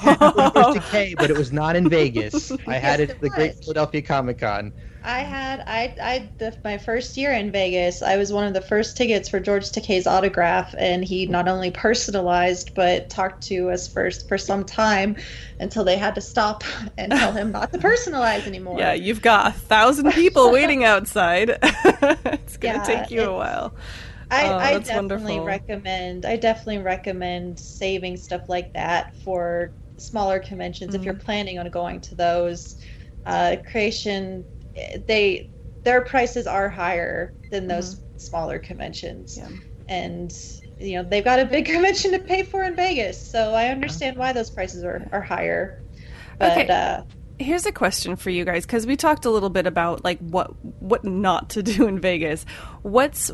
George 0.55 0.77
Takei, 0.83 1.17
but 1.17 1.31
it 1.31 1.37
was 1.37 1.53
not 1.53 1.77
in 1.77 1.89
Vegas. 1.89 2.51
I 2.67 2.75
had 2.79 2.99
Yes, 2.99 3.11
it 3.11 3.11
at 3.11 3.17
it 3.17 3.21
the 3.21 3.29
Great. 3.31 3.55
Philadelphia 3.63 4.03
Comic 4.03 4.39
Con. 4.39 4.73
I 5.03 5.21
had 5.21 5.61
I 5.61 5.95
I 6.03 6.29
the, 6.39 6.55
my 6.63 6.77
first 6.77 7.17
year 7.17 7.33
in 7.33 7.51
Vegas. 7.53 8.03
I 8.03 8.17
was 8.19 8.33
one 8.35 8.47
of 8.47 8.53
the 8.53 8.61
first 8.61 8.97
tickets 8.99 9.29
for 9.31 9.41
George 9.41 9.65
Takei's 9.71 10.07
autograph, 10.07 10.75
and 10.77 11.03
he 11.05 11.25
not 11.27 11.49
only 11.49 11.71
personalized 11.71 12.75
but 12.75 13.09
talked 13.09 13.43
to 13.45 13.71
us 13.71 13.89
first 13.89 14.29
for 14.29 14.37
some 14.37 14.63
time 14.65 15.17
until 15.59 15.85
they 15.85 15.97
had 15.97 16.15
to 16.17 16.21
stop 16.21 16.65
and 16.99 17.13
tell 17.13 17.33
him 17.33 17.51
not 17.53 17.73
to 17.73 17.79
personalize 17.79 18.47
anymore. 18.47 18.79
yeah, 18.79 18.93
you've 18.93 19.23
got 19.23 19.47
a 19.47 19.53
thousand 19.53 20.11
people 20.13 20.51
waiting 20.53 20.85
outside. 20.85 21.51
it's 21.63 22.57
gonna 22.59 22.79
Yeah, 22.79 22.83
take 22.83 23.11
you 23.11 23.21
a 23.21 23.23
it's- 23.23 23.39
while. 23.39 23.75
I, 24.31 24.55
Oh, 24.55 24.59
I 24.59 24.77
definitely 24.79 25.41
wonderful. 25.41 25.41
recommend 25.41 26.25
I 26.25 26.37
definitely 26.37 26.79
recommend 26.79 27.59
saving 27.61 28.17
stuff 28.17 28.43
like 28.49 28.73
that 28.75 29.15
for 29.25 29.75
smaller 29.99 30.39
conventions 30.41 30.95
if 30.95 31.05
you're 31.05 31.15
Mm-hmm. 31.15 31.17
planning 31.17 31.59
on 31.59 31.69
going 31.71 32.01
to 32.03 32.15
those. 32.15 32.77
Uh, 33.27 33.57
creation 33.71 34.47
they 35.07 35.51
their 35.85 36.03
prices 36.05 36.47
are 36.47 36.69
higher 36.69 37.35
than 37.51 37.67
those 37.69 38.03
smaller 38.17 38.59
conventions. 38.59 39.43
Mm-hmm. 39.43 39.55
Yeah. 39.55 39.61
And 39.89 40.33
you 40.79 41.03
know, 41.03 41.09
they've 41.09 41.25
got 41.25 41.41
a 41.41 41.47
big 41.47 41.67
convention 41.67 42.13
to 42.13 42.21
pay 42.21 42.45
for 42.45 42.63
in 42.65 42.77
Vegas, 42.77 43.29
so 43.31 43.53
I 43.55 43.69
understand 43.69 44.17
why 44.17 44.33
those 44.33 44.51
prices 44.51 44.85
are, 44.85 45.07
are 45.13 45.23
higher. 45.23 45.83
But 46.41 46.69
Okay. 46.69 46.71
uh 46.71 47.05
Here's 47.39 47.67
a 47.67 47.73
question 47.73 48.17
for 48.17 48.31
you 48.31 48.45
guys 48.45 48.67
because 48.67 48.87
we 48.87 48.97
talked 48.97 49.25
a 49.25 49.31
little 49.31 49.51
bit 49.51 49.67
about 49.67 50.05
like 50.05 50.19
what 50.21 50.53
what 50.81 51.05
not 51.05 51.51
to 51.51 51.63
do 51.63 51.89
in 51.89 52.01
Vegas. 52.01 52.47
What's 52.83 53.31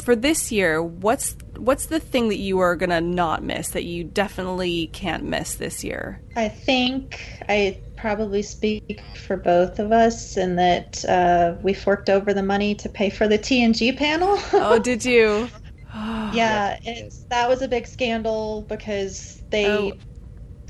for 0.00 0.14
this 0.16 0.50
year? 0.52 0.82
What's 0.82 1.36
what's 1.56 1.86
the 1.86 2.00
thing 2.00 2.28
that 2.28 2.38
you 2.38 2.58
are 2.60 2.76
gonna 2.76 3.00
not 3.00 3.42
miss 3.42 3.70
that 3.70 3.84
you 3.84 4.04
definitely 4.04 4.88
can't 4.88 5.24
miss 5.24 5.54
this 5.56 5.82
year? 5.84 6.20
I 6.36 6.48
think 6.48 7.20
I 7.48 7.80
probably 7.96 8.42
speak 8.42 9.02
for 9.14 9.36
both 9.36 9.78
of 9.78 9.92
us 9.92 10.36
in 10.36 10.56
that 10.56 11.04
uh, 11.04 11.56
we 11.62 11.74
forked 11.74 12.08
over 12.08 12.32
the 12.32 12.42
money 12.42 12.74
to 12.76 12.88
pay 12.88 13.10
for 13.10 13.28
the 13.28 13.38
TNG 13.38 13.96
panel. 13.96 14.38
Oh, 14.52 14.78
did 14.78 15.04
you? 15.04 15.48
yeah, 16.32 16.78
it's 16.84 17.24
that 17.30 17.48
was 17.48 17.62
a 17.62 17.68
big 17.68 17.86
scandal 17.86 18.62
because 18.68 19.42
they 19.50 19.66
Oh. 19.66 19.92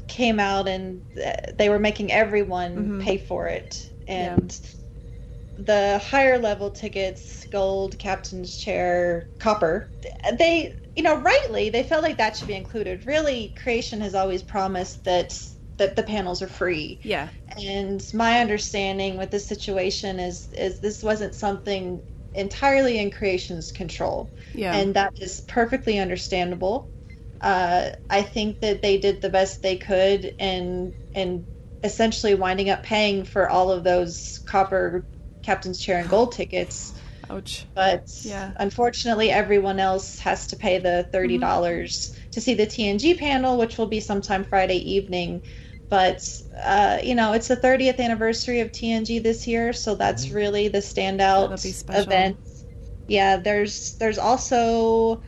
came 0.09 0.41
out 0.41 0.69
and 0.69 1.03
uh, 1.25 1.33
they 1.57 1.69
were 1.69 1.79
making 1.79 2.13
everyone 2.13 2.77
Mhm. 2.77 3.01
pay 3.01 3.17
for 3.19 3.47
it, 3.47 3.89
and 4.09 4.59
the 5.57 6.01
higher 6.05 6.39
level 6.39 6.71
tickets, 6.71 7.47
gold, 7.51 7.99
captain's 7.99 8.57
chair, 8.57 9.29
copper, 9.39 9.91
they 10.39 10.75
you 10.97 11.03
know 11.03 11.21
rightly 11.21 11.71
they 11.71 11.83
felt 11.83 12.03
like 12.03 12.19
that 12.19 12.37
should 12.37 12.49
be 12.49 12.55
included. 12.55 13.07
Really, 13.07 13.55
creation 13.57 14.01
has 14.01 14.15
always 14.15 14.43
promised 14.43 15.05
that 15.05 15.39
that 15.79 15.97
the 15.97 16.03
panels 16.03 16.43
are 16.43 16.49
free. 16.49 17.01
Yeah. 17.03 17.29
And 17.57 18.05
my 18.15 18.41
understanding 18.41 19.19
with 19.19 19.31
this 19.31 19.47
situation 19.47 20.21
is 20.21 20.49
is 20.53 20.81
this 20.81 21.03
wasn't 21.03 21.35
something 21.35 22.03
entirely 22.35 22.99
in 22.99 23.11
creation's 23.11 23.73
control. 23.73 24.31
Yeah. 24.55 24.75
And 24.75 24.95
that 24.95 25.13
is 25.21 25.41
perfectly 25.41 25.99
understandable. 25.99 26.91
Uh, 27.41 27.91
I 28.09 28.23
think 28.23 28.61
that 28.61 28.83
they 28.83 28.99
did 28.99 29.21
the 29.21 29.31
best 29.31 29.63
they 29.63 29.77
could 29.77 30.35
and 30.39 30.95
and 31.15 31.47
essentially 31.83 32.35
winding 32.35 32.71
up 32.71 32.85
paying 32.85 33.25
for 33.25 33.49
all 33.49 33.71
of 33.71 33.83
those 33.83 34.41
copper 34.47 35.05
captain's 35.43 35.81
chair 35.81 35.99
and 36.01 36.09
gold 36.09 36.33
tickets. 36.33 36.93
Ouch. 37.31 37.67
But 37.75 38.09
Yeah. 38.25 38.53
unfortunately, 38.57 39.31
everyone 39.31 39.79
else 39.81 40.19
has 40.21 40.47
to 40.49 40.57
pay 40.57 40.79
the 40.79 41.07
thirty 41.13 41.39
dollars 41.39 42.15
to 42.33 42.41
see 42.41 42.55
the 42.55 42.67
TNG 42.67 43.15
panel, 43.19 43.57
which 43.59 43.79
will 43.79 43.87
be 43.87 44.01
sometime 44.01 44.45
Friday 44.45 44.79
evening. 44.93 45.43
But 45.89 46.27
uh, 46.65 46.99
you 47.03 47.15
know, 47.15 47.33
it's 47.33 47.49
the 47.49 47.57
30th 47.57 47.99
anniversary 47.99 48.61
of 48.61 48.73
TNG 48.73 49.23
this 49.23 49.47
year, 49.47 49.73
so 49.73 49.95
that's 49.95 50.31
really 50.31 50.69
the 50.69 50.79
standout 50.79 51.19
That'll 51.19 51.49
be 51.51 51.57
special. 51.73 52.03
event. 52.03 52.37
Yeah, 53.09 53.37
there's 53.37 53.97
there's 53.99 54.19
also 54.19 55.23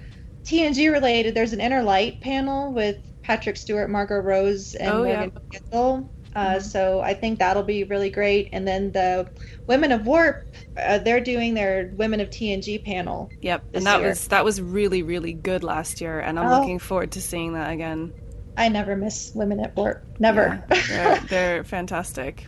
TNG 0.44 0.90
related. 0.90 1.34
There's 1.34 1.52
an 1.52 1.60
Inner 1.60 1.82
Light 1.82 2.20
panel 2.20 2.72
with 2.72 2.96
Patrick 3.22 3.56
Stewart, 3.56 3.90
Margot 3.90 4.16
Rose, 4.20 4.74
and 4.74 4.90
Oh, 4.90 5.04
yeah. 5.04 5.20
Morgan 5.20 5.42
Gendel. 5.52 6.08
Uh, 6.34 6.58
So 6.60 7.00
I 7.00 7.14
think 7.14 7.38
that'll 7.38 7.62
be 7.62 7.84
really 7.84 8.10
great. 8.10 8.48
And 8.52 8.66
then 8.66 8.92
the 8.92 9.28
Women 9.66 9.92
of 9.92 10.06
Warp, 10.06 10.46
uh, 10.76 10.98
they're 10.98 11.20
doing 11.20 11.54
their 11.54 11.92
Women 11.96 12.20
of 12.20 12.30
TNG 12.30 12.84
panel. 12.84 13.30
Yep. 13.40 13.64
And 13.74 13.86
that 13.86 14.00
year. 14.00 14.08
was 14.08 14.28
that 14.28 14.44
was 14.44 14.60
really 14.60 15.02
really 15.02 15.32
good 15.32 15.62
last 15.62 16.00
year, 16.00 16.18
and 16.20 16.38
I'm 16.38 16.50
Oh. 16.50 16.60
looking 16.60 16.78
forward 16.78 17.12
to 17.12 17.20
seeing 17.22 17.54
that 17.54 17.70
again. 17.72 18.12
I 18.56 18.68
never 18.68 18.94
miss 18.96 19.32
Women 19.34 19.60
at 19.60 19.76
Warp. 19.76 20.04
Never. 20.20 20.62
They're, 20.88 21.20
they're 21.28 21.64
fantastic. 21.64 22.46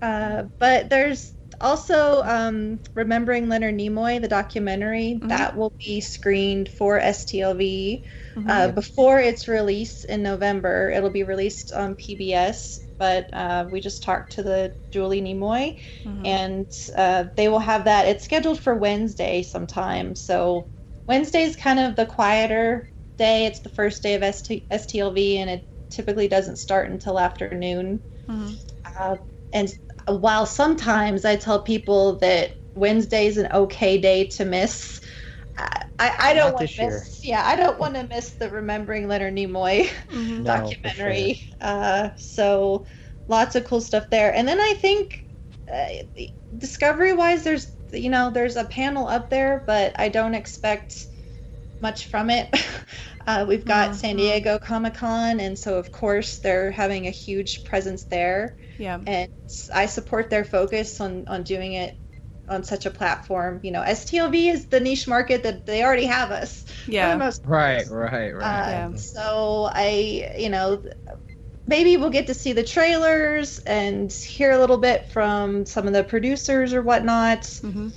Uh, 0.00 0.44
but 0.58 0.88
there's 0.88 1.32
also 1.60 2.22
um, 2.22 2.78
remembering 2.94 3.48
Leonard 3.48 3.74
Nimoy, 3.76 4.20
the 4.20 4.28
documentary 4.28 5.18
that 5.24 5.56
will 5.56 5.70
be 5.70 6.00
screened 6.00 6.68
for 6.68 7.00
STLV 7.00 8.04
uh, 8.48 8.68
before 8.68 9.18
its 9.18 9.48
release 9.48 10.04
in 10.04 10.22
November. 10.22 10.90
It'll 10.90 11.10
be 11.10 11.24
released 11.24 11.72
on 11.72 11.96
PBS, 11.96 12.84
but 12.98 13.28
uh, 13.32 13.66
we 13.70 13.80
just 13.80 14.02
talked 14.02 14.32
to 14.32 14.42
the 14.42 14.74
Julie 14.90 15.22
Nimoy, 15.22 15.76
and 16.24 16.66
uh, 16.96 17.24
they 17.36 17.48
will 17.48 17.58
have 17.60 17.84
that. 17.84 18.06
It's 18.08 18.24
scheduled 18.24 18.60
for 18.60 18.74
Wednesday 18.74 19.42
sometime, 19.42 20.14
so 20.14 20.68
Wednesday 21.06 21.42
is 21.42 21.56
kind 21.56 21.78
of 21.78 21.96
the 21.96 22.06
quieter 22.06 22.88
day. 23.16 23.46
It's 23.46 23.60
the 23.60 23.68
first 23.70 24.02
day 24.02 24.14
of 24.14 24.22
ST- 24.34 24.68
STLV, 24.70 25.36
and 25.36 25.50
it 25.50 25.66
typically 25.90 26.28
doesn't 26.28 26.56
start 26.56 26.90
until 26.90 27.18
afternoon. 27.18 28.00
Uh, 28.98 29.16
and 29.52 29.72
while 30.06 30.46
sometimes 30.46 31.24
I 31.24 31.36
tell 31.36 31.62
people 31.62 32.18
that 32.18 32.52
Wednesday 32.74 33.26
is 33.26 33.38
an 33.38 33.48
okay 33.52 33.98
day 33.98 34.26
to 34.26 34.44
miss, 34.44 35.00
I, 35.58 35.82
I, 35.98 36.30
I 36.30 36.34
don't 36.34 36.54
want 36.54 36.66
this 36.66 36.76
to 36.76 36.82
year. 36.82 36.90
miss. 36.90 37.24
Yeah, 37.24 37.42
I 37.44 37.56
don't 37.56 37.78
want 37.78 37.94
to 37.94 38.06
miss 38.06 38.30
the 38.32 38.50
Remembering 38.50 39.08
Leonard 39.08 39.34
Nimoy 39.34 39.90
No, 40.12 40.44
documentary. 40.44 41.42
Uh, 41.60 42.10
so 42.16 42.86
lots 43.26 43.56
of 43.56 43.64
cool 43.64 43.80
stuff 43.80 44.04
there. 44.10 44.32
And 44.34 44.46
then 44.46 44.60
I 44.60 44.74
think 44.80 45.24
uh, 45.72 45.86
discovery 46.56 47.14
wise, 47.14 47.44
there's 47.44 47.74
you 47.90 48.10
know 48.10 48.30
there's 48.30 48.56
a 48.56 48.64
panel 48.64 49.08
up 49.08 49.30
there, 49.30 49.64
but 49.66 49.98
I 49.98 50.08
don't 50.08 50.34
expect 50.34 51.06
much 51.80 52.06
from 52.06 52.30
it. 52.30 52.48
Uh, 53.26 53.44
we've 53.46 53.66
got 53.66 53.94
San 53.94 54.16
Diego 54.16 54.58
Comic 54.58 54.94
Con, 54.94 55.38
and 55.38 55.58
so 55.58 55.76
of 55.76 55.92
course 55.92 56.38
they're 56.38 56.70
having 56.70 57.06
a 57.06 57.10
huge 57.10 57.62
presence 57.62 58.04
there. 58.04 58.56
Yeah. 58.78 59.00
And 59.06 59.28
I 59.74 59.84
support 59.84 60.30
their 60.30 60.46
focus 60.46 60.98
on 60.98 61.28
on 61.28 61.42
doing 61.42 61.74
it 61.74 61.94
on 62.48 62.64
such 62.64 62.86
a 62.86 62.90
platform. 62.90 63.60
You 63.62 63.70
know, 63.72 63.82
STLV 63.82 64.52
is 64.52 64.66
the 64.66 64.80
niche 64.80 65.06
market 65.06 65.42
that 65.42 65.66
they 65.66 65.84
already 65.84 66.06
have 66.06 66.30
us. 66.30 66.64
Yeah. 66.86 67.16
most 67.16 67.42
Right, 67.44 67.86
right, 67.88 68.34
right. 68.34 68.42
uh, 68.42 68.96
So 68.96 69.68
I, 69.72 70.34
you 70.38 70.48
know, 70.48 70.82
maybe 71.66 71.96
we'll 71.96 72.10
get 72.10 72.26
to 72.28 72.34
see 72.34 72.52
the 72.52 72.64
trailers 72.64 73.58
and 73.60 74.12
hear 74.12 74.50
a 74.50 74.58
little 74.58 74.78
bit 74.78 75.08
from 75.10 75.66
some 75.66 75.86
of 75.86 75.92
the 75.92 76.04
producers 76.04 76.72
or 76.72 76.82
whatnot. 76.82 77.42
Mm-hmm. 77.42 77.88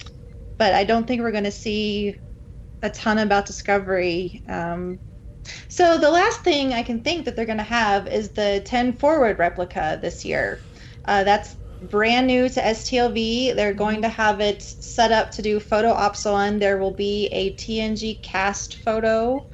But 0.58 0.74
I 0.74 0.84
don't 0.84 1.08
think 1.08 1.22
we're 1.22 1.32
going 1.32 1.45
to 1.45 1.52
see 1.52 2.20
a 2.82 2.89
ton 2.89 3.18
about 3.18 3.45
Discovery. 3.45 4.43
Um, 4.47 4.99
so 5.70 5.97
the 5.97 6.12
last 6.12 6.41
thing 6.41 6.74
I 6.74 6.84
can 6.84 7.02
think 7.02 7.26
that 7.26 7.36
they're 7.36 7.45
going 7.45 7.58
to 7.58 7.64
have 7.64 8.08
is 8.08 8.32
the 8.32 8.62
10 8.66 8.93
Forward 8.93 9.39
replica 9.39 9.97
this 10.02 10.26
year. 10.26 10.60
Uh, 11.06 11.24
that's 11.24 11.56
brand 11.82 12.28
new 12.28 12.48
to 12.50 12.62
STLV. 12.62 13.56
They're 13.56 13.74
going 13.74 14.02
to 14.02 14.10
have 14.10 14.40
it 14.40 14.62
set 14.62 15.12
up 15.12 15.32
to 15.32 15.42
do 15.42 15.60
photo 15.60 15.90
ops 15.90 16.26
on. 16.26 16.60
There 16.60 16.78
will 16.78 16.92
be 16.92 17.28
a 17.28 17.54
TNG 17.54 18.22
cast 18.22 18.78
photo, 18.84 19.46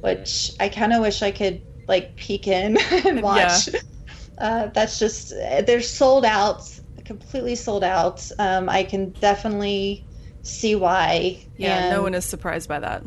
which 0.00 0.52
I 0.58 0.68
kind 0.68 0.92
of 0.92 1.00
wish 1.00 1.22
I 1.22 1.30
could 1.30 1.62
like 1.86 2.16
peek 2.16 2.46
in 2.46 2.78
and 3.06 3.22
watch. 3.22 3.68
Uh, 4.38 4.66
that's 4.68 4.98
just 4.98 5.30
they're 5.30 5.82
sold 5.82 6.24
out, 6.24 6.62
completely 7.04 7.54
sold 7.54 7.84
out. 7.84 8.28
Um, 8.38 8.68
I 8.68 8.82
can 8.82 9.10
definitely 9.10 10.04
see 10.42 10.74
why. 10.74 11.38
Yeah. 11.56 11.90
no 11.90 12.02
one 12.02 12.14
is 12.14 12.24
surprised 12.24 12.68
by 12.68 12.80
that. 12.80 13.02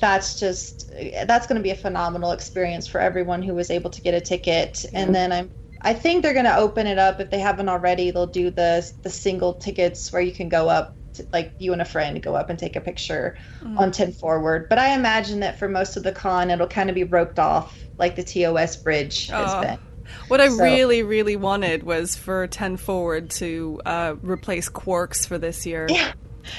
that's 0.00 0.40
just 0.40 0.90
that's 1.26 1.46
going 1.46 1.56
to 1.56 1.62
be 1.62 1.70
a 1.70 1.76
phenomenal 1.76 2.32
experience 2.32 2.86
for 2.86 2.98
everyone 2.98 3.42
who 3.42 3.54
was 3.54 3.70
able 3.70 3.90
to 3.90 4.00
get 4.00 4.14
a 4.14 4.20
ticket 4.20 4.86
and 4.94 5.14
then 5.14 5.32
i'm 5.32 5.50
i 5.82 5.92
think 5.92 6.22
they're 6.22 6.32
going 6.32 6.44
to 6.46 6.56
open 6.56 6.86
it 6.86 6.98
up 6.98 7.20
if 7.20 7.30
they 7.30 7.38
haven't 7.38 7.68
already 7.68 8.10
they'll 8.10 8.26
do 8.26 8.50
the 8.50 8.90
the 9.02 9.10
single 9.10 9.54
tickets 9.54 10.12
where 10.12 10.22
you 10.22 10.32
can 10.32 10.48
go 10.48 10.68
up 10.68 10.96
to, 11.14 11.26
like 11.32 11.52
you 11.58 11.72
and 11.72 11.82
a 11.82 11.84
friend 11.84 12.22
go 12.22 12.34
up 12.34 12.48
and 12.48 12.58
take 12.58 12.74
a 12.76 12.80
picture 12.80 13.36
on 13.76 13.92
10 13.92 14.12
forward 14.12 14.68
but 14.68 14.78
i 14.78 14.94
imagine 14.94 15.40
that 15.40 15.58
for 15.58 15.68
most 15.68 15.96
of 15.96 16.02
the 16.02 16.12
con 16.12 16.50
it'll 16.50 16.66
kind 16.66 16.88
of 16.88 16.94
be 16.94 17.04
roped 17.04 17.38
off 17.38 17.76
like 17.98 18.16
the 18.16 18.22
tos 18.24 18.76
bridge 18.76 19.28
has 19.28 19.50
Oh. 19.52 19.60
been 19.60 19.78
What 20.28 20.40
I 20.40 20.48
So- 20.48 20.62
really, 20.62 21.02
really 21.02 21.36
wanted 21.36 21.84
was 21.84 22.16
for 22.16 22.46
10 22.46 22.76
Forward 22.76 23.30
to 23.30 23.80
uh, 23.86 24.14
replace 24.20 24.68
Quarks 24.68 25.26
for 25.26 25.38
this 25.38 25.64
year. 25.64 25.86
Yeah. 25.88 26.12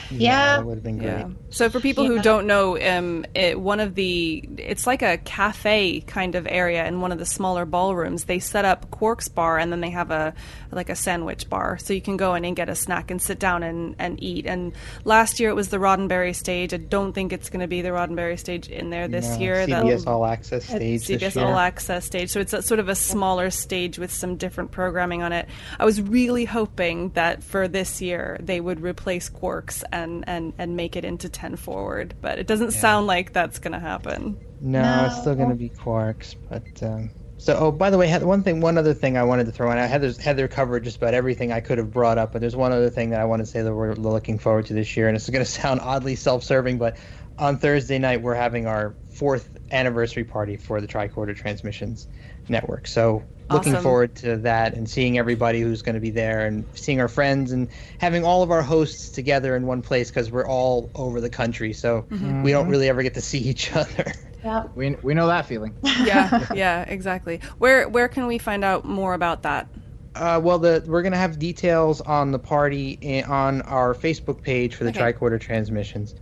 Yeah. 0.09 0.57
that 0.57 0.65
would 0.65 0.75
have 0.75 0.83
been 0.83 0.97
great. 0.97 1.07
Yeah. 1.07 1.29
So 1.49 1.69
for 1.69 1.79
people 1.79 2.05
who 2.05 2.21
don't 2.21 2.47
know, 2.47 2.79
um, 2.81 3.25
it, 3.35 3.59
one 3.59 3.79
of 3.79 3.95
the 3.95 4.47
it's 4.57 4.87
like 4.87 5.01
a 5.01 5.17
cafe 5.17 6.01
kind 6.01 6.35
of 6.35 6.47
area 6.47 6.85
in 6.85 7.01
one 7.01 7.11
of 7.11 7.19
the 7.19 7.25
smaller 7.25 7.65
ballrooms. 7.65 8.25
They 8.25 8.39
set 8.39 8.65
up 8.65 8.91
Quark's 8.91 9.27
bar, 9.27 9.57
and 9.57 9.71
then 9.71 9.81
they 9.81 9.91
have 9.91 10.11
a 10.11 10.33
like 10.71 10.89
a 10.89 10.95
sandwich 10.95 11.49
bar, 11.49 11.77
so 11.77 11.93
you 11.93 12.01
can 12.01 12.17
go 12.17 12.33
in 12.35 12.45
and 12.45 12.55
get 12.55 12.69
a 12.69 12.75
snack 12.75 13.11
and 13.11 13.21
sit 13.21 13.39
down 13.39 13.63
and, 13.63 13.95
and 13.99 14.21
eat. 14.23 14.45
And 14.45 14.73
last 15.03 15.39
year 15.39 15.49
it 15.49 15.55
was 15.55 15.69
the 15.69 15.77
Roddenberry 15.77 16.35
stage. 16.35 16.73
I 16.73 16.77
don't 16.77 17.13
think 17.13 17.31
it's 17.33 17.49
going 17.49 17.61
to 17.61 17.67
be 17.67 17.81
the 17.81 17.89
Roddenberry 17.89 18.39
stage 18.39 18.67
in 18.69 18.89
there 18.89 19.07
this 19.07 19.27
No, 19.29 19.37
year. 19.39 19.67
CBS 19.67 20.07
All 20.07 20.25
Access 20.25 20.65
stage 20.65 21.01
CBS 21.01 21.19
this 21.19 21.35
year. 21.35 21.45
All 21.45 21.57
Access 21.57 22.05
stage. 22.05 22.29
So 22.31 22.39
it's 22.39 22.53
a, 22.53 22.61
sort 22.61 22.79
of 22.79 22.89
a 22.89 22.95
smaller 22.95 23.49
stage 23.49 23.99
with 23.99 24.11
some 24.11 24.37
different 24.37 24.71
programming 24.71 25.21
on 25.21 25.31
it. 25.31 25.47
I 25.79 25.85
was 25.85 26.01
really 26.01 26.45
hoping 26.45 27.09
that 27.11 27.43
for 27.43 27.67
this 27.67 28.01
year 28.01 28.37
they 28.41 28.59
would 28.59 28.81
replace 28.81 29.29
Quarks 29.29 29.72
and, 29.91 30.23
and, 30.27 30.53
and 30.57 30.75
make 30.75 30.95
it 30.95 31.05
into 31.05 31.29
10 31.29 31.55
forward, 31.55 32.13
but 32.21 32.37
it 32.37 32.45
doesn't 32.45 32.71
sound 32.71 33.07
like 33.07 33.33
that's 33.33 33.59
going 33.59 33.71
to 33.71 33.79
happen. 33.79 34.37
No, 34.61 35.05
it's 35.07 35.21
still 35.21 35.35
going 35.35 35.49
to 35.49 35.55
be 35.55 35.69
Quarks. 35.69 36.35
But 36.49 36.83
um, 36.83 37.09
so, 37.37 37.57
oh, 37.57 37.71
by 37.71 37.89
the 37.89 37.97
way, 37.97 38.17
one 38.19 38.43
thing, 38.43 38.61
one 38.61 38.77
other 38.77 38.93
thing 38.93 39.17
I 39.17 39.23
wanted 39.23 39.45
to 39.47 39.51
throw 39.51 39.71
in. 39.71 39.77
I 39.77 39.85
Heather's 39.85 40.17
Heather 40.17 40.47
covered 40.47 40.83
just 40.83 40.97
about 40.97 41.13
everything 41.13 41.51
I 41.51 41.59
could 41.59 41.77
have 41.77 41.91
brought 41.91 42.17
up, 42.17 42.31
but 42.31 42.41
there's 42.41 42.55
one 42.55 42.71
other 42.71 42.89
thing 42.89 43.09
that 43.09 43.19
I 43.19 43.25
want 43.25 43.41
to 43.41 43.45
say 43.45 43.61
that 43.61 43.73
we're 43.73 43.93
looking 43.95 44.39
forward 44.39 44.67
to 44.67 44.73
this 44.73 44.95
year, 44.95 45.07
and 45.07 45.15
it's 45.17 45.29
going 45.29 45.43
to 45.43 45.51
sound 45.51 45.79
oddly 45.81 46.15
self-serving, 46.15 46.77
but 46.77 46.97
on 47.37 47.57
Thursday 47.57 47.97
night 47.99 48.21
we're 48.21 48.35
having 48.35 48.67
our 48.67 48.95
fourth 49.09 49.49
anniversary 49.71 50.23
party 50.23 50.55
for 50.55 50.79
the 50.79 50.87
Tricorder 50.87 51.35
Transmissions 51.35 52.07
Network. 52.47 52.87
So. 52.87 53.23
Looking 53.53 53.73
Awesome. 53.73 53.83
forward 53.83 54.15
to 54.17 54.37
that 54.37 54.73
and 54.73 54.89
seeing 54.89 55.17
everybody 55.17 55.61
who's 55.61 55.81
going 55.81 55.95
to 55.95 56.01
be 56.01 56.09
there 56.09 56.45
and 56.45 56.65
seeing 56.73 56.99
our 56.99 57.07
friends 57.07 57.51
and 57.51 57.69
having 57.99 58.25
all 58.25 58.43
of 58.43 58.51
our 58.51 58.61
hosts 58.61 59.09
together 59.09 59.55
in 59.55 59.65
one 59.67 59.81
place 59.81 60.09
because 60.09 60.31
we're 60.31 60.47
all 60.47 60.89
over 60.95 61.21
the 61.21 61.29
country. 61.29 61.73
So 61.73 62.05
we 62.43 62.51
don't 62.51 62.67
really 62.69 62.89
ever 62.89 63.03
get 63.03 63.13
to 63.15 63.21
see 63.21 63.39
each 63.39 63.73
other. 63.75 64.11
Yeah. 64.43 64.65
We, 64.75 64.89
we 65.01 65.13
know 65.13 65.27
that 65.27 65.45
feeling. 65.45 65.73
Yeah, 65.83 66.47
yeah, 66.53 66.81
exactly. 66.81 67.39
Where 67.59 67.87
where 67.87 68.09
can 68.09 68.27
we 68.27 68.37
find 68.39 68.65
out 68.65 68.83
more 68.83 69.13
about 69.13 69.43
that? 69.43 69.69
Uh, 70.15 70.37
well, 70.43 70.59
the 70.59 70.83
we're 70.85 71.01
gonna 71.01 71.15
have 71.15 71.39
details 71.39 72.01
on 72.01 72.31
the 72.31 72.39
party 72.39 72.99
i- 73.01 73.21
on 73.25 73.61
our 73.61 73.93
Facebook 73.95 74.41
page 74.41 74.75
for 74.75 74.83
the 74.83 74.89
Okay. 74.89 74.99
tricorder 74.99 75.39
transmissions. 75.39 76.13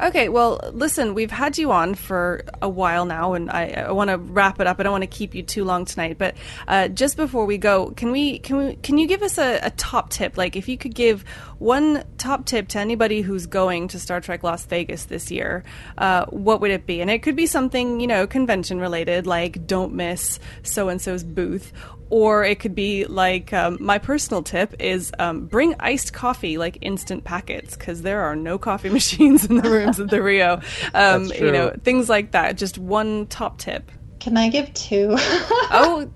Okay, 0.00 0.28
well, 0.28 0.60
listen, 0.72 1.14
we've 1.14 1.30
had 1.30 1.58
you 1.58 1.72
on 1.72 1.96
for 1.96 2.44
a 2.62 2.68
while 2.68 3.04
now, 3.04 3.32
and 3.32 3.50
I, 3.50 3.84
I 3.88 3.90
want 3.90 4.10
to 4.10 4.16
wrap 4.16 4.60
it 4.60 4.68
up. 4.68 4.78
I 4.78 4.84
don't 4.84 4.92
want 4.92 5.02
to 5.02 5.08
keep 5.08 5.34
you 5.34 5.42
too 5.42 5.64
long 5.64 5.84
tonight, 5.84 6.18
but 6.18 6.36
uh, 6.68 6.86
just 6.86 7.16
before 7.16 7.46
we 7.46 7.58
go, 7.58 7.90
can 7.90 8.12
we 8.12 8.38
can 8.38 8.56
we 8.58 8.76
can 8.76 8.96
you 8.96 9.08
give 9.08 9.22
us 9.22 9.38
a, 9.38 9.58
a 9.60 9.70
top 9.70 10.10
tip? 10.10 10.36
Like, 10.36 10.54
if 10.54 10.68
you 10.68 10.78
could 10.78 10.94
give 10.94 11.22
one 11.58 12.04
top 12.16 12.44
tip 12.46 12.68
to 12.68 12.78
anybody 12.78 13.22
who's 13.22 13.46
going 13.46 13.88
to 13.88 13.98
Star 13.98 14.20
Trek 14.20 14.44
Las 14.44 14.64
Vegas 14.66 15.06
this 15.06 15.32
year, 15.32 15.64
uh, 15.96 16.26
what 16.26 16.60
would 16.60 16.70
it 16.70 16.86
be? 16.86 17.00
And 17.00 17.10
it 17.10 17.24
could 17.24 17.34
be 17.34 17.46
something 17.46 17.98
you 17.98 18.06
know 18.06 18.24
convention 18.28 18.78
related, 18.78 19.26
like 19.26 19.66
don't 19.66 19.94
miss 19.94 20.38
so 20.62 20.88
and 20.90 21.02
so's 21.02 21.24
booth, 21.24 21.72
or 22.10 22.44
it 22.44 22.60
could 22.60 22.74
be 22.74 23.04
like 23.06 23.52
um, 23.52 23.78
my 23.80 23.98
personal 23.98 24.42
tip 24.42 24.74
is 24.78 25.12
um, 25.18 25.46
bring 25.46 25.74
iced 25.80 26.12
coffee 26.12 26.58
like 26.58 26.78
instant 26.80 27.24
packets 27.24 27.76
because 27.76 28.02
there 28.02 28.22
are 28.22 28.36
no 28.36 28.58
coffee 28.58 28.88
machines 29.00 29.44
in 29.46 29.56
the 29.56 29.68
rooms 29.68 30.00
at 30.00 30.10
the 30.10 30.22
rio 30.22 30.54
um, 30.94 31.28
That's 31.28 31.40
you 31.40 31.50
know 31.52 31.72
things 31.84 32.08
like 32.08 32.32
that 32.32 32.56
just 32.56 32.78
one 32.78 33.26
top 33.26 33.58
tip 33.58 33.90
Can 34.20 34.36
I 34.36 34.48
give 34.48 34.72
two? 34.74 35.14
oh 35.70 36.10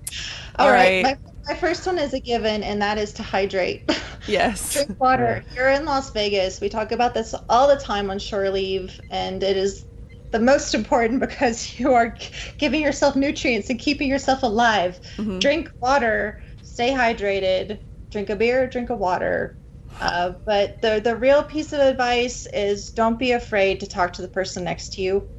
All 0.59 0.67
all 0.67 0.71
right. 0.71 1.03
right. 1.03 1.03
My, 1.03 1.17
my 1.47 1.55
first 1.55 1.85
one 1.85 1.97
is 1.97 2.13
a 2.13 2.19
given, 2.19 2.63
and 2.63 2.81
that 2.81 2.97
is 2.97 3.13
to 3.13 3.23
hydrate. 3.23 3.89
yes 4.27 4.73
Drink 4.73 4.91
water. 4.99 5.43
You're 5.55 5.69
in 5.71 5.85
Las 5.85 6.11
Vegas. 6.11 6.61
We 6.61 6.69
talk 6.69 6.91
about 6.91 7.13
this 7.13 7.35
all 7.49 7.67
the 7.67 7.77
time 7.77 8.09
on 8.09 8.19
shore 8.19 8.49
leave, 8.49 8.99
and 9.09 9.43
it 9.43 9.57
is 9.57 9.85
the 10.33 10.39
most 10.39 10.75
important 10.75 11.19
because 11.27 11.79
you 11.79 11.93
are 11.93 12.17
giving 12.57 12.81
yourself 12.81 13.15
nutrients 13.15 13.69
and 13.69 13.79
keeping 13.79 14.09
yourself 14.09 14.43
alive. 14.43 14.99
Mm-hmm. 15.17 15.39
Drink 15.39 15.71
water. 15.81 16.41
Stay 16.61 16.91
hydrated. 16.91 17.79
Drink 18.11 18.29
a 18.29 18.35
beer. 18.35 18.67
Drink 18.67 18.89
a 18.89 18.95
water. 18.95 19.57
Uh, 20.01 20.33
but 20.45 20.81
the 20.81 20.99
the 21.01 21.15
real 21.15 21.43
piece 21.43 21.71
of 21.71 21.79
advice 21.79 22.45
is 22.53 22.91
don't 22.91 23.19
be 23.19 23.31
afraid 23.31 23.79
to 23.79 23.87
talk 23.87 24.13
to 24.13 24.21
the 24.21 24.27
person 24.27 24.63
next 24.65 24.93
to 24.93 25.01
you. 25.01 25.29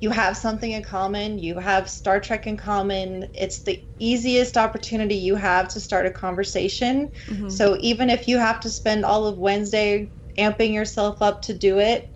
You 0.00 0.10
have 0.10 0.36
something 0.36 0.70
in 0.70 0.84
common. 0.84 1.38
You 1.40 1.58
have 1.58 1.90
Star 1.90 2.20
Trek 2.20 2.46
in 2.46 2.56
common. 2.56 3.26
It's 3.34 3.62
the 3.64 3.82
easiest 3.98 4.56
opportunity 4.56 5.16
you 5.16 5.34
have 5.34 5.68
to 5.70 5.80
start 5.80 6.06
a 6.06 6.10
conversation. 6.10 7.08
Mhm. 7.28 7.50
So 7.50 7.76
even 7.80 8.08
if 8.10 8.28
you 8.28 8.38
have 8.38 8.60
to 8.60 8.70
spend 8.70 9.04
all 9.04 9.26
of 9.26 9.38
Wednesday 9.38 10.12
amping 10.38 10.72
yourself 10.72 11.20
up 11.20 11.42
to 11.42 11.54
do 11.54 11.80
it, 11.80 12.12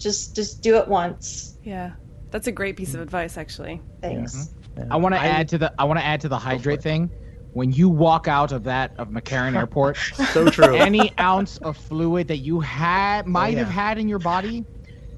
just 0.00 0.34
just 0.34 0.62
do 0.62 0.76
it 0.76 0.88
once. 0.88 1.56
yeah 1.62 1.92
that's 2.30 2.46
a 2.46 2.52
great 2.52 2.76
piece 2.76 2.94
of 2.94 3.00
advice 3.00 3.36
actually 3.36 3.80
Thanks. 4.00 4.50
I 4.90 4.96
want 4.96 5.14
to 5.14 5.20
add 5.20 5.48
to 5.50 5.58
the 5.58 5.72
I 5.78 5.84
want 5.84 5.98
to 6.00 6.04
add 6.04 6.20
to 6.22 6.28
the 6.28 6.38
hydrate 6.38 6.80
thing. 6.82 7.10
When 7.52 7.72
you 7.72 7.88
walk 7.88 8.28
out 8.28 8.52
of 8.52 8.64
that 8.64 8.94
of 8.98 9.08
McCarran 9.08 9.56
Airport, 9.56 9.96
So 9.96 10.48
true. 10.48 10.76
any 10.76 11.12
ounce 11.18 11.58
of 11.58 11.76
fluid 11.76 12.28
that 12.28 12.38
you 12.38 12.60
had 12.60 13.26
might 13.26 13.54
yeah. 13.54 13.58
have 13.64 13.68
had 13.68 13.98
in 13.98 14.08
your 14.08 14.20
body 14.20 14.64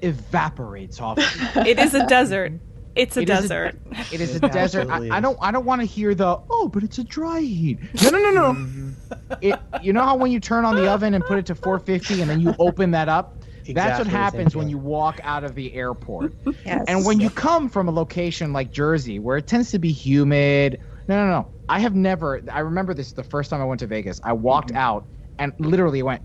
evaporates 0.01 0.99
off. 0.99 1.17
of 1.17 1.55
you. 1.55 1.61
it 1.71 1.79
is 1.79 1.93
a 1.93 2.05
desert 2.07 2.53
it's 2.95 3.17
a 3.17 3.21
It 3.21 3.29
is 3.29 3.39
desert 3.39 3.75
It 4.11 4.21
is 4.21 4.33
a 4.33 4.45
It 4.45 4.51
desert. 4.51 4.81
absolutely 4.81 5.11
I, 5.11 5.17
I 5.17 5.19
don't. 5.19 5.37
I 5.41 5.51
don't 5.51 5.65
want 5.65 5.81
to 5.81 5.85
hear 5.85 6.13
the 6.13 6.39
oh, 6.49 6.67
but 6.71 6.83
it's 6.83 6.97
a 6.99 7.03
dry 7.03 7.39
heat. 7.39 7.79
No, 8.03 8.09
no, 8.11 8.17
no, 8.19 8.31
no. 8.31 8.53
Mm-hmm. 8.59 9.33
it, 9.41 9.59
you 9.81 9.93
know 9.93 10.03
how 10.03 10.15
when 10.15 10.31
you 10.31 10.39
turn 10.39 10.63
on 10.65 10.75
the 10.75 10.89
oven 10.91 11.13
and 11.13 11.23
put 11.25 11.37
it 11.39 11.45
to 11.47 11.55
450 11.55 12.21
and 12.21 12.29
then 12.29 12.39
you 12.41 12.53
open 12.59 12.91
that 12.91 13.09
up. 13.09 13.37
That's 13.67 13.99
what 13.99 14.07
happens 14.07 14.55
when 14.55 14.69
you 14.69 14.77
walk 14.77 15.19
out 15.23 15.43
of 15.43 15.55
the 15.55 15.73
airport. 15.73 16.33
Yes. 16.65 16.85
And 16.87 17.05
when 17.05 17.19
you 17.19 17.29
come 17.29 17.69
from 17.69 17.87
a 17.87 17.91
location 17.91 18.53
like 18.53 18.71
Jersey, 18.71 19.19
where 19.19 19.37
it 19.37 19.47
tends 19.47 19.71
to 19.71 19.79
be 19.79 19.91
humid, 19.91 20.79
no, 21.07 21.25
no, 21.25 21.29
no. 21.29 21.47
I 21.69 21.79
have 21.79 21.95
never. 21.95 22.41
I 22.51 22.59
remember 22.59 22.93
this 22.93 23.11
the 23.13 23.23
first 23.23 23.49
time 23.49 23.61
I 23.61 23.65
went 23.65 23.79
to 23.79 23.87
Vegas. 23.87 24.19
I 24.23 24.33
walked 24.33 24.71
Mm-hmm. 24.71 24.77
out 24.77 25.07
and 25.39 25.53
literally 25.59 25.99
it 25.99 26.03
went 26.03 26.21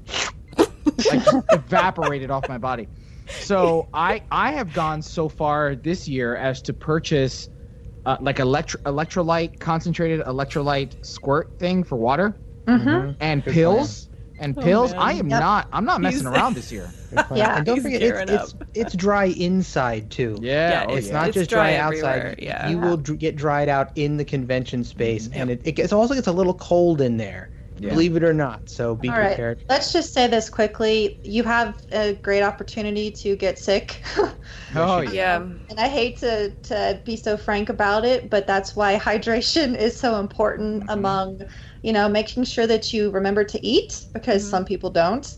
like 1.09 1.23
just 1.25 1.37
evaporated 1.51 2.31
off 2.31 2.49
my 2.49 2.59
body. 2.59 2.89
So 3.37 3.89
I 3.95 4.23
I 4.31 4.53
have 4.53 4.73
gone 4.73 5.03
so 5.03 5.29
far 5.29 5.75
this 5.77 6.09
year 6.09 6.37
as 6.37 6.61
to 6.63 6.75
purchase 6.75 7.49
uh, 8.05 8.17
like 8.21 8.39
electro 8.41 8.81
electrolyte 8.87 9.59
concentrated 9.61 10.21
electrolyte 10.21 10.95
squirt 11.03 11.59
thing 11.59 11.85
for 11.85 11.97
water 11.97 12.41
Mhm. 12.69 13.17
and 13.21 13.45
Good 13.45 13.55
pills 13.55 14.08
and 14.41 14.57
pills. 14.57 14.93
man. 14.93 15.01
I 15.01 15.13
am 15.15 15.29
Yep. 15.31 15.41
not. 15.41 15.69
I'm 15.73 15.85
not 15.85 16.01
messing 16.01 16.21
He's- 16.21 16.33
around 16.35 16.55
this 16.55 16.71
year. 16.73 16.91
Yeah. 17.35 17.57
and 17.57 17.65
don't 17.67 17.77
He's 17.77 17.85
forget 17.85 18.01
gearing 18.01 18.29
it's, 18.29 18.53
it's 18.53 18.71
it's 18.75 18.95
dry 18.95 19.25
inside 19.27 20.11
too. 20.11 20.39
Yeah, 20.43 20.85
oh, 20.89 20.95
it's 20.95 21.07
yeah. 21.09 21.13
not 21.15 21.29
It's 21.29 21.35
just 21.37 21.51
dry 21.51 21.73
dry, 21.73 21.77
outside. 21.77 22.37
yeah. 22.39 22.69
You 22.69 22.79
will 22.79 22.97
dr- 22.99 23.19
get 23.19 23.35
dried 23.37 23.69
out 23.71 23.91
in 23.97 24.17
the 24.19 24.25
convention 24.25 24.85
space, 24.85 25.29
Mm-hmm. 25.29 25.41
and 25.41 25.51
it, 25.51 25.61
it 25.65 25.73
gets, 25.73 25.93
also 25.93 26.15
gets 26.15 26.27
a 26.27 26.33
little 26.33 26.55
cold 26.55 27.01
in 27.01 27.17
there. 27.17 27.51
Yeah. 27.81 27.91
Believe 27.91 28.17
it 28.17 28.25
or 28.25 28.35
not. 28.35 28.69
So 28.69 28.97
be 28.97 29.09
All 29.09 29.15
right. 29.17 29.29
prepared. 29.29 29.63
Let's 29.69 29.93
just 29.93 30.13
say 30.13 30.27
this 30.27 30.51
quickly. 30.51 31.21
You 31.23 31.45
have 31.45 31.81
a 31.93 32.15
great 32.15 32.43
opportunity 32.43 33.11
to 33.13 33.37
get 33.37 33.59
sick. 33.59 34.03
Oh 34.75 35.01
you 35.01 35.13
yeah. 35.13 35.39
yeah 35.39 35.45
And 35.71 35.79
I 35.81 35.89
hate 35.89 36.19
to, 36.19 36.51
to 36.51 37.01
be 37.05 37.17
so 37.17 37.37
frank 37.37 37.69
about 37.71 38.05
it, 38.05 38.29
but 38.29 38.47
that's 38.47 38.75
why 38.77 38.97
hydration 38.99 39.77
is 39.77 39.97
so 39.97 40.19
important 40.21 40.81
Mm-hmm. 40.83 40.91
among, 40.91 41.43
you 41.83 41.93
know, 41.93 42.09
making 42.09 42.45
sure 42.45 42.67
that 42.67 42.93
you 42.93 43.11
remember 43.11 43.45
to 43.45 43.67
eat 43.67 44.07
because 44.15 44.49
Mm-hmm. 44.49 44.49
some 44.49 44.65
people 44.65 44.91
don't. 44.91 45.35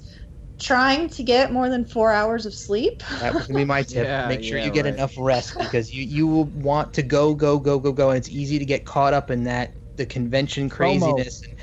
Trying 0.60 1.08
to 1.10 1.22
get 1.24 1.52
more 1.52 1.68
than 1.70 1.84
four 1.86 2.12
hours 2.12 2.46
of 2.46 2.54
sleep. 2.54 3.02
That 3.18 3.34
was 3.34 3.46
gonna 3.46 3.56
be 3.56 3.64
my 3.64 3.82
tip. 3.82 4.12
Yeah, 4.12 4.22
Make 4.24 4.42
sure 4.44 4.56
yeah, 4.56 4.58
you 4.58 4.70
get 4.70 4.86
right. 4.86 4.86
enough 4.86 5.14
rest 5.18 5.58
because 5.58 5.92
you 5.92 6.04
you 6.04 6.26
will 6.28 6.44
want 6.44 6.94
to 6.94 7.02
go 7.02 7.34
go 7.34 7.58
go 7.58 7.78
go 7.80 7.92
go, 7.92 8.10
and 8.10 8.18
it's 8.18 8.28
easy 8.28 8.58
to 8.58 8.64
get 8.64 8.84
caught 8.84 9.14
up 9.14 9.30
in 9.30 9.44
that 9.44 9.76
the 9.96 10.06
convention 10.06 10.68
craziness. 10.68 11.40
And, 11.48 11.58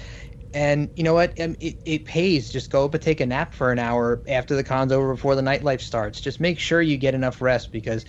and 0.54 0.92
you 0.96 1.04
know 1.04 1.14
what? 1.14 1.40
Um, 1.42 1.56
it, 1.62 1.78
it 1.86 2.06
pays. 2.06 2.52
Just 2.52 2.72
go 2.72 2.86
up 2.86 2.94
and 2.96 3.04
take 3.04 3.22
a 3.22 3.26
nap 3.28 3.54
for 3.54 3.72
an 3.72 3.80
hour 3.80 4.24
after 4.28 4.56
the 4.56 4.64
con's 4.64 4.92
over 4.94 5.14
before 5.14 5.36
the 5.36 5.42
nightlife 5.42 5.82
starts. 5.82 6.22
Just 6.22 6.40
make 6.42 6.60
sure 6.60 6.82
you 6.82 6.98
get 6.98 7.16
enough 7.16 7.42
rest 7.42 7.72
because 7.72 8.06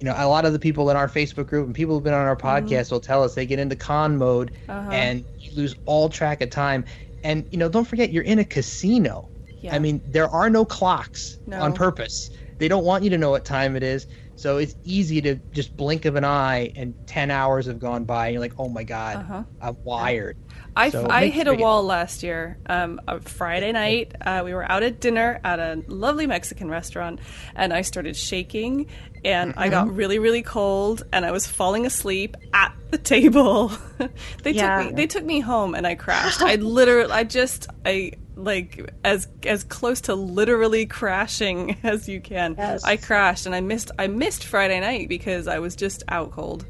you 0.00 0.06
know 0.08 0.14
a 0.16 0.26
lot 0.26 0.44
of 0.46 0.52
the 0.52 0.58
people 0.58 0.90
in 0.90 0.96
our 0.96 1.08
Facebook 1.08 1.46
group 1.46 1.66
and 1.66 1.74
people 1.74 1.94
who've 1.94 2.02
been 2.04 2.14
on 2.14 2.26
our 2.26 2.36
podcast 2.36 2.90
will 2.90 3.00
tell 3.00 3.22
us 3.22 3.34
they 3.34 3.46
get 3.46 3.58
into 3.58 3.76
con 3.76 4.16
mode 4.16 4.52
Uh-huh. 4.68 4.90
and 4.90 5.26
you 5.38 5.54
lose 5.56 5.74
all 5.84 6.08
track 6.08 6.40
of 6.40 6.50
time. 6.50 6.84
And 7.22 7.46
you 7.50 7.58
know, 7.58 7.68
don't 7.68 7.86
forget 7.86 8.10
you're 8.10 8.24
in 8.24 8.38
a 8.38 8.44
casino. 8.44 9.30
Yeah. 9.60 9.74
I 9.74 9.78
mean, 9.78 10.02
there 10.06 10.28
are 10.28 10.48
no 10.48 10.64
clocks 10.64 11.38
No. 11.46 11.60
on 11.60 11.74
purpose. 11.74 12.30
They 12.58 12.68
don't 12.68 12.84
want 12.84 13.04
you 13.04 13.10
to 13.10 13.18
know 13.18 13.30
what 13.30 13.44
time 13.44 13.76
it 13.76 13.82
is. 13.82 14.06
So 14.36 14.56
it's 14.56 14.74
easy 14.84 15.20
to 15.20 15.38
just 15.52 15.76
blink 15.76 16.06
of 16.06 16.16
an 16.16 16.24
eye 16.24 16.72
and 16.76 16.94
10 17.06 17.30
hours 17.30 17.66
have 17.66 17.78
gone 17.78 18.04
by 18.06 18.26
and 18.28 18.32
you're 18.34 18.40
like, 18.40 18.54
oh 18.58 18.70
my 18.70 18.84
God, 18.84 19.16
Uh-huh. 19.18 19.44
I'm 19.60 19.76
wired. 19.84 20.38
I, 20.76 20.90
So 20.90 21.06
I 21.08 21.26
hit 21.26 21.48
a 21.48 21.52
you- 21.56 21.62
wall 21.62 21.82
last 21.84 22.22
year. 22.22 22.58
Um, 22.66 23.00
a 23.08 23.20
Friday 23.20 23.72
night, 23.72 24.14
uh, 24.20 24.42
we 24.44 24.54
were 24.54 24.70
out 24.70 24.82
at 24.82 25.00
dinner 25.00 25.40
at 25.44 25.58
a 25.58 25.82
lovely 25.88 26.26
Mexican 26.26 26.68
restaurant, 26.70 27.20
and 27.56 27.72
I 27.72 27.82
started 27.82 28.16
shaking, 28.16 28.86
and 29.24 29.54
I 29.56 29.64
Mm-hmm. 29.68 29.70
got 29.70 29.94
really, 29.94 30.18
really 30.18 30.42
cold, 30.42 31.02
and 31.12 31.24
I 31.26 31.32
was 31.32 31.46
falling 31.46 31.86
asleep 31.86 32.36
at 32.54 32.72
the 32.90 32.98
table. 32.98 33.72
they 34.42 34.52
Yeah. 34.52 34.78
took 34.82 34.90
me. 34.90 34.96
They 34.96 35.06
took 35.06 35.24
me 35.24 35.40
home, 35.40 35.74
and 35.74 35.86
I 35.86 35.94
crashed. 35.96 36.40
I 36.42 36.54
literally, 36.56 37.10
I 37.12 37.24
just, 37.24 37.66
I, 37.84 38.12
like 38.36 38.90
as 39.04 39.28
as 39.44 39.64
close 39.64 40.00
to 40.02 40.14
literally 40.14 40.86
crashing 40.86 41.76
as 41.82 42.08
you 42.08 42.20
can. 42.22 42.54
Yes. 42.56 42.84
I 42.84 42.96
crashed 42.96 43.44
and 43.44 43.54
I 43.54 43.60
missed 43.60 43.90
I 43.98 44.06
missed 44.06 44.44
Friday 44.44 44.80
night 44.80 45.10
because 45.10 45.46
I 45.46 45.58
was 45.58 45.76
just 45.76 46.02
out 46.08 46.30
cold. 46.30 46.64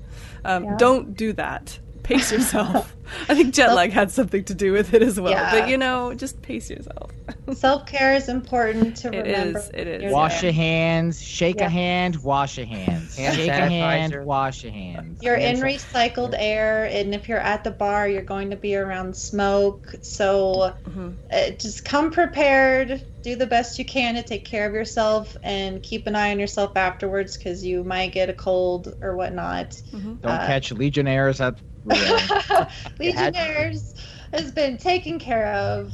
Um, 0.45 0.65
Yeah. 0.65 0.77
Don't 0.79 1.17
do 1.17 1.33
that. 1.35 1.79
Pace 2.03 2.33
yourself. 2.37 2.95
I 3.29 3.35
think 3.35 3.55
jet 3.55 3.75
lag 3.75 3.91
had 3.91 4.11
something 4.11 4.45
to 4.45 4.55
do 4.55 4.73
with 4.73 4.95
it 4.95 5.03
as 5.03 5.21
well. 5.21 5.33
Yeah. 5.33 5.51
But 5.61 5.69
you 5.69 5.77
know, 5.77 6.15
just 6.15 6.41
pace 6.43 6.71
yourself. 6.71 7.11
Self 7.53 7.87
care 7.87 8.15
is 8.15 8.29
important 8.29 8.97
to 8.99 9.09
It 9.13 9.23
remember. 9.27 9.59
is, 9.59 9.71
it 9.75 9.87
is. 9.87 10.13
Wash 10.13 10.35
there. 10.41 10.45
your 10.51 10.53
hands, 10.53 11.21
shake 11.23 11.57
Yeah. 11.59 11.67
a 11.67 11.69
hand, 11.69 12.23
wash 12.23 12.57
your 12.59 12.67
hands. 12.67 13.17
Hand 13.17 13.37
shake 13.37 13.49
a 13.51 13.53
hand, 13.69 14.25
wash 14.25 14.63
your 14.63 14.73
hands. 14.73 15.21
You're 15.23 15.35
in 15.37 15.57
Hand 15.57 15.63
recycled 15.63 16.35
air, 16.39 16.85
and 16.85 17.13
if 17.15 17.29
you're 17.29 17.39
at 17.39 17.65
the 17.65 17.71
bar, 17.73 18.09
you're 18.09 18.23
going 18.23 18.51
to 18.51 18.57
be 18.57 18.77
around 18.77 19.17
smoke. 19.17 19.89
So 20.03 20.75
Mm-hmm. 20.89 21.11
uh, 21.33 21.51
just 21.59 21.85
come 21.85 22.11
prepared. 22.11 23.05
Do 23.23 23.37
the 23.37 23.47
best 23.47 23.79
you 23.79 23.85
can 23.85 24.15
to 24.15 24.23
take 24.23 24.45
care 24.45 24.67
of 24.69 24.73
yourself, 24.75 25.37
and 25.43 25.83
keep 25.83 26.07
an 26.07 26.15
eye 26.15 26.31
on 26.31 26.39
yourself 26.39 26.77
afterwards 26.77 27.37
because 27.37 27.65
you 27.65 27.83
might 27.85 28.13
get 28.13 28.31
a 28.31 28.33
cold 28.35 28.95
or 29.03 29.17
whatnot. 29.17 29.71
Mm-hmm. 29.93 30.15
Don't 30.15 30.25
Uh, 30.33 30.47
catch 30.47 30.71
legionnaires 30.73 31.41
at. 31.41 31.59
Legionnaires 32.99 33.95
has 34.33 34.53
been 34.53 34.77
taken 34.77 35.19
care 35.19 35.53
of, 35.55 35.93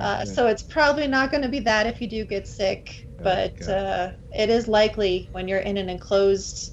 uh, 0.00 0.24
so 0.24 0.46
it's 0.46 0.62
probably 0.62 1.06
not 1.06 1.30
going 1.30 1.42
to 1.42 1.48
be 1.48 1.60
that 1.60 1.86
if 1.86 2.00
you 2.00 2.08
do 2.08 2.24
get 2.24 2.46
sick. 2.46 3.06
But 3.20 3.60
uh, 3.68 4.12
it 4.32 4.48
is 4.48 4.68
likely 4.68 5.28
when 5.32 5.48
you're 5.48 5.58
in 5.58 5.76
an 5.76 5.88
enclosed, 5.88 6.72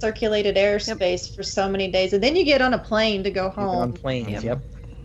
circulated 0.00 0.56
airspace 0.56 1.34
for 1.34 1.42
so 1.42 1.68
many 1.68 1.90
days, 1.90 2.12
and 2.12 2.22
then 2.22 2.34
you 2.34 2.44
get 2.44 2.62
on 2.62 2.74
a 2.74 2.78
plane 2.78 3.24
to 3.24 3.30
go 3.30 3.44
You've 3.44 3.54
home. 3.54 3.82
on 3.82 3.92
planes. 3.92 4.42
Yep. 4.42 4.62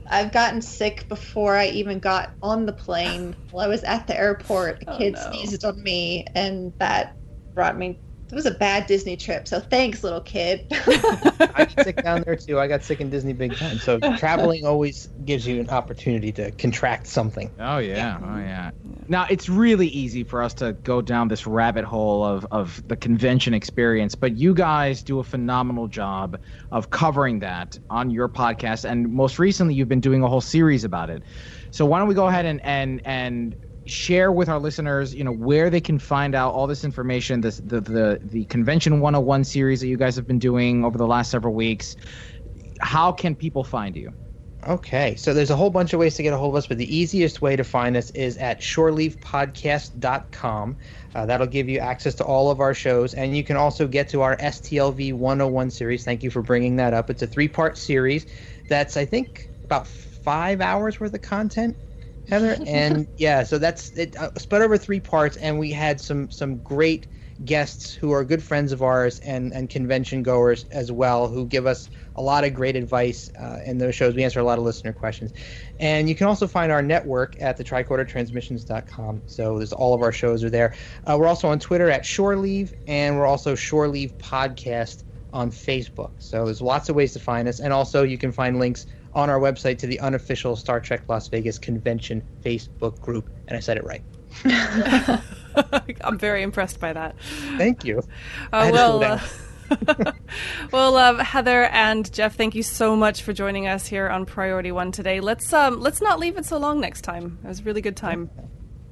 I've 0.10 0.32
gotten 0.32 0.62
sick 0.62 1.06
before 1.10 1.56
I 1.56 1.68
even 1.68 2.00
got 2.00 2.32
on 2.42 2.66
the 2.66 2.74
plane. 2.74 3.36
While 3.52 3.66
I 3.66 3.68
was 3.68 3.84
at 3.84 4.08
the 4.08 4.18
airport, 4.18 4.82
a 4.82 4.92
Oh, 4.92 4.98
kid 4.98 5.16
no. 5.16 5.32
sneezed 5.32 5.66
on 5.66 5.84
me, 5.84 6.26
and 6.34 6.74
that 6.80 7.16
brought 7.54 7.78
me. 7.78 8.00
It 8.30 8.36
was 8.36 8.46
a 8.46 8.52
bad 8.52 8.88
Disney 8.88 9.16
trip. 9.16 9.48
So 9.48 9.62
thanks, 9.62 10.04
little 10.04 10.20
kid. 10.20 10.66
I 10.72 11.66
got 11.74 11.84
sick 11.86 12.04
down 12.04 12.24
there 12.26 12.36
too. 12.36 12.60
I 12.60 12.68
got 12.68 12.84
sick 12.84 13.00
in 13.00 13.10
Disney 13.10 13.32
big 13.32 13.56
time. 13.56 13.78
So 13.78 14.00
traveling 14.18 14.66
always 14.66 15.08
gives 15.24 15.48
you 15.48 15.62
an 15.62 15.70
opportunity 15.70 16.34
to 16.34 16.52
contract 16.52 17.08
something. 17.08 17.50
Oh 17.58 17.78
yeah, 17.78 18.20
oh 18.22 18.38
yeah. 18.38 18.72
Now 19.08 19.28
it's 19.30 19.48
really 19.48 19.88
easy 19.88 20.26
for 20.26 20.42
us 20.42 20.54
to 20.56 20.74
go 20.84 21.02
down 21.02 21.30
this 21.30 21.48
rabbit 21.48 21.86
hole 21.86 22.26
of 22.26 22.46
of 22.52 22.82
the 22.86 22.98
convention 22.98 23.54
experience, 23.54 24.14
but 24.14 24.38
you 24.38 24.54
guys 24.54 25.04
do 25.04 25.20
a 25.20 25.24
phenomenal 25.24 25.88
job 25.88 26.38
of 26.72 26.90
covering 26.90 27.40
that 27.40 27.78
on 27.90 28.10
your 28.10 28.28
podcast, 28.28 28.84
and 28.84 29.10
most 29.10 29.40
recently 29.40 29.74
you've 29.74 29.88
been 29.88 30.02
doing 30.02 30.22
a 30.22 30.28
whole 30.28 30.42
series 30.42 30.84
about 30.84 31.10
it. 31.10 31.24
So 31.72 31.86
why 31.86 32.00
don't 32.00 32.10
we 32.10 32.16
go 32.16 32.28
ahead 32.28 32.46
and 32.46 32.60
and 32.66 33.02
and 33.06 33.56
share 33.88 34.32
with 34.32 34.50
our 34.50 34.60
listeners, 34.60 35.14
you 35.14 35.24
know, 35.24 35.32
where 35.32 35.70
they 35.70 35.82
can 35.82 36.00
find 36.00 36.36
out 36.36 36.54
all 36.54 36.68
this 36.68 36.84
information, 36.84 37.42
this 37.42 37.58
the 37.58 37.82
the 37.82 38.20
the 38.24 38.46
convention 38.46 39.00
101 39.00 39.44
series 39.44 39.82
that 39.82 39.88
you 39.88 39.98
guys 39.98 40.16
have 40.16 40.28
been 40.28 40.40
doing 40.40 40.86
over 40.86 40.98
the 40.98 41.08
last 41.08 41.32
several 41.32 41.54
weeks. 41.54 41.96
How 42.82 43.12
can 43.12 43.36
people 43.36 43.64
find 43.64 43.96
you? 43.96 44.14
Okay, 44.66 45.16
so 45.16 45.34
there's 45.34 45.52
a 45.52 45.56
whole 45.56 45.70
bunch 45.70 45.94
of 45.94 46.00
ways 46.00 46.16
to 46.16 46.24
get 46.24 46.34
a 46.34 46.38
hold 46.38 46.56
of 46.56 46.58
us, 46.58 46.68
but 46.68 46.78
the 46.78 46.96
easiest 46.96 47.42
way 47.42 47.56
to 47.56 47.64
find 47.64 47.96
us 47.96 48.10
is 48.12 48.36
at 48.38 48.60
shoreleavepodcast.com. 48.60 50.78
Uh, 51.16 51.26
that'll 51.26 51.48
give 51.48 51.70
you 51.70 51.80
access 51.80 52.16
to 52.16 52.26
all 52.26 52.50
of 52.50 52.60
our 52.60 52.74
shows, 52.74 53.14
and 53.14 53.38
you 53.38 53.44
can 53.44 53.56
also 53.56 53.88
get 53.88 54.10
to 54.10 54.22
our 54.22 54.36
STLV 54.38 55.14
101 55.14 55.70
series. 55.70 56.04
Thank 56.04 56.24
you 56.24 56.32
for 56.32 56.42
bringing 56.42 56.76
that 56.78 56.94
up. 56.94 57.12
It's 57.12 57.22
a 57.22 57.28
three 57.28 57.48
part 57.48 57.78
series 57.78 58.26
that's, 58.68 58.98
I 58.98 59.06
think, 59.06 59.52
about 59.64 59.88
five 59.88 60.60
hours 60.60 61.00
worth 61.00 61.14
of 61.14 61.22
content. 61.22 61.78
Heather, 62.30 62.58
and 62.68 63.08
yeah, 63.18 63.44
so 63.44 63.58
that's 63.58 63.92
it 63.98 64.16
uh, 64.16 64.32
spread 64.38 64.62
over 64.62 64.78
three 64.78 65.00
parts, 65.00 65.38
and 65.38 65.58
we 65.60 65.72
had 65.72 66.00
some 66.00 66.30
some 66.30 66.60
great 66.60 67.08
guests 67.46 67.94
who 67.94 68.12
are 68.12 68.26
good 68.26 68.42
friends 68.42 68.72
of 68.72 68.82
ours 68.82 69.20
and 69.20 69.54
and 69.54 69.70
convention 69.70 70.24
goers 70.24 70.66
as 70.72 70.92
well, 70.92 71.28
who 71.28 71.46
give 71.46 71.66
us 71.66 71.90
a 72.16 72.22
lot 72.22 72.44
of 72.44 72.54
great 72.54 72.76
advice 72.76 73.30
uh, 73.40 73.60
in 73.66 73.78
those 73.78 73.96
shows. 73.96 74.16
We 74.16 74.24
answer 74.24 74.40
a 74.40 74.44
lot 74.44 74.58
of 74.58 74.66
listener 74.66 74.94
questions, 74.94 75.32
and 75.80 76.10
you 76.10 76.16
can 76.16 76.28
also 76.28 76.48
find 76.48 76.72
our 76.72 76.82
network 76.82 77.36
at 77.40 77.58
the 77.58 77.64
tricordertransmissions.com. 77.64 79.24
So 79.26 79.58
there's 79.58 79.74
all 79.74 79.94
of 79.94 80.02
our 80.02 80.12
shows 80.12 80.44
are 80.44 80.50
there. 80.50 80.74
Uh, 81.06 81.18
we're 81.20 81.28
also 81.28 81.48
on 81.48 81.60
Twitter 81.60 81.90
at 81.90 82.06
Shore 82.06 82.36
Leave, 82.36 82.74
and 82.88 83.18
we're 83.18 83.28
also 83.28 83.56
Shore 83.56 83.88
Leave 83.88 84.18
Podcast 84.18 85.04
on 85.34 85.52
Facebook. 85.52 86.12
So 86.20 86.46
there's 86.46 86.62
lots 86.62 86.90
of 86.90 86.96
ways 86.96 87.14
to 87.14 87.20
find 87.20 87.48
us, 87.48 87.60
and 87.60 87.74
also 87.74 88.04
you 88.04 88.18
can 88.18 88.32
find 88.32 88.60
links 88.60 88.86
on 89.14 89.30
our 89.30 89.40
website 89.40 89.78
to 89.80 89.88
the 89.88 90.00
unofficial 90.00 90.56
Star 90.56 90.80
Trek 90.80 91.02
Las 91.08 91.28
Vegas 91.28 91.58
convention 91.58 92.22
Facebook 92.44 93.00
group. 93.02 93.30
And 93.48 93.58
I 93.58 93.60
said 93.60 93.78
it 93.78 93.84
right. 93.84 94.04
I'm 96.02 96.20
very 96.20 96.44
impressed 96.44 96.80
by 96.80 96.94
that. 96.94 97.16
Thank 97.58 97.84
you. 97.84 98.04
Uh, 98.52 98.70
well, 98.72 99.04
uh, 99.04 99.20
well, 100.72 100.96
uh, 100.96 101.24
Heather 101.24 101.64
and 101.66 102.12
Jeff, 102.12 102.36
thank 102.36 102.56
you 102.56 102.64
so 102.64 102.96
much 102.96 103.24
for 103.24 103.34
joining 103.34 103.68
us 103.68 103.88
here 103.88 104.08
on 104.08 104.26
Priority 104.26 104.72
One 104.72 104.92
today. 104.92 105.20
Let's 105.20 105.52
um, 105.54 105.80
let's 105.80 106.02
not 106.02 106.20
leave 106.20 106.38
it 106.38 106.46
so 106.46 106.58
long 106.58 106.80
next 106.80 107.02
time. 107.02 107.40
It 107.44 107.48
was 107.48 107.60
a 107.60 107.64
really 107.64 107.82
good 107.82 107.98
time. 107.98 108.30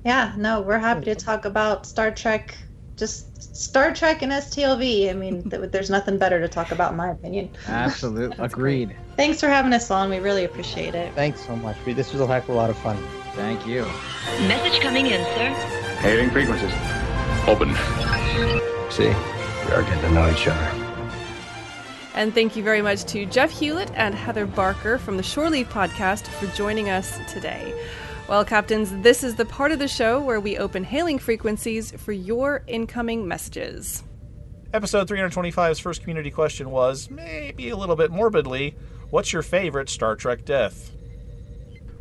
Yeah, 0.03 0.33
no, 0.37 0.61
we're 0.61 0.77
happy 0.77 1.05
to 1.05 1.15
talk 1.15 1.45
about 1.45 1.85
Star 1.85 2.11
Trek, 2.11 2.55
just 2.97 3.55
Star 3.55 3.93
Trek 3.93 4.21
and 4.21 4.31
STLV. 4.31 5.09
I 5.09 5.13
mean, 5.13 5.49
th- 5.49 5.71
there's 5.71 5.89
nothing 5.89 6.17
better 6.17 6.39
to 6.39 6.47
talk 6.47 6.71
about, 6.71 6.91
in 6.91 6.97
my 6.97 7.11
opinion. 7.11 7.49
Absolutely, 7.67 8.37
agreed. 8.43 8.95
Thanks 9.15 9.39
for 9.39 9.47
having 9.47 9.73
us 9.73 9.91
on. 9.91 10.09
We 10.09 10.19
really 10.19 10.43
appreciate 10.43 10.95
it. 10.95 11.13
Thanks 11.13 11.45
so 11.45 11.55
much. 11.55 11.77
This 11.85 12.11
was 12.11 12.21
a 12.21 12.27
heck 12.27 12.43
of 12.43 12.49
a 12.49 12.53
lot 12.53 12.69
of 12.69 12.77
fun. 12.77 12.97
Thank 13.33 13.65
you. 13.67 13.83
Message 14.47 14.79
coming 14.81 15.07
in, 15.07 15.23
sir. 15.35 15.49
Hailing 15.99 16.29
frequencies. 16.29 16.71
Open. 17.47 17.73
See, 18.91 19.07
we 19.07 19.71
are 19.73 19.83
getting 19.83 20.01
to 20.01 20.11
know 20.11 20.31
each 20.31 20.47
other. 20.47 20.81
And 22.15 22.33
thank 22.33 22.55
you 22.55 22.63
very 22.63 22.81
much 22.81 23.03
to 23.05 23.25
Jeff 23.25 23.51
Hewlett 23.51 23.91
and 23.93 24.15
Heather 24.15 24.45
Barker 24.45 24.97
from 24.97 25.17
the 25.17 25.23
Shore 25.23 25.49
Leave 25.49 25.67
podcast 25.67 26.27
for 26.27 26.47
joining 26.55 26.89
us 26.89 27.19
today. 27.31 27.73
Well, 28.27 28.43
Captains, 28.43 28.91
this 29.03 29.23
is 29.23 29.35
the 29.35 29.45
part 29.45 29.71
of 29.71 29.77
the 29.77 29.87
show 29.87 30.19
where 30.19 30.39
we 30.39 30.57
open 30.57 30.83
hailing 30.83 31.19
frequencies 31.19 31.91
for 31.91 32.11
your 32.11 32.63
incoming 32.65 33.27
messages. 33.27 34.03
Episode 34.73 35.07
325's 35.07 35.77
first 35.77 36.01
community 36.01 36.31
question 36.31 36.71
was, 36.71 37.07
maybe 37.11 37.69
a 37.69 37.77
little 37.77 37.95
bit 37.95 38.09
morbidly, 38.09 38.75
what's 39.11 39.31
your 39.31 39.43
favorite 39.43 39.89
Star 39.89 40.15
Trek 40.15 40.43
death? 40.43 40.91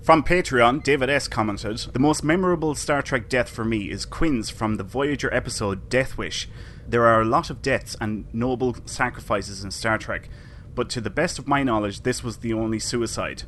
From 0.03 0.23
Patreon, 0.23 0.83
David 0.83 1.11
S. 1.11 1.29
commented 1.29 1.77
The 1.93 1.99
most 1.99 2.25
memorable 2.25 2.75
Star 2.75 3.03
Trek 3.03 3.29
death 3.29 3.51
for 3.51 3.65
me 3.65 3.91
is 3.91 4.07
Quinn's 4.07 4.49
from 4.49 4.77
the 4.77 4.83
Voyager 4.83 5.33
episode 5.33 5.91
Death 5.91 6.17
Wish. 6.17 6.49
There 6.89 7.05
are 7.05 7.21
a 7.21 7.27
lot 7.27 7.51
of 7.51 7.61
deaths 7.61 7.99
and 8.01 8.25
noble 8.33 8.77
sacrifices 8.87 9.63
in 9.63 9.71
Star 9.71 9.99
Trek, 9.99 10.31
but 10.75 10.89
to 10.89 11.03
the 11.03 11.11
best 11.11 11.39
of 11.39 11.47
my 11.47 11.63
knowledge, 11.63 12.01
this 12.01 12.25
was 12.25 12.39
the 12.39 12.55
only 12.55 12.79
suicide. 12.79 13.43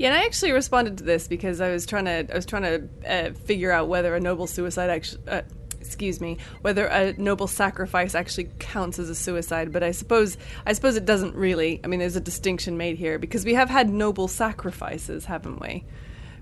Yeah, 0.00 0.08
and 0.08 0.16
I 0.16 0.24
actually 0.24 0.52
responded 0.52 0.96
to 0.96 1.04
this 1.04 1.28
because 1.28 1.60
I 1.60 1.70
was 1.70 1.84
trying 1.84 2.06
to 2.06 2.26
I 2.32 2.34
was 2.34 2.46
trying 2.46 2.62
to 2.62 2.88
uh, 3.06 3.32
figure 3.34 3.70
out 3.70 3.88
whether 3.88 4.14
a 4.14 4.20
noble 4.20 4.46
suicide 4.46 4.88
actually. 4.88 5.28
Uh, 5.28 5.42
excuse 5.78 6.22
me, 6.22 6.38
whether 6.62 6.86
a 6.86 7.12
noble 7.18 7.46
sacrifice 7.46 8.14
actually 8.14 8.48
counts 8.58 8.98
as 8.98 9.10
a 9.10 9.14
suicide, 9.14 9.72
but 9.72 9.82
I 9.82 9.90
suppose 9.90 10.38
I 10.64 10.72
suppose 10.72 10.96
it 10.96 11.04
doesn't 11.04 11.34
really. 11.34 11.82
I 11.84 11.88
mean, 11.88 12.00
there's 12.00 12.16
a 12.16 12.20
distinction 12.20 12.78
made 12.78 12.96
here 12.96 13.18
because 13.18 13.44
we 13.44 13.52
have 13.52 13.68
had 13.68 13.90
noble 13.90 14.26
sacrifices, 14.26 15.26
haven't 15.26 15.60
we? 15.60 15.84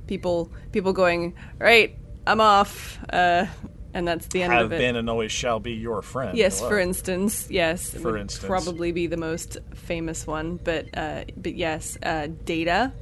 People 0.06 0.52
people 0.70 0.92
going 0.92 1.34
right, 1.58 1.98
I'm 2.28 2.40
off, 2.40 3.00
uh, 3.12 3.46
and 3.92 4.06
that's 4.06 4.28
the 4.28 4.44
end 4.44 4.52
Have 4.52 4.66
of 4.66 4.72
it. 4.72 4.78
been 4.78 4.94
and 4.94 5.10
always 5.10 5.32
shall 5.32 5.58
be 5.58 5.72
your 5.72 6.00
friend. 6.00 6.38
Yes, 6.38 6.60
Hello. 6.60 6.70
for 6.70 6.78
instance, 6.78 7.48
yes. 7.50 7.90
For 7.90 8.16
instance. 8.16 8.46
probably 8.46 8.92
be 8.92 9.08
the 9.08 9.16
most 9.16 9.56
famous 9.74 10.28
one, 10.28 10.60
but 10.62 10.96
uh, 10.96 11.24
but 11.36 11.56
yes, 11.56 11.98
uh, 12.04 12.28
Data, 12.44 12.92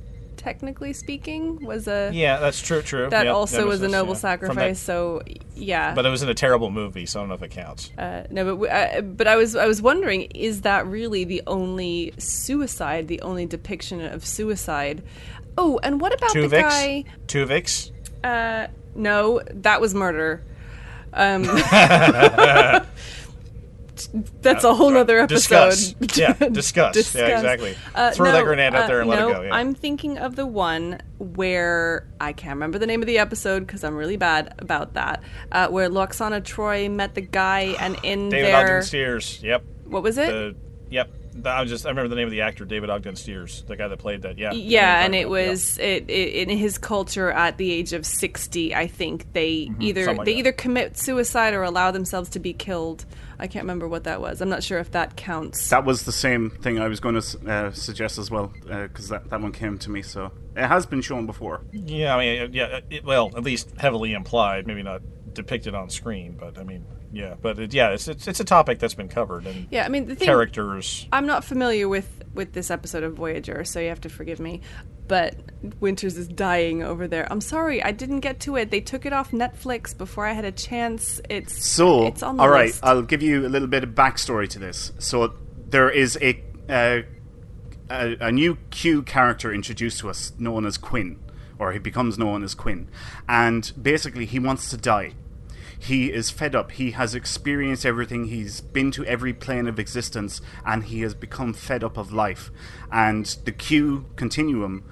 technically 0.47 0.93
speaking, 0.93 1.65
was 1.65 1.89
a 1.89 2.11
Yeah, 2.15 2.39
that's 2.39 2.61
true, 2.63 2.81
true. 2.81 3.11
that 3.11 3.25
Yep, 3.27 3.35
also 3.35 3.67
was 3.67 3.83
a 3.83 3.89
noble 3.89 3.97
yeah. 3.97 4.03
From 4.05 4.13
that- 4.13 4.19
sacrifice. 4.21 4.79
So 4.81 5.23
yeah, 5.57 5.93
But 5.93 6.07
it 6.07 6.11
was 6.11 6.23
in 6.23 6.29
a 6.29 6.35
terrible 6.35 6.71
movie, 6.71 7.05
so 7.05 7.19
I 7.19 7.23
don't 7.23 7.31
know 7.31 7.35
if 7.35 7.43
it 7.43 7.51
counts. 7.51 7.91
uh, 7.99 8.25
no, 8.31 8.55
but 8.57 8.71
uh, 8.71 9.01
but 9.01 9.27
I 9.27 9.35
was 9.35 9.57
I 9.57 9.67
was 9.67 9.83
wondering, 9.83 10.23
is 10.35 10.61
that 10.61 10.87
really 10.87 11.25
the 11.25 11.43
only 11.49 12.13
suicide, 12.19 13.09
the 13.09 13.21
only 13.23 13.45
depiction 13.47 14.01
of 14.01 14.25
suicide? 14.25 15.03
Oh, 15.59 15.81
and 15.83 16.01
what 16.01 16.15
about 16.15 16.33
the 16.33 16.41
Tuvix? 16.47 16.61
guy? 16.63 17.05
Tuvix? 17.27 17.91
Uh, 18.23 18.69
no, 18.95 19.41
that 19.53 19.81
was 19.81 19.95
murder. 19.95 20.43
Um, 21.13 21.43
that's 24.43 24.65
a 24.65 24.75
whole 24.75 24.97
other 24.97 25.19
episode. 25.19 25.71
Discuss. 25.71 25.95
Yeah, 26.17 26.33
discuss. 26.33 27.15
Yeah, 27.15 27.37
exactly. 27.37 27.77
Throw 28.15 28.33
that 28.33 28.45
grenade 28.45 28.75
out 28.75 28.85
uh, 28.85 28.87
there 28.87 29.01
and 29.01 29.11
let 29.11 29.19
it 29.19 29.33
go, 29.33 29.43
yeah. 29.43 29.55
I'm 29.55 29.75
thinking 29.75 30.19
of 30.19 30.37
the 30.37 30.47
one 30.47 31.01
where 31.19 32.07
I 32.21 32.33
can't 32.33 32.55
remember 32.55 32.79
the 32.79 32.87
name 32.87 33.03
of 33.03 33.07
the 33.07 33.19
episode 33.19 33.67
because 33.67 33.85
I'm 33.85 33.95
really 33.95 34.17
bad 34.17 34.55
about 34.59 34.95
that. 34.95 35.23
Uh, 35.53 35.69
where 35.69 35.89
Lwaxana 35.89 36.43
Troi 36.43 36.91
met 36.91 37.15
the 37.15 37.21
guy 37.21 37.77
and 37.81 37.99
in 38.03 38.29
David 38.29 38.47
their 38.47 38.65
Ogden 38.65 38.83
Stiers. 38.83 39.43
Yep. 39.43 39.65
what 39.87 40.03
was 40.03 40.19
it? 40.19 40.29
The, 40.29 40.57
yep. 40.91 41.11
I 41.45 41.61
was 41.61 41.71
just 41.71 41.85
I 41.85 41.91
remember 41.91 42.09
the 42.09 42.17
name 42.17 42.27
of 42.27 42.31
the 42.31 42.43
actor, 42.43 42.65
David 42.65 42.89
Ogden 42.89 43.17
Stiers, 43.17 43.63
the 43.67 43.77
guy 43.77 43.89
that 43.89 43.99
played 43.99 44.23
that. 44.23 44.39
Yeah, 44.39 44.53
Yeah, 44.53 45.05
and 45.05 45.15
it 45.15 45.29
was 45.29 45.79
it, 45.79 46.09
it 46.09 46.49
in 46.49 46.57
his 46.57 46.79
culture 46.79 47.31
at 47.31 47.59
the 47.59 47.71
age 47.71 47.93
of 47.93 48.07
sixty. 48.07 48.75
I 48.75 48.87
think 48.87 49.33
they 49.33 49.71
either 49.81 50.07
like 50.07 50.25
they 50.25 50.33
that. 50.33 50.39
either 50.39 50.53
commit 50.53 50.97
suicide 50.97 51.55
or 51.55 51.63
allow 51.63 51.91
themselves 51.91 52.31
to 52.31 52.39
be 52.39 52.55
killed. 52.55 53.05
I 53.39 53.47
can't 53.47 53.65
remember 53.65 53.87
what 53.89 54.05
that 54.05 54.21
was. 54.21 54.41
I'm 54.41 54.49
not 54.49 54.63
sure 54.63 54.79
if 54.79 54.91
that 54.93 55.17
counts. 55.17 55.69
That 55.71 55.85
was 55.85 56.05
the 56.05 56.13
same 56.13 56.51
thing 56.51 56.79
I 56.79 56.89
was 56.89 57.01
going 57.01 57.21
to 57.21 57.51
uh, 57.51 57.73
suggest 57.73 58.19
as 58.19 58.31
well, 58.31 58.53
because 58.65 59.09
that, 59.09 59.29
that 59.31 59.41
one 59.41 59.53
came 59.53 59.79
to 59.79 59.91
me. 59.91 60.03
So 60.03 60.33
it 60.57 60.67
has 60.67 60.87
been 60.87 61.03
shown 61.03 61.27
before. 61.27 61.63
Yeah, 61.73 62.17
I 62.17 62.19
mean, 62.19 62.53
yeah, 62.53 62.81
it, 62.91 63.05
well, 63.05 63.31
at 63.37 63.43
least 63.43 63.73
heavily 63.79 64.13
implied, 64.15 64.67
maybe 64.67 64.83
not 64.83 65.03
depicted 65.33 65.75
on 65.75 65.91
screen, 65.91 66.37
but 66.39 66.57
I 66.59 66.63
mean, 66.65 66.85
yeah, 67.13 67.35
but 67.41 67.59
it, 67.59 67.75
yeah, 67.75 67.91
it's, 67.91 68.09
it's 68.09 68.27
it's 68.27 68.41
a 68.41 68.45
topic 68.45 68.79
that's 68.79 68.95
been 68.95 69.09
covered 69.09 69.47
and 69.47 69.67
Yeah, 69.71 69.85
I 69.85 69.89
mean 69.89 70.07
the 70.07 70.15
thing. 70.17 70.27
characters. 70.27 71.07
I'm 71.13 71.27
not 71.27 71.45
familiar 71.45 71.89
with 71.89 72.09
with 72.35 72.53
this 72.53 72.71
episode 72.71 73.03
of 73.03 73.15
Voyager, 73.15 73.65
so 73.65 73.81
you 73.81 73.89
have 73.89 74.01
to 74.03 74.09
forgive 74.09 74.41
me. 74.41 74.61
But 75.09 75.37
Winters 75.81 76.17
is 76.17 76.29
dying 76.29 76.83
over 76.83 77.07
there. 77.07 77.27
I'm 77.31 77.41
sorry, 77.41 77.83
I 77.83 77.93
didn't 77.93 78.21
get 78.21 78.41
to 78.41 78.57
it. 78.57 78.71
They 78.71 78.81
took 78.81 79.07
it 79.07 79.13
off 79.13 79.31
Netflix 79.31 79.97
before 79.97 80.27
I 80.27 80.33
had 80.33 80.45
a 80.45 80.53
chance. 80.53 81.21
It's 81.29 81.65
So, 81.65 82.07
it's 82.07 82.23
on 82.23 82.37
the 82.37 82.43
all 82.43 82.49
right, 82.49 82.67
list. 82.67 82.85
I'll 82.85 83.03
give 83.03 83.23
you 83.23 83.47
a 83.47 83.49
little 83.49 83.69
bit 83.69 83.85
of 83.85 83.91
backstory 83.91 84.49
to 84.51 84.59
this. 84.59 84.93
So, 84.99 85.35
there 85.69 85.91
is 85.91 86.19
a 86.21 86.43
uh, 86.69 87.03
a, 87.91 88.17
a 88.21 88.33
new 88.33 88.57
Q 88.71 89.03
character 89.03 89.53
introduced 89.53 90.01
to 90.01 90.11
us, 90.11 90.33
known 90.39 90.67
as 90.67 90.77
Quinn, 90.77 91.19
or 91.59 91.73
he 91.73 91.79
becomes 91.79 92.19
known 92.19 92.43
as 92.43 92.55
Quinn, 92.55 92.89
and 93.29 93.73
basically 93.81 94.27
he 94.27 94.39
wants 94.39 94.71
to 94.71 94.77
die. 94.77 95.15
He 95.79 96.13
is 96.13 96.31
fed 96.31 96.55
up. 96.55 96.73
He 96.73 96.93
has 96.93 97.15
experienced 97.15 97.85
everything. 97.85 98.27
He's 98.27 98.61
been 98.61 98.91
to 98.93 99.05
every 99.05 99.33
plane 99.33 99.67
of 99.67 99.79
existence, 99.79 100.41
and 100.65 100.85
he 100.85 101.03
has 101.03 101.15
become 101.15 101.53
fed 101.53 101.85
up 101.85 101.97
of 101.97 102.13
life. 102.13 102.51
And 102.91 103.27
the 103.45 103.53
Q 103.53 104.07
continuum 104.17 104.85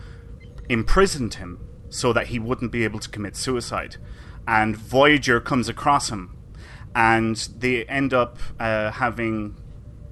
imprisoned 0.68 1.34
him 1.34 1.60
so 1.88 2.12
that 2.12 2.28
he 2.28 2.38
wouldn't 2.38 2.72
be 2.72 2.84
able 2.84 2.98
to 3.00 3.08
commit 3.08 3.36
suicide. 3.36 3.96
And 4.46 4.76
Voyager 4.76 5.40
comes 5.40 5.68
across 5.68 6.10
him, 6.10 6.36
and 6.94 7.36
they 7.58 7.84
end 7.84 8.12
up 8.12 8.38
uh, 8.60 8.90
having 8.90 9.56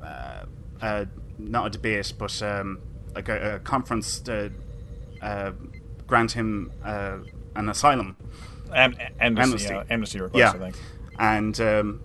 uh, 0.03 0.45
uh, 0.81 1.05
not 1.39 1.67
a 1.67 1.71
debate, 1.71 2.13
but 2.19 2.43
um, 2.43 2.81
like 3.15 3.29
a, 3.29 3.57
a 3.57 3.59
conference 3.61 4.21
to 4.21 4.53
uh, 5.21 5.53
grant 6.07 6.33
him 6.33 6.73
uh, 6.85 7.19
an 7.57 7.69
asylum. 7.69 8.17
Am- 8.75 8.97
amnesty, 9.21 9.73
yeah, 9.73 9.85
amnesty 9.91 10.21
request, 10.21 10.39
yeah. 10.39 10.51
I 10.61 10.71
think. 10.71 10.77
And 11.19 11.61
um, 11.61 12.01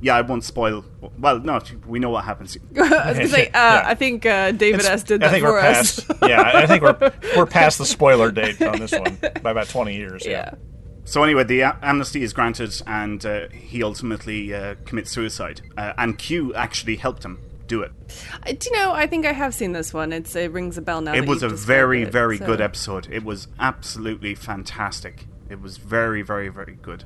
yeah, 0.00 0.14
I 0.16 0.20
won't 0.22 0.44
spoil. 0.44 0.84
Well, 1.18 1.40
no, 1.40 1.60
we 1.86 1.98
know 1.98 2.10
what 2.10 2.24
happens. 2.24 2.56
I 2.76 2.80
was 2.80 2.90
gonna 3.16 3.28
say, 3.28 3.48
uh, 3.48 3.82
I 3.84 3.94
think 3.94 4.24
uh, 4.26 4.52
David 4.52 4.84
S 4.84 5.02
did 5.02 5.20
that 5.20 5.28
I 5.28 5.32
think 5.32 5.44
for 5.44 5.52
we're 5.52 5.58
us. 5.58 6.00
past. 6.00 6.22
yeah, 6.28 6.42
I 6.54 6.66
think 6.66 6.82
we're 6.82 7.12
we're 7.36 7.46
past 7.46 7.78
the 7.78 7.86
spoiler 7.86 8.30
date 8.30 8.60
on 8.62 8.78
this 8.78 8.92
one 8.92 9.18
by 9.42 9.50
about 9.50 9.68
twenty 9.68 9.96
years. 9.96 10.24
Yeah. 10.26 10.54
So 11.04 11.22
anyway, 11.24 11.44
the 11.44 11.62
amnesty 11.62 12.22
is 12.22 12.32
granted, 12.34 12.82
and 12.86 13.24
uh, 13.24 13.48
he 13.48 13.82
ultimately 13.82 14.52
uh, 14.54 14.74
commits 14.84 15.10
suicide. 15.10 15.62
Uh, 15.76 15.94
and 15.96 16.18
Q 16.18 16.52
actually 16.54 16.96
helped 16.96 17.24
him 17.24 17.40
do 17.66 17.80
it. 17.82 17.92
Uh, 18.46 18.52
Do 18.52 18.68
you 18.70 18.76
know? 18.76 18.92
I 18.92 19.06
think 19.06 19.24
I 19.24 19.32
have 19.32 19.54
seen 19.54 19.72
this 19.72 19.94
one. 19.94 20.12
It's 20.12 20.36
it 20.36 20.52
rings 20.52 20.76
a 20.76 20.82
bell 20.82 21.00
now. 21.00 21.14
it 21.14 21.20
that 21.20 21.28
was 21.28 21.42
a 21.42 21.46
you've 21.46 21.52
described 21.54 21.66
very, 21.66 22.02
it, 22.02 22.12
very 22.12 22.36
so- 22.38 22.44
good 22.46 22.60
episode. 22.60 23.08
It 23.10 23.24
was 23.24 23.48
absolutely 23.58 24.34
fantastic. 24.34 25.26
It 25.48 25.60
was 25.60 25.76
very, 25.76 26.22
very, 26.22 26.48
very 26.48 26.78
good. 26.80 27.04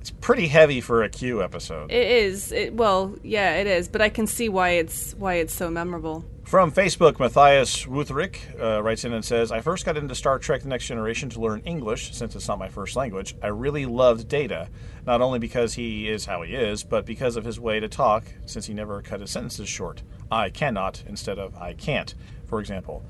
It's 0.00 0.10
pretty 0.10 0.48
heavy 0.48 0.80
for 0.80 1.02
a 1.02 1.08
Q 1.08 1.42
episode. 1.42 1.90
It 1.90 2.10
is. 2.10 2.52
It, 2.52 2.72
well, 2.72 3.16
yeah, 3.22 3.56
it 3.56 3.66
is. 3.66 3.88
But 3.88 4.00
I 4.00 4.08
can 4.08 4.26
see 4.26 4.48
why 4.48 4.70
it's 4.70 5.12
why 5.14 5.34
it's 5.34 5.52
so 5.52 5.70
memorable. 5.70 6.24
From 6.44 6.72
Facebook, 6.72 7.18
Matthias 7.20 7.84
Wutherick 7.84 8.38
uh, 8.58 8.82
writes 8.82 9.04
in 9.04 9.12
and 9.12 9.22
says, 9.22 9.52
I 9.52 9.60
first 9.60 9.84
got 9.84 9.98
into 9.98 10.14
Star 10.14 10.38
Trek 10.38 10.62
The 10.62 10.68
Next 10.68 10.86
Generation 10.86 11.28
to 11.30 11.40
learn 11.40 11.60
English, 11.66 12.14
since 12.14 12.34
it's 12.34 12.48
not 12.48 12.58
my 12.58 12.68
first 12.70 12.96
language. 12.96 13.34
I 13.42 13.48
really 13.48 13.84
loved 13.84 14.28
Data, 14.28 14.70
not 15.06 15.20
only 15.20 15.38
because 15.38 15.74
he 15.74 16.08
is 16.08 16.24
how 16.24 16.40
he 16.40 16.54
is, 16.54 16.84
but 16.84 17.04
because 17.04 17.36
of 17.36 17.44
his 17.44 17.60
way 17.60 17.80
to 17.80 17.88
talk, 17.88 18.24
since 18.46 18.64
he 18.64 18.72
never 18.72 19.02
cut 19.02 19.20
his 19.20 19.30
sentences 19.30 19.68
short. 19.68 20.02
I 20.30 20.48
cannot 20.48 21.02
instead 21.06 21.38
of 21.38 21.54
I 21.54 21.74
can't, 21.74 22.14
for 22.46 22.60
example. 22.60 23.04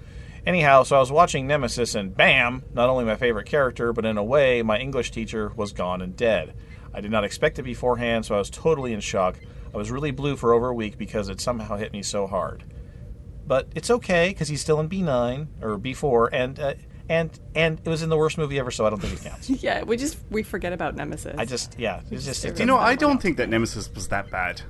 Anyhow, 0.48 0.82
so 0.82 0.96
I 0.96 0.98
was 0.98 1.12
watching 1.12 1.46
Nemesis, 1.46 1.94
and 1.94 2.16
bam! 2.16 2.64
Not 2.72 2.88
only 2.88 3.04
my 3.04 3.16
favorite 3.16 3.46
character, 3.46 3.92
but 3.92 4.04
in 4.04 4.16
a 4.16 4.24
way, 4.24 4.62
my 4.62 4.78
English 4.78 5.12
teacher 5.12 5.52
was 5.54 5.72
gone 5.72 6.02
and 6.02 6.16
dead. 6.16 6.54
I 6.92 7.00
did 7.00 7.12
not 7.12 7.22
expect 7.22 7.60
it 7.60 7.62
beforehand, 7.62 8.26
so 8.26 8.34
I 8.34 8.38
was 8.38 8.50
totally 8.50 8.92
in 8.92 9.00
shock. 9.00 9.38
I 9.72 9.76
was 9.76 9.90
really 9.90 10.10
blue 10.10 10.34
for 10.36 10.54
over 10.54 10.68
a 10.68 10.74
week 10.74 10.98
because 10.98 11.28
it 11.28 11.40
somehow 11.40 11.76
hit 11.76 11.92
me 11.92 12.02
so 12.02 12.26
hard 12.26 12.64
but 13.48 13.66
it's 13.74 13.90
okay 13.90 14.28
because 14.28 14.46
he's 14.46 14.60
still 14.60 14.78
in 14.78 14.88
B9 14.88 15.46
or 15.62 15.78
B4, 15.78 16.28
and 16.32 16.60
uh, 16.60 16.74
and 17.08 17.40
and 17.54 17.80
it 17.82 17.88
was 17.88 18.02
in 18.02 18.10
the 18.10 18.16
worst 18.16 18.36
movie 18.36 18.58
ever, 18.58 18.70
so 18.70 18.86
I 18.86 18.90
don't 18.90 19.00
think 19.00 19.14
it 19.14 19.28
counts. 19.28 19.48
Yeah, 19.62 19.82
we 19.82 19.96
just 19.96 20.18
we 20.30 20.42
forget 20.42 20.72
about 20.72 20.94
Nemesis. 20.94 21.34
I 21.36 21.46
just 21.46 21.76
yeah, 21.78 22.02
it's 22.10 22.26
just 22.26 22.44
it 22.44 22.60
You 22.60 22.66
know, 22.66 22.76
I 22.76 22.94
don't 22.94 23.20
think 23.20 23.38
that 23.38 23.48
Nemesis 23.48 23.92
was 23.94 24.08
that 24.08 24.30
bad. 24.30 24.60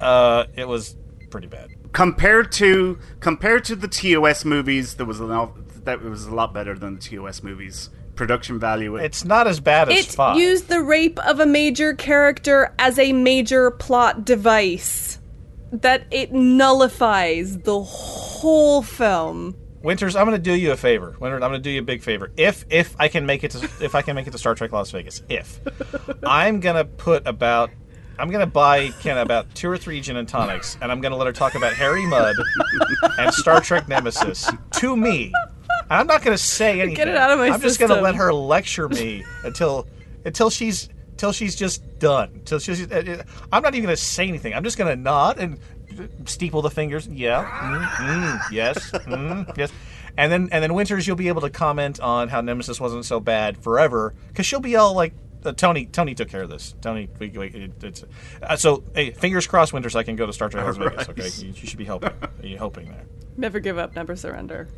uh, 0.00 0.44
it 0.54 0.68
was 0.68 0.94
pretty 1.30 1.48
bad. 1.48 1.70
Compared 1.92 2.50
to 2.52 2.98
compared 3.20 3.64
to 3.64 3.76
the 3.76 3.88
TOS 3.88 4.44
movies, 4.44 4.94
there 4.94 5.06
was 5.06 5.20
a 5.20 5.48
that 5.84 6.00
was 6.00 6.26
a 6.26 6.34
lot 6.34 6.54
better 6.54 6.74
than 6.78 6.94
the 6.96 7.00
TOS 7.00 7.42
movies. 7.42 7.90
Production 8.14 8.58
value. 8.58 8.96
It's 8.96 9.24
not 9.24 9.46
as 9.46 9.58
bad 9.60 9.88
as 9.90 9.98
It 9.98 10.04
five. 10.06 10.36
used 10.36 10.68
the 10.68 10.82
rape 10.82 11.18
of 11.20 11.40
a 11.40 11.46
major 11.46 11.94
character 11.94 12.74
as 12.78 12.98
a 12.98 13.12
major 13.12 13.70
plot 13.70 14.24
device. 14.24 15.18
That 15.72 16.04
it 16.10 16.32
nullifies 16.32 17.58
the 17.58 17.82
whole 17.82 18.82
film. 18.82 19.56
Winters, 19.82 20.14
I'm 20.14 20.26
going 20.26 20.36
to 20.36 20.42
do 20.42 20.52
you 20.54 20.72
a 20.72 20.76
favor. 20.76 21.16
Winters, 21.18 21.42
I'm 21.42 21.50
going 21.50 21.62
to 21.62 21.68
do 21.68 21.70
you 21.70 21.80
a 21.80 21.84
big 21.84 22.02
favor. 22.02 22.30
If 22.36 22.64
if 22.70 22.94
I 22.98 23.08
can 23.08 23.26
make 23.26 23.42
it 23.44 23.50
to 23.52 23.64
if 23.80 23.94
I 23.94 24.02
can 24.02 24.14
make 24.14 24.26
it 24.26 24.30
to 24.32 24.38
Star 24.38 24.54
Trek 24.54 24.72
Las 24.72 24.90
Vegas, 24.90 25.22
if 25.28 25.60
I'm 26.24 26.60
going 26.60 26.76
to 26.76 26.84
put 26.84 27.26
about 27.26 27.70
I'm 28.22 28.30
going 28.30 28.38
to 28.38 28.46
buy 28.46 28.90
Ken 29.00 29.18
about 29.18 29.52
two 29.52 29.68
or 29.68 29.76
three 29.76 30.00
gin 30.00 30.16
and 30.16 30.28
tonics, 30.28 30.78
and 30.80 30.92
I'm 30.92 31.00
going 31.00 31.10
to 31.10 31.16
let 31.16 31.26
her 31.26 31.32
talk 31.32 31.56
about 31.56 31.72
Harry 31.72 32.06
Mudd 32.06 32.36
and 33.18 33.34
Star 33.34 33.60
Trek 33.60 33.88
Nemesis 33.88 34.48
to 34.74 34.96
me. 34.96 35.32
And 35.90 36.00
I'm 36.00 36.06
not 36.06 36.22
going 36.22 36.36
to 36.36 36.40
say 36.40 36.80
anything. 36.80 36.94
Get 36.94 37.08
it 37.08 37.16
out 37.16 37.32
of 37.32 37.40
my 37.40 37.48
I'm 37.48 37.60
just 37.60 37.80
going 37.80 37.90
to 37.90 38.00
let 38.00 38.14
her 38.14 38.32
lecture 38.32 38.88
me 38.88 39.24
until 39.42 39.88
until 40.24 40.50
she's 40.50 40.88
until 41.10 41.32
she's 41.32 41.56
just 41.56 41.98
done. 41.98 42.30
Until 42.34 42.60
she's. 42.60 42.88
uh, 42.92 43.24
I'm 43.50 43.60
not 43.60 43.74
even 43.74 43.86
going 43.86 43.96
to 43.96 44.00
say 44.00 44.28
anything. 44.28 44.54
I'm 44.54 44.62
just 44.62 44.78
going 44.78 44.96
to 44.96 45.02
nod 45.02 45.40
and 45.40 45.58
steeple 46.26 46.62
the 46.62 46.70
fingers. 46.70 47.08
Yeah. 47.08 47.44
Mm, 47.44 47.86
mm, 47.88 48.52
yes. 48.52 48.90
Mm, 48.92 49.56
yes. 49.56 49.72
And 50.16 50.30
then 50.30 50.48
and 50.52 50.62
then 50.62 50.74
Winters, 50.74 51.08
you'll 51.08 51.16
be 51.16 51.26
able 51.26 51.40
to 51.40 51.50
comment 51.50 51.98
on 51.98 52.28
how 52.28 52.40
Nemesis 52.40 52.80
wasn't 52.80 53.04
so 53.04 53.18
bad 53.18 53.56
forever 53.58 54.14
because 54.28 54.46
she'll 54.46 54.60
be 54.60 54.76
all 54.76 54.94
like. 54.94 55.12
Uh, 55.44 55.52
Tony, 55.52 55.86
Tony 55.86 56.14
took 56.14 56.28
care 56.28 56.42
of 56.42 56.50
this. 56.50 56.74
Tony, 56.80 57.08
we, 57.18 57.28
we, 57.30 57.46
it, 57.48 57.72
it's 57.82 58.04
uh, 58.42 58.56
so. 58.56 58.84
Hey, 58.94 59.10
fingers 59.10 59.46
crossed, 59.46 59.72
Winters. 59.72 59.96
I 59.96 60.02
can 60.02 60.16
go 60.16 60.26
to 60.26 60.32
Star 60.32 60.48
Trek 60.48 60.64
Las 60.64 60.76
Vegas. 60.76 61.08
Okay, 61.08 61.46
you, 61.46 61.52
you 61.52 61.66
should 61.66 61.78
be 61.78 61.84
hoping. 61.84 62.10
Are 62.10 62.30
you 62.46 62.58
hoping 62.58 62.90
there? 62.90 63.04
Never 63.36 63.60
give 63.60 63.78
up, 63.78 63.96
never 63.96 64.14
surrender. 64.16 64.68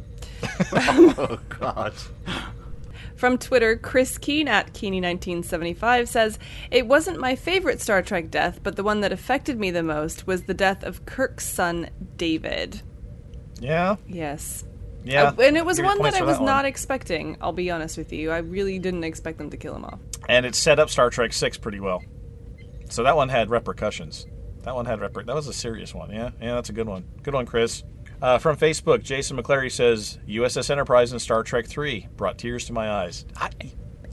oh 0.73 1.39
God. 1.49 1.93
From 3.17 3.39
Twitter, 3.39 3.77
Chris 3.77 4.19
Keen 4.19 4.49
at 4.49 4.73
Keeny1975 4.75 6.09
says, 6.09 6.39
It 6.71 6.87
wasn't 6.87 7.21
my 7.21 7.37
favorite 7.37 7.81
Star 7.81 8.03
Trek 8.03 8.31
death, 8.31 8.61
but 8.63 8.77
the 8.77 8.83
one 8.83 9.01
that 9.01 9.13
affected 9.13 9.59
me 9.59 9.71
the 9.71 9.83
most 9.83 10.27
was 10.27 10.43
the 10.43 10.55
death 10.55 10.83
of 10.83 11.07
Kirk's 11.07 11.47
son, 11.47 11.91
David. 12.17 12.83
Yeah. 13.61 13.97
Yes. 14.07 14.65
Yeah. 15.05 15.25
Uh, 15.25 15.43
and 15.43 15.57
it 15.57 15.65
was 15.67 15.81
one 15.81 16.01
that 16.03 16.15
I 16.15 16.23
was 16.23 16.39
one. 16.39 16.47
not 16.47 16.65
expecting, 16.65 17.37
I'll 17.41 17.53
be 17.53 17.71
honest 17.71 17.99
with 17.99 18.13
you. 18.13 18.31
I 18.31 18.39
really 18.39 18.79
didn't 18.79 19.05
expect 19.05 19.39
them 19.39 19.51
to 19.51 19.57
kill 19.57 19.75
him 19.77 19.85
off. 19.85 19.99
and 20.29 20.47
it 20.47 20.55
set 20.55 20.79
up 20.79 20.89
Star 20.91 21.11
Trek 21.11 21.33
Six 21.33 21.59
pretty 21.59 21.81
well. 21.81 22.03
So 22.91 23.03
that 23.03 23.17
one 23.17 23.29
had 23.29 23.51
repercussions. 23.51 24.27
That 24.63 24.75
one 24.75 24.87
had 24.87 25.01
reper- 25.01 25.27
That 25.27 25.35
was 25.35 25.47
a 25.49 25.53
serious 25.53 25.95
one. 25.95 26.11
Yeah, 26.11 26.31
yeah, 26.41 26.55
that's 26.55 26.71
a 26.71 26.73
good 26.73 26.87
one. 26.87 27.05
Good 27.23 27.35
one, 27.35 27.45
Chris. 27.47 27.83
Uh, 28.23 28.39
from 28.39 28.57
Facebook, 28.57 29.03
Jason 29.03 29.37
McClary 29.37 29.71
says 29.71 30.19
USS 30.27 30.71
Enterprise 30.71 31.13
in 31.13 31.19
Star 31.19 31.43
Trek 31.43 31.67
Three 31.67 32.09
brought 32.17 32.39
tears 32.39 32.65
to 32.67 32.73
my 32.73 32.91
eyes. 32.91 33.27
I, 33.37 33.51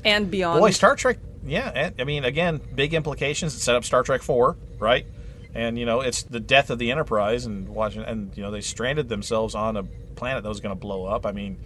And 0.03 0.30
beyond. 0.30 0.59
boy, 0.59 0.72
Star 0.72 0.95
Trek. 0.97 1.19
Yeah, 1.45 1.69
and, 1.73 1.95
I 1.99 2.03
mean, 2.03 2.26
again, 2.26 2.59
big 2.76 2.93
implications. 2.93 3.55
It 3.55 3.59
set 3.61 3.76
up 3.76 3.85
Star 3.85 4.03
Trek 4.03 4.22
Four, 4.22 4.57
right? 4.80 5.05
And 5.53 5.78
you 5.78 5.86
know, 5.86 6.02
it's 6.02 6.23
the 6.23 6.40
death 6.40 6.69
of 6.69 6.80
the 6.80 6.91
Enterprise, 6.91 7.45
and 7.45 7.69
watching, 7.69 8.03
and 8.03 8.36
you 8.36 8.44
know, 8.44 8.52
they 8.52 8.61
stranded 8.61 9.10
themselves 9.10 9.56
on 9.56 9.78
a 9.78 9.84
planet 10.15 10.44
that 10.44 10.49
was 10.49 10.60
going 10.60 10.76
to 10.76 10.80
blow 10.80 11.06
up. 11.06 11.26
I 11.26 11.32
mean, 11.32 11.57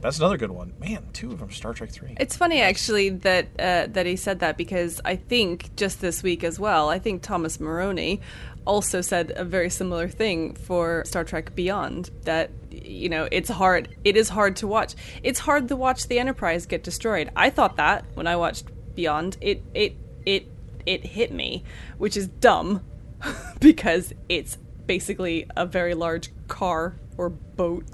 that's 0.00 0.18
another 0.18 0.36
good 0.36 0.50
one. 0.50 0.74
Man, 0.78 1.08
two 1.12 1.32
of 1.32 1.38
them, 1.38 1.50
Star 1.50 1.72
Trek 1.72 1.90
Three. 1.90 2.14
It's 2.20 2.36
funny 2.36 2.60
actually 2.60 3.10
that 3.10 3.46
uh, 3.58 3.86
that 3.88 4.06
he 4.06 4.16
said 4.16 4.40
that 4.40 4.56
because 4.56 5.00
I 5.04 5.16
think 5.16 5.74
just 5.76 6.00
this 6.00 6.22
week 6.22 6.44
as 6.44 6.58
well, 6.58 6.90
I 6.90 6.98
think 6.98 7.22
Thomas 7.22 7.58
Maroney 7.58 8.20
also 8.66 9.00
said 9.00 9.32
a 9.36 9.44
very 9.44 9.70
similar 9.70 10.08
thing 10.08 10.54
for 10.54 11.04
Star 11.06 11.24
Trek 11.24 11.54
Beyond 11.54 12.10
that 12.24 12.50
you 12.70 13.08
know, 13.08 13.26
it's 13.32 13.48
hard 13.48 13.96
it 14.04 14.16
is 14.16 14.28
hard 14.28 14.56
to 14.56 14.66
watch. 14.66 14.94
It's 15.22 15.40
hard 15.40 15.68
to 15.68 15.76
watch 15.76 16.08
the 16.08 16.18
Enterprise 16.18 16.66
get 16.66 16.82
destroyed. 16.82 17.30
I 17.34 17.48
thought 17.48 17.76
that 17.76 18.04
when 18.14 18.26
I 18.26 18.36
watched 18.36 18.66
Beyond. 18.94 19.36
It 19.40 19.62
it 19.74 19.96
it 20.24 20.46
it 20.84 21.04
hit 21.04 21.32
me, 21.32 21.64
which 21.98 22.16
is 22.16 22.26
dumb 22.26 22.82
because 23.60 24.12
it's 24.28 24.56
basically 24.86 25.46
a 25.56 25.66
very 25.66 25.94
large 25.94 26.30
car 26.48 26.96
or 27.16 27.30
boat. 27.30 27.84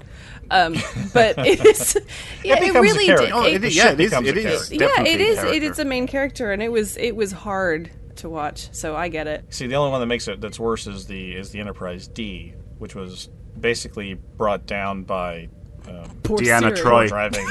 Um, 0.51 0.75
but 1.13 1.35
it 1.39 1.65
is, 1.65 1.97
yeah, 2.43 2.55
it, 2.55 2.59
becomes 2.59 2.75
a 2.75 2.81
really 2.81 3.05
did. 3.07 3.31
Oh, 3.31 3.45
it- 3.45 3.55
it 3.55 3.63
is, 3.63 3.73
ship 3.73 3.83
yeah, 3.83 3.91
it 3.93 3.99
is. 3.99 4.09
becomes 4.11 4.27
It 4.27 4.35
a 4.35 4.39
is. 4.39 4.45
character. 4.45 4.73
yeah, 4.75 4.79
definitely 4.87 5.11
it 5.13 5.21
a 5.21 5.23
is. 5.23 5.37
It, 5.37 5.41
character. 5.41 5.65
it's 5.67 5.79
a 5.79 5.85
main 5.85 6.07
character, 6.07 6.51
and 6.51 6.61
it 6.61 6.71
was 6.71 6.97
it 6.97 7.15
was 7.15 7.31
hard 7.31 7.89
to 8.17 8.29
watch. 8.29 8.69
So 8.73 8.95
I 8.95 9.07
get 9.07 9.27
it. 9.27 9.45
See, 9.53 9.65
the 9.67 9.75
only 9.75 9.91
one 9.91 9.99
that 10.01 10.05
makes 10.07 10.27
it 10.27 10.41
that's 10.41 10.59
worse 10.59 10.85
is 10.87 11.07
the 11.07 11.35
is 11.35 11.51
the 11.51 11.59
Enterprise 11.59 12.07
D, 12.07 12.53
which 12.77 12.93
was 12.95 13.29
basically 13.59 14.15
brought 14.37 14.65
down 14.65 15.03
by 15.03 15.47
um, 15.87 16.09
Poor 16.23 16.37
Deanna 16.37 16.75
Siri. 16.75 17.07
Troi. 17.07 17.07
driving. 17.07 17.47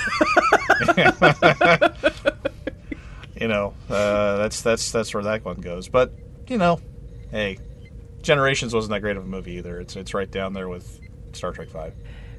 you 3.40 3.48
know, 3.48 3.74
uh, 3.90 4.36
that's 4.36 4.62
that's 4.62 4.92
that's 4.92 5.12
where 5.14 5.22
that 5.24 5.44
one 5.44 5.60
goes. 5.60 5.88
But 5.88 6.12
you 6.48 6.58
know, 6.58 6.80
hey, 7.32 7.58
Generations 8.22 8.72
wasn't 8.72 8.92
that 8.92 9.00
great 9.00 9.16
of 9.16 9.24
a 9.24 9.26
movie 9.26 9.54
either. 9.54 9.80
It's 9.80 9.96
it's 9.96 10.14
right 10.14 10.30
down 10.30 10.52
there 10.52 10.68
with 10.68 11.00
Star 11.32 11.52
Trek 11.52 11.68
Five. 11.68 11.92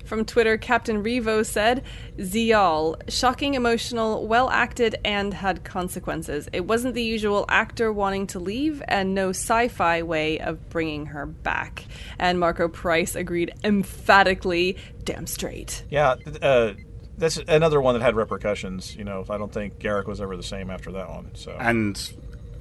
From 0.05 0.25
Twitter, 0.25 0.57
Captain 0.57 1.01
Revo 1.01 1.45
said, 1.45 1.83
Ziyal, 2.17 3.01
shocking, 3.09 3.53
emotional, 3.53 4.27
well 4.27 4.49
acted, 4.49 4.95
and 5.05 5.33
had 5.33 5.63
consequences. 5.63 6.49
It 6.51 6.65
wasn't 6.65 6.93
the 6.93 7.03
usual 7.03 7.45
actor 7.47 7.91
wanting 7.91 8.27
to 8.27 8.39
leave, 8.39 8.83
and 8.87 9.15
no 9.15 9.29
sci 9.29 9.69
fi 9.69 10.01
way 10.03 10.39
of 10.39 10.69
bringing 10.69 11.07
her 11.07 11.25
back. 11.25 11.85
And 12.19 12.39
Marco 12.39 12.67
Price 12.67 13.15
agreed 13.15 13.53
emphatically, 13.63 14.77
damn 15.03 15.25
straight. 15.25 15.83
Yeah, 15.89 16.15
uh, 16.41 16.73
that's 17.17 17.37
another 17.37 17.79
one 17.81 17.95
that 17.95 18.01
had 18.01 18.15
repercussions. 18.15 18.95
You 18.95 19.05
know, 19.05 19.25
I 19.29 19.37
don't 19.37 19.53
think 19.53 19.79
Garak 19.79 20.05
was 20.05 20.19
ever 20.19 20.35
the 20.35 20.43
same 20.43 20.69
after 20.69 20.91
that 20.93 21.09
one. 21.09 21.31
So 21.35 21.55
And 21.57 21.95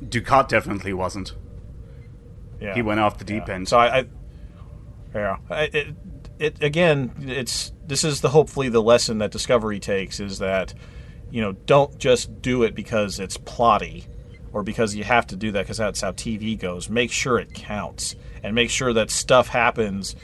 Dukat 0.04 0.48
definitely 0.48 0.92
wasn't. 0.92 1.32
Yeah, 2.62 2.74
He 2.74 2.82
went 2.82 3.00
off 3.00 3.18
the 3.18 3.24
deep 3.24 3.48
Yeah. 3.48 3.54
end. 3.54 3.68
So 3.68 3.78
I, 3.78 3.98
I 4.00 4.04
yeah, 5.14 5.36
I, 5.50 5.62
it, 5.64 5.86
it 6.38 6.62
again. 6.62 7.12
It's 7.20 7.72
this 7.86 8.04
is 8.04 8.20
the 8.20 8.30
hopefully 8.30 8.68
the 8.68 8.82
lesson 8.82 9.18
that 9.18 9.30
Discovery 9.30 9.80
takes 9.80 10.20
is 10.20 10.38
that 10.38 10.72
you 11.30 11.40
know 11.40 11.52
don't 11.52 11.98
just 11.98 12.40
do 12.40 12.62
it 12.62 12.74
because 12.74 13.20
it's 13.20 13.36
plotty 13.36 14.06
or 14.52 14.62
because 14.62 14.94
you 14.94 15.04
have 15.04 15.26
to 15.28 15.36
do 15.36 15.50
that 15.52 15.62
because 15.64 15.78
that's 15.78 16.00
how 16.00 16.12
TV 16.12 16.58
goes. 16.58 16.88
Make 16.88 17.10
sure 17.10 17.38
it 17.38 17.52
counts 17.54 18.16
and 18.42 18.54
make 18.54 18.70
sure 18.70 18.92
that 18.92 19.10
stuff 19.10 19.48
happens 19.48 20.16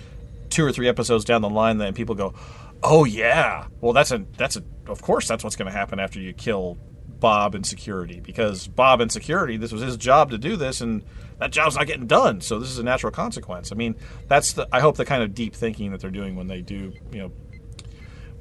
two 0.51 0.65
or 0.65 0.73
three 0.73 0.89
episodes 0.89 1.25
down 1.25 1.43
the 1.43 1.51
line 1.51 1.79
that 1.79 1.95
people 1.95 2.15
go, 2.15 2.35
oh 2.83 3.05
yeah, 3.05 3.67
well 3.81 3.93
that's 3.93 4.11
a 4.13 4.25
that's 4.39 4.57
a 4.57 4.63
of 4.87 5.03
course 5.03 5.29
that's 5.29 5.45
what's 5.45 5.57
going 5.57 5.71
to 5.71 5.77
happen 5.77 5.99
after 6.01 6.19
you 6.19 6.33
kill 6.33 6.79
Bob 7.21 7.55
in 7.55 7.65
security 7.65 8.21
because 8.21 8.69
Bob 8.69 9.01
in 9.01 9.09
security 9.11 9.57
this 9.57 9.73
was 9.73 9.83
his 9.83 9.97
job 9.97 10.31
to 10.31 10.39
do 10.39 10.57
this 10.57 10.81
and 10.81 11.03
that 11.39 11.51
job's 11.53 11.77
not 11.77 11.87
getting 11.87 12.07
done 12.07 12.41
so 12.41 12.59
this 12.59 12.69
is 12.71 12.79
a 12.79 12.83
natural 12.83 13.13
consequence. 13.13 13.73
I 13.73 13.75
mean 13.75 13.95
that's 14.29 14.53
the 14.55 14.69
I 14.73 14.81
hope 14.81 14.97
the 14.97 15.05
kind 15.05 15.23
of 15.23 15.35
deep 15.35 15.55
thinking 15.55 15.93
that 15.93 16.01
they're 16.01 16.11
doing 16.11 16.37
when 16.37 16.47
they 16.47 16.61
do 16.61 16.93
you 17.13 17.19
know 17.19 17.33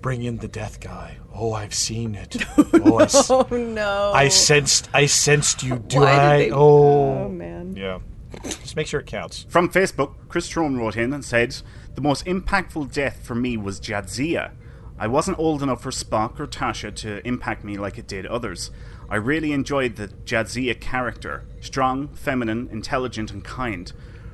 bring 0.02 0.24
in 0.24 0.38
the 0.38 0.48
death 0.48 0.80
guy. 0.80 1.18
Oh, 1.34 1.54
I've 1.54 1.74
seen 1.74 2.16
it. 2.16 2.38
Oh, 2.58 2.70
oh, 2.74 3.00
I, 3.00 3.04
s- 3.04 3.30
Oh 3.32 3.48
no. 3.52 4.12
I 4.14 4.28
sensed 4.30 4.90
I 4.94 5.06
sensed 5.08 5.64
you. 5.64 5.78
Do 5.78 6.00
Why 6.02 6.12
did 6.12 6.20
I? 6.20 6.38
they- 6.38 6.52
Oh, 6.52 7.26
Oh, 7.26 7.30
man. 7.30 7.76
Yeah. 7.76 8.00
Just 8.44 8.76
make 8.76 8.88
sure 8.88 9.00
it 9.00 9.08
counts. 9.08 9.46
From 9.50 9.70
Facebook, 9.70 10.14
Chris 10.30 10.48
Trone 10.48 10.78
wrote 10.78 10.96
in 10.98 11.14
and 11.14 11.24
said, 11.26 11.56
The 11.96 12.02
most 12.02 12.26
impactful 12.26 12.94
death 12.94 13.26
for 13.26 13.34
me 13.36 13.58
was 13.58 13.80
Jadzia. 13.80 14.52
I 15.00 15.08
wasn't 15.08 15.40
old 15.40 15.64
enough 15.64 15.82
for 15.82 15.92
Spock 15.92 16.40
or 16.40 16.46
Tasha 16.48 16.94
to 16.98 17.26
impact 17.28 17.64
me 17.64 17.78
like 17.78 17.98
it 17.98 18.08
did 18.08 18.26
others. 18.26 18.70
I 19.10 19.16
really 19.16 19.52
enjoyed 19.52 19.96
the 19.96 20.08
Jadzia 20.08 20.80
character 20.80 21.46
strong, 21.62 22.10
feminine, 22.10 22.70
intelligent, 22.72 23.32
and 23.32 23.44
kind. 23.44 23.92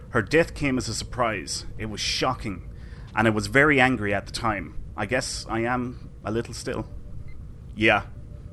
Her 0.10 0.22
death 0.22 0.54
came 0.54 0.78
as 0.78 0.88
a 0.88 0.94
surprise. 0.94 1.66
It 1.78 1.88
was 1.88 2.02
shocking, 2.02 2.70
and 3.16 3.28
I 3.28 3.32
was 3.32 3.48
very 3.48 3.80
angry 3.80 4.14
at 4.14 4.26
the 4.26 4.32
time. 4.32 4.76
I 4.96 5.06
guess 5.06 5.46
I 5.50 5.62
am 5.62 6.12
a 6.24 6.32
little 6.32 6.54
still. 6.54 6.88
Yeah, 7.76 8.04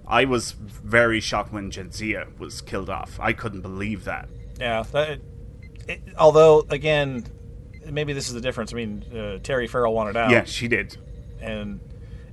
I 0.07 0.25
was 0.25 0.53
very 0.53 1.21
shocked 1.21 1.53
when 1.53 1.71
Jadzia 1.71 2.37
was 2.39 2.61
killed 2.61 2.91
off. 2.91 3.19
I 3.21 3.33
couldn't 3.33 3.61
believe 3.61 4.05
that. 4.05 4.29
Yeah. 4.59 4.83
That, 4.93 5.21
it, 5.89 6.03
although 6.19 6.67
again, 6.69 7.27
maybe 7.91 8.13
this 8.13 8.29
is 8.29 8.35
the 8.35 8.41
difference. 8.41 8.73
I 8.73 8.77
mean, 8.77 9.05
uh, 9.17 9.39
Terry 9.43 9.67
Farrell 9.67 9.95
wanted 9.95 10.17
out. 10.17 10.31
Yeah, 10.31 10.45
she 10.45 10.69
did. 10.69 10.97
And 11.41 11.81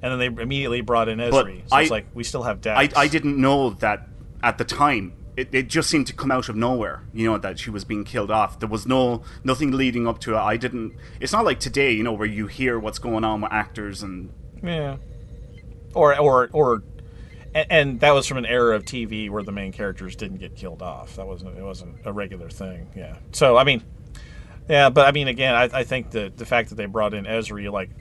and 0.01 0.11
then 0.11 0.19
they 0.35 0.41
immediately 0.41 0.81
brought 0.81 1.09
in 1.09 1.17
But 1.17 1.45
Ezri. 1.45 1.69
So 1.69 1.75
I- 1.75 1.81
it's 1.81 1.91
like 1.91 2.07
we 2.13 2.23
still 2.23 2.43
have 2.43 2.65
I. 2.65 2.89
I 2.95 3.07
didn't 3.07 3.37
know 3.39 3.71
that 3.71 4.07
at 4.43 4.57
the 4.57 4.65
time. 4.65 5.13
It, 5.35 5.49
it 5.51 5.67
just 5.67 5.87
seemed 5.91 6.07
to 6.07 6.13
come 6.13 6.31
out 6.31 6.49
of 6.49 6.55
nowhere, 6.55 7.03
you 7.13 7.29
know, 7.29 7.37
that 7.37 7.59
she 7.59 7.69
was 7.69 7.85
being 7.85 8.03
killed 8.05 8.31
off. 8.31 8.57
There 8.59 8.67
was 8.67 8.87
no 8.87 9.21
nothing 9.43 9.69
leading 9.69 10.07
up 10.07 10.17
to 10.21 10.33
it. 10.33 10.37
I 10.39 10.57
didn't. 10.57 10.93
It's 11.19 11.31
not 11.31 11.45
like 11.45 11.59
today, 11.59 11.91
you 11.91 12.01
know, 12.01 12.13
where 12.13 12.27
you 12.27 12.47
hear 12.47 12.79
what's 12.79 12.97
going 12.97 13.23
on 13.23 13.41
with 13.41 13.51
actors 13.51 14.01
and 14.01 14.31
Yeah. 14.63 14.97
Or 15.93 16.17
or 16.19 16.49
or. 16.51 16.81
And, 17.53 17.71
and 17.71 17.99
that 17.99 18.11
was 18.15 18.25
from 18.27 18.37
an 18.39 18.45
era 18.47 18.75
of 18.75 18.83
TV 18.83 19.29
where 19.29 19.43
the 19.43 19.51
main 19.51 19.71
characters 19.71 20.15
didn't 20.15 20.37
get 20.37 20.55
killed 20.55 20.81
off. 20.81 21.15
That 21.17 21.27
wasn't 21.27 21.55
it 21.55 21.63
wasn't 21.63 21.97
a 22.03 22.11
regular 22.11 22.49
thing. 22.49 22.87
Yeah. 22.95 23.17
So 23.31 23.57
I 23.57 23.63
mean, 23.63 23.83
yeah, 24.67 24.89
but 24.89 25.07
I 25.07 25.11
mean, 25.11 25.27
again, 25.27 25.53
I, 25.53 25.69
I 25.71 25.83
think 25.83 26.11
that 26.11 26.35
the 26.37 26.45
fact 26.47 26.69
that 26.69 26.75
they 26.75 26.87
brought 26.87 27.13
in 27.13 27.25
Ezri 27.25 27.71
like 27.71 27.91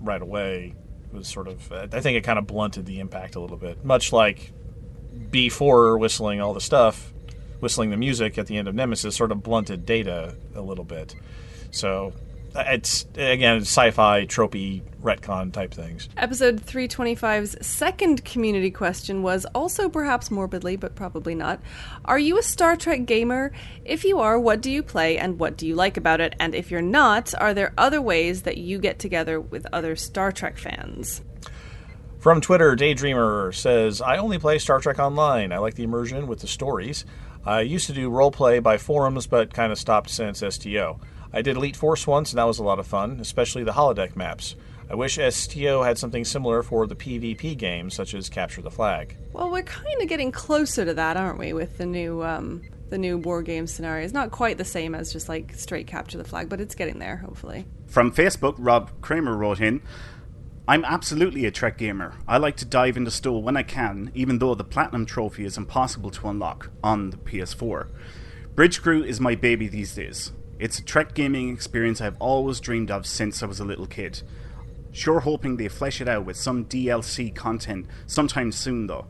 right 0.00 0.22
away 0.22 0.74
was 1.14 1.28
sort 1.28 1.48
of. 1.48 1.72
Uh, 1.72 1.86
I 1.92 2.00
think 2.00 2.18
it 2.18 2.22
kind 2.24 2.38
of 2.38 2.46
blunted 2.46 2.86
the 2.86 3.00
impact 3.00 3.36
a 3.36 3.40
little 3.40 3.56
bit, 3.56 3.84
much 3.84 4.12
like 4.12 4.52
B4 5.30 5.98
whistling 5.98 6.40
all 6.40 6.52
the 6.52 6.60
stuff, 6.60 7.12
whistling 7.60 7.90
the 7.90 7.96
music 7.96 8.36
at 8.36 8.46
the 8.46 8.56
end 8.56 8.68
of 8.68 8.74
Nemesis 8.74 9.16
sort 9.16 9.32
of 9.32 9.42
blunted 9.42 9.86
Data 9.86 10.36
a 10.54 10.60
little 10.60 10.84
bit. 10.84 11.14
So 11.70 12.12
it's 12.54 13.06
again 13.16 13.60
sci-fi 13.60 14.26
tropey 14.26 14.82
retcon 15.02 15.52
type 15.52 15.72
things. 15.72 16.08
Episode 16.16 16.64
325's 16.64 17.66
second 17.66 18.24
community 18.24 18.70
question 18.70 19.22
was 19.22 19.44
also 19.54 19.88
perhaps 19.88 20.30
morbidly, 20.30 20.76
but 20.76 20.94
probably 20.94 21.34
not. 21.34 21.60
Are 22.04 22.18
you 22.18 22.38
a 22.38 22.42
Star 22.42 22.76
Trek 22.76 23.04
gamer? 23.04 23.52
If 23.84 24.04
you 24.04 24.20
are, 24.20 24.38
what 24.38 24.60
do 24.60 24.70
you 24.70 24.82
play 24.82 25.18
and 25.18 25.38
what 25.38 25.56
do 25.56 25.66
you 25.66 25.74
like 25.74 25.96
about 25.96 26.20
it? 26.20 26.34
And 26.40 26.54
if 26.54 26.70
you're 26.70 26.80
not, 26.80 27.34
are 27.40 27.54
there 27.54 27.74
other 27.76 28.00
ways 28.00 28.42
that 28.42 28.56
you 28.56 28.78
get 28.78 28.98
together 28.98 29.40
with 29.40 29.66
other 29.72 29.96
Star 29.96 30.32
Trek 30.32 30.56
fans? 30.56 31.22
From 32.18 32.40
Twitter, 32.40 32.74
Daydreamer 32.74 33.54
says, 33.54 34.00
I 34.00 34.16
only 34.16 34.38
play 34.38 34.58
Star 34.58 34.80
Trek 34.80 34.98
Online. 34.98 35.52
I 35.52 35.58
like 35.58 35.74
the 35.74 35.82
immersion 35.82 36.26
with 36.26 36.40
the 36.40 36.46
stories. 36.46 37.04
I 37.44 37.60
used 37.60 37.86
to 37.88 37.92
do 37.92 38.08
roleplay 38.08 38.62
by 38.62 38.78
forums, 38.78 39.26
but 39.26 39.52
kind 39.52 39.70
of 39.70 39.78
stopped 39.78 40.08
since 40.08 40.38
STO. 40.38 40.98
I 41.34 41.42
did 41.42 41.56
Elite 41.56 41.74
Force 41.74 42.06
once, 42.06 42.30
and 42.30 42.38
that 42.38 42.44
was 42.44 42.60
a 42.60 42.62
lot 42.62 42.78
of 42.78 42.86
fun, 42.86 43.18
especially 43.20 43.64
the 43.64 43.72
holodeck 43.72 44.14
maps. 44.14 44.54
I 44.88 44.94
wish 44.94 45.18
STO 45.18 45.82
had 45.82 45.98
something 45.98 46.24
similar 46.24 46.62
for 46.62 46.86
the 46.86 46.94
PvP 46.94 47.58
games, 47.58 47.94
such 47.94 48.14
as 48.14 48.28
Capture 48.28 48.62
the 48.62 48.70
Flag. 48.70 49.16
Well, 49.32 49.50
we're 49.50 49.62
kind 49.64 50.00
of 50.00 50.08
getting 50.08 50.30
closer 50.30 50.84
to 50.84 50.94
that, 50.94 51.16
aren't 51.16 51.40
we, 51.40 51.52
with 51.52 51.76
the 51.76 51.86
new 51.86 52.22
um, 52.22 52.62
the 52.90 52.98
new 52.98 53.18
war 53.18 53.42
game 53.42 53.66
scenario? 53.66 54.04
It's 54.04 54.14
not 54.14 54.30
quite 54.30 54.58
the 54.58 54.64
same 54.64 54.94
as 54.94 55.12
just 55.12 55.28
like 55.28 55.54
straight 55.56 55.88
capture 55.88 56.18
the 56.18 56.24
flag, 56.24 56.48
but 56.48 56.60
it's 56.60 56.76
getting 56.76 57.00
there, 57.00 57.16
hopefully. 57.16 57.66
From 57.88 58.12
Facebook, 58.12 58.54
Rob 58.58 58.92
Kramer 59.00 59.36
wrote 59.36 59.60
in 59.60 59.82
I'm 60.68 60.84
absolutely 60.84 61.44
a 61.46 61.50
Trek 61.50 61.76
gamer. 61.76 62.14
I 62.28 62.38
like 62.38 62.56
to 62.58 62.64
dive 62.64 62.96
into 62.96 63.10
Stowe 63.10 63.38
when 63.38 63.56
I 63.56 63.62
can, 63.64 64.12
even 64.14 64.38
though 64.38 64.54
the 64.54 64.64
Platinum 64.64 65.04
Trophy 65.04 65.44
is 65.44 65.58
impossible 65.58 66.10
to 66.12 66.28
unlock 66.28 66.70
on 66.82 67.10
the 67.10 67.18
PS4. 67.18 67.88
Bridge 68.54 68.80
Crew 68.80 69.02
is 69.02 69.20
my 69.20 69.34
baby 69.34 69.66
these 69.66 69.94
days. 69.94 70.32
It's 70.64 70.78
a 70.78 70.82
Trek 70.82 71.12
gaming 71.12 71.50
experience 71.52 72.00
I've 72.00 72.16
always 72.18 72.58
dreamed 72.58 72.90
of 72.90 73.04
since 73.04 73.42
I 73.42 73.46
was 73.46 73.60
a 73.60 73.66
little 73.66 73.86
kid. 73.86 74.22
Sure 74.92 75.20
hoping 75.20 75.58
they 75.58 75.68
flesh 75.68 76.00
it 76.00 76.08
out 76.08 76.24
with 76.24 76.38
some 76.38 76.64
DLC 76.64 77.34
content 77.34 77.84
sometime 78.06 78.50
soon, 78.50 78.86
though. 78.86 79.04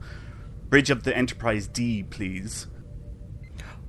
Bridge 0.68 0.90
of 0.90 1.04
the 1.04 1.16
Enterprise 1.16 1.68
D, 1.68 2.02
please. 2.02 2.66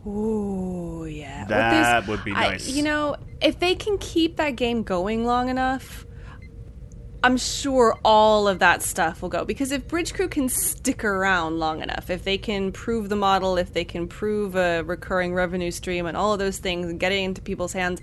Ooh, 0.05 1.07
yeah. 1.09 1.45
That 1.45 2.07
would 2.07 2.23
be 2.23 2.33
I- 2.33 2.49
nice. 2.51 2.67
you 2.69 2.83
know, 2.83 3.15
if 3.41 3.57
they 3.59 3.73
can 3.73 3.97
keep 3.97 4.35
that 4.37 4.55
game 4.55 4.83
going 4.83 5.25
long 5.25 5.49
enough, 5.49 6.05
I'm 7.25 7.37
sure 7.37 7.97
all 8.05 8.47
of 8.47 8.59
that 8.59 8.83
stuff 8.83 9.23
will 9.23 9.29
go. 9.29 9.45
Because 9.45 9.71
if 9.71 9.87
Bridge 9.87 10.13
Crew 10.13 10.27
can 10.27 10.47
stick 10.47 11.03
around 11.03 11.57
long 11.57 11.81
enough, 11.81 12.11
if 12.11 12.23
they 12.23 12.37
can 12.37 12.71
prove 12.71 13.09
the 13.09 13.15
model, 13.15 13.57
if 13.57 13.73
they 13.73 13.83
can 13.83 14.07
prove 14.07 14.55
a 14.55 14.83
recurring 14.83 15.33
revenue 15.33 15.71
stream 15.71 16.05
and 16.05 16.15
all 16.15 16.33
of 16.33 16.37
those 16.37 16.59
things 16.59 16.87
and 16.87 16.99
get 16.99 17.11
it 17.11 17.15
into 17.15 17.41
people's 17.41 17.73
hands, 17.73 17.99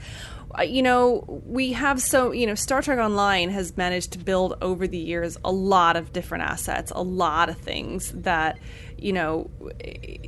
uh, 0.59 0.63
you 0.63 0.83
know, 0.83 1.25
we 1.47 1.71
have 1.71 2.03
so, 2.03 2.33
you 2.33 2.49
know, 2.49 2.57
Star 2.57 2.83
Trek 2.83 2.99
Online 2.99 3.51
has 3.51 3.77
managed 3.77 4.11
to 4.15 4.19
build 4.19 4.59
over 4.61 4.89
the 4.89 4.99
years 4.99 5.39
a 5.45 5.53
lot 5.53 5.95
of 5.95 6.13
different 6.13 6.43
assets, 6.43 6.91
a 6.93 7.03
lot 7.03 7.49
of 7.49 7.57
things 7.59 8.11
that, 8.11 8.59
you 8.99 9.13
know, 9.13 9.49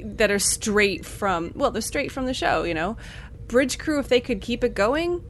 that 0.04 0.30
are 0.30 0.38
straight 0.38 1.04
from, 1.04 1.50
well, 1.56 1.72
they're 1.72 1.82
straight 1.82 2.12
from 2.12 2.26
the 2.26 2.34
show, 2.34 2.62
you 2.62 2.74
know. 2.74 2.96
Bridge 3.48 3.76
Crew, 3.76 3.98
if 3.98 4.06
they 4.06 4.20
could 4.20 4.40
keep 4.40 4.62
it 4.62 4.74
going, 4.74 5.24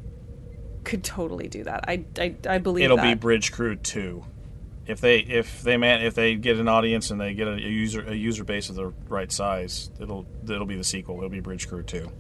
could 0.85 1.03
totally 1.03 1.49
do 1.49 1.65
that. 1.65 1.89
I, 1.89 2.05
I, 2.19 2.35
I 2.49 2.59
believe 2.59 2.85
It'll 2.85 2.97
that. 2.97 3.03
be 3.03 3.15
Bridge 3.15 3.53
Crew 3.53 3.77
2. 3.77 4.25
If 4.87 5.01
they 5.01 5.19
if 5.21 5.63
they 5.63 5.79
man 5.79 6.03
if 6.03 6.15
they 6.15 6.35
get 6.35 6.59
an 6.59 6.69
audience 6.69 7.11
and 7.11 7.19
they 7.19 7.33
get 7.33 7.49
a, 7.49 7.53
a 7.53 7.57
user 7.57 8.03
a 8.03 8.15
user 8.15 8.45
base 8.45 8.69
of 8.69 8.75
the 8.75 8.93
right 9.09 9.33
size, 9.33 9.91
it'll 9.99 10.27
it'll 10.45 10.67
be 10.67 10.77
the 10.77 10.85
sequel. 10.85 11.17
It'll 11.17 11.31
be 11.31 11.41
Bridge 11.41 11.69
Crew 11.69 11.83
2. 11.83 12.11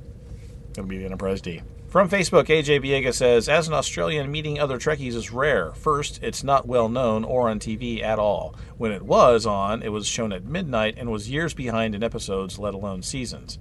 It'll 0.71 0.85
be 0.85 0.97
the 0.99 1.05
Enterprise 1.05 1.41
D 1.43 1.61
From 1.89 2.09
Facebook, 2.09 2.47
AJ 2.47 2.83
Biega 2.83 3.13
says, 3.15 3.49
As 3.49 3.69
an 3.69 3.75
Australian, 3.75 4.33
meeting 4.33 4.59
other 4.59 4.79
Trekkies 4.79 5.15
is 5.15 5.31
rare. 5.31 5.73
First, 5.75 6.21
it's 6.23 6.43
not 6.43 6.67
well 6.67 6.89
known 6.89 7.23
or 7.23 7.49
on 7.49 7.61
TV 7.61 8.03
at 8.03 8.19
all. 8.19 8.57
When 8.79 8.91
it 8.91 9.03
was 9.03 9.47
on, 9.47 9.83
it 9.83 9.93
was 9.93 10.07
shown 10.07 10.33
at 10.33 10.45
midnight 10.45 10.95
and 10.97 11.13
was 11.13 11.31
years 11.31 11.55
behind 11.55 11.95
in 11.95 12.03
episodes, 12.03 12.59
let 12.59 12.75
alone 12.75 13.03
seasons. 13.03 13.59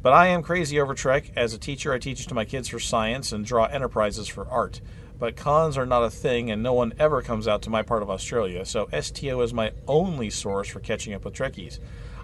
But 0.00 0.12
I 0.12 0.28
am 0.28 0.42
crazy 0.42 0.80
over 0.80 0.94
Trek. 0.94 1.32
As 1.34 1.52
a 1.52 1.58
teacher, 1.58 1.92
I 1.92 1.98
teach 1.98 2.20
it 2.20 2.28
to 2.28 2.34
my 2.34 2.44
kids 2.44 2.68
for 2.68 2.78
science 2.78 3.32
and 3.32 3.44
draw 3.44 3.64
enterprises 3.64 4.28
for 4.28 4.48
art. 4.48 4.80
But 5.18 5.34
cons 5.34 5.76
are 5.76 5.86
not 5.86 6.04
a 6.04 6.10
thing, 6.10 6.50
and 6.50 6.62
no 6.62 6.72
one 6.72 6.94
ever 7.00 7.20
comes 7.22 7.48
out 7.48 7.62
to 7.62 7.70
my 7.70 7.82
part 7.82 8.02
of 8.02 8.10
Australia, 8.10 8.64
so 8.64 8.88
STO 9.00 9.40
is 9.40 9.52
my 9.52 9.72
only 9.88 10.30
source 10.30 10.68
for 10.68 10.78
catching 10.78 11.14
up 11.14 11.24
with 11.24 11.34
Trekkies. 11.34 11.80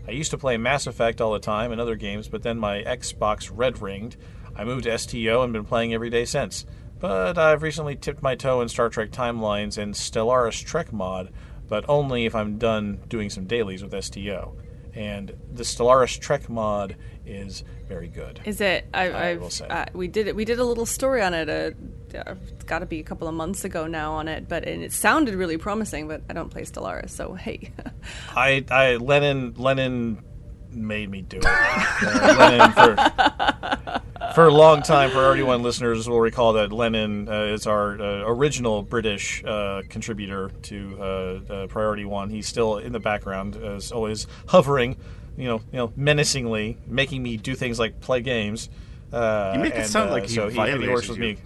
I 0.06 0.12
used 0.12 0.30
to 0.30 0.38
play 0.38 0.56
Mass 0.56 0.86
Effect 0.86 1.20
all 1.20 1.32
the 1.32 1.40
time 1.40 1.72
and 1.72 1.80
other 1.80 1.96
games, 1.96 2.28
but 2.28 2.44
then 2.44 2.58
my 2.58 2.82
Xbox 2.84 3.50
red 3.52 3.82
ringed. 3.82 4.16
I 4.54 4.64
moved 4.64 4.84
to 4.84 4.96
STO 4.96 5.42
and 5.42 5.52
been 5.52 5.64
playing 5.64 5.92
every 5.92 6.10
day 6.10 6.24
since. 6.24 6.66
But 7.00 7.36
I've 7.38 7.62
recently 7.62 7.96
tipped 7.96 8.22
my 8.22 8.36
toe 8.36 8.60
in 8.60 8.68
Star 8.68 8.88
Trek 8.88 9.10
Timelines 9.10 9.78
and 9.78 9.94
Stellaris 9.94 10.64
Trek 10.64 10.92
mod, 10.92 11.32
but 11.66 11.84
only 11.88 12.24
if 12.26 12.36
I'm 12.36 12.58
done 12.58 13.00
doing 13.08 13.30
some 13.30 13.46
dailies 13.46 13.82
with 13.82 14.04
STO. 14.04 14.54
And 14.94 15.36
the 15.52 15.64
Stellaris 15.64 16.18
Trek 16.20 16.48
mod 16.48 16.96
is 17.26 17.64
very 17.88 18.08
good. 18.08 18.40
Is 18.44 18.60
it? 18.60 18.86
I, 18.94 19.10
I 19.10 19.34
will 19.36 19.50
say. 19.50 19.66
Uh, 19.66 19.86
we 19.92 20.08
did 20.08 20.28
it. 20.28 20.36
We 20.36 20.44
did 20.44 20.58
a 20.58 20.64
little 20.64 20.86
story 20.86 21.22
on 21.22 21.34
it. 21.34 21.48
Uh, 21.48 22.18
uh, 22.18 22.34
got 22.66 22.78
to 22.80 22.86
be 22.86 23.00
a 23.00 23.02
couple 23.02 23.26
of 23.26 23.34
months 23.34 23.64
ago 23.64 23.86
now 23.86 24.12
on 24.12 24.28
it, 24.28 24.48
but 24.48 24.64
and 24.64 24.82
it 24.82 24.92
sounded 24.92 25.34
really 25.34 25.58
promising. 25.58 26.06
But 26.06 26.22
I 26.30 26.32
don't 26.32 26.50
play 26.50 26.62
Stellaris, 26.62 27.10
so 27.10 27.34
hey. 27.34 27.72
I, 28.36 28.64
I 28.70 28.96
Lennon 28.96 29.54
Lennon 29.56 30.22
made 30.70 31.10
me 31.10 31.22
do 31.22 31.38
it. 31.42 31.44
Lennon 32.38 32.72
for 32.72 34.02
for 34.34 34.46
a 34.46 34.52
long 34.52 34.82
time. 34.82 35.10
For 35.10 35.24
everyone 35.24 35.62
listeners 35.62 36.08
will 36.08 36.20
recall 36.20 36.54
that 36.54 36.72
Lennon 36.72 37.28
uh, 37.28 37.42
is 37.44 37.66
our 37.66 38.00
uh, 38.00 38.24
original 38.26 38.82
British 38.82 39.44
uh, 39.44 39.82
contributor 39.88 40.50
to 40.62 40.96
uh, 40.98 41.04
uh, 41.04 41.66
Priority 41.68 42.04
One. 42.04 42.30
He's 42.30 42.48
still 42.48 42.78
in 42.78 42.92
the 42.92 43.00
background, 43.00 43.56
as 43.56 43.92
always, 43.92 44.26
hovering, 44.48 44.96
you 45.36 45.44
know, 45.44 45.58
you 45.72 45.78
know, 45.78 45.92
menacingly, 45.96 46.76
making 46.86 47.22
me 47.22 47.36
do 47.36 47.54
things 47.54 47.78
like 47.78 48.00
play 48.00 48.20
games. 48.20 48.70
Uh, 49.12 49.52
You 49.54 49.60
make 49.60 49.74
it 49.74 49.80
and, 49.80 49.86
sound 49.86 50.10
like 50.10 50.24
he 50.24 50.34
so 50.34 50.48
he, 50.48 50.54
he 50.56 50.88
works 50.88 51.08
with 51.08 51.18
you. 51.18 51.24
me. 51.24 51.38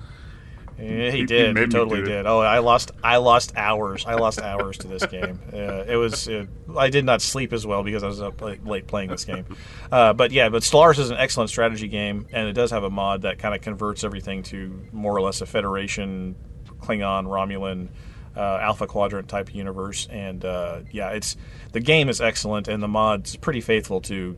Yeah, 0.78 0.86
he, 0.86 1.10
He- 1.10 1.16
he 1.18 1.26
did. 1.26 1.46
He, 1.48 1.52
made 1.62 1.70
totally 1.70 2.02
did. 2.02 2.26
Oh, 2.26 2.38
I 2.40 2.58
lost. 2.60 2.92
I 3.02 3.16
lost 3.16 3.52
hours. 3.56 4.06
I 4.06 4.14
lost 4.14 4.40
hours 4.40 4.78
to 4.78 4.88
this 4.88 5.04
game. 5.06 5.40
Uh, 5.52 5.84
it 5.88 5.96
was. 5.96 6.28
Uh, 6.28 6.44
I 6.76 6.88
did 6.90 7.04
not 7.04 7.20
sleep 7.20 7.52
as 7.52 7.66
well 7.66 7.82
because 7.82 8.02
I 8.04 8.06
was 8.06 8.20
up 8.22 8.40
late, 8.40 8.64
late 8.64 8.86
playing 8.86 9.10
this 9.10 9.24
game. 9.24 9.44
Uh, 9.90 10.12
but 10.12 10.30
yeah, 10.30 10.48
but 10.50 10.62
Stellaris 10.62 10.98
is 10.98 11.10
an 11.10 11.16
excellent 11.16 11.50
strategy 11.50 11.88
game, 11.88 12.26
and 12.32 12.48
it 12.48 12.52
does 12.52 12.70
have 12.70 12.84
a 12.84 12.90
mod 12.90 13.22
that 13.22 13.38
kind 13.38 13.54
of 13.54 13.60
converts 13.60 14.04
everything 14.04 14.42
to 14.44 14.86
more 14.92 15.16
or 15.16 15.20
less 15.20 15.40
a 15.40 15.46
Federation, 15.46 16.36
Klingon, 16.80 17.26
Romulan. 17.26 17.88
Uh, 18.36 18.58
Alpha 18.62 18.86
Quadrant 18.86 19.26
type 19.26 19.52
universe, 19.52 20.06
and 20.12 20.44
uh, 20.44 20.80
yeah, 20.92 21.08
it's 21.10 21.36
the 21.72 21.80
game 21.80 22.08
is 22.08 22.20
excellent, 22.20 22.68
and 22.68 22.80
the 22.80 22.86
mod's 22.86 23.34
pretty 23.34 23.60
faithful 23.60 24.00
to 24.02 24.36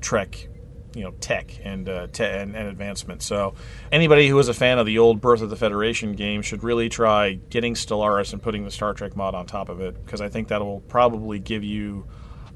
Trek 0.00 0.48
you 0.94 1.02
know 1.02 1.12
tech 1.20 1.58
and 1.62 1.88
uh, 1.88 2.06
te- 2.08 2.24
and, 2.24 2.54
and 2.56 2.68
advancement. 2.68 3.22
So 3.22 3.54
anybody 3.90 4.28
who 4.28 4.38
is 4.38 4.48
a 4.48 4.54
fan 4.54 4.78
of 4.78 4.86
the 4.86 4.98
old 4.98 5.20
Birth 5.20 5.42
of 5.42 5.50
the 5.50 5.56
Federation 5.56 6.14
game 6.14 6.42
should 6.42 6.62
really 6.62 6.88
try 6.88 7.34
getting 7.50 7.74
Stellaris 7.74 8.32
and 8.32 8.42
putting 8.42 8.64
the 8.64 8.70
Star 8.70 8.94
Trek 8.94 9.16
mod 9.16 9.34
on 9.34 9.46
top 9.46 9.68
of 9.68 9.80
it 9.80 10.04
because 10.04 10.20
I 10.20 10.28
think 10.28 10.48
that 10.48 10.62
will 10.62 10.80
probably 10.80 11.38
give 11.38 11.64
you 11.64 12.06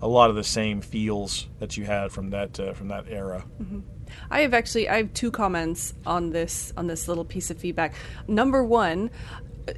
a 0.01 0.09
lot 0.09 0.31
of 0.31 0.36
the 0.36 0.44
same 0.44 0.81
feels 0.81 1.48
that 1.59 1.77
you 1.77 1.85
had 1.85 2.12
from 2.12 2.31
that 2.31 2.59
uh, 2.60 2.73
from 2.73 2.89
that 2.89 3.06
era. 3.09 3.44
I 4.31 4.40
have 4.40 4.55
actually 4.55 4.89
I 4.89 4.98
have 4.98 5.12
two 5.15 5.31
comments 5.31 5.94
on 6.06 6.31
this 6.31 6.73
on 6.77 6.86
this 6.86 7.09
little 7.09 7.24
piece 7.24 7.51
of 7.51 7.59
feedback. 7.59 7.94
Number 8.27 8.62
one, 8.62 9.10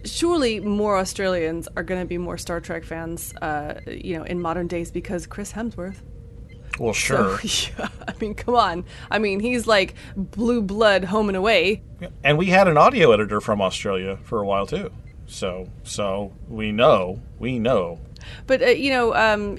surely 0.04 0.60
more 0.60 0.98
Australians 0.98 1.68
are 1.76 1.82
going 1.82 2.00
to 2.00 2.06
be 2.06 2.18
more 2.18 2.38
Star 2.38 2.60
Trek 2.60 2.84
fans, 2.84 3.34
uh, 3.36 3.80
you 3.86 4.16
know, 4.16 4.24
in 4.24 4.40
modern 4.40 4.66
days 4.66 4.90
because 4.90 5.26
Chris 5.26 5.52
Hemsworth. 5.52 5.96
Well, 6.80 6.92
sure. 7.06 7.38
So, 7.40 7.70
yeah, 7.78 7.88
I 8.08 8.14
mean, 8.20 8.34
come 8.34 8.54
on. 8.56 8.84
I 9.10 9.18
mean, 9.18 9.38
he's 9.38 9.66
like 9.66 9.94
blue 10.16 10.62
blood 10.62 11.04
home 11.04 11.28
and 11.28 11.36
away. 11.36 11.82
and 12.24 12.38
we 12.38 12.46
had 12.46 12.66
an 12.68 12.78
audio 12.78 13.12
editor 13.12 13.40
from 13.40 13.60
Australia 13.60 14.18
for 14.24 14.40
a 14.40 14.46
while 14.46 14.66
too. 14.66 14.90
So 15.26 15.68
so 15.84 16.32
we 16.48 16.72
know 16.72 17.20
we 17.38 17.60
know 17.60 18.00
But 18.48 18.62
uh, 18.62 18.66
you 18.68 18.90
know, 18.90 19.14
um, 19.14 19.58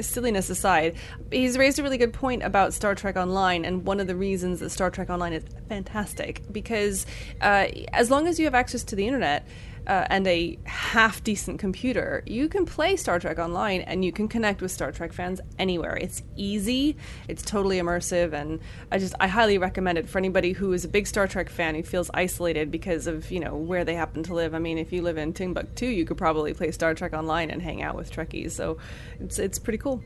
silliness 0.00 0.50
aside, 0.50 0.94
he's 1.32 1.58
raised 1.58 1.78
a 1.78 1.82
really 1.82 1.98
good 1.98 2.12
point 2.12 2.42
about 2.44 2.74
Star 2.74 2.94
Trek 2.94 3.16
Online, 3.16 3.64
and 3.64 3.84
one 3.84 3.98
of 3.98 4.06
the 4.06 4.14
reasons 4.14 4.60
that 4.60 4.70
Star 4.70 4.90
Trek 4.90 5.10
Online 5.10 5.32
is 5.32 5.44
fantastic 5.68 6.42
because 6.52 7.06
uh, 7.40 7.66
as 7.92 8.10
long 8.10 8.28
as 8.28 8.38
you 8.38 8.44
have 8.44 8.54
access 8.54 8.84
to 8.84 8.96
the 8.96 9.06
internet. 9.06 9.46
Uh, 9.88 10.06
and 10.10 10.26
a 10.26 10.58
half 10.64 11.24
decent 11.24 11.58
computer, 11.58 12.22
you 12.26 12.46
can 12.46 12.66
play 12.66 12.94
Star 12.94 13.18
Trek 13.18 13.38
Online 13.38 13.80
and 13.80 14.04
you 14.04 14.12
can 14.12 14.28
connect 14.28 14.60
with 14.60 14.70
Star 14.70 14.92
Trek 14.92 15.14
fans 15.14 15.40
anywhere. 15.58 15.96
It's 15.96 16.22
easy, 16.36 16.94
it's 17.26 17.42
totally 17.42 17.78
immersive, 17.78 18.34
and 18.34 18.60
I 18.92 18.98
just 18.98 19.14
I 19.18 19.28
highly 19.28 19.56
recommend 19.56 19.96
it 19.96 20.06
for 20.06 20.18
anybody 20.18 20.52
who 20.52 20.74
is 20.74 20.84
a 20.84 20.88
big 20.88 21.06
Star 21.06 21.26
Trek 21.26 21.48
fan 21.48 21.74
who 21.74 21.82
feels 21.82 22.10
isolated 22.12 22.70
because 22.70 23.06
of 23.06 23.30
you 23.30 23.40
know 23.40 23.56
where 23.56 23.82
they 23.82 23.94
happen 23.94 24.22
to 24.24 24.34
live. 24.34 24.54
I 24.54 24.58
mean, 24.58 24.76
if 24.76 24.92
you 24.92 25.00
live 25.00 25.16
in 25.16 25.32
Timbuktu, 25.32 25.86
you 25.86 26.04
could 26.04 26.18
probably 26.18 26.52
play 26.52 26.70
Star 26.70 26.94
Trek 26.94 27.14
Online 27.14 27.50
and 27.50 27.62
hang 27.62 27.82
out 27.82 27.96
with 27.96 28.12
Trekkies. 28.12 28.50
So 28.50 28.76
it's 29.20 29.38
it's 29.38 29.58
pretty 29.58 29.78
cool. 29.78 30.02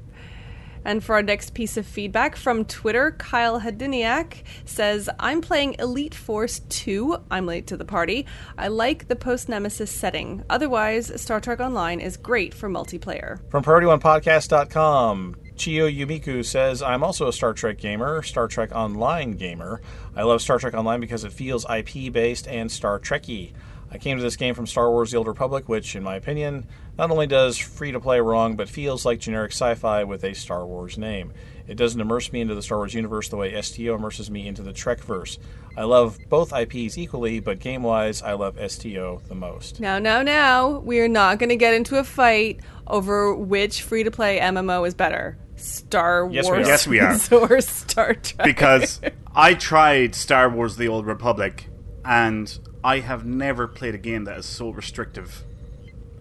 And 0.84 1.02
for 1.02 1.14
our 1.14 1.22
next 1.22 1.54
piece 1.54 1.76
of 1.76 1.86
feedback 1.86 2.36
from 2.36 2.64
Twitter, 2.64 3.12
Kyle 3.12 3.60
Hadiniak 3.60 4.42
says, 4.64 5.08
I'm 5.18 5.40
playing 5.40 5.76
Elite 5.78 6.14
Force 6.14 6.60
2. 6.68 7.16
I'm 7.30 7.46
late 7.46 7.66
to 7.68 7.76
the 7.76 7.84
party. 7.84 8.26
I 8.58 8.68
like 8.68 9.08
the 9.08 9.16
post 9.16 9.48
Nemesis 9.48 9.90
setting. 9.90 10.42
Otherwise, 10.50 11.20
Star 11.20 11.40
Trek 11.40 11.60
Online 11.60 12.00
is 12.00 12.16
great 12.16 12.52
for 12.54 12.68
multiplayer. 12.68 13.40
From 13.50 13.62
PriorityOnePodcast.com, 13.62 15.36
Chio 15.56 15.88
Yumiku 15.88 16.44
says, 16.44 16.82
I'm 16.82 17.04
also 17.04 17.28
a 17.28 17.32
Star 17.32 17.52
Trek 17.52 17.78
gamer, 17.78 18.22
Star 18.22 18.48
Trek 18.48 18.74
Online 18.74 19.32
gamer. 19.32 19.80
I 20.16 20.22
love 20.22 20.42
Star 20.42 20.58
Trek 20.58 20.74
Online 20.74 21.00
because 21.00 21.24
it 21.24 21.32
feels 21.32 21.64
IP 21.70 22.12
based 22.12 22.48
and 22.48 22.70
Star 22.70 22.98
Trekky. 22.98 23.52
I 23.90 23.98
came 23.98 24.16
to 24.16 24.22
this 24.22 24.36
game 24.36 24.54
from 24.54 24.66
Star 24.66 24.90
Wars 24.90 25.10
The 25.10 25.18
Old 25.18 25.26
Republic, 25.26 25.68
which, 25.68 25.94
in 25.94 26.02
my 26.02 26.16
opinion, 26.16 26.66
not 26.98 27.10
only 27.10 27.26
does 27.26 27.56
free 27.56 27.92
to 27.92 28.00
play 28.00 28.20
wrong, 28.20 28.56
but 28.56 28.68
feels 28.68 29.04
like 29.04 29.18
generic 29.18 29.52
sci 29.52 29.74
fi 29.74 30.04
with 30.04 30.24
a 30.24 30.34
Star 30.34 30.66
Wars 30.66 30.98
name. 30.98 31.32
It 31.66 31.76
doesn't 31.76 32.00
immerse 32.00 32.32
me 32.32 32.40
into 32.40 32.54
the 32.54 32.62
Star 32.62 32.78
Wars 32.78 32.92
universe 32.92 33.28
the 33.28 33.36
way 33.36 33.60
STO 33.60 33.94
immerses 33.94 34.30
me 34.30 34.46
into 34.46 34.62
the 34.62 34.72
Trekverse. 34.72 35.38
I 35.76 35.84
love 35.84 36.18
both 36.28 36.52
IPs 36.52 36.98
equally, 36.98 37.40
but 37.40 37.60
game 37.60 37.82
wise, 37.82 38.20
I 38.20 38.32
love 38.32 38.58
STO 38.70 39.22
the 39.28 39.34
most. 39.34 39.80
Now, 39.80 39.98
now, 39.98 40.22
now, 40.22 40.80
we 40.80 41.00
are 41.00 41.08
not 41.08 41.38
going 41.38 41.48
to 41.48 41.56
get 41.56 41.72
into 41.72 41.98
a 41.98 42.04
fight 42.04 42.60
over 42.86 43.34
which 43.34 43.82
free 43.82 44.02
to 44.02 44.10
play 44.10 44.38
MMO 44.40 44.86
is 44.86 44.94
better. 44.94 45.38
Star 45.56 46.28
Yes, 46.30 46.44
we 46.44 46.50
Wars 46.50 46.66
are. 46.66 46.70
Yes, 46.70 46.86
we 46.86 47.00
are. 47.00 47.18
or 47.32 47.60
Star 47.60 48.14
Trek. 48.14 48.44
because 48.44 49.00
I 49.34 49.54
tried 49.54 50.14
Star 50.14 50.50
Wars: 50.50 50.76
The 50.76 50.88
Old 50.88 51.06
Republic, 51.06 51.68
and 52.04 52.58
I 52.82 52.98
have 52.98 53.24
never 53.24 53.68
played 53.68 53.94
a 53.94 53.98
game 53.98 54.24
that 54.24 54.38
is 54.38 54.46
so 54.46 54.70
restrictive 54.70 55.44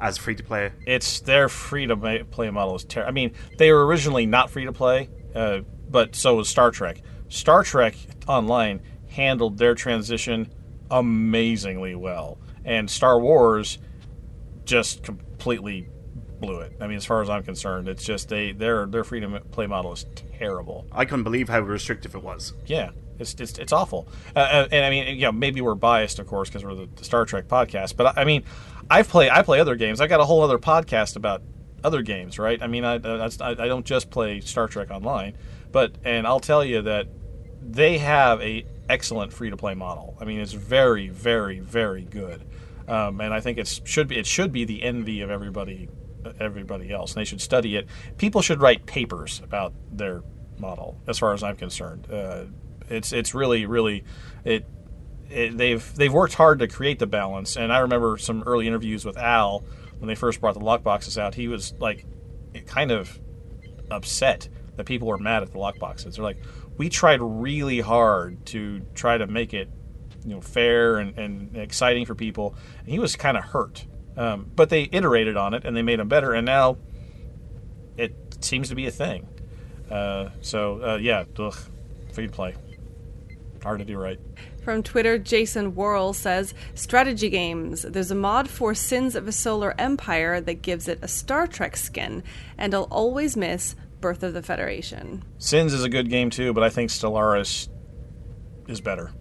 as 0.01 0.17
free 0.17 0.35
to 0.35 0.43
play. 0.43 0.71
it's 0.85 1.21
their 1.21 1.47
free 1.47 1.85
to 1.85 2.25
play 2.25 2.49
model 2.49 2.75
is 2.75 2.83
terrible. 2.83 3.09
I 3.09 3.13
mean, 3.13 3.33
they 3.57 3.71
were 3.71 3.85
originally 3.85 4.25
not 4.25 4.49
free 4.49 4.65
to 4.65 4.73
play, 4.73 5.09
uh, 5.35 5.59
but 5.89 6.15
so 6.15 6.35
was 6.35 6.49
Star 6.49 6.71
Trek. 6.71 7.01
Star 7.29 7.63
Trek 7.63 7.95
Online 8.27 8.81
handled 9.07 9.57
their 9.57 9.75
transition 9.75 10.51
amazingly 10.89 11.95
well, 11.95 12.39
and 12.65 12.89
Star 12.89 13.19
Wars 13.19 13.77
just 14.65 15.03
completely 15.03 15.87
blew 16.39 16.59
it. 16.59 16.73
I 16.81 16.87
mean, 16.87 16.97
as 16.97 17.05
far 17.05 17.21
as 17.21 17.29
I'm 17.29 17.43
concerned, 17.43 17.87
it's 17.87 18.03
just 18.03 18.27
they 18.27 18.51
their 18.51 18.87
their 18.87 19.03
free 19.03 19.19
to 19.21 19.39
play 19.51 19.67
model 19.67 19.93
is 19.93 20.05
terrible. 20.37 20.87
I 20.91 21.05
couldn't 21.05 21.23
believe 21.23 21.47
how 21.47 21.59
restrictive 21.61 22.15
it 22.15 22.23
was. 22.23 22.53
Yeah, 22.65 22.89
it's 23.19 23.35
it's, 23.35 23.57
it's 23.59 23.71
awful. 23.71 24.07
Uh, 24.35 24.39
uh, 24.39 24.67
and 24.71 24.83
I 24.83 24.89
mean, 24.89 25.17
yeah, 25.17 25.31
maybe 25.31 25.61
we're 25.61 25.75
biased, 25.75 26.19
of 26.19 26.27
course, 26.27 26.49
because 26.49 26.65
we're 26.65 26.75
the, 26.75 26.89
the 26.95 27.03
Star 27.05 27.25
Trek 27.25 27.47
podcast. 27.47 27.95
But 27.95 28.17
I, 28.17 28.21
I 28.21 28.25
mean, 28.25 28.43
I've 28.91 29.07
play 29.07 29.29
I 29.29 29.41
play 29.41 29.61
other 29.61 29.75
games. 29.75 30.01
I 30.01 30.07
got 30.07 30.19
a 30.19 30.25
whole 30.25 30.41
other 30.41 30.59
podcast 30.59 31.15
about 31.15 31.41
other 31.81 32.01
games, 32.01 32.37
right? 32.37 32.61
I 32.61 32.67
mean, 32.67 32.83
I 32.83 32.95
I, 32.95 33.29
I 33.39 33.53
don't 33.53 33.85
just 33.85 34.09
play 34.09 34.41
Star 34.41 34.67
Trek 34.67 34.91
Online, 34.91 35.37
but 35.71 35.95
and 36.03 36.27
I'll 36.27 36.41
tell 36.41 36.63
you 36.63 36.81
that 36.81 37.07
they 37.61 37.99
have 37.99 38.41
a 38.41 38.65
excellent 38.89 39.31
free 39.31 39.49
to 39.49 39.55
play 39.55 39.75
model. 39.75 40.17
I 40.19 40.25
mean, 40.25 40.41
it's 40.41 40.51
very, 40.51 41.07
very, 41.07 41.61
very 41.61 42.03
good. 42.03 42.43
Um, 42.89 43.21
and 43.21 43.33
I 43.33 43.39
think 43.39 43.57
it's 43.57 43.79
should 43.85 44.09
be 44.09 44.17
it 44.17 44.27
should 44.27 44.51
be 44.51 44.65
the 44.65 44.83
envy 44.83 45.21
of 45.21 45.31
everybody 45.31 45.87
everybody 46.41 46.91
else, 46.91 47.13
and 47.13 47.21
they 47.21 47.25
should 47.25 47.41
study 47.41 47.77
it. 47.77 47.87
People 48.17 48.41
should 48.41 48.59
write 48.59 48.85
papers 48.85 49.39
about 49.41 49.73
their 49.89 50.21
model, 50.59 50.99
as 51.07 51.17
far 51.17 51.33
as 51.33 51.43
I'm 51.43 51.55
concerned. 51.55 52.11
Uh, 52.11 52.43
it's 52.89 53.13
it's 53.13 53.33
really 53.33 53.65
really 53.65 54.03
it, 54.43 54.65
it 55.31 55.57
they've 55.57 55.95
they've 55.95 56.13
worked 56.13 56.33
hard 56.33 56.59
to 56.59 56.67
create 56.67 56.99
the 56.99 57.07
balance. 57.07 57.55
And 57.55 57.71
I 57.71 57.79
remember 57.79 58.17
some 58.17 58.43
early 58.43 58.67
interviews 58.67 59.05
with 59.05 59.17
Al 59.17 59.63
when 59.99 60.07
they 60.07 60.15
first 60.15 60.41
brought 60.41 60.53
the 60.53 60.61
lockboxes 60.61 61.17
out. 61.17 61.35
He 61.35 61.47
was 61.47 61.73
like 61.79 62.05
kind 62.65 62.91
of 62.91 63.19
upset 63.89 64.49
that 64.75 64.85
people 64.85 65.07
were 65.07 65.17
mad 65.17 65.43
at 65.43 65.51
the 65.51 65.57
lockboxes. 65.57 66.15
They're 66.15 66.23
like, 66.23 66.41
we 66.77 66.89
tried 66.89 67.21
really 67.21 67.79
hard 67.79 68.45
to 68.47 68.81
try 68.93 69.17
to 69.17 69.27
make 69.27 69.53
it 69.53 69.69
you 70.25 70.35
know 70.35 70.41
fair 70.41 70.97
and, 70.97 71.17
and 71.17 71.55
exciting 71.57 72.05
for 72.05 72.15
people. 72.15 72.55
And 72.79 72.89
he 72.89 72.99
was 72.99 73.15
kind 73.15 73.37
of 73.37 73.43
hurt, 73.43 73.85
um, 74.17 74.49
but 74.55 74.69
they 74.69 74.89
iterated 74.91 75.37
on 75.37 75.53
it 75.53 75.65
and 75.65 75.75
they 75.75 75.81
made 75.81 75.99
them 75.99 76.07
better, 76.07 76.33
and 76.33 76.45
now 76.45 76.77
it 77.97 78.15
seems 78.41 78.69
to 78.69 78.75
be 78.75 78.87
a 78.87 78.91
thing. 78.91 79.27
Uh, 79.89 80.29
so 80.41 80.81
uh, 80.83 80.97
yeah, 80.97 81.25
ugh, 81.37 81.55
free 82.13 82.27
to 82.27 82.31
play, 82.31 82.55
hard 83.63 83.79
to 83.79 83.85
do 83.85 83.97
right. 83.97 84.19
From 84.61 84.83
Twitter, 84.83 85.17
Jason 85.17 85.73
Worrell 85.73 86.13
says 86.13 86.53
Strategy 86.75 87.29
games. 87.29 87.81
There's 87.81 88.11
a 88.11 88.15
mod 88.15 88.47
for 88.47 88.75
Sins 88.75 89.15
of 89.15 89.27
a 89.27 89.31
Solar 89.31 89.73
Empire 89.79 90.39
that 90.39 90.61
gives 90.61 90.87
it 90.87 90.99
a 91.01 91.07
Star 91.07 91.47
Trek 91.47 91.75
skin, 91.75 92.23
and 92.57 92.75
I'll 92.75 92.83
always 92.83 93.35
miss 93.35 93.75
Birth 94.01 94.21
of 94.21 94.33
the 94.33 94.43
Federation. 94.43 95.23
Sins 95.39 95.73
is 95.73 95.83
a 95.83 95.89
good 95.89 96.09
game 96.09 96.29
too, 96.29 96.53
but 96.53 96.63
I 96.63 96.69
think 96.69 96.91
Stellaris 96.91 97.69
is 98.67 98.81
better, 98.81 99.11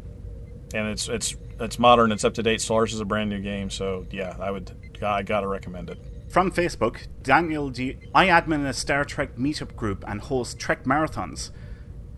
and 0.74 0.88
it's 0.88 1.08
it's 1.08 1.34
it's 1.58 1.78
modern, 1.78 2.12
it's 2.12 2.24
up 2.24 2.34
to 2.34 2.42
date. 2.42 2.60
Stellaris 2.60 2.92
is 2.92 3.00
a 3.00 3.06
brand 3.06 3.30
new 3.30 3.40
game, 3.40 3.70
so 3.70 4.06
yeah, 4.10 4.36
I 4.38 4.50
would 4.50 4.70
I 5.02 5.22
gotta 5.22 5.48
recommend 5.48 5.88
it. 5.88 5.98
From 6.28 6.52
Facebook, 6.52 7.08
Daniel 7.22 7.70
D. 7.70 7.96
I 8.14 8.26
admin 8.26 8.66
a 8.66 8.72
Star 8.72 9.04
Trek 9.04 9.36
meetup 9.36 9.74
group 9.74 10.04
and 10.06 10.20
host 10.20 10.58
Trek 10.58 10.84
marathons. 10.84 11.50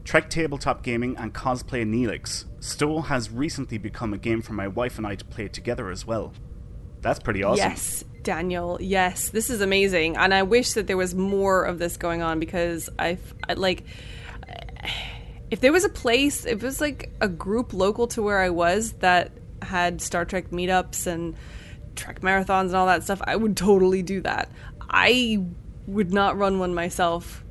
Trek 0.05 0.29
tabletop 0.29 0.83
gaming 0.83 1.17
and 1.17 1.33
cosplay 1.33 1.85
Neelix. 1.87 2.45
Stowe 2.61 3.01
has 3.01 3.31
recently 3.31 3.79
become 3.79 4.13
a 4.13 4.19
game 4.19 4.43
for 4.43 4.53
my 4.53 4.69
wife 4.69 4.99
and 4.99 5.07
I 5.07 5.15
to 5.15 5.25
play 5.25 5.49
together 5.49 5.91
as 5.91 6.07
well. 6.07 6.33
That's 7.01 7.19
pretty 7.19 7.43
awesome. 7.43 7.69
Yes, 7.69 8.05
Daniel. 8.23 8.79
Yes, 8.81 9.31
this 9.31 9.51
is 9.51 9.61
amazing, 9.61 10.17
and 10.17 10.33
I 10.33 10.45
wish 10.45 10.75
that 10.75 10.87
there 10.87 10.97
was 10.97 11.15
more 11.15 11.65
of 11.65 11.79
this 11.79 11.97
going 11.97 12.23
on 12.23 12.39
because 12.39 12.89
I 12.99 13.19
like. 13.57 13.85
If 15.51 15.61
there 15.61 15.73
was 15.73 15.85
a 15.85 15.89
place, 15.89 16.47
if 16.47 16.63
it 16.63 16.63
was 16.63 16.81
like 16.81 17.13
a 17.21 17.29
group 17.29 17.73
local 17.75 18.07
to 18.09 18.23
where 18.23 18.41
I 18.41 18.51
was 18.51 18.93
that 19.01 19.33
had 19.61 20.01
Star 20.01 20.25
Trek 20.25 20.51
meetups 20.51 21.07
and 21.07 21.37
Trek 21.95 22.21
marathons 22.21 22.67
and 22.67 22.77
all 22.77 22.87
that 22.87 23.03
stuff, 23.03 23.21
I 23.25 23.37
would 23.37 23.57
totally 23.57 24.03
do 24.03 24.21
that. 24.23 24.51
I 24.89 25.45
would 25.87 26.13
not 26.13 26.39
run 26.39 26.59
one 26.59 26.75
myself. 26.75 27.42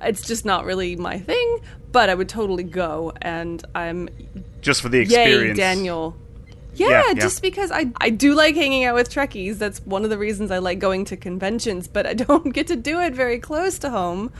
It's 0.00 0.22
just 0.22 0.44
not 0.44 0.64
really 0.64 0.96
my 0.96 1.18
thing, 1.18 1.60
but 1.92 2.10
I 2.10 2.14
would 2.14 2.28
totally 2.28 2.64
go, 2.64 3.12
and 3.22 3.64
I'm 3.74 4.08
just 4.60 4.82
for 4.82 4.88
the 4.88 4.98
experience. 5.00 5.58
Yay, 5.58 5.64
Daniel. 5.64 6.16
Yeah, 6.74 7.08
yeah, 7.08 7.14
just 7.14 7.42
because 7.42 7.70
I 7.72 7.90
I 7.96 8.10
do 8.10 8.34
like 8.34 8.54
hanging 8.54 8.84
out 8.84 8.94
with 8.94 9.10
Trekkies. 9.10 9.58
That's 9.58 9.80
one 9.80 10.04
of 10.04 10.10
the 10.10 10.18
reasons 10.18 10.50
I 10.50 10.58
like 10.58 10.78
going 10.78 11.04
to 11.06 11.16
conventions, 11.16 11.88
but 11.88 12.06
I 12.06 12.14
don't 12.14 12.52
get 12.52 12.68
to 12.68 12.76
do 12.76 13.00
it 13.00 13.14
very 13.14 13.38
close 13.38 13.78
to 13.80 13.90
home. 13.90 14.32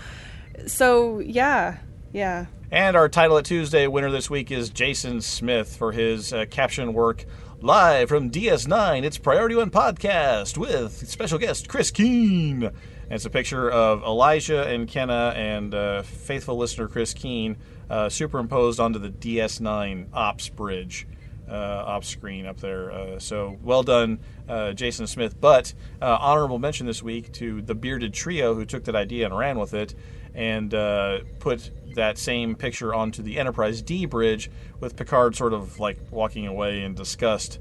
So 0.66 1.18
yeah, 1.18 1.78
yeah. 2.12 2.47
And 2.70 2.97
our 2.97 3.09
title 3.09 3.39
at 3.39 3.47
Tuesday 3.47 3.86
winner 3.86 4.10
this 4.10 4.28
week 4.28 4.51
is 4.51 4.68
Jason 4.68 5.22
Smith 5.22 5.74
for 5.74 5.93
his 5.93 6.32
uh, 6.32 6.44
caption 6.51 6.93
work 6.93 7.24
live 7.60 8.09
from 8.09 8.30
DS9. 8.30 9.05
It's 9.05 9.18
Priority 9.18 9.55
One 9.55 9.70
podcast 9.70 10.59
with 10.59 11.09
special 11.09 11.39
guest 11.39 11.68
Chris 11.68 11.90
Keene. 11.90 12.70
And 13.09 13.14
it's 13.14 13.24
a 13.24 13.30
picture 13.30 13.70
of 13.70 14.02
Elijah 14.02 14.66
and 14.66 14.86
Kenna 14.86 15.32
and 15.35 15.74
uh, 15.74 16.02
faithful 16.02 16.59
listener 16.59 16.89
Chris 16.89 17.14
Keene 17.14 17.56
uh, 17.89 18.10
superimposed 18.10 18.78
onto 18.78 18.98
the 18.98 19.09
DS9 19.09 20.09
ops 20.12 20.51
bridge 20.51 21.06
uh, 21.51 21.85
off 21.86 22.05
screen 22.05 22.44
up 22.44 22.60
there. 22.60 22.93
Uh, 22.93 23.18
so 23.18 23.56
well 23.62 23.82
done, 23.82 24.20
uh, 24.47 24.72
Jason 24.72 25.06
Smith. 25.06 25.40
But 25.40 25.72
uh, 26.02 26.18
honorable 26.20 26.59
mention 26.59 26.86
this 26.86 27.02
week 27.02 27.32
to 27.35 27.62
the 27.62 27.74
bearded 27.74 28.12
trio 28.12 28.55
who 28.55 28.64
took 28.64 28.85
that 28.85 28.94
idea 28.94 29.24
and 29.24 29.36
ran 29.36 29.59
with 29.59 29.74
it 29.74 29.94
and 30.35 30.72
uh, 30.74 31.20
put 31.39 31.70
that 31.94 32.18
same 32.18 32.55
picture 32.55 32.94
onto 32.94 33.22
the 33.22 33.39
Enterprise 33.39 33.80
D 33.82 34.05
bridge 34.05 34.51
with 34.80 34.97
Picard 34.97 35.35
sort 35.35 35.52
of 35.52 35.80
like 35.80 35.98
walking 36.10 36.47
away 36.47 36.82
in 36.82 36.94
disgust. 36.94 37.59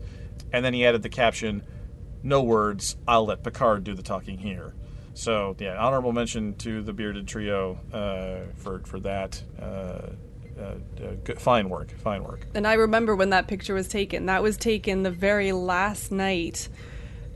And 0.51 0.63
then 0.63 0.73
he 0.73 0.85
added 0.85 1.03
the 1.03 1.09
caption, 1.09 1.63
"No 2.21 2.43
words. 2.43 2.97
I'll 3.07 3.25
let 3.25 3.43
Picard 3.43 3.83
do 3.83 3.93
the 3.93 4.03
talking 4.03 4.37
here." 4.37 4.73
So 5.17 5.55
yeah, 5.57 5.77
honorable 5.77 6.13
mention 6.13 6.55
to 6.57 6.83
the 6.83 6.93
bearded 6.93 7.27
trio 7.27 7.79
uh, 7.91 8.53
for 8.55 8.79
for 8.85 8.99
that. 8.99 9.41
Uh, 9.59 10.11
uh, 10.61 10.73
good, 11.23 11.39
fine 11.39 11.69
work, 11.69 11.91
fine 11.99 12.23
work. 12.23 12.45
And 12.55 12.67
I 12.67 12.73
remember 12.73 13.15
when 13.15 13.29
that 13.29 13.47
picture 13.47 13.73
was 13.73 13.87
taken. 13.87 14.25
That 14.27 14.41
was 14.41 14.57
taken 14.57 15.03
the 15.03 15.11
very 15.11 15.51
last 15.51 16.11
night 16.11 16.67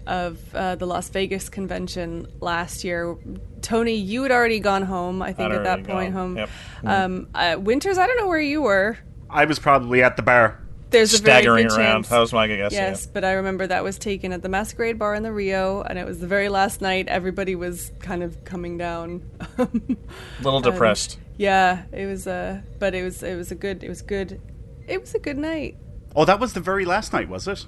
of 0.07 0.39
uh, 0.55 0.75
the 0.75 0.87
Las 0.87 1.09
Vegas 1.09 1.49
convention 1.49 2.27
last 2.39 2.83
year. 2.83 3.15
Tony, 3.61 3.95
you 3.95 4.23
had 4.23 4.31
already 4.31 4.59
gone 4.59 4.81
home, 4.81 5.21
I 5.21 5.33
think, 5.33 5.51
I'd 5.51 5.57
at 5.57 5.63
that 5.63 5.83
point 5.83 6.13
gone. 6.13 6.35
home. 6.35 6.37
Yep. 6.37 6.49
Um, 6.83 7.27
uh, 7.35 7.57
Winters, 7.59 7.99
I 7.99 8.07
don't 8.07 8.17
know 8.17 8.27
where 8.27 8.39
you 8.39 8.63
were. 8.63 8.97
I 9.29 9.45
was 9.45 9.59
probably 9.59 10.01
at 10.01 10.17
the 10.17 10.23
bar. 10.23 10.60
There's 10.91 11.13
a 11.19 11.21
very 11.23 11.41
Staggering 11.41 11.65
around. 11.67 11.77
chance. 11.77 12.09
That 12.09 12.19
was 12.19 12.33
my 12.33 12.47
guess. 12.47 12.71
Yes, 12.71 13.05
but 13.07 13.23
I 13.23 13.33
remember 13.33 13.65
that 13.67 13.83
was 13.83 13.97
taken 13.97 14.31
at 14.33 14.41
the 14.41 14.49
Masquerade 14.49 14.99
Bar 14.99 15.15
in 15.15 15.23
the 15.23 15.31
Rio, 15.31 15.81
and 15.81 15.97
it 15.97 16.05
was 16.05 16.19
the 16.19 16.27
very 16.27 16.49
last 16.49 16.81
night. 16.81 17.07
Everybody 17.07 17.55
was 17.55 17.91
kind 17.99 18.21
of 18.23 18.43
coming 18.43 18.77
down. 18.77 19.23
A 19.57 19.67
little 20.43 20.57
Um, 20.57 20.61
depressed. 20.63 21.17
yeah, 21.37 21.83
it 21.91 22.05
was 22.05 22.27
a, 22.27 22.63
but 22.79 22.93
it 22.93 23.03
was 23.03 23.23
it 23.23 23.35
was 23.35 23.51
a 23.51 23.55
good 23.55 23.83
it 23.83 23.89
was 23.89 24.01
good, 24.01 24.39
it 24.87 24.99
was 25.01 25.15
a 25.15 25.19
good 25.19 25.37
night. 25.37 25.77
Oh, 26.15 26.25
that 26.25 26.39
was 26.39 26.53
the 26.53 26.59
very 26.59 26.83
last 26.85 27.13
night, 27.13 27.29
was 27.29 27.47
it? 27.47 27.65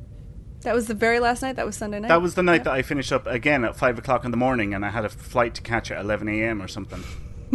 That 0.62 0.76
was 0.76 0.88
the 0.88 0.94
very 0.94 1.20
last 1.20 1.42
night. 1.42 1.56
That 1.58 1.66
was 1.66 1.76
Sunday 1.78 2.00
night. 2.00 2.08
That 2.10 2.22
was 2.22 2.36
the 2.36 2.44
night 2.44 2.64
that 2.66 2.74
I 2.74 2.82
finished 2.84 3.12
up 3.14 3.26
again 3.28 3.64
at 3.66 3.76
five 3.76 3.98
o'clock 3.98 4.26
in 4.26 4.32
the 4.32 4.38
morning, 4.38 4.74
and 4.74 4.86
I 4.86 4.90
had 4.90 5.06
a 5.06 5.10
flight 5.10 5.56
to 5.56 5.62
catch 5.62 5.92
at 5.92 6.00
eleven 6.00 6.28
a.m. 6.30 6.62
or 6.62 6.68
something. 6.68 7.04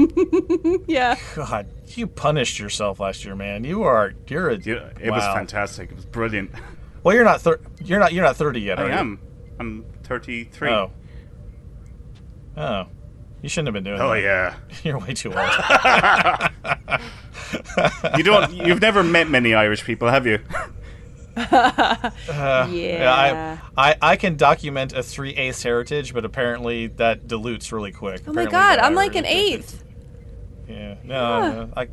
yeah. 0.86 1.16
God, 1.34 1.66
you 1.88 2.06
punished 2.06 2.58
yourself 2.58 3.00
last 3.00 3.24
year, 3.24 3.34
man. 3.34 3.64
You 3.64 3.82
are 3.82 4.12
you're 4.28 4.50
a 4.50 4.56
Yeah, 4.56 4.90
it 5.00 5.10
was 5.10 5.24
fantastic. 5.24 5.90
It 5.90 5.96
was 5.96 6.04
brilliant. 6.06 6.50
Well, 7.02 7.14
you're 7.14 7.24
not 7.24 7.40
thir- 7.40 7.60
you're 7.82 7.98
not 7.98 8.12
you're 8.12 8.24
not 8.24 8.36
30 8.36 8.60
yet, 8.60 8.78
I 8.78 8.82
are 8.82 8.86
you? 8.88 8.92
am. 8.92 9.20
I'm 9.60 9.84
thirty-three. 10.04 10.70
Oh. 10.70 10.90
Oh. 12.56 12.86
You 13.42 13.48
shouldn't 13.48 13.68
have 13.68 13.74
been 13.74 13.84
doing 13.84 14.00
Oh, 14.00 14.08
that. 14.08 14.14
Oh 14.14 14.20
yeah. 14.20 14.54
You're 14.82 14.98
way 14.98 15.14
too 15.14 15.32
old. 15.32 15.38
You 18.16 18.24
don't. 18.24 18.52
You've 18.52 18.80
never 18.82 19.02
met 19.04 19.28
many 19.30 19.54
Irish 19.54 19.84
people, 19.84 20.08
have 20.08 20.26
you? 20.26 20.40
Uh, 21.36 22.10
Yeah. 22.70 23.58
I, 23.76 23.90
I, 23.90 23.96
I 24.02 24.16
can 24.16 24.36
document 24.36 24.92
a 24.92 25.02
three 25.02 25.30
eighths 25.30 25.62
heritage, 25.62 26.12
but 26.12 26.24
apparently 26.24 26.88
that 26.88 27.28
dilutes 27.28 27.70
really 27.72 27.92
quick. 27.92 28.22
Oh 28.26 28.32
my 28.32 28.46
God, 28.46 28.80
I'm 28.80 28.94
like 28.94 29.14
an 29.14 29.24
eighth. 29.24 29.84
Yeah. 30.68 30.94
No, 31.04 31.38
Yeah. 31.40 31.50
no, 31.52 31.70
I, 31.76 31.88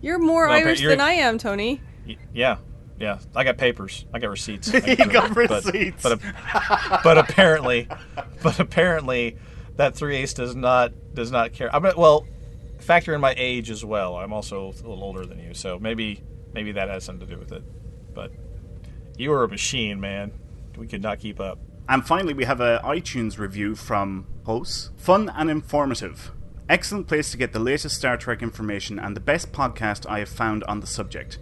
You're 0.00 0.18
more 0.18 0.46
No, 0.46 0.52
Irish 0.52 0.80
you're- 0.80 0.92
than 0.94 1.00
I 1.00 1.12
am, 1.12 1.38
Tony. 1.38 1.80
y- 2.06 2.16
yeah. 2.32 2.58
Yeah. 2.98 3.18
I 3.34 3.44
got 3.44 3.58
papers. 3.58 4.04
I 4.14 4.18
got 4.18 4.30
receipts. 4.30 4.72
You 4.72 4.80
I 4.80 4.94
can 4.96 5.08
got 5.10 5.32
prove 5.32 5.46
it. 5.46 5.48
But- 5.48 5.64
receipts. 5.66 6.02
But, 6.02 6.20
but, 7.02 7.18
apparently, 7.18 7.88
but 8.42 8.58
apparently, 8.60 9.36
that 9.76 9.94
three 9.94 10.16
eighths 10.16 10.34
does 10.34 10.54
not 10.54 10.92
does 11.14 11.30
not 11.30 11.52
care. 11.52 11.74
I'm 11.74 11.82
well, 11.96 12.26
factor 12.78 13.14
in 13.14 13.20
my 13.20 13.34
age 13.36 13.70
as 13.70 13.84
well. 13.84 14.16
I'm 14.16 14.32
also 14.32 14.66
a 14.68 14.70
little 14.70 15.02
older 15.02 15.26
than 15.26 15.38
you, 15.40 15.52
so 15.54 15.78
maybe 15.78 16.22
maybe 16.54 16.72
that 16.72 16.88
has 16.88 17.04
something 17.04 17.26
to 17.28 17.34
do 17.34 17.38
with 17.38 17.52
it. 17.52 17.62
But 18.14 18.32
you 19.18 19.30
were 19.30 19.44
a 19.44 19.48
machine, 19.48 20.00
man. 20.00 20.32
We 20.78 20.86
could 20.86 21.02
not 21.02 21.18
keep 21.18 21.40
up. 21.40 21.58
And 21.88 22.06
finally, 22.06 22.32
we 22.34 22.44
have 22.46 22.60
a 22.60 22.80
iTunes 22.84 23.38
review 23.38 23.74
from 23.74 24.26
hosts. 24.44 24.90
Fun 24.96 25.30
and 25.36 25.50
informative. 25.50 26.32
Excellent 26.68 27.06
place 27.06 27.30
to 27.30 27.36
get 27.36 27.52
the 27.52 27.60
latest 27.60 27.96
Star 27.96 28.16
Trek 28.16 28.42
information 28.42 28.98
and 28.98 29.14
the 29.14 29.20
best 29.20 29.52
podcast 29.52 30.04
I 30.10 30.18
have 30.18 30.28
found 30.28 30.64
on 30.64 30.80
the 30.80 30.86
subject. 30.88 31.38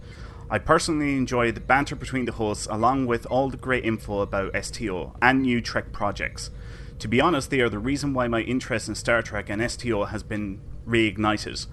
I 0.51 0.59
personally 0.59 1.15
enjoy 1.15 1.51
the 1.51 1.59
banter 1.59 1.95
between 1.95 2.25
the 2.25 2.33
hosts 2.33 2.67
along 2.69 3.07
with 3.07 3.25
all 3.25 3.49
the 3.49 3.57
great 3.57 3.83
info 3.83 4.19
about 4.19 4.53
STO 4.63 5.15
and 5.23 5.41
new 5.41 5.61
Trek 5.61 5.91
projects. 5.91 6.51
To 6.99 7.07
be 7.07 7.19
honest, 7.19 7.49
they 7.49 7.61
are 7.61 7.69
the 7.69 7.79
reason 7.79 8.13
why 8.13 8.27
my 8.27 8.41
interest 8.41 8.87
in 8.87 8.93
Star 8.93 9.23
Trek 9.23 9.49
and 9.49 9.71
STO 9.71 10.05
has 10.05 10.21
been 10.21 10.61
reignited. 10.87 11.65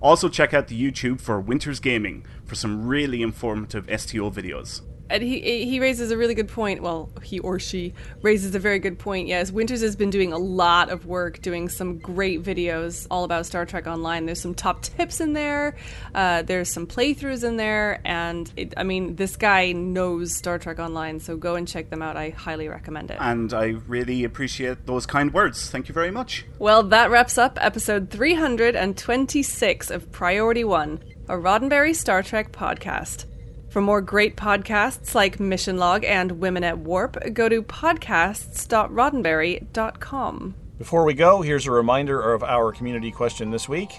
Also, 0.00 0.30
check 0.30 0.54
out 0.54 0.68
the 0.68 0.90
YouTube 0.90 1.20
for 1.20 1.38
Winters 1.38 1.80
Gaming 1.80 2.24
for 2.46 2.54
some 2.54 2.86
really 2.86 3.20
informative 3.20 3.84
STO 3.84 4.30
videos. 4.30 4.80
And 5.14 5.22
he 5.22 5.64
he 5.64 5.78
raises 5.78 6.10
a 6.10 6.16
really 6.16 6.34
good 6.34 6.48
point. 6.48 6.82
Well, 6.82 7.08
he 7.22 7.38
or 7.38 7.60
she 7.60 7.94
raises 8.20 8.52
a 8.56 8.58
very 8.58 8.80
good 8.80 8.98
point. 8.98 9.28
Yes, 9.28 9.52
Winters 9.52 9.80
has 9.80 9.94
been 9.94 10.10
doing 10.10 10.32
a 10.32 10.38
lot 10.38 10.90
of 10.90 11.06
work, 11.06 11.40
doing 11.40 11.68
some 11.68 11.98
great 11.98 12.42
videos 12.42 13.06
all 13.12 13.22
about 13.22 13.46
Star 13.46 13.64
Trek 13.64 13.86
Online. 13.86 14.26
There's 14.26 14.40
some 14.40 14.56
top 14.56 14.82
tips 14.82 15.20
in 15.20 15.32
there. 15.32 15.76
Uh, 16.16 16.42
there's 16.42 16.68
some 16.68 16.88
playthroughs 16.88 17.44
in 17.44 17.58
there, 17.58 18.00
and 18.04 18.50
it, 18.56 18.74
I 18.76 18.82
mean, 18.82 19.14
this 19.14 19.36
guy 19.36 19.70
knows 19.70 20.34
Star 20.34 20.58
Trek 20.58 20.80
Online. 20.80 21.20
So 21.20 21.36
go 21.36 21.54
and 21.54 21.68
check 21.68 21.90
them 21.90 22.02
out. 22.02 22.16
I 22.16 22.30
highly 22.30 22.66
recommend 22.66 23.12
it. 23.12 23.18
And 23.20 23.54
I 23.54 23.76
really 23.86 24.24
appreciate 24.24 24.84
those 24.86 25.06
kind 25.06 25.32
words. 25.32 25.70
Thank 25.70 25.88
you 25.88 25.94
very 25.94 26.10
much. 26.10 26.44
Well, 26.58 26.82
that 26.82 27.12
wraps 27.12 27.38
up 27.38 27.56
episode 27.60 28.10
326 28.10 29.90
of 29.90 30.10
Priority 30.10 30.64
One, 30.64 31.04
a 31.28 31.34
Roddenberry 31.34 31.94
Star 31.94 32.20
Trek 32.24 32.50
podcast. 32.50 33.26
For 33.74 33.80
more 33.80 34.00
great 34.00 34.36
podcasts 34.36 35.16
like 35.16 35.40
Mission 35.40 35.78
Log 35.78 36.04
and 36.04 36.38
Women 36.38 36.62
at 36.62 36.78
Warp, 36.78 37.16
go 37.32 37.48
to 37.48 37.60
podcasts.roddenberry.com. 37.60 40.54
Before 40.78 41.04
we 41.04 41.14
go, 41.14 41.42
here's 41.42 41.66
a 41.66 41.72
reminder 41.72 42.34
of 42.34 42.44
our 42.44 42.70
community 42.70 43.10
question 43.10 43.50
this 43.50 43.68
week. 43.68 43.90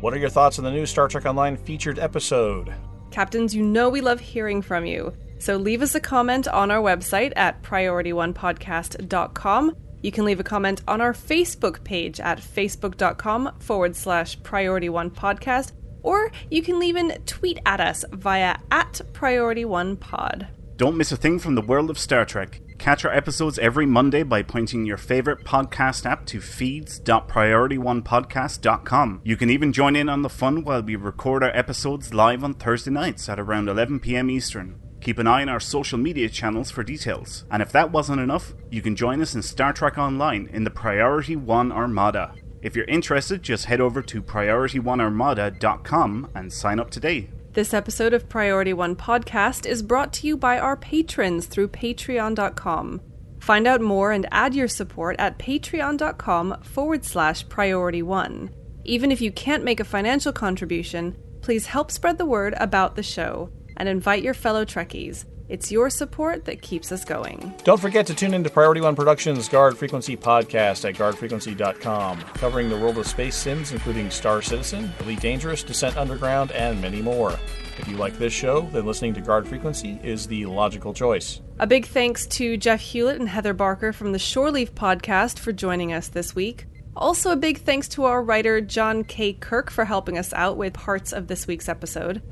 What 0.00 0.12
are 0.12 0.18
your 0.18 0.28
thoughts 0.28 0.58
on 0.58 0.64
the 0.64 0.72
new 0.72 0.86
Star 0.86 1.06
Trek 1.06 1.24
Online 1.24 1.56
featured 1.56 2.00
episode? 2.00 2.74
Captains, 3.12 3.54
you 3.54 3.62
know 3.62 3.90
we 3.90 4.00
love 4.00 4.18
hearing 4.18 4.60
from 4.60 4.84
you. 4.84 5.14
So 5.38 5.56
leave 5.56 5.82
us 5.82 5.94
a 5.94 6.00
comment 6.00 6.48
on 6.48 6.72
our 6.72 6.82
website 6.82 7.32
at 7.36 7.62
priorityonepodcast.com. 7.62 9.76
You 10.02 10.10
can 10.10 10.24
leave 10.24 10.40
a 10.40 10.44
comment 10.44 10.82
on 10.88 11.00
our 11.00 11.12
Facebook 11.12 11.84
page 11.84 12.18
at 12.18 12.40
facebook.com 12.40 13.52
forward 13.60 13.94
slash 13.94 14.42
priority 14.42 14.88
one 14.88 15.12
podcast, 15.12 15.70
or 16.06 16.30
you 16.50 16.62
can 16.62 16.82
even 16.82 17.18
tweet 17.26 17.58
at 17.66 17.80
us 17.80 18.04
via 18.12 18.56
at 18.70 19.00
priority 19.12 19.64
one 19.64 19.96
pod. 19.96 20.48
Don't 20.76 20.96
miss 20.96 21.10
a 21.10 21.16
thing 21.16 21.38
from 21.38 21.54
the 21.54 21.62
world 21.62 21.90
of 21.90 21.98
Star 21.98 22.24
Trek. 22.24 22.60
Catch 22.78 23.06
our 23.06 23.12
episodes 23.12 23.58
every 23.58 23.86
Monday 23.86 24.22
by 24.22 24.42
pointing 24.42 24.84
your 24.84 24.98
favorite 24.98 25.44
podcast 25.44 26.04
app 26.04 26.26
to 26.26 26.40
feeds.priorityonepodcast.com. 26.40 29.20
You 29.24 29.36
can 29.36 29.50
even 29.50 29.72
join 29.72 29.96
in 29.96 30.10
on 30.10 30.22
the 30.22 30.28
fun 30.28 30.62
while 30.62 30.82
we 30.82 30.96
record 30.96 31.42
our 31.42 31.56
episodes 31.56 32.12
live 32.12 32.44
on 32.44 32.54
Thursday 32.54 32.90
nights 32.90 33.28
at 33.28 33.40
around 33.40 33.68
11 33.68 34.00
pm 34.00 34.30
Eastern. 34.30 34.78
Keep 35.00 35.18
an 35.18 35.26
eye 35.26 35.42
on 35.42 35.48
our 35.48 35.60
social 35.60 35.98
media 35.98 36.28
channels 36.28 36.70
for 36.70 36.84
details. 36.84 37.44
And 37.50 37.62
if 37.62 37.72
that 37.72 37.90
wasn't 37.90 38.20
enough, 38.20 38.52
you 38.70 38.82
can 38.82 38.96
join 38.96 39.22
us 39.22 39.34
in 39.34 39.42
Star 39.42 39.72
Trek 39.72 39.96
Online 39.96 40.50
in 40.52 40.64
the 40.64 40.70
Priority 40.70 41.36
One 41.36 41.72
Armada. 41.72 42.34
If 42.66 42.74
you're 42.74 42.86
interested, 42.86 43.44
just 43.44 43.66
head 43.66 43.80
over 43.80 44.02
to 44.02 44.20
PriorityOneArmada.com 44.20 46.30
and 46.34 46.52
sign 46.52 46.80
up 46.80 46.90
today. 46.90 47.30
This 47.52 47.72
episode 47.72 48.12
of 48.12 48.28
Priority 48.28 48.72
One 48.72 48.96
Podcast 48.96 49.66
is 49.66 49.84
brought 49.84 50.12
to 50.14 50.26
you 50.26 50.36
by 50.36 50.58
our 50.58 50.76
patrons 50.76 51.46
through 51.46 51.68
patreon.com. 51.68 53.02
Find 53.38 53.68
out 53.68 53.80
more 53.80 54.10
and 54.10 54.26
add 54.32 54.56
your 54.56 54.66
support 54.66 55.14
at 55.20 55.38
patreon.com 55.38 56.62
forward 56.62 57.04
slash 57.04 57.48
priority 57.48 58.02
one. 58.02 58.50
Even 58.82 59.12
if 59.12 59.20
you 59.20 59.30
can't 59.30 59.62
make 59.62 59.78
a 59.78 59.84
financial 59.84 60.32
contribution, 60.32 61.16
please 61.42 61.66
help 61.66 61.92
spread 61.92 62.18
the 62.18 62.26
word 62.26 62.54
about 62.56 62.96
the 62.96 63.02
show 63.04 63.48
and 63.76 63.88
invite 63.88 64.24
your 64.24 64.34
fellow 64.34 64.64
Trekkies. 64.64 65.24
It's 65.48 65.70
your 65.70 65.90
support 65.90 66.44
that 66.46 66.60
keeps 66.60 66.90
us 66.90 67.04
going. 67.04 67.54
Don't 67.62 67.80
forget 67.80 68.06
to 68.08 68.14
tune 68.14 68.34
into 68.34 68.50
Priority 68.50 68.80
One 68.80 68.96
Productions 68.96 69.48
Guard 69.48 69.78
Frequency 69.78 70.16
podcast 70.16 70.88
at 70.88 70.96
guardfrequency.com, 70.96 72.20
covering 72.34 72.68
the 72.68 72.78
world 72.78 72.98
of 72.98 73.06
space 73.06 73.36
sims, 73.36 73.70
including 73.70 74.10
Star 74.10 74.42
Citizen, 74.42 74.90
Elite 75.00 75.20
Dangerous, 75.20 75.62
Descent 75.62 75.96
Underground, 75.96 76.50
and 76.52 76.80
many 76.80 77.00
more. 77.00 77.38
If 77.78 77.86
you 77.86 77.96
like 77.96 78.18
this 78.18 78.32
show, 78.32 78.62
then 78.72 78.86
listening 78.86 79.14
to 79.14 79.20
Guard 79.20 79.46
Frequency 79.46 80.00
is 80.02 80.26
the 80.26 80.46
logical 80.46 80.92
choice. 80.92 81.40
A 81.60 81.66
big 81.66 81.86
thanks 81.86 82.26
to 82.28 82.56
Jeff 82.56 82.80
Hewlett 82.80 83.20
and 83.20 83.28
Heather 83.28 83.54
Barker 83.54 83.92
from 83.92 84.12
the 84.12 84.18
Shoreleaf 84.18 84.70
podcast 84.70 85.38
for 85.38 85.52
joining 85.52 85.92
us 85.92 86.08
this 86.08 86.34
week. 86.34 86.66
Also, 86.96 87.30
a 87.30 87.36
big 87.36 87.58
thanks 87.58 87.88
to 87.88 88.04
our 88.04 88.22
writer 88.22 88.60
John 88.62 89.04
K. 89.04 89.34
Kirk 89.34 89.70
for 89.70 89.84
helping 89.84 90.16
us 90.16 90.32
out 90.32 90.56
with 90.56 90.72
parts 90.72 91.12
of 91.12 91.26
this 91.28 91.46
week's 91.46 91.68
episode. 91.68 92.22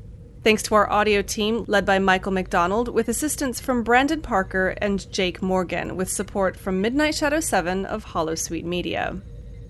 Thanks 0.45 0.61
to 0.61 0.75
our 0.75 0.87
audio 0.91 1.23
team, 1.23 1.65
led 1.67 1.87
by 1.87 1.97
Michael 1.97 2.31
McDonald, 2.31 2.87
with 2.89 3.09
assistance 3.09 3.59
from 3.59 3.81
Brandon 3.81 4.21
Parker 4.21 4.75
and 4.79 5.11
Jake 5.11 5.41
Morgan, 5.41 5.97
with 5.97 6.07
support 6.07 6.55
from 6.55 6.81
Midnight 6.81 7.15
Shadow 7.15 7.39
7 7.39 7.83
of 7.87 8.05
Holosuite 8.05 8.63
Media. 8.63 9.19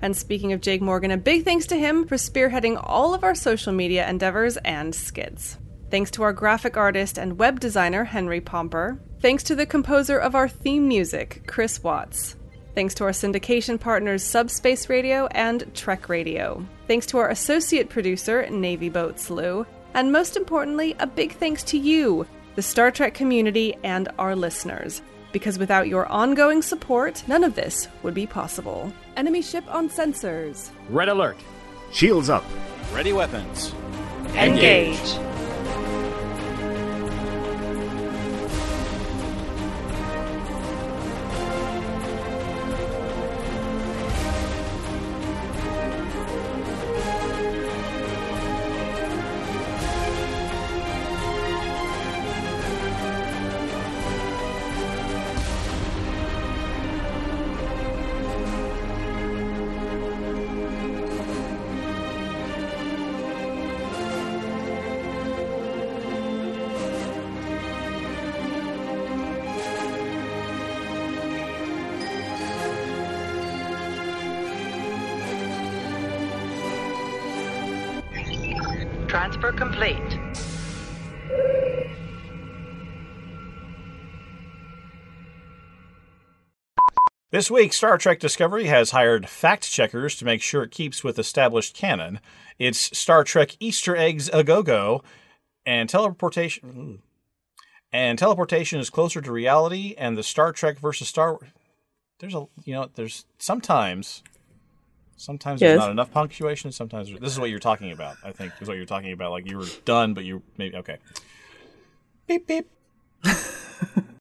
And 0.02 0.18
speaking 0.18 0.52
of 0.52 0.60
Jake 0.60 0.82
Morgan, 0.82 1.12
a 1.12 1.18
big 1.18 1.46
thanks 1.46 1.66
to 1.68 1.78
him 1.78 2.06
for 2.06 2.18
spearheading 2.18 2.78
all 2.84 3.14
of 3.14 3.24
our 3.24 3.36
social 3.36 3.72
media 3.72 4.06
endeavors 4.10 4.58
and 4.66 4.94
skits. 4.94 5.58
Thanks 5.92 6.12
to 6.12 6.24
our 6.24 6.34
graphic 6.34 6.76
artist 6.76 7.18
and 7.18 7.40
web 7.40 7.62
designer, 7.62 8.04
Henry 8.04 8.42
Pomper. 8.42 9.00
Thanks 9.22 9.44
to 9.44 9.56
the 9.56 9.66
composer 9.66 10.18
of 10.18 10.36
our 10.36 10.50
theme 10.50 10.90
music, 10.90 11.44
Chris 11.48 11.82
Watts. 11.82 12.36
Thanks 12.74 12.94
to 12.96 13.06
our 13.06 13.12
syndication 13.12 13.80
partners, 13.80 14.24
Subspace 14.24 14.90
Radio 14.90 15.28
and 15.28 15.74
Trek 15.74 16.10
Radio. 16.10 16.66
Thanks 16.86 17.06
to 17.06 17.18
our 17.20 17.30
associate 17.30 17.88
producer, 17.88 18.46
Navy 18.50 18.90
Boats 18.90 19.30
Lou. 19.30 19.66
And 19.96 20.12
most 20.12 20.36
importantly, 20.36 20.94
a 21.00 21.08
big 21.08 21.32
thanks 21.32 21.64
to 21.64 21.78
you, 21.78 22.28
the 22.56 22.62
Star 22.62 22.92
Trek 22.92 23.14
community, 23.14 23.76
and 23.84 24.10
our 24.20 24.36
listeners. 24.36 25.02
Because 25.32 25.58
without 25.58 25.88
your 25.88 26.06
ongoing 26.08 26.62
support, 26.62 27.24
none 27.28 27.44
of 27.44 27.56
this 27.56 27.88
would 28.04 28.14
be 28.14 28.28
possible. 28.28 28.92
Enemy 29.16 29.42
ship 29.42 29.64
on 29.74 29.90
sensors. 29.90 30.70
Red 30.90 31.10
alert. 31.10 31.38
Shields 31.92 32.30
up. 32.30 32.44
Ready 32.94 33.14
weapons. 33.14 33.74
Engage. 34.36 34.98
Transfer 34.98 35.25
This 87.36 87.52
week, 87.52 87.74
Star 87.74 87.98
Trek 87.98 88.22
Discovery 88.22 88.68
has 88.68 88.92
hired 88.92 89.28
fact 89.28 89.70
checkers 89.70 90.16
to 90.16 90.24
make 90.24 90.42
sure 90.42 90.64
it 90.64 90.72
keeps 90.72 91.04
with 91.04 91.20
established 91.20 91.76
canon. 91.76 92.22
It's 92.60 92.98
Star 92.98 93.26
Trek 93.26 93.58
Easter 93.60 93.94
eggs 93.94 94.30
a 94.32 94.42
go 94.42 94.64
go, 94.64 95.04
and 95.66 95.90
teleportation. 95.90 97.02
And 97.92 98.18
teleportation 98.18 98.80
is 98.80 98.90
closer 98.90 99.20
to 99.20 99.34
reality, 99.34 99.96
and 99.98 100.18
the 100.18 100.24
Star 100.24 100.54
Trek 100.54 100.80
versus 100.80 101.10
Star. 101.10 101.40
There's 102.20 102.34
a 102.34 102.46
you 102.64 102.74
know 102.74 102.90
there's 102.96 103.26
sometimes, 103.38 104.24
sometimes 105.18 105.60
Yes. 105.60 105.72
there's 105.72 105.80
not 105.80 105.92
enough 105.92 106.12
punctuation. 106.12 106.72
Sometimes 106.72 107.12
this 107.20 107.34
is 107.34 107.38
what 107.38 107.50
you're 107.50 107.60
talking 107.60 107.92
about. 107.92 108.16
I 108.24 108.32
think 108.32 108.54
is 108.62 108.70
what 108.70 108.78
you're 108.78 108.86
talking 108.86 109.12
about. 109.12 109.32
Like 109.32 109.46
you 109.46 109.58
were 109.58 109.68
done, 109.84 110.14
but 110.14 110.24
you 110.24 110.42
maybe 110.58 110.78
okay. 110.78 111.00
Beep 112.28 112.48
beep. 112.48 112.72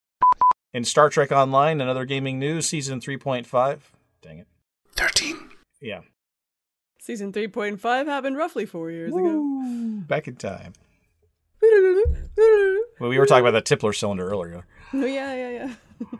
In 0.74 0.82
Star 0.84 1.08
Trek 1.08 1.30
Online 1.30 1.80
and 1.80 1.88
other 1.88 2.04
gaming 2.04 2.40
news, 2.40 2.66
season 2.66 3.00
3.5. 3.00 3.78
Dang 4.20 4.40
it. 4.40 4.48
13. 4.96 5.50
Yeah. 5.80 6.00
Season 7.00 7.32
3.5 7.32 8.06
happened 8.06 8.36
roughly 8.36 8.66
four 8.66 8.90
years 8.90 9.14
ago. 9.14 10.00
Back 10.08 10.28
in 10.28 10.36
time. 10.36 10.74
Well, 13.00 13.10
we 13.10 13.18
were 13.18 13.26
talking 13.26 13.44
about 13.44 13.64
that 13.64 13.64
Tipler 13.64 13.92
cylinder 13.94 14.28
earlier. 14.28 14.66
Oh, 14.92 15.04
yeah, 15.04 15.34
yeah, 15.34 15.50
yeah. 15.50 16.08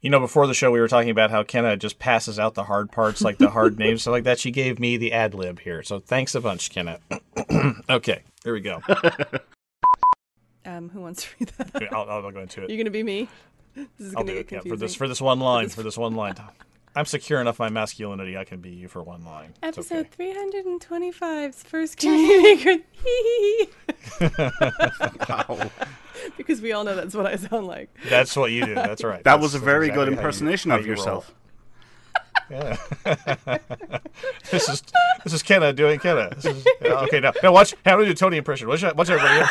You 0.00 0.08
know, 0.08 0.20
before 0.20 0.46
the 0.46 0.54
show, 0.54 0.70
we 0.70 0.80
were 0.80 0.88
talking 0.88 1.10
about 1.10 1.30
how 1.30 1.42
Kenna 1.42 1.76
just 1.76 1.98
passes 1.98 2.38
out 2.38 2.54
the 2.54 2.64
hard 2.64 2.90
parts, 2.90 3.20
like 3.20 3.36
the 3.36 3.50
hard 3.50 3.78
names, 3.78 4.00
stuff 4.02 4.12
like 4.12 4.24
that. 4.24 4.38
She 4.38 4.50
gave 4.50 4.78
me 4.78 4.96
the 4.96 5.12
ad 5.12 5.34
lib 5.34 5.60
here. 5.60 5.82
So 5.82 5.98
thanks 5.98 6.34
a 6.34 6.40
bunch, 6.40 6.70
Kenna. 6.70 7.00
okay, 7.90 8.22
here 8.42 8.54
we 8.54 8.60
go. 8.60 8.80
Um, 10.64 10.88
who 10.88 11.00
wants 11.00 11.24
to 11.24 11.28
read 11.38 11.48
that? 11.58 11.92
I'll, 11.92 12.08
I'll 12.08 12.30
go 12.30 12.40
into 12.40 12.62
it. 12.62 12.70
You're 12.70 12.78
gonna 12.78 12.90
be 12.90 13.02
me. 13.02 13.28
This 13.74 13.86
is 14.08 14.14
I'll 14.14 14.22
gonna 14.24 14.32
do 14.32 14.32
get 14.34 14.40
it 14.40 14.52
yeah, 14.52 14.58
confusing. 14.60 14.70
for 14.70 14.76
this 14.76 14.94
for 14.94 15.08
this 15.08 15.20
one 15.20 15.40
line. 15.40 15.68
For 15.68 15.82
this 15.82 15.96
one 15.96 16.14
line, 16.14 16.34
I'm 16.96 17.04
secure 17.04 17.40
enough 17.40 17.60
in 17.60 17.64
my 17.66 17.70
masculinity. 17.70 18.36
I 18.36 18.44
can 18.44 18.60
be 18.60 18.70
you 18.70 18.88
for 18.88 19.02
one 19.02 19.24
line. 19.24 19.54
It's 19.62 19.78
Episode 19.78 20.08
325's 20.18 21.62
first 21.62 21.96
community. 21.98 22.84
Wow. 25.28 25.70
because 26.36 26.60
we 26.60 26.72
all 26.72 26.84
know 26.84 26.94
that's 26.96 27.14
what 27.14 27.26
I 27.26 27.36
sound 27.36 27.66
like. 27.66 27.90
That's 28.08 28.36
what 28.36 28.50
you 28.50 28.64
do. 28.66 28.74
That's 28.74 29.02
right. 29.04 29.22
That 29.24 29.32
That's 29.34 29.42
was 29.42 29.54
a 29.54 29.58
very 29.58 29.86
exactly 29.86 30.04
good 30.06 30.08
how 30.08 30.12
you- 30.12 30.18
impersonation 30.18 30.70
how 30.70 30.78
of 30.78 30.86
you 30.86 30.92
roll. 30.92 30.98
yourself. 30.98 31.34
Yeah. 32.50 32.76
this 34.50 34.68
is 34.68 34.82
this 35.22 35.32
is 35.32 35.42
Kenna 35.42 35.72
doing 35.72 36.00
Kenna. 36.00 36.30
This 36.34 36.46
is, 36.46 36.66
okay, 36.82 37.20
now 37.20 37.32
now 37.42 37.52
watch 37.52 37.74
how 37.84 37.96
do 37.96 38.02
you 38.02 38.08
do 38.08 38.14
Tony 38.14 38.38
impression. 38.38 38.66
Watch, 38.68 38.82
watch 38.82 39.08
everybody. 39.08 39.48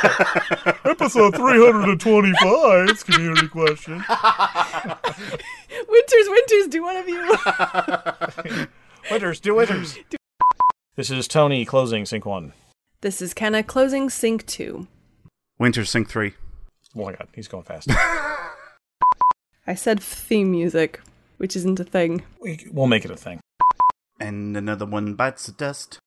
Episode 0.86 1.36
three 1.36 1.64
hundred 1.66 1.90
and 1.90 2.00
twenty-five. 2.00 2.90
It's 2.90 3.04
community 3.04 3.48
question. 3.48 3.94
Winters, 5.88 6.28
Winters, 6.28 6.68
do 6.68 6.84
one 6.84 6.98
of 6.98 7.08
you. 7.08 8.68
Winters, 9.10 9.40
do 9.40 9.56
Winters. 9.56 9.98
This 10.96 11.10
is 11.10 11.28
Tony 11.28 11.64
closing 11.66 12.06
sync 12.06 12.26
one. 12.26 12.52
this 13.02 13.22
is 13.22 13.34
Kenna 13.34 13.64
closing 13.64 14.10
sync 14.10 14.46
two. 14.46 14.88
Winter 15.58 15.84
Sync 15.86 16.10
3. 16.10 16.34
Oh 16.96 17.04
my 17.06 17.12
god, 17.12 17.28
he's 17.36 17.48
going 17.50 17.64
fast. 17.64 17.90
I 19.68 19.76
said 19.76 20.02
theme 20.02 20.52
music, 20.52 21.02
which 21.40 21.56
isn't 21.56 21.80
a 21.80 21.84
thing. 21.84 22.22
we, 22.42 22.68
we'll 22.72 22.88
make 22.88 23.06
it 23.06 23.12
a 23.12 23.18
thing. 23.18 23.40
And 24.20 24.56
another 24.56 24.86
one 24.86 25.16
bites 25.16 25.46
the 25.46 25.54
dust. 25.54 25.98